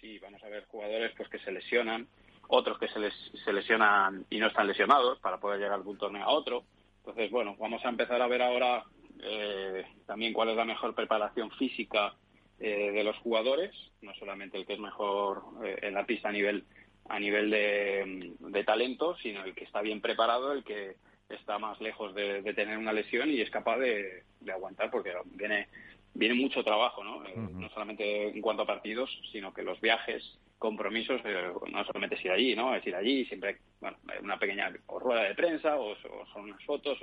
sí, 0.00 0.18
vamos 0.18 0.42
a 0.42 0.48
ver 0.48 0.66
jugadores 0.66 1.12
pues 1.16 1.28
que 1.28 1.38
se 1.40 1.52
lesionan, 1.52 2.06
otros 2.48 2.78
que 2.78 2.88
se, 2.88 2.98
les, 2.98 3.14
se 3.44 3.52
lesionan 3.52 4.24
y 4.30 4.38
no 4.38 4.46
están 4.46 4.66
lesionados 4.66 5.18
para 5.20 5.38
poder 5.38 5.60
llegar 5.60 5.82
de 5.82 5.88
un 5.88 5.98
torneo 5.98 6.24
a 6.24 6.30
otro. 6.30 6.64
Entonces, 6.98 7.30
bueno, 7.30 7.56
vamos 7.58 7.84
a 7.84 7.88
empezar 7.88 8.20
a 8.20 8.26
ver 8.26 8.42
ahora 8.42 8.84
eh, 9.22 9.84
también 10.06 10.32
cuál 10.32 10.50
es 10.50 10.56
la 10.56 10.64
mejor 10.64 10.94
preparación 10.94 11.50
física 11.52 12.14
eh, 12.60 12.90
de 12.92 13.04
los 13.04 13.16
jugadores, 13.18 13.74
no 14.02 14.14
solamente 14.14 14.58
el 14.58 14.66
que 14.66 14.74
es 14.74 14.80
mejor 14.80 15.42
eh, 15.64 15.78
en 15.82 15.94
la 15.94 16.04
pista 16.06 16.28
a 16.28 16.32
nivel 16.32 16.64
a 17.08 17.18
nivel 17.18 17.48
de, 17.48 18.34
de, 18.38 18.64
talento, 18.64 19.16
sino 19.16 19.42
el 19.42 19.54
que 19.54 19.64
está 19.64 19.80
bien 19.80 20.02
preparado, 20.02 20.52
el 20.52 20.62
que 20.62 20.96
está 21.30 21.58
más 21.58 21.80
lejos 21.80 22.14
de, 22.14 22.42
tener 22.52 22.76
una 22.76 22.92
lesión 22.92 23.30
y 23.30 23.40
es 23.40 23.48
capaz 23.48 23.78
de, 23.78 24.24
de 24.40 24.52
aguantar, 24.52 24.90
porque 24.90 25.14
viene 25.24 25.68
viene 26.14 26.34
mucho 26.34 26.64
trabajo, 26.64 27.04
¿no? 27.04 27.24
Eh, 27.26 27.34
no 27.36 27.68
solamente 27.70 28.28
en 28.28 28.40
cuanto 28.40 28.62
a 28.62 28.66
partidos, 28.66 29.10
sino 29.30 29.52
que 29.52 29.62
los 29.62 29.80
viajes, 29.80 30.38
compromisos, 30.58 31.20
eh, 31.24 31.52
no 31.70 31.84
solamente 31.84 32.16
es 32.16 32.24
ir 32.24 32.32
allí, 32.32 32.56
¿no? 32.56 32.74
Es 32.74 32.86
ir 32.86 32.94
allí, 32.94 33.24
siempre, 33.26 33.58
bueno, 33.80 33.96
una 34.22 34.38
pequeña 34.38 34.72
rueda 34.88 35.24
de 35.24 35.34
prensa, 35.34 35.76
o, 35.76 35.94
son 36.32 36.44
unas 36.44 36.62
fotos, 36.64 36.98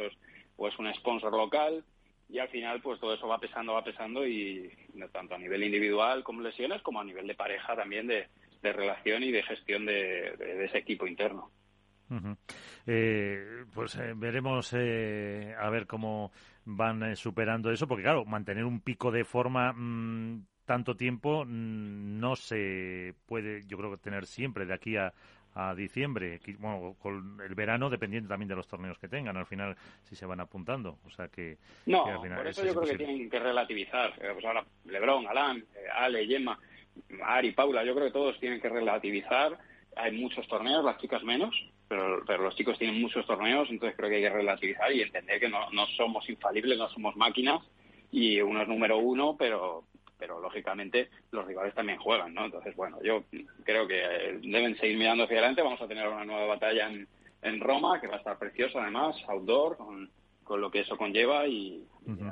o 0.58 0.68
es, 0.68 0.80
un 0.80 0.94
sponsor 0.96 1.32
local, 1.32 1.84
y 2.30 2.40
al 2.40 2.50
final, 2.50 2.82
pues 2.82 3.00
todo 3.00 3.14
eso 3.14 3.28
va 3.28 3.40
pesando, 3.40 3.74
va 3.74 3.84
pesando, 3.84 4.28
y 4.28 4.70
tanto 5.12 5.36
a 5.36 5.38
nivel 5.38 5.64
individual 5.64 6.24
como 6.24 6.42
lesiones, 6.42 6.82
como 6.82 7.00
a 7.00 7.06
nivel 7.06 7.28
de 7.28 7.36
pareja 7.36 7.76
también, 7.76 8.08
de, 8.08 8.28
relación 8.64 9.22
y 9.22 9.32
de 9.32 9.44
gestión 9.44 9.86
de, 9.86 10.66
ese 10.66 10.80
equipo 10.80 11.06
interno. 11.06 11.52
Eh, 12.88 13.66
pues 13.72 13.96
veremos 14.16 14.74
a 14.74 15.70
ver 15.70 15.86
cómo 15.86 16.32
van 16.66 17.04
eh, 17.04 17.16
superando 17.16 17.72
eso, 17.72 17.88
porque 17.88 18.04
claro, 18.04 18.26
mantener 18.26 18.66
un 18.66 18.82
pico 18.82 19.12
de 19.12 19.24
forma 19.24 19.74
mm, 19.74 20.46
tanto 20.66 20.96
tiempo 20.96 21.46
mm, 21.46 22.20
no 22.20 22.36
se 22.36 23.14
puede, 23.26 23.64
yo 23.68 23.78
creo 23.78 23.92
que 23.92 23.98
tener 23.98 24.26
siempre 24.26 24.66
de 24.66 24.74
aquí 24.74 24.98
a, 24.98 25.14
a 25.56 25.74
diciembre, 25.74 26.40
bueno, 26.60 26.96
con 27.00 27.40
el 27.42 27.56
verano 27.56 27.90
dependiendo 27.90 28.28
también 28.28 28.50
de 28.50 28.56
los 28.56 28.68
torneos 28.68 29.00
que 29.00 29.08
tengan, 29.08 29.38
al 29.38 29.46
final 29.46 29.76
si 30.04 30.16
se 30.16 30.26
van 30.26 30.42
apuntando, 30.42 31.00
o 31.06 31.10
sea 31.10 31.30
que... 31.30 31.58
No, 31.86 32.04
por 32.04 32.48
eso 32.48 32.66
yo 32.66 32.76
creo 32.76 32.92
que 32.92 32.98
tienen 32.98 33.30
que 33.30 33.40
relativizar, 33.40 34.12
eh, 34.22 34.32
pues 34.34 34.44
ahora 34.44 34.66
Lebron, 34.84 35.26
Alan, 35.28 35.58
eh, 35.58 35.88
Ale, 35.94 36.28
Gemma, 36.28 36.60
Ari, 37.24 37.52
Paula, 37.52 37.86
yo 37.86 37.96
creo 37.96 38.08
que 38.08 38.14
todos 38.14 38.38
tienen 38.40 38.60
que 38.60 38.68
relativizar, 38.68 39.58
hay 39.96 40.12
muchos 40.12 40.46
torneos, 40.48 40.84
las 40.84 40.98
chicas 40.98 41.24
menos, 41.24 41.56
pero, 41.88 42.24
pero 42.26 42.44
los 42.44 42.56
chicos 42.56 42.78
tienen 42.78 43.02
muchos 43.02 43.26
torneos, 43.26 43.70
entonces 43.70 43.96
creo 43.96 44.10
que 44.10 44.16
hay 44.18 44.22
que 44.24 44.30
relativizar 44.30 44.92
y 44.92 45.02
entender 45.02 45.40
que 45.40 45.50
no, 45.50 45.70
no 45.72 45.86
somos 45.98 46.28
infalibles, 46.30 46.78
no 46.78 46.90
somos 46.90 47.16
máquinas 47.16 47.62
y 48.12 48.42
uno 48.42 48.62
es 48.62 48.68
número 48.68 48.98
uno, 48.98 49.36
pero 49.38 49.84
pero 50.18 50.40
lógicamente 50.40 51.10
los 51.32 51.46
rivales 51.46 51.74
también 51.74 52.00
juegan, 52.00 52.34
¿no? 52.34 52.46
Entonces, 52.46 52.76
bueno, 52.76 52.98
yo 53.04 53.24
creo 53.64 53.86
que 53.86 54.40
deben 54.44 54.78
seguir 54.78 54.98
mirando 54.98 55.26
hacia 55.26 55.38
adelante. 55.38 55.62
Vamos 55.62 55.82
a 55.82 55.88
tener 55.88 56.08
una 56.08 56.24
nueva 56.24 56.48
batalla 56.48 56.90
en, 56.90 57.08
en 57.42 57.60
Roma, 57.60 58.00
que 58.00 58.08
va 58.08 58.16
a 58.16 58.20
estar 58.20 58.38
preciosa 58.38 58.82
además, 58.82 59.16
outdoor, 59.28 59.78
con, 59.78 60.10
con 60.44 60.62
lo 60.62 60.72
que 60.72 60.82
eso 60.82 60.98
conlleva 60.98 61.48
y, 61.48 61.84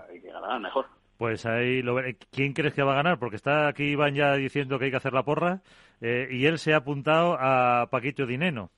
hay 0.10 0.22
que 0.22 0.32
ganar 0.32 0.60
mejor. 0.62 0.86
Pues 1.18 1.46
ahí 1.46 1.82
lo 1.82 2.00
¿Quién 2.32 2.54
crees 2.54 2.74
que 2.74 2.84
va 2.84 2.94
a 2.94 2.98
ganar? 2.98 3.20
Porque 3.20 3.36
está 3.36 3.68
aquí 3.68 3.84
Iván 3.84 4.16
ya 4.16 4.36
diciendo 4.36 4.78
que 4.78 4.86
hay 4.86 4.92
que 4.92 4.98
hacer 4.98 5.14
la 5.14 5.24
porra 5.24 5.62
eh, 6.02 6.28
y 6.32 6.46
él 6.46 6.60
se 6.60 6.74
ha 6.74 6.78
apuntado 6.78 7.38
a 7.40 7.88
Paquito 7.92 8.26
Dineno. 8.26 8.72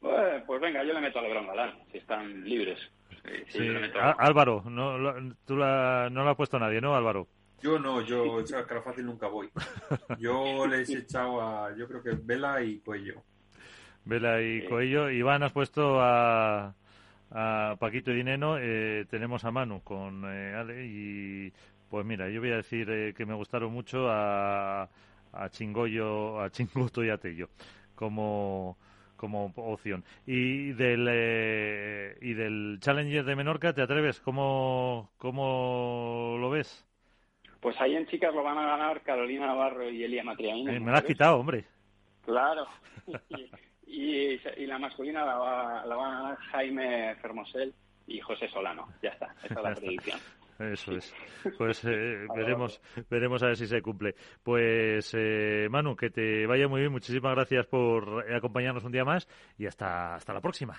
Pues, 0.00 0.42
pues 0.46 0.60
venga, 0.60 0.84
yo 0.84 0.92
le 0.92 1.00
meto 1.00 1.18
a 1.18 1.22
Lebron 1.22 1.46
Galán, 1.46 1.74
si 1.90 1.98
están 1.98 2.44
libres. 2.44 2.78
Álvaro, 4.18 4.62
no, 4.66 5.34
tú 5.44 5.56
la, 5.56 6.08
no 6.10 6.22
lo 6.22 6.30
ha 6.30 6.36
puesto 6.36 6.58
nadie, 6.58 6.80
¿no, 6.80 6.94
Álvaro? 6.94 7.26
Yo 7.60 7.78
no, 7.78 8.00
yo 8.02 8.38
a 8.38 8.66
cara 8.66 8.82
fácil 8.82 9.06
nunca 9.06 9.26
voy. 9.26 9.48
Yo 10.18 10.66
les 10.66 10.90
he 10.90 10.98
echado 10.98 11.40
a, 11.40 11.74
yo 11.74 11.88
creo 11.88 12.02
que 12.02 12.10
Vela 12.22 12.62
y 12.62 12.78
Coello. 12.80 13.22
Vela 14.04 14.40
y 14.42 14.64
Coello. 14.66 15.10
Iván, 15.10 15.42
has 15.42 15.52
puesto 15.52 15.98
a, 16.00 16.74
a 17.30 17.76
Paquito 17.80 18.12
y 18.12 18.16
Dineno. 18.16 18.58
Eh, 18.60 19.06
tenemos 19.10 19.44
a 19.44 19.50
Manu 19.50 19.80
con 19.82 20.24
eh, 20.26 20.54
Ale 20.54 20.86
y 20.86 21.52
pues 21.88 22.04
mira, 22.04 22.28
yo 22.28 22.40
voy 22.40 22.52
a 22.52 22.56
decir 22.56 22.88
eh, 22.90 23.14
que 23.16 23.24
me 23.24 23.34
gustaron 23.34 23.72
mucho 23.72 24.06
a, 24.08 24.88
a 25.32 25.48
Chingoyo, 25.48 26.40
a 26.40 26.50
Chinguto 26.50 27.02
y 27.02 27.08
a 27.10 27.18
Tello 27.18 27.48
como 27.96 28.76
como 29.16 29.52
opción. 29.56 30.04
Y 30.26 30.72
del, 30.72 31.06
eh, 31.10 32.16
y 32.20 32.34
del 32.34 32.78
Challenger 32.80 33.24
de 33.24 33.36
Menorca, 33.36 33.72
¿te 33.72 33.82
atreves? 33.82 34.20
¿Cómo, 34.20 35.10
¿Cómo 35.18 36.36
lo 36.38 36.50
ves? 36.50 36.84
Pues 37.60 37.80
ahí 37.80 37.96
en 37.96 38.06
chicas 38.06 38.34
lo 38.34 38.42
van 38.42 38.58
a 38.58 38.66
ganar 38.66 39.02
Carolina 39.02 39.46
Navarro 39.46 39.90
y 39.90 40.04
Elia 40.04 40.22
Matriaín. 40.22 40.68
Eh, 40.68 40.80
me 40.80 40.90
lo 40.90 40.96
has 40.96 41.04
quitado, 41.04 41.38
hombre. 41.38 41.64
Claro. 42.24 42.66
y, 43.86 44.38
y, 44.56 44.66
la 44.66 44.78
masculina 44.78 45.24
la 45.24 45.36
va, 45.36 45.86
la 45.86 45.96
va 45.96 46.06
a 46.06 46.20
ganar 46.20 46.36
Jaime 46.36 47.14
Fermosel 47.16 47.74
y 48.06 48.20
José 48.20 48.48
Solano. 48.48 48.88
Ya 49.02 49.10
está, 49.10 49.34
esa 49.42 49.54
es 49.54 49.62
la 49.62 49.74
predicción. 49.74 50.20
Eso 50.58 50.92
es. 50.92 51.14
Pues 51.58 51.84
eh, 51.84 52.26
veremos, 52.34 52.80
veremos 53.08 53.42
a 53.42 53.46
ver 53.46 53.56
si 53.56 53.66
se 53.66 53.80
cumple. 53.80 54.14
Pues 54.42 55.14
eh, 55.16 55.68
Manu, 55.70 55.94
que 55.94 56.10
te 56.10 56.46
vaya 56.46 56.66
muy 56.66 56.80
bien. 56.80 56.92
Muchísimas 56.92 57.34
gracias 57.34 57.66
por 57.66 58.30
acompañarnos 58.32 58.84
un 58.84 58.92
día 58.92 59.04
más 59.04 59.28
y 59.56 59.66
hasta, 59.66 60.16
hasta 60.16 60.32
la 60.32 60.40
próxima. 60.40 60.76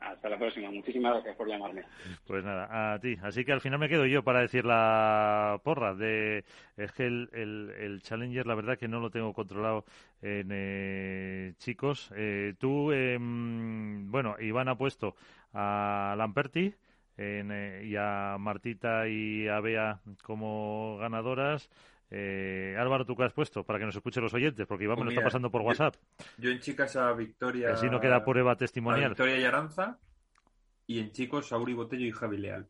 Hasta 0.00 0.28
la 0.28 0.36
próxima. 0.36 0.70
Muchísimas 0.70 1.14
gracias 1.14 1.36
por 1.36 1.48
llamarme. 1.48 1.84
Pues 2.26 2.44
nada, 2.44 2.94
a 2.94 2.98
ti. 2.98 3.16
Así 3.22 3.44
que 3.44 3.52
al 3.52 3.60
final 3.60 3.78
me 3.78 3.88
quedo 3.88 4.04
yo 4.04 4.22
para 4.24 4.40
decir 4.40 4.64
la 4.64 5.60
porra. 5.62 5.94
De, 5.94 6.44
es 6.76 6.92
que 6.92 7.06
el, 7.06 7.30
el, 7.32 8.02
Challenger, 8.02 8.46
la 8.46 8.56
verdad 8.56 8.76
que 8.76 8.88
no 8.88 9.00
lo 9.00 9.10
tengo 9.10 9.32
controlado 9.32 9.84
en 10.20 10.48
eh, 10.50 11.54
chicos. 11.58 12.12
tú, 12.58 12.92
em, 12.92 14.10
bueno, 14.10 14.36
Iván 14.40 14.68
ha 14.68 14.76
puesto 14.76 15.14
a 15.52 16.14
Lamperti 16.18 16.74
en, 17.16 17.50
eh, 17.52 17.84
y 17.84 17.96
a 17.96 18.36
Martita 18.38 19.08
y 19.08 19.48
a 19.48 19.60
Bea 19.60 20.00
como 20.22 20.98
ganadoras. 20.98 21.70
Eh, 22.10 22.76
Álvaro, 22.78 23.04
¿tú 23.04 23.16
qué 23.16 23.24
has 23.24 23.32
puesto? 23.32 23.64
Para 23.64 23.78
que 23.78 23.86
nos 23.86 23.96
escuchen 23.96 24.22
los 24.22 24.34
oyentes, 24.34 24.66
porque 24.66 24.84
Iván 24.84 24.98
me 24.98 25.04
lo 25.04 25.06
pues 25.06 25.16
está 25.16 25.24
pasando 25.24 25.50
por 25.50 25.62
WhatsApp. 25.62 25.96
Yo 26.38 26.50
en 26.50 26.60
chicas 26.60 26.94
a 26.96 27.12
Victoria. 27.12 27.72
Así 27.72 27.88
no 27.88 28.00
queda 28.00 28.24
prueba 28.24 28.56
testimonial. 28.56 29.10
Victoria 29.10 29.38
y 29.38 29.44
Aranza. 29.44 29.98
Y 30.86 31.00
en 31.00 31.12
chicos 31.12 31.50
a 31.52 31.58
Uri 31.58 31.72
Botello 31.72 32.06
y 32.06 32.12
Javi 32.12 32.36
Leal. 32.36 32.68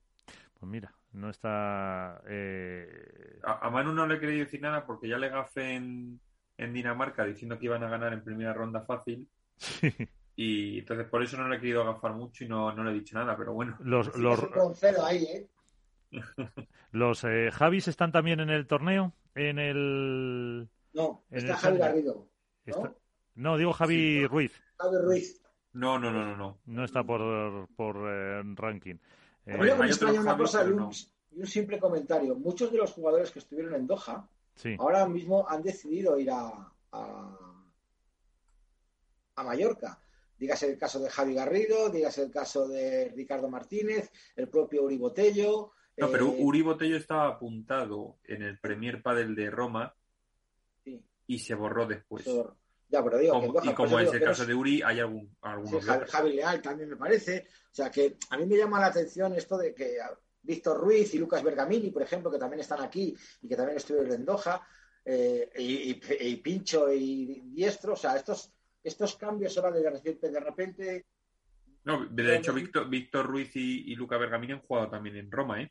Pues 0.58 0.70
mira, 0.70 0.94
no 1.12 1.30
está. 1.30 2.22
Eh... 2.26 3.40
A, 3.42 3.68
Manu 3.70 3.92
no 3.92 4.06
le 4.06 4.20
querido 4.20 4.44
decir 4.44 4.62
nada 4.62 4.86
porque 4.86 5.08
ya 5.08 5.18
le 5.18 5.28
gafé 5.28 5.74
en, 5.74 6.20
en 6.56 6.72
Dinamarca 6.72 7.24
diciendo 7.24 7.58
que 7.58 7.66
iban 7.66 7.82
a 7.82 7.90
ganar 7.90 8.12
en 8.12 8.22
primera 8.22 8.52
ronda 8.52 8.82
fácil. 8.82 9.28
Sí. 9.56 9.92
Y 10.36 10.80
entonces 10.80 11.06
por 11.06 11.22
eso 11.22 11.36
no 11.36 11.48
le 11.48 11.56
he 11.56 11.60
querido 11.60 11.82
agafar 11.82 12.12
mucho 12.14 12.44
y 12.44 12.48
no, 12.48 12.72
no 12.72 12.82
le 12.82 12.90
he 12.90 12.94
dicho 12.94 13.16
nada, 13.16 13.36
pero 13.36 13.52
bueno. 13.52 13.76
Los, 13.80 14.16
los, 14.16 14.42
ahí, 15.00 15.24
¿eh? 15.24 15.48
los 16.92 17.24
eh, 17.24 17.50
Javis 17.52 17.88
están 17.88 18.10
también 18.10 18.40
en 18.40 18.50
el 18.50 18.66
torneo, 18.66 19.12
en 19.34 19.58
el... 19.58 20.68
No, 20.92 21.24
está 21.30 21.56
Javi 21.56 21.78
Garrido. 21.78 22.28
¿no? 22.66 22.96
¿no? 23.36 23.56
digo 23.56 23.72
Javi 23.72 24.26
Ruiz. 24.26 24.60
Javi 24.78 24.96
Ruiz. 24.98 25.40
No, 25.72 25.98
no, 25.98 26.12
no, 26.12 26.24
no. 26.24 26.36
No, 26.36 26.58
no 26.66 26.84
está 26.84 27.04
por, 27.04 27.68
por 27.74 27.96
eh, 28.08 28.42
ranking. 28.54 28.96
Eh, 29.46 29.56
me 29.56 29.86
extraña 29.86 30.20
una 30.20 30.36
cosa 30.36 30.64
y 30.64 30.70
un, 30.70 30.90
un, 31.32 31.46
simple 31.46 31.78
comentario. 31.78 32.34
Muchos 32.34 32.72
de 32.72 32.78
los 32.78 32.92
jugadores 32.92 33.30
que 33.30 33.40
estuvieron 33.40 33.74
en 33.74 33.86
Doha 33.86 34.28
ahora 34.78 35.06
mismo 35.08 35.48
han 35.48 35.62
decidido 35.62 36.18
ir 36.18 36.30
a, 36.30 36.72
a, 36.92 37.38
a 39.36 39.42
Mallorca 39.42 39.98
dígase 40.38 40.70
el 40.70 40.78
caso 40.78 41.00
de 41.00 41.10
Javi 41.10 41.34
Garrido, 41.34 41.90
dígase 41.90 42.22
el 42.22 42.30
caso 42.30 42.68
de 42.68 43.12
Ricardo 43.14 43.48
Martínez, 43.48 44.10
el 44.36 44.48
propio 44.48 44.84
Uri 44.84 44.98
Botello. 44.98 45.72
No, 45.96 46.10
pero 46.10 46.26
eh, 46.26 46.36
Uri 46.38 46.62
Botello 46.62 46.96
estaba 46.96 47.28
apuntado 47.28 48.18
en 48.24 48.42
el 48.42 48.58
Premier 48.58 49.02
Padel 49.02 49.34
de 49.34 49.50
Roma 49.50 49.94
y 51.26 51.38
se 51.38 51.54
borró 51.54 51.86
después. 51.86 52.24
Ya, 52.88 53.02
pero 53.02 53.18
digo, 53.18 53.54
y 53.62 53.72
como 53.72 53.98
es 53.98 54.12
el 54.12 54.22
caso 54.22 54.44
de 54.44 54.54
Uri, 54.54 54.82
hay 54.82 55.00
algún, 55.00 55.34
algunos. 55.42 55.84
Javi, 55.84 56.34
Leal 56.34 56.60
también 56.60 56.90
me 56.90 56.96
parece. 56.96 57.46
O 57.72 57.74
sea, 57.74 57.90
que 57.90 58.16
a 58.30 58.36
mí 58.36 58.46
me 58.46 58.56
llama 58.56 58.78
la 58.78 58.86
atención 58.86 59.34
esto 59.34 59.56
de 59.56 59.74
que 59.74 59.96
Víctor 60.42 60.78
Ruiz 60.78 61.14
y 61.14 61.18
Lucas 61.18 61.42
Bergamini, 61.42 61.90
por 61.90 62.02
ejemplo, 62.02 62.30
que 62.30 62.38
también 62.38 62.60
están 62.60 62.82
aquí 62.82 63.16
y 63.42 63.48
que 63.48 63.56
también 63.56 63.78
estuvieron 63.78 64.12
en 64.12 64.24
Doha, 64.24 64.60
eh, 65.04 65.50
y, 65.58 66.36
Pincho 66.36 66.92
y 66.92 67.42
Diestro, 67.46 67.94
o 67.94 67.96
sea, 67.96 68.16
estos 68.16 68.52
estos 68.84 69.16
cambios 69.16 69.56
ahora 69.58 69.72
de 69.72 69.90
repente, 69.90 70.30
de 70.30 70.40
repente 70.40 71.06
no, 71.84 72.06
de 72.06 72.36
hecho, 72.36 72.54
Víctor, 72.54 72.88
Víctor 72.88 73.26
Ruiz 73.26 73.54
y, 73.56 73.92
y, 73.92 73.94
Luca 73.94 74.16
Bergamini 74.16 74.54
han 74.54 74.60
jugado 74.60 74.88
también 74.88 75.16
en 75.16 75.30
Roma, 75.30 75.60
¿eh? 75.60 75.70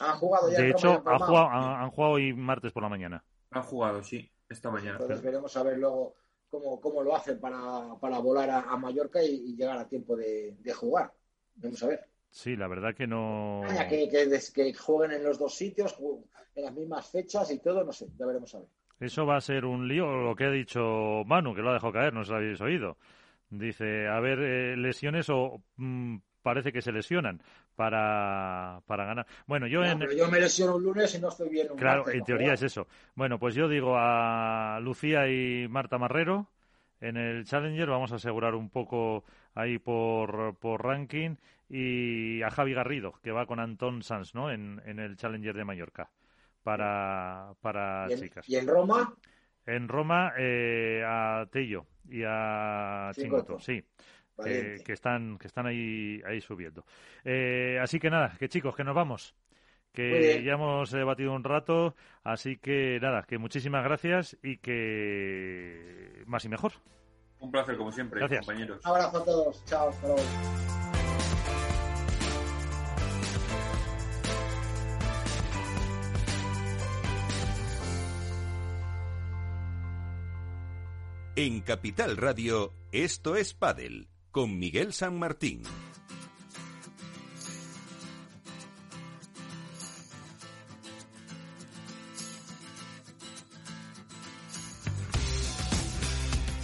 Han 0.00 0.18
jugado 0.18 0.50
ya 0.50 0.60
De 0.60 0.70
hecho, 0.70 1.02
han 1.06 1.18
jugado, 1.18 1.48
han, 1.48 1.90
jugado, 1.90 2.12
hoy 2.14 2.32
martes 2.32 2.72
por 2.72 2.82
la 2.82 2.88
mañana. 2.88 3.24
Han 3.50 3.62
jugado, 3.62 4.02
sí, 4.02 4.28
esta 4.48 4.70
mañana. 4.70 4.98
Entonces 5.00 5.22
veremos 5.22 5.56
a 5.56 5.62
ver 5.62 5.78
luego 5.78 6.16
cómo, 6.50 6.80
cómo 6.80 7.02
lo 7.02 7.14
hacen 7.14 7.38
para, 7.38 7.94
para 8.00 8.18
volar 8.18 8.50
a, 8.50 8.76
Mallorca 8.76 9.22
y, 9.22 9.54
llegar 9.54 9.78
a 9.78 9.88
tiempo 9.88 10.16
de, 10.16 10.56
jugar. 10.74 11.12
Vamos 11.56 11.80
a 11.84 11.86
ver. 11.86 12.08
Sí, 12.30 12.56
la 12.56 12.66
verdad 12.66 12.96
que 12.96 13.06
no. 13.06 13.62
Que, 13.88 14.08
que, 14.08 14.40
que, 14.52 14.74
jueguen 14.74 15.12
en 15.12 15.22
los 15.22 15.38
dos 15.38 15.54
sitios, 15.54 15.96
en 16.56 16.64
las 16.64 16.74
mismas 16.74 17.08
fechas 17.08 17.48
y 17.52 17.60
todo, 17.60 17.84
no 17.84 17.92
sé, 17.92 18.08
ya 18.18 18.26
veremos 18.26 18.52
a 18.56 18.58
ver. 18.58 18.68
Eso 19.00 19.26
va 19.26 19.36
a 19.36 19.40
ser 19.40 19.64
un 19.64 19.88
lío, 19.88 20.22
lo 20.22 20.34
que 20.36 20.44
ha 20.44 20.50
dicho 20.50 21.22
Manu, 21.26 21.54
que 21.54 21.62
lo 21.62 21.70
ha 21.70 21.74
dejado 21.74 21.92
caer, 21.92 22.12
no 22.12 22.24
se 22.24 22.30
lo 22.30 22.38
habéis 22.38 22.60
oído. 22.60 22.96
Dice, 23.50 24.08
a 24.08 24.20
ver, 24.20 24.38
eh, 24.40 24.76
lesiones 24.76 25.28
o 25.30 25.62
mm, 25.76 26.16
parece 26.42 26.72
que 26.72 26.82
se 26.82 26.92
lesionan 26.92 27.42
para, 27.74 28.80
para 28.86 29.04
ganar. 29.04 29.26
Bueno, 29.46 29.66
yo 29.66 29.84
en... 29.84 30.00
yo 30.16 30.28
me 30.28 30.40
lesiono 30.40 30.76
un 30.76 30.84
lunes 30.84 31.14
y 31.14 31.20
no 31.20 31.28
estoy 31.28 31.48
bien 31.48 31.70
un 31.70 31.76
Claro, 31.76 32.08
en 32.08 32.24
teoría 32.24 32.54
es 32.54 32.62
eso. 32.62 32.86
Bueno, 33.14 33.38
pues 33.38 33.54
yo 33.54 33.68
digo 33.68 33.96
a 33.96 34.78
Lucía 34.80 35.28
y 35.28 35.66
Marta 35.68 35.98
Marrero 35.98 36.48
en 37.00 37.16
el 37.16 37.44
Challenger, 37.44 37.88
vamos 37.88 38.12
a 38.12 38.16
asegurar 38.16 38.54
un 38.54 38.70
poco 38.70 39.24
ahí 39.54 39.78
por, 39.78 40.56
por 40.56 40.82
ranking, 40.82 41.36
y 41.68 42.42
a 42.42 42.50
Javi 42.50 42.72
Garrido, 42.72 43.14
que 43.22 43.30
va 43.30 43.46
con 43.46 43.60
Antón 43.60 44.02
Sanz, 44.02 44.34
¿no? 44.34 44.50
En, 44.50 44.80
en 44.86 44.98
el 44.98 45.16
Challenger 45.16 45.54
de 45.54 45.64
Mallorca 45.64 46.10
para, 46.64 47.52
para 47.60 48.08
chicas. 48.16 48.48
¿Y 48.48 48.56
en 48.56 48.66
Roma? 48.66 49.14
En 49.66 49.86
Roma 49.86 50.32
eh, 50.36 51.04
a 51.06 51.46
Tello 51.52 51.86
y 52.08 52.22
a 52.26 53.12
Chingoto, 53.14 53.60
sí. 53.60 53.84
que 54.42 54.82
están 54.92 55.38
que 55.38 55.46
están 55.46 55.66
ahí 55.66 56.20
ahí 56.26 56.40
subiendo. 56.40 56.84
Eh, 57.24 57.78
así 57.80 58.00
que 58.00 58.10
nada, 58.10 58.34
que 58.38 58.48
chicos, 58.48 58.74
que 58.74 58.82
nos 58.82 58.94
vamos. 58.96 59.36
Que 59.92 60.42
ya 60.42 60.54
hemos 60.54 60.90
debatido 60.90 61.32
un 61.32 61.44
rato, 61.44 61.94
así 62.24 62.56
que 62.56 62.98
nada, 63.00 63.22
que 63.22 63.38
muchísimas 63.38 63.84
gracias 63.84 64.36
y 64.42 64.56
que 64.56 66.24
más 66.26 66.44
y 66.44 66.48
mejor. 66.48 66.72
Un 67.38 67.52
placer 67.52 67.76
como 67.76 67.92
siempre, 67.92 68.20
compañeros. 68.20 68.80
Un 68.84 68.90
abrazo 68.90 69.18
a 69.18 69.24
todos. 69.24 69.64
Chao, 69.66 69.90
hasta 69.90 70.08
luego. 70.08 70.73
En 81.36 81.62
Capital 81.62 82.16
Radio, 82.16 82.72
esto 82.92 83.34
es 83.34 83.54
Padel, 83.54 84.06
con 84.30 84.56
Miguel 84.56 84.92
San 84.92 85.18
Martín. 85.18 85.64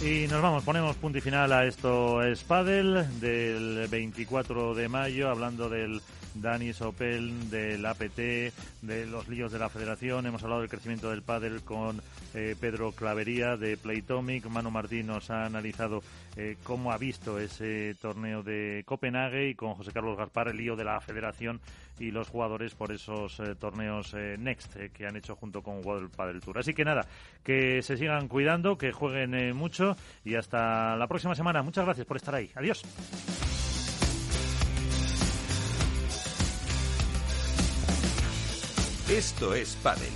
Y 0.01 0.27
nos 0.29 0.41
vamos, 0.41 0.63
ponemos 0.63 0.95
punto 0.95 1.17
y 1.17 1.21
final 1.21 1.51
a 1.51 1.65
esto 1.65 2.23
es 2.23 2.41
Padel 2.45 3.19
del 3.19 3.89
24 3.89 4.73
de 4.73 4.87
mayo, 4.87 5.29
hablando 5.29 5.67
del 5.67 6.01
Dani 6.35 6.73
Sopel 6.73 7.49
del 7.49 7.85
APT, 7.85 8.17
de 8.81 9.05
los 9.05 9.27
líos 9.27 9.51
de 9.51 9.59
la 9.59 9.69
Federación. 9.69 10.25
Hemos 10.25 10.43
hablado 10.43 10.61
del 10.61 10.69
crecimiento 10.69 11.09
del 11.09 11.21
pádel 11.21 11.61
con 11.61 12.01
eh, 12.33 12.55
Pedro 12.59 12.91
Clavería 12.91 13.57
de 13.57 13.77
Playtomic. 13.77 14.45
Manu 14.47 14.71
Martín 14.71 15.07
nos 15.07 15.29
ha 15.29 15.45
analizado 15.45 16.01
eh, 16.35 16.57
cómo 16.63 16.91
ha 16.91 16.97
visto 16.97 17.39
ese 17.39 17.95
torneo 18.01 18.43
de 18.43 18.83
Copenhague 18.85 19.49
y 19.49 19.55
con 19.55 19.73
José 19.75 19.91
Carlos 19.91 20.17
Gaspar 20.17 20.47
el 20.47 20.57
lío 20.57 20.75
de 20.75 20.85
la 20.85 20.99
Federación 21.01 21.59
y 21.99 22.11
los 22.11 22.29
jugadores 22.29 22.73
por 22.73 22.91
esos 22.91 23.39
eh, 23.39 23.55
torneos 23.55 24.13
Next 24.13 24.75
que 24.93 25.05
han 25.05 25.15
hecho 25.15 25.35
junto 25.35 25.61
con 25.61 25.85
World 25.85 26.15
Padel 26.15 26.41
Tour. 26.41 26.59
Así 26.59 26.73
que 26.73 26.85
nada, 26.85 27.05
que 27.43 27.81
se 27.81 27.97
sigan 27.97 28.27
cuidando, 28.27 28.77
que 28.77 28.91
jueguen 28.91 29.55
mucho 29.55 29.95
y 30.23 30.35
hasta 30.35 30.95
la 30.95 31.07
próxima 31.07 31.35
semana. 31.35 31.61
Muchas 31.61 31.85
gracias 31.85 32.07
por 32.07 32.17
estar 32.17 32.35
ahí. 32.35 32.49
Adiós. 32.55 32.83
Esto 39.11 39.53
es 39.53 39.75
Padel. 39.83 40.07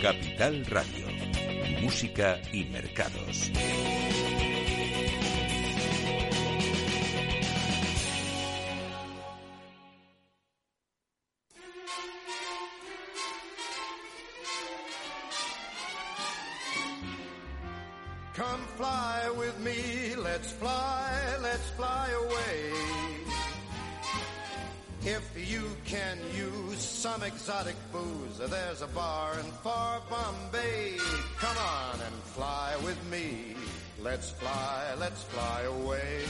Capital 0.00 0.64
Radio. 0.66 1.06
Música 1.82 2.40
y 2.52 2.66
mercados. 2.66 3.50
Exotic 27.50 27.74
booze, 27.90 28.48
there's 28.48 28.80
a 28.80 28.86
bar 28.86 29.34
in 29.40 29.50
far 29.64 30.00
Bombay. 30.08 30.94
Come 31.36 31.56
on 31.58 32.00
and 32.00 32.14
fly 32.22 32.76
with 32.84 32.96
me. 33.10 33.56
Let's 34.00 34.30
fly, 34.30 34.94
let's 35.00 35.24
fly 35.24 35.62
away. 35.62 36.22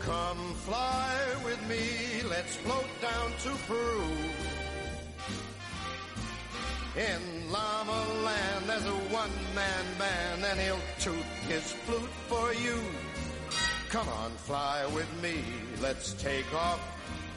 Come 0.00 0.52
fly 0.66 1.16
with 1.46 1.58
me, 1.66 2.28
let's 2.28 2.56
float 2.56 2.90
down 3.00 3.30
to 3.44 3.50
Peru. 3.66 4.04
In 6.94 7.50
Llama 7.50 8.04
Land, 8.22 8.66
there's 8.66 8.84
a 8.84 9.00
one-man 9.16 9.84
band, 9.98 10.44
and 10.44 10.60
he'll 10.60 10.88
toot 11.00 11.24
his 11.48 11.72
flute 11.72 12.14
for 12.28 12.52
you. 12.52 12.78
Come 13.88 14.10
on, 14.10 14.30
fly 14.32 14.84
with 14.94 15.10
me, 15.22 15.42
let's 15.80 16.12
take 16.12 16.52
off 16.54 16.97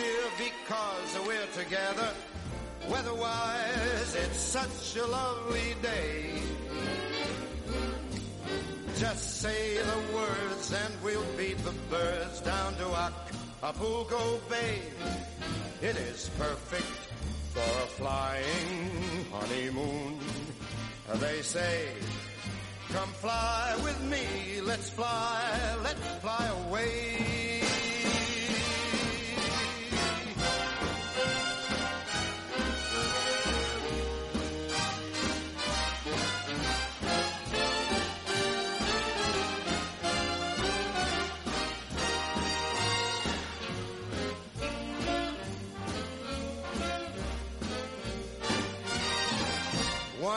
cheer 0.00 0.22
because 0.38 1.26
we're 1.26 1.64
together. 1.64 2.10
Weatherwise, 2.88 4.14
it's 4.14 4.40
such 4.40 4.96
a 4.96 5.06
lovely 5.06 5.74
day. 5.82 6.42
Just 8.98 9.40
say 9.40 9.78
the 9.78 10.14
words 10.14 10.72
and 10.72 10.94
we'll 11.02 11.32
beat 11.36 11.58
the 11.64 11.74
birds 11.90 12.40
down 12.40 12.74
to 12.76 12.86
Acapulco 13.62 14.40
Bay. 14.48 14.78
It 15.82 15.96
is 15.96 16.30
perfect 16.38 16.92
for 17.54 17.70
a 17.84 17.88
flying 17.98 19.24
honeymoon. 19.32 20.18
They 21.14 21.42
say, 21.42 21.88
come 22.92 23.08
fly 23.08 23.76
with 23.82 24.00
me, 24.04 24.60
let's 24.62 24.90
fly, 24.90 25.76
let's 25.82 26.06
fly 26.22 26.46
away. 26.66 27.79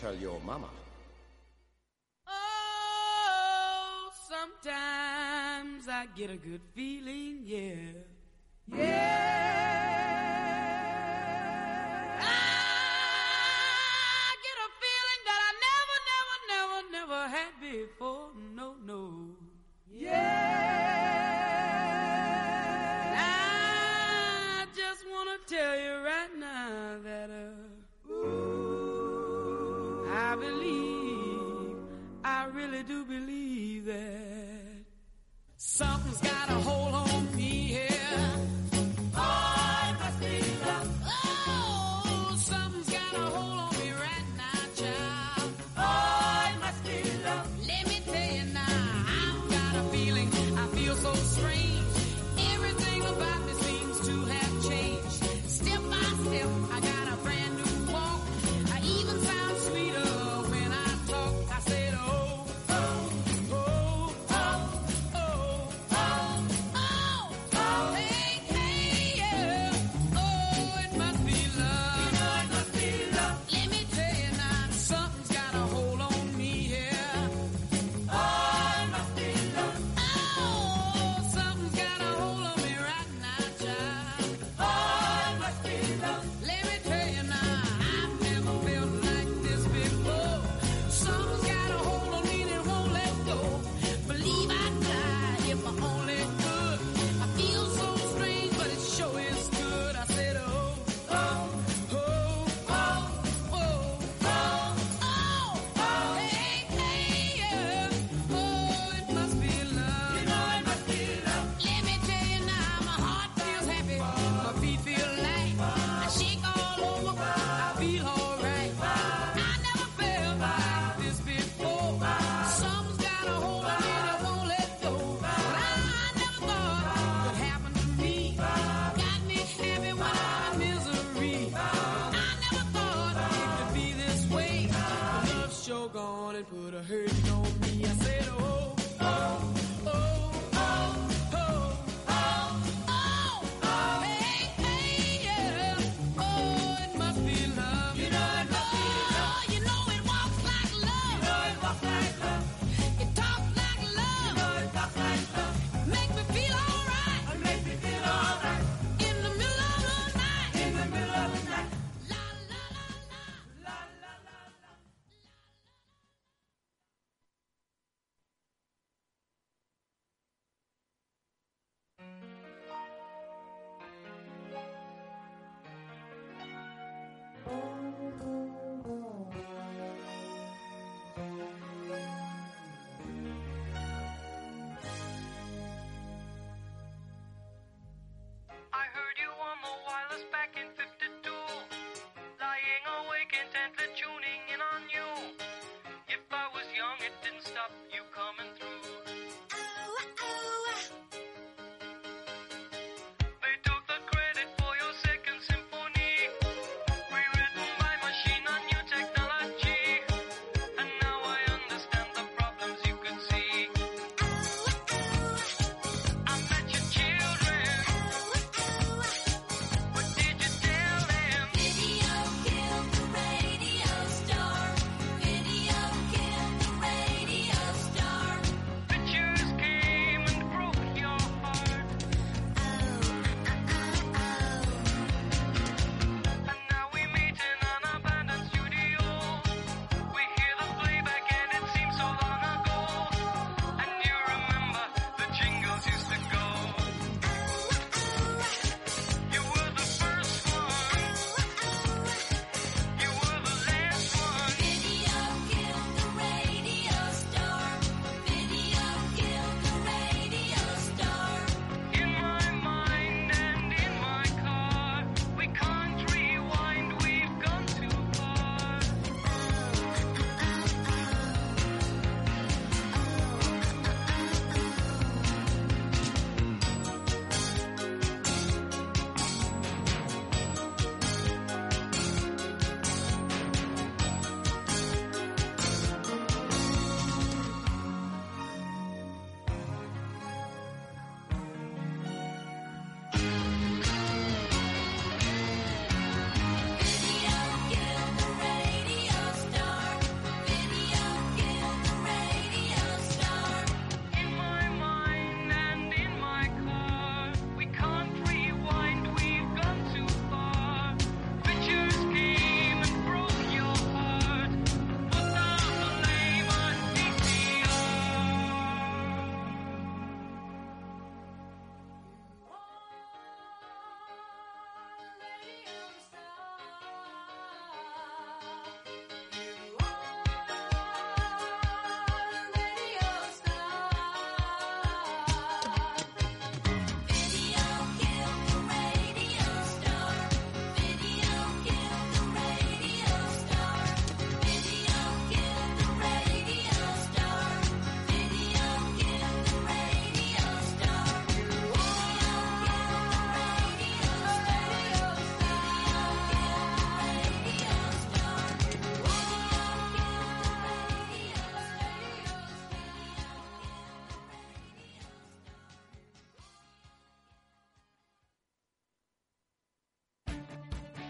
Tell 0.00 0.14
your 0.16 0.40
mama. 0.40 0.68
Oh, 2.26 4.10
sometimes 4.28 5.88
I 5.88 6.06
get 6.16 6.30
a 6.30 6.36
good 6.36 6.62
feeling, 6.74 7.42
yeah. 7.44 7.74
Yeah. 8.74 9.18
I 12.18 12.24
get 14.46 14.56
a 14.56 14.70
feeling 14.80 15.22
that 15.28 15.40
I 15.48 15.52
never, 15.68 15.96
never, 16.12 16.36
never, 16.52 16.80
never 16.96 17.20
had 17.28 17.52
before. 17.60 18.19
Do 32.90 33.04
believe 33.04 33.84
that 33.84 34.84
something's 35.56 36.20
got 36.20 36.39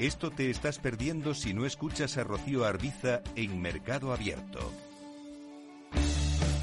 Esto 0.00 0.30
te 0.30 0.48
estás 0.48 0.78
perdiendo 0.78 1.34
si 1.34 1.52
no 1.52 1.66
escuchas 1.66 2.16
a 2.16 2.24
Rocío 2.24 2.64
Arbiza 2.64 3.20
en 3.36 3.60
Mercado 3.60 4.14
Abierto. 4.14 4.72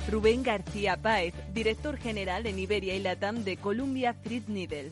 Rubén 0.10 0.42
García 0.42 1.00
Páez, 1.00 1.36
director 1.54 1.98
general 1.98 2.48
en 2.48 2.58
Iberia 2.58 2.96
y 2.96 3.00
Latam 3.00 3.44
de 3.44 3.58
Columbia 3.58 4.16
Threadneedle. 4.24 4.92